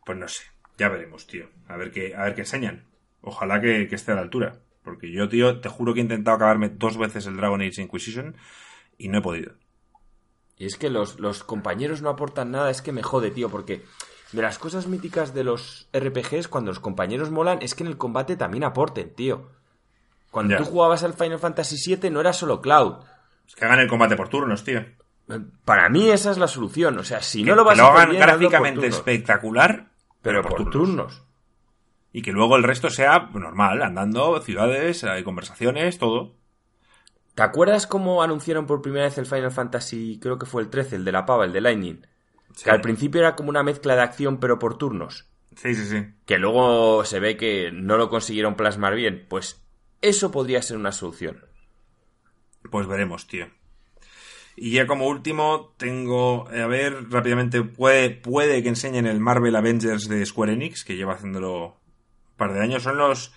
Pues 0.06 0.18
no 0.18 0.28
sé, 0.28 0.44
ya 0.78 0.88
veremos, 0.88 1.26
tío. 1.26 1.48
A 1.66 1.76
ver 1.76 1.90
qué, 1.90 2.14
a 2.14 2.22
ver 2.24 2.34
qué 2.34 2.42
enseñan. 2.42 2.86
Ojalá 3.22 3.60
que, 3.60 3.88
que 3.88 3.94
esté 3.96 4.12
a 4.12 4.14
la 4.14 4.20
altura. 4.20 4.60
Porque 4.84 5.10
yo, 5.10 5.28
tío, 5.28 5.60
te 5.60 5.68
juro 5.68 5.94
que 5.94 6.00
he 6.00 6.02
intentado 6.02 6.36
acabarme 6.36 6.68
dos 6.68 6.96
veces 6.96 7.26
el 7.26 7.36
Dragon 7.36 7.60
Age 7.60 7.82
Inquisition 7.82 8.36
y 8.98 9.08
no 9.08 9.18
he 9.18 9.22
podido. 9.22 9.54
Y 10.56 10.66
es 10.66 10.76
que 10.76 10.90
los, 10.90 11.18
los 11.18 11.42
compañeros 11.42 12.02
no 12.02 12.08
aportan 12.08 12.52
nada, 12.52 12.70
es 12.70 12.82
que 12.82 12.92
me 12.92 13.02
jode, 13.02 13.30
tío, 13.32 13.48
porque 13.48 13.82
de 14.32 14.42
las 14.42 14.58
cosas 14.58 14.86
míticas 14.86 15.34
de 15.34 15.44
los 15.44 15.88
RPGs, 15.92 16.48
cuando 16.48 16.70
los 16.70 16.80
compañeros 16.80 17.30
molan, 17.30 17.58
es 17.62 17.74
que 17.74 17.82
en 17.82 17.88
el 17.88 17.98
combate 17.98 18.36
también 18.36 18.64
aporten, 18.64 19.14
tío. 19.14 19.50
Cuando 20.32 20.54
Ya. 20.54 20.58
tú 20.58 20.64
jugabas 20.64 21.04
al 21.04 21.14
Final 21.14 21.38
Fantasy 21.38 21.94
VII 21.94 22.10
no 22.10 22.18
era 22.20 22.32
solo 22.32 22.60
Cloud. 22.60 23.04
Es 23.46 23.54
que 23.54 23.64
hagan 23.64 23.78
el 23.78 23.86
combate 23.88 24.16
por 24.16 24.28
turnos, 24.28 24.64
tío. 24.64 24.80
Eh, 24.80 25.38
Para 25.64 25.88
mí 25.88 26.10
esa 26.10 26.32
es 26.32 26.38
la 26.38 26.48
solución, 26.48 26.98
o 26.98 27.04
sea, 27.04 27.22
si 27.22 27.44
que, 27.44 27.50
no 27.50 27.54
lo 27.54 27.64
vas 27.64 27.76
que 27.76 27.82
lo 27.82 27.86
a 27.88 27.90
hacer 27.90 28.00
hagan 28.00 28.10
bien, 28.10 28.22
hazlo 28.24 28.32
por 28.32 28.40
gráficamente 28.50 28.86
espectacular, 28.88 29.90
pero 30.22 30.42
por 30.42 30.68
turnos. 30.70 31.22
Y 32.12 32.22
que 32.22 32.32
luego 32.32 32.56
el 32.56 32.62
resto 32.64 32.90
sea 32.90 33.30
normal, 33.32 33.82
andando, 33.82 34.40
ciudades, 34.40 35.04
hay 35.04 35.22
conversaciones, 35.22 35.98
todo. 35.98 36.34
¿Te 37.34 37.42
acuerdas 37.42 37.86
cómo 37.86 38.22
anunciaron 38.22 38.66
por 38.66 38.82
primera 38.82 39.04
vez 39.04 39.16
el 39.18 39.26
Final 39.26 39.50
Fantasy, 39.52 40.18
creo 40.20 40.38
que 40.38 40.44
fue 40.46 40.62
el 40.62 40.68
13, 40.68 40.96
el 40.96 41.04
de 41.04 41.12
la 41.12 41.24
pava, 41.24 41.44
el 41.44 41.52
de 41.52 41.60
Lightning? 41.62 42.06
Sí. 42.54 42.64
Que 42.64 42.70
al 42.70 42.80
principio 42.82 43.20
era 43.20 43.34
como 43.36 43.48
una 43.50 43.62
mezcla 43.62 43.94
de 43.94 44.02
acción 44.02 44.38
pero 44.38 44.58
por 44.58 44.76
turnos. 44.76 45.28
Sí, 45.56 45.74
sí, 45.74 45.84
sí. 45.86 46.06
que 46.26 46.38
luego 46.38 47.04
se 47.04 47.20
ve 47.20 47.36
que 47.36 47.70
no 47.72 47.96
lo 47.98 48.08
consiguieron 48.08 48.54
plasmar 48.56 48.94
bien, 48.94 49.26
pues 49.28 49.61
eso 50.02 50.30
podría 50.30 50.60
ser 50.62 50.76
una 50.76 50.92
solución. 50.92 51.44
Pues 52.70 52.86
veremos, 52.86 53.26
tío. 53.26 53.46
Y 54.54 54.72
ya 54.72 54.86
como 54.86 55.08
último, 55.08 55.74
tengo, 55.78 56.50
eh, 56.52 56.60
a 56.60 56.66
ver, 56.66 57.08
rápidamente, 57.10 57.62
puede, 57.62 58.10
puede 58.10 58.62
que 58.62 58.68
enseñen 58.68 59.06
el 59.06 59.18
Marvel 59.18 59.56
Avengers 59.56 60.08
de 60.08 60.24
Square 60.26 60.52
Enix, 60.52 60.84
que 60.84 60.96
lleva 60.96 61.14
haciéndolo 61.14 61.66
un 61.68 62.36
par 62.36 62.52
de 62.52 62.60
años. 62.60 62.82
Son 62.82 62.98
los... 62.98 63.32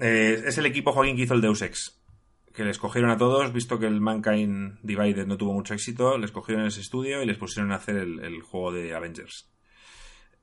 eh, 0.00 0.44
es 0.46 0.56
el 0.58 0.66
equipo 0.66 0.92
Joaquín 0.92 1.16
que 1.16 1.22
hizo 1.22 1.34
el 1.34 1.40
Deus 1.40 1.60
Ex, 1.62 2.00
que 2.54 2.64
les 2.64 2.78
cogieron 2.78 3.10
a 3.10 3.16
todos, 3.16 3.52
visto 3.52 3.80
que 3.80 3.86
el 3.86 4.00
Mankind 4.00 4.78
Divided 4.82 5.26
no 5.26 5.36
tuvo 5.36 5.52
mucho 5.52 5.74
éxito, 5.74 6.16
les 6.18 6.30
cogieron 6.30 6.66
ese 6.66 6.80
estudio 6.80 7.20
y 7.22 7.26
les 7.26 7.36
pusieron 7.38 7.72
a 7.72 7.76
hacer 7.76 7.96
el, 7.96 8.20
el 8.20 8.42
juego 8.42 8.72
de 8.72 8.94
Avengers. 8.94 9.50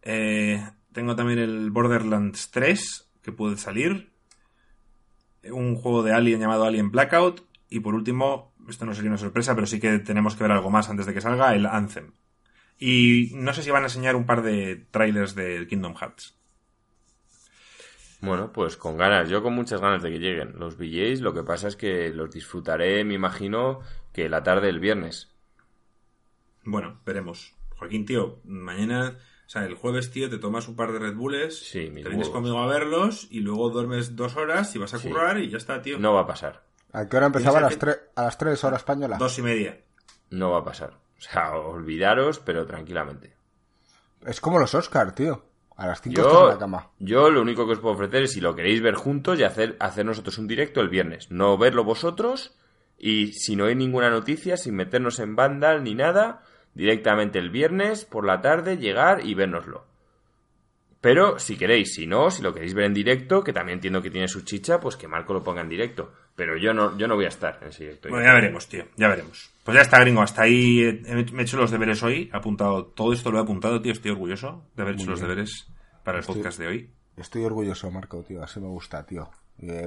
Eh, 0.02 0.62
tengo 0.91 1.16
también 1.16 1.39
el 1.39 1.72
Borderlands 1.72 2.52
3, 2.52 3.12
que 3.24 3.32
puede 3.32 3.58
salir. 3.58 4.14
Un 5.52 5.76
juego 5.76 6.04
de 6.04 6.14
Alien 6.14 6.39
llamado 6.39 6.66
Alien 6.66 6.91
Blackout. 6.91 7.46
Y 7.70 7.80
por 7.80 7.96
último, 7.96 8.54
esto 8.70 8.86
no 8.86 8.93
sería 8.93 9.12
una 9.12 9.18
sorpresa, 9.18 9.56
pero 9.56 9.68
sí 9.68 9.80
que 9.80 10.00
tenemos 10.00 10.36
que 10.36 10.43
ver 10.43 10.52
algo 10.52 10.70
más 10.70 10.89
antes 10.89 11.06
de 11.06 11.14
que 11.14 11.22
salga, 11.22 11.56
el 11.56 11.66
Anthem. 11.66 12.12
Y 12.78 13.32
no 13.34 13.54
sé 13.54 13.64
si 13.64 13.72
van 13.72 13.84
a 13.84 13.88
enseñar 13.88 14.16
un 14.16 14.26
par 14.26 14.41
de 14.41 14.86
trailers 14.91 15.36
de 15.36 15.66
Kingdom 15.68 15.96
Hearts. 15.96 16.36
Bueno, 18.22 18.52
pues 18.52 18.76
con 18.76 18.98
ganas, 18.98 19.30
yo 19.30 19.43
con 19.43 19.54
muchas 19.54 19.82
ganas 19.82 20.02
de 20.02 20.10
que 20.10 20.20
lleguen 20.20 20.54
los 20.58 20.78
VJs, 20.78 21.22
lo 21.22 21.34
que 21.34 21.43
pasa 21.43 21.68
es 21.68 21.76
que 21.76 22.10
los 22.10 22.32
disfrutaré, 22.32 23.04
me 23.04 23.14
imagino, 23.14 23.82
que 24.14 24.30
la 24.30 24.41
tarde 24.41 24.68
del 24.68 24.80
viernes. 24.80 25.32
Bueno, 26.64 27.00
veremos. 27.06 27.54
Joaquín, 27.78 28.06
tío, 28.06 28.39
mañana, 28.46 29.18
o 29.46 29.50
sea, 29.50 29.64
el 29.66 29.76
jueves, 29.76 30.12
tío, 30.12 30.30
te 30.30 30.38
tomas 30.39 30.68
un 30.68 30.76
par 30.76 30.91
de 30.91 31.00
Red 31.00 31.16
Bulls, 31.16 31.58
Sí, 31.60 31.86
te 31.86 31.89
vienes 31.91 32.14
huevos. 32.14 32.30
conmigo 32.30 32.60
a 32.60 32.68
verlos 32.68 33.28
y 33.30 33.41
luego 33.41 33.70
duermes 33.70 34.16
dos 34.16 34.36
horas 34.36 34.76
y 34.76 34.80
vas 34.80 34.93
a 34.93 35.00
Sí. 35.00 35.10
currar 35.10 35.38
y 35.39 35.50
ya 35.50 35.58
está, 35.58 35.82
tío. 35.82 36.00
No 36.00 36.14
va 36.14 36.22
a 36.22 36.28
pasar, 36.28 36.64
¿A 36.93 37.08
qué 37.10 37.18
hora 37.18 37.26
empezaba? 37.26 37.58
A 37.58 37.62
las, 37.62 37.78
tre- 37.80 38.00
a 38.16 38.24
las 38.24 38.38
3 38.38 38.64
hora 38.64 38.78
española. 38.78 39.18
Dos 39.18 39.38
y 39.38 39.41
media. 39.41 39.82
no 40.30 40.52
va 40.52 40.60
a 40.60 40.64
pasar. 40.64 40.93
O 41.18 41.22
sea, 41.22 41.52
olvidaros, 41.56 42.39
pero 42.39 42.66
tranquilamente. 42.66 43.36
Es 44.26 44.39
como 44.41 44.60
los 44.60 44.74
Oscar, 44.76 45.14
tío. 45.14 45.43
A 45.78 45.88
las 45.88 46.02
5 46.02 46.16
Yo, 46.22 46.43
en 46.43 46.50
la 46.54 46.58
cama. 46.58 46.89
yo 47.00 47.30
lo 47.30 47.41
único 47.41 47.66
que 47.66 47.74
os 47.74 47.80
puedo 47.80 47.96
ofrecer 47.96 48.24
es 48.24 48.32
si 48.32 48.39
lo 48.41 48.56
queréis 48.56 48.82
ver 48.82 48.96
juntos 48.96 49.38
y 49.39 49.43
hacer, 49.43 49.76
hacer 49.80 50.06
nosotros 50.06 50.38
un 50.38 50.48
directo 50.48 50.80
el 50.80 50.88
viernes. 50.89 51.30
No 51.32 51.58
verlo 51.58 51.84
vosotros 51.84 52.56
y 52.98 53.34
si 53.34 53.58
no 53.58 53.66
hay 53.66 53.76
ninguna 53.76 54.10
noticia, 54.10 54.56
sin 54.56 54.76
meternos 54.76 55.20
en 55.20 55.36
banda 55.36 55.78
ni 55.80 55.93
nada, 55.96 56.43
directamente 56.76 57.39
el 57.39 57.49
viernes 57.49 58.05
por 58.05 58.26
la 58.26 58.41
tarde 58.41 58.78
llegar 58.78 59.26
y 59.26 59.34
vernoslo. 59.34 59.86
Pero 61.01 61.38
si 61.38 61.55
queréis, 61.55 61.93
si 61.93 62.07
no, 62.07 62.32
si 62.32 62.41
lo 62.41 62.53
queréis 62.53 62.73
ver 62.73 62.86
en 62.86 62.93
directo, 62.93 63.43
que 63.43 63.53
también 63.53 63.78
entiendo 63.78 64.01
que 64.01 64.09
tiene 64.09 64.28
su 64.28 64.41
chicha, 64.41 64.80
pues 64.80 64.95
que 64.95 65.07
Marco 65.07 65.34
lo 65.34 65.43
ponga 65.43 65.61
en 65.61 65.69
directo. 65.69 66.11
Pero 66.36 66.57
yo 66.57 66.73
no, 66.73 66.97
yo 66.97 67.07
no 67.07 67.15
voy 67.15 67.26
a 67.26 67.30
estar 67.30 67.59
en 67.61 67.69
ese 67.69 67.84
directo. 67.86 68.09
Bueno, 68.09 68.26
ya 68.26 68.34
veremos, 68.34 68.67
tío, 68.67 68.86
ya 68.97 69.07
veremos. 69.07 69.51
Pues 69.63 69.76
ya 69.76 69.82
está, 69.82 69.99
gringo, 69.99 70.21
hasta 70.21 70.41
ahí 70.43 70.82
eh, 70.82 71.01
he- 71.05 71.32
me 71.32 71.41
he 71.41 71.45
hecho 71.45 71.57
los 71.57 71.69
deberes 71.71 72.01
hoy, 72.03 72.30
he 72.34 72.36
apuntado, 72.36 72.86
todo 72.88 73.13
esto 73.13 73.32
lo 73.32 73.38
he 73.39 73.41
apuntado, 73.41 73.82
tío, 73.82 73.91
estoy 73.91 74.11
orgulloso 74.11 74.65
de 74.76 74.82
haber 74.82 74.95
hecho 74.95 75.09
los 75.11 75.19
deberes 75.21 75.67
para 76.03 76.17
el 76.17 76.23
podcast 76.26 76.59
de 76.59 76.67
hoy. 76.67 76.89
Estoy 77.17 77.43
orgulloso, 77.45 77.89
Marco, 77.91 78.23
tío. 78.23 78.43
Así 78.43 78.59
me 78.59 78.67
gusta, 78.67 79.05
tío. 79.05 79.30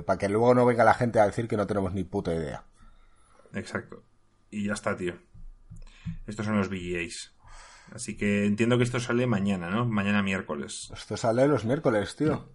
para 0.07 0.19
que 0.19 0.29
luego 0.31 0.55
no 0.55 0.65
venga 0.65 0.83
la 0.85 0.95
gente 0.95 1.21
a 1.21 1.27
decir 1.27 1.47
que 1.49 1.57
no 1.57 1.67
tenemos 1.67 1.93
ni 1.93 2.03
puta 2.05 2.33
idea. 2.35 2.65
Exacto. 3.53 4.03
Y 4.51 4.67
ya 4.67 4.73
está, 4.73 4.97
tío. 4.97 5.15
Estos 6.27 6.47
son 6.47 6.57
los 6.57 6.69
VGAs. 6.69 7.35
Así 7.93 8.17
que 8.17 8.45
entiendo 8.45 8.77
que 8.77 8.85
esto 8.85 9.01
sale 9.01 9.27
mañana, 9.27 9.71
¿no? 9.71 9.87
Mañana 9.87 10.23
miércoles. 10.23 10.93
Esto 10.95 11.17
sale 11.17 11.49
los 11.49 11.65
miércoles, 11.65 12.17
tío. 12.17 12.49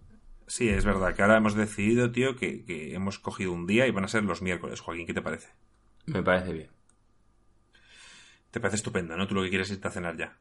Sí, 0.46 0.68
es 0.68 0.84
verdad 0.84 1.14
que 1.14 1.22
ahora 1.22 1.38
hemos 1.38 1.54
decidido, 1.54 2.12
tío, 2.12 2.36
que, 2.36 2.64
que 2.64 2.94
hemos 2.94 3.18
cogido 3.18 3.52
un 3.52 3.66
día 3.66 3.86
y 3.86 3.90
van 3.90 4.04
a 4.04 4.08
ser 4.08 4.22
los 4.24 4.42
miércoles. 4.42 4.80
Joaquín, 4.80 5.06
¿qué 5.06 5.14
te 5.14 5.22
parece? 5.22 5.48
Me 6.06 6.22
parece 6.22 6.52
bien. 6.52 6.70
Te 8.50 8.60
parece 8.60 8.76
estupendo, 8.76 9.16
¿no? 9.16 9.26
Tú 9.26 9.34
lo 9.34 9.42
que 9.42 9.48
quieres 9.48 9.68
es 9.68 9.76
irte 9.76 9.88
a 9.88 9.90
cenar 9.90 10.16
ya. 10.16 10.38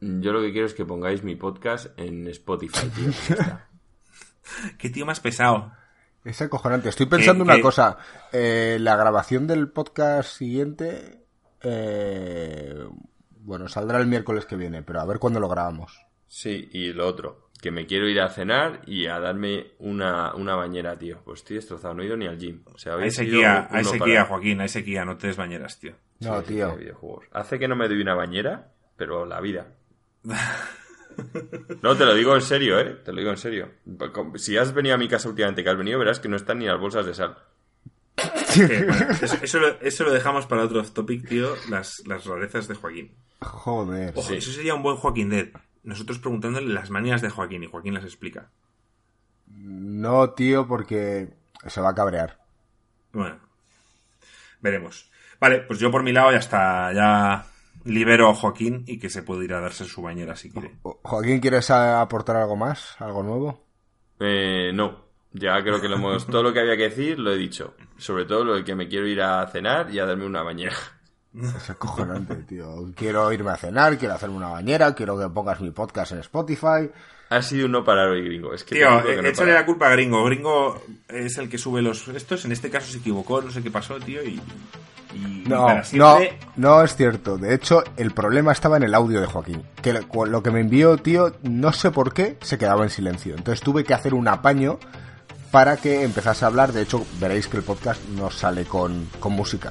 Yo 0.00 0.32
lo 0.32 0.40
que 0.40 0.52
quiero 0.52 0.66
es 0.66 0.74
que 0.74 0.84
pongáis 0.84 1.22
mi 1.24 1.36
podcast 1.36 1.98
en 1.98 2.26
Spotify, 2.28 2.88
tío. 2.94 3.10
Ya 3.28 3.34
está. 3.34 3.68
¿Qué 4.78 4.90
tío 4.90 5.04
más 5.04 5.20
pesado? 5.20 5.72
Es 6.24 6.40
acojonante. 6.40 6.88
Estoy 6.88 7.06
pensando 7.06 7.44
una 7.44 7.60
cosa. 7.60 7.98
Eh, 8.32 8.78
la 8.80 8.96
grabación 8.96 9.46
del 9.46 9.68
podcast 9.68 10.38
siguiente. 10.38 11.23
Eh, 11.64 12.86
bueno, 13.40 13.68
saldrá 13.68 13.98
el 13.98 14.06
miércoles 14.06 14.46
que 14.46 14.56
viene, 14.56 14.82
pero 14.82 15.00
a 15.00 15.06
ver 15.06 15.18
cuándo 15.18 15.40
lo 15.40 15.48
grabamos. 15.48 15.98
Sí, 16.28 16.68
y 16.72 16.92
lo 16.92 17.06
otro, 17.06 17.48
que 17.60 17.70
me 17.70 17.86
quiero 17.86 18.08
ir 18.08 18.20
a 18.20 18.28
cenar 18.28 18.82
y 18.86 19.06
a 19.06 19.20
darme 19.20 19.72
una, 19.78 20.34
una 20.34 20.54
bañera, 20.56 20.96
tío. 20.98 21.20
Pues 21.24 21.40
estoy 21.40 21.56
destrozado, 21.56 21.94
no 21.94 22.02
he 22.02 22.06
ido 22.06 22.16
ni 22.16 22.26
al 22.26 22.38
gym. 22.38 22.62
O 22.72 22.78
sea, 22.78 22.96
Hay 22.96 23.10
sequía, 23.10 23.62
hay 23.70 23.84
para- 23.84 23.84
sequía, 23.84 24.24
Joaquín, 24.24 24.60
hay 24.60 24.68
sequía, 24.68 25.04
no 25.04 25.16
te 25.16 25.28
des 25.28 25.36
bañeras, 25.36 25.78
tío. 25.78 25.94
No, 26.20 26.40
Sí, 26.42 26.54
tío. 26.54 26.76
Hace 27.32 27.58
que 27.58 27.68
no 27.68 27.76
me 27.76 27.88
doy 27.88 28.00
una 28.00 28.14
bañera, 28.14 28.72
pero 28.96 29.26
la 29.26 29.40
vida. 29.40 29.68
No, 31.82 31.96
te 31.96 32.04
lo 32.04 32.14
digo 32.14 32.34
en 32.34 32.40
serio, 32.40 32.78
¿eh? 32.80 32.96
Te 33.04 33.12
lo 33.12 33.18
digo 33.18 33.30
en 33.30 33.36
serio. 33.36 33.68
Si 34.36 34.56
has 34.56 34.72
venido 34.72 34.94
a 34.96 34.98
mi 34.98 35.06
casa 35.08 35.28
últimamente 35.28 35.62
que 35.62 35.70
has 35.70 35.76
venido, 35.76 35.98
verás 35.98 36.18
que 36.18 36.28
no 36.28 36.36
están 36.36 36.58
ni 36.58 36.66
las 36.66 36.80
bolsas 36.80 37.06
de 37.06 37.14
sal. 37.14 37.36
Bueno, 38.56 39.06
eso, 39.20 39.36
eso 39.42 39.58
lo, 39.58 39.80
eso 39.80 40.04
lo 40.04 40.12
dejamos 40.12 40.46
para 40.46 40.62
otro 40.64 40.82
topic, 40.84 41.28
tío, 41.28 41.54
las, 41.68 42.02
las 42.06 42.24
rarezas 42.24 42.68
de 42.68 42.74
Joaquín. 42.76 43.14
Joder. 43.40 44.12
Ojo, 44.16 44.28
Sí. 44.28 44.36
eso 44.36 44.52
sería 44.52 44.74
un 44.74 44.82
buen 44.82 44.96
Joaquín 44.96 45.28
Dead. 45.30 45.48
Nosotros 45.82 46.18
preguntándole 46.20 46.72
las 46.72 46.90
manías 46.90 47.20
de 47.20 47.30
Joaquín 47.30 47.64
y 47.64 47.66
Joaquín 47.66 47.94
las 47.94 48.04
explica. 48.04 48.50
No, 49.48 50.30
tío, 50.30 50.66
porque 50.66 51.34
se 51.66 51.80
va 51.80 51.90
a 51.90 51.94
cabrear. 51.94 52.38
Bueno, 53.12 53.38
veremos. 54.60 55.10
Vale, 55.40 55.60
pues 55.60 55.78
yo 55.78 55.90
por 55.90 56.02
mi 56.02 56.12
lado 56.12 56.32
ya 56.32 56.38
está, 56.38 56.92
ya 56.92 57.46
libero 57.84 58.30
a 58.30 58.34
Joaquín 58.34 58.84
y 58.86 58.98
que 58.98 59.10
se 59.10 59.22
puede 59.22 59.44
ir 59.44 59.52
a 59.54 59.60
darse 59.60 59.84
su 59.84 60.00
bañera 60.00 60.36
si 60.36 60.50
quiere. 60.50 60.76
Joaquín, 60.82 61.40
¿quieres 61.40 61.70
a- 61.70 62.00
aportar 62.00 62.36
algo 62.36 62.56
más? 62.56 62.96
¿Algo 63.00 63.22
nuevo? 63.22 63.66
Eh, 64.20 64.70
no. 64.72 65.03
Ya 65.36 65.60
creo 65.62 65.80
que 65.80 65.88
lo 65.88 65.96
hemos, 65.96 66.26
todo 66.26 66.42
lo 66.44 66.52
que 66.52 66.60
había 66.60 66.76
que 66.76 66.84
decir 66.84 67.18
lo 67.18 67.32
he 67.32 67.36
dicho. 67.36 67.74
Sobre 67.98 68.24
todo 68.24 68.44
lo 68.44 68.54
de 68.54 68.64
que 68.64 68.74
me 68.74 68.88
quiero 68.88 69.06
ir 69.06 69.20
a 69.20 69.46
cenar 69.48 69.90
y 69.92 69.98
a 69.98 70.06
darme 70.06 70.24
una 70.26 70.42
bañera. 70.42 70.76
Es 71.42 71.68
acojonante, 71.68 72.36
tío. 72.44 72.92
Quiero 72.94 73.32
irme 73.32 73.50
a 73.50 73.56
cenar, 73.56 73.98
quiero 73.98 74.14
hacerme 74.14 74.36
una 74.36 74.48
bañera, 74.50 74.94
quiero 74.94 75.18
que 75.18 75.28
pongas 75.28 75.60
mi 75.60 75.72
podcast 75.72 76.12
en 76.12 76.18
Spotify. 76.20 76.88
Ha 77.30 77.42
sido 77.42 77.66
un 77.66 77.72
no 77.72 77.82
parar 77.82 78.10
hoy, 78.10 78.22
gringo. 78.24 78.54
Es 78.54 78.62
que 78.62 78.76
Tío, 78.76 79.02
que 79.02 79.14
eh, 79.14 79.22
no 79.22 79.28
échale 79.28 79.52
la 79.52 79.66
culpa 79.66 79.88
a 79.88 79.90
Gringo. 79.90 80.24
Gringo 80.26 80.80
es 81.08 81.36
el 81.38 81.48
que 81.48 81.58
sube 81.58 81.82
los 81.82 82.06
estos. 82.06 82.44
En 82.44 82.52
este 82.52 82.70
caso 82.70 82.92
se 82.92 82.98
equivocó, 82.98 83.42
no 83.42 83.50
sé 83.50 83.60
qué 83.62 83.70
pasó, 83.72 83.98
tío. 83.98 84.22
Y, 84.22 84.40
y 85.14 85.44
No, 85.48 85.62
para 85.66 85.78
no, 85.78 85.84
siempre- 85.84 86.38
no 86.54 86.82
es 86.84 86.94
cierto. 86.94 87.36
De 87.36 87.52
hecho, 87.54 87.82
el 87.96 88.12
problema 88.12 88.52
estaba 88.52 88.76
en 88.76 88.84
el 88.84 88.94
audio 88.94 89.20
de 89.20 89.26
Joaquín. 89.26 89.62
Que 89.82 89.92
lo, 89.92 90.26
lo 90.26 90.42
que 90.42 90.50
me 90.52 90.60
envió, 90.60 90.96
tío, 90.98 91.34
no 91.42 91.72
sé 91.72 91.90
por 91.90 92.12
qué, 92.14 92.36
se 92.42 92.58
quedaba 92.58 92.84
en 92.84 92.90
silencio. 92.90 93.34
Entonces 93.34 93.60
tuve 93.64 93.82
que 93.82 93.94
hacer 93.94 94.14
un 94.14 94.28
apaño 94.28 94.78
para 95.54 95.76
que 95.76 96.02
empezase 96.02 96.44
a 96.44 96.48
hablar. 96.48 96.72
De 96.72 96.82
hecho, 96.82 97.06
veréis 97.20 97.46
que 97.46 97.56
el 97.56 97.62
podcast 97.62 98.04
no 98.08 98.28
sale 98.28 98.64
con, 98.64 99.08
con 99.20 99.34
música. 99.34 99.70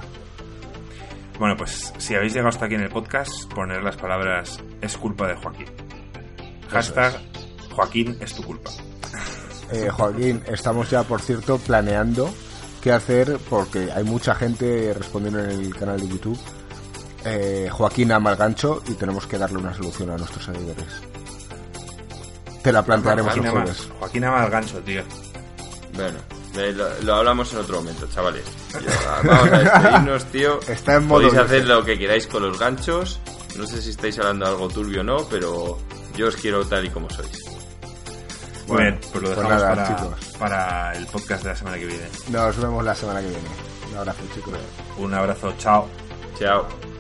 Bueno, 1.38 1.58
pues 1.58 1.94
si 1.98 2.16
habéis 2.16 2.32
llegado 2.32 2.48
hasta 2.48 2.68
aquí 2.68 2.76
en 2.76 2.84
el 2.84 2.90
podcast, 2.90 3.52
poner 3.54 3.84
las 3.84 3.98
palabras 3.98 4.62
es 4.80 4.98
culpa 4.98 5.28
de 5.28 5.36
Joaquín. 5.36 5.66
Hashtag 6.70 7.20
Joaquín 7.76 8.18
es 8.22 8.34
tu 8.34 8.44
culpa. 8.44 8.72
Eh, 9.74 9.90
Joaquín, 9.90 10.42
estamos 10.48 10.90
ya, 10.90 11.04
por 11.04 11.20
cierto, 11.20 11.58
planeando 11.58 12.34
qué 12.82 12.94
hacer 12.94 13.38
porque 13.50 13.92
hay 13.92 14.06
mucha 14.06 14.36
gente 14.36 14.94
respondiendo 14.94 15.44
en 15.44 15.50
el 15.50 15.76
canal 15.76 16.00
de 16.00 16.08
YouTube. 16.08 16.40
Eh, 17.26 17.68
Joaquín 17.70 18.14
ama 18.14 18.32
el 18.32 18.38
gancho 18.38 18.82
y 18.88 18.94
tenemos 18.94 19.28
que 19.28 19.38
darle 19.38 19.58
una 19.58 19.74
solución 19.74 20.12
a 20.12 20.18
nuestros 20.18 20.46
seguidores. 20.46 21.02
Te 22.64 22.72
la 22.72 22.84
plantearemos 22.86 23.36
el 23.36 23.42
Joaquín 23.42 23.58
ama, 23.58 23.66
jueves. 23.66 23.92
Joaquín 24.00 24.24
ama 24.24 24.46
el 24.46 24.50
gancho, 24.50 24.80
tío. 24.80 25.04
Bueno, 25.94 26.20
eh, 26.56 26.74
lo, 26.76 27.02
lo 27.02 27.16
hablamos 27.16 27.52
en 27.54 27.60
otro 27.60 27.78
momento, 27.78 28.08
chavales. 28.08 28.44
Vamos 29.24 29.52
a 29.52 29.58
despedirnos, 29.60 30.26
tío. 30.26 30.60
Está 30.68 30.96
en 30.96 31.08
modo 31.08 31.22
Podéis 31.22 31.38
hacer 31.38 31.68
lo 31.68 31.84
que 31.86 31.98
queráis 32.00 32.28
con 32.28 32.44
los 32.44 32.58
ganchos. 32.60 33.20
No 33.58 33.68
sé 33.68 33.82
si 33.82 33.92
estáis 33.92 34.18
hablando 34.20 34.46
de 34.46 34.52
algo 34.52 34.68
turbio 34.70 35.02
o 35.02 35.04
no, 35.04 35.18
pero 35.30 35.78
yo 36.16 36.28
os 36.28 36.36
quiero 36.36 36.66
tal 36.66 36.86
y 36.86 36.90
como 36.90 37.10
sois. 37.10 37.30
Muy 38.68 38.78
Bueno, 38.78 38.92
bien, 38.92 39.00
pues 39.12 39.14
lo 39.14 39.22
pues 39.22 39.30
dejamos 39.38 39.50
nada, 39.62 39.76
para, 39.76 39.88
chicos. 39.88 40.26
para 40.40 40.94
el 40.98 41.06
podcast 41.08 41.44
de 41.44 41.50
la 41.50 41.56
semana 41.56 41.78
que 41.78 41.86
viene. 41.86 42.06
Nos 42.30 42.58
vemos 42.58 42.84
la 42.84 42.96
semana 42.96 43.20
que 43.22 43.28
viene. 43.28 43.50
Un 43.92 43.98
abrazo, 43.98 44.20
chicos. 44.34 44.54
Un 44.98 45.14
abrazo, 45.14 45.54
chao. 45.60 45.88
Chao. 46.40 46.93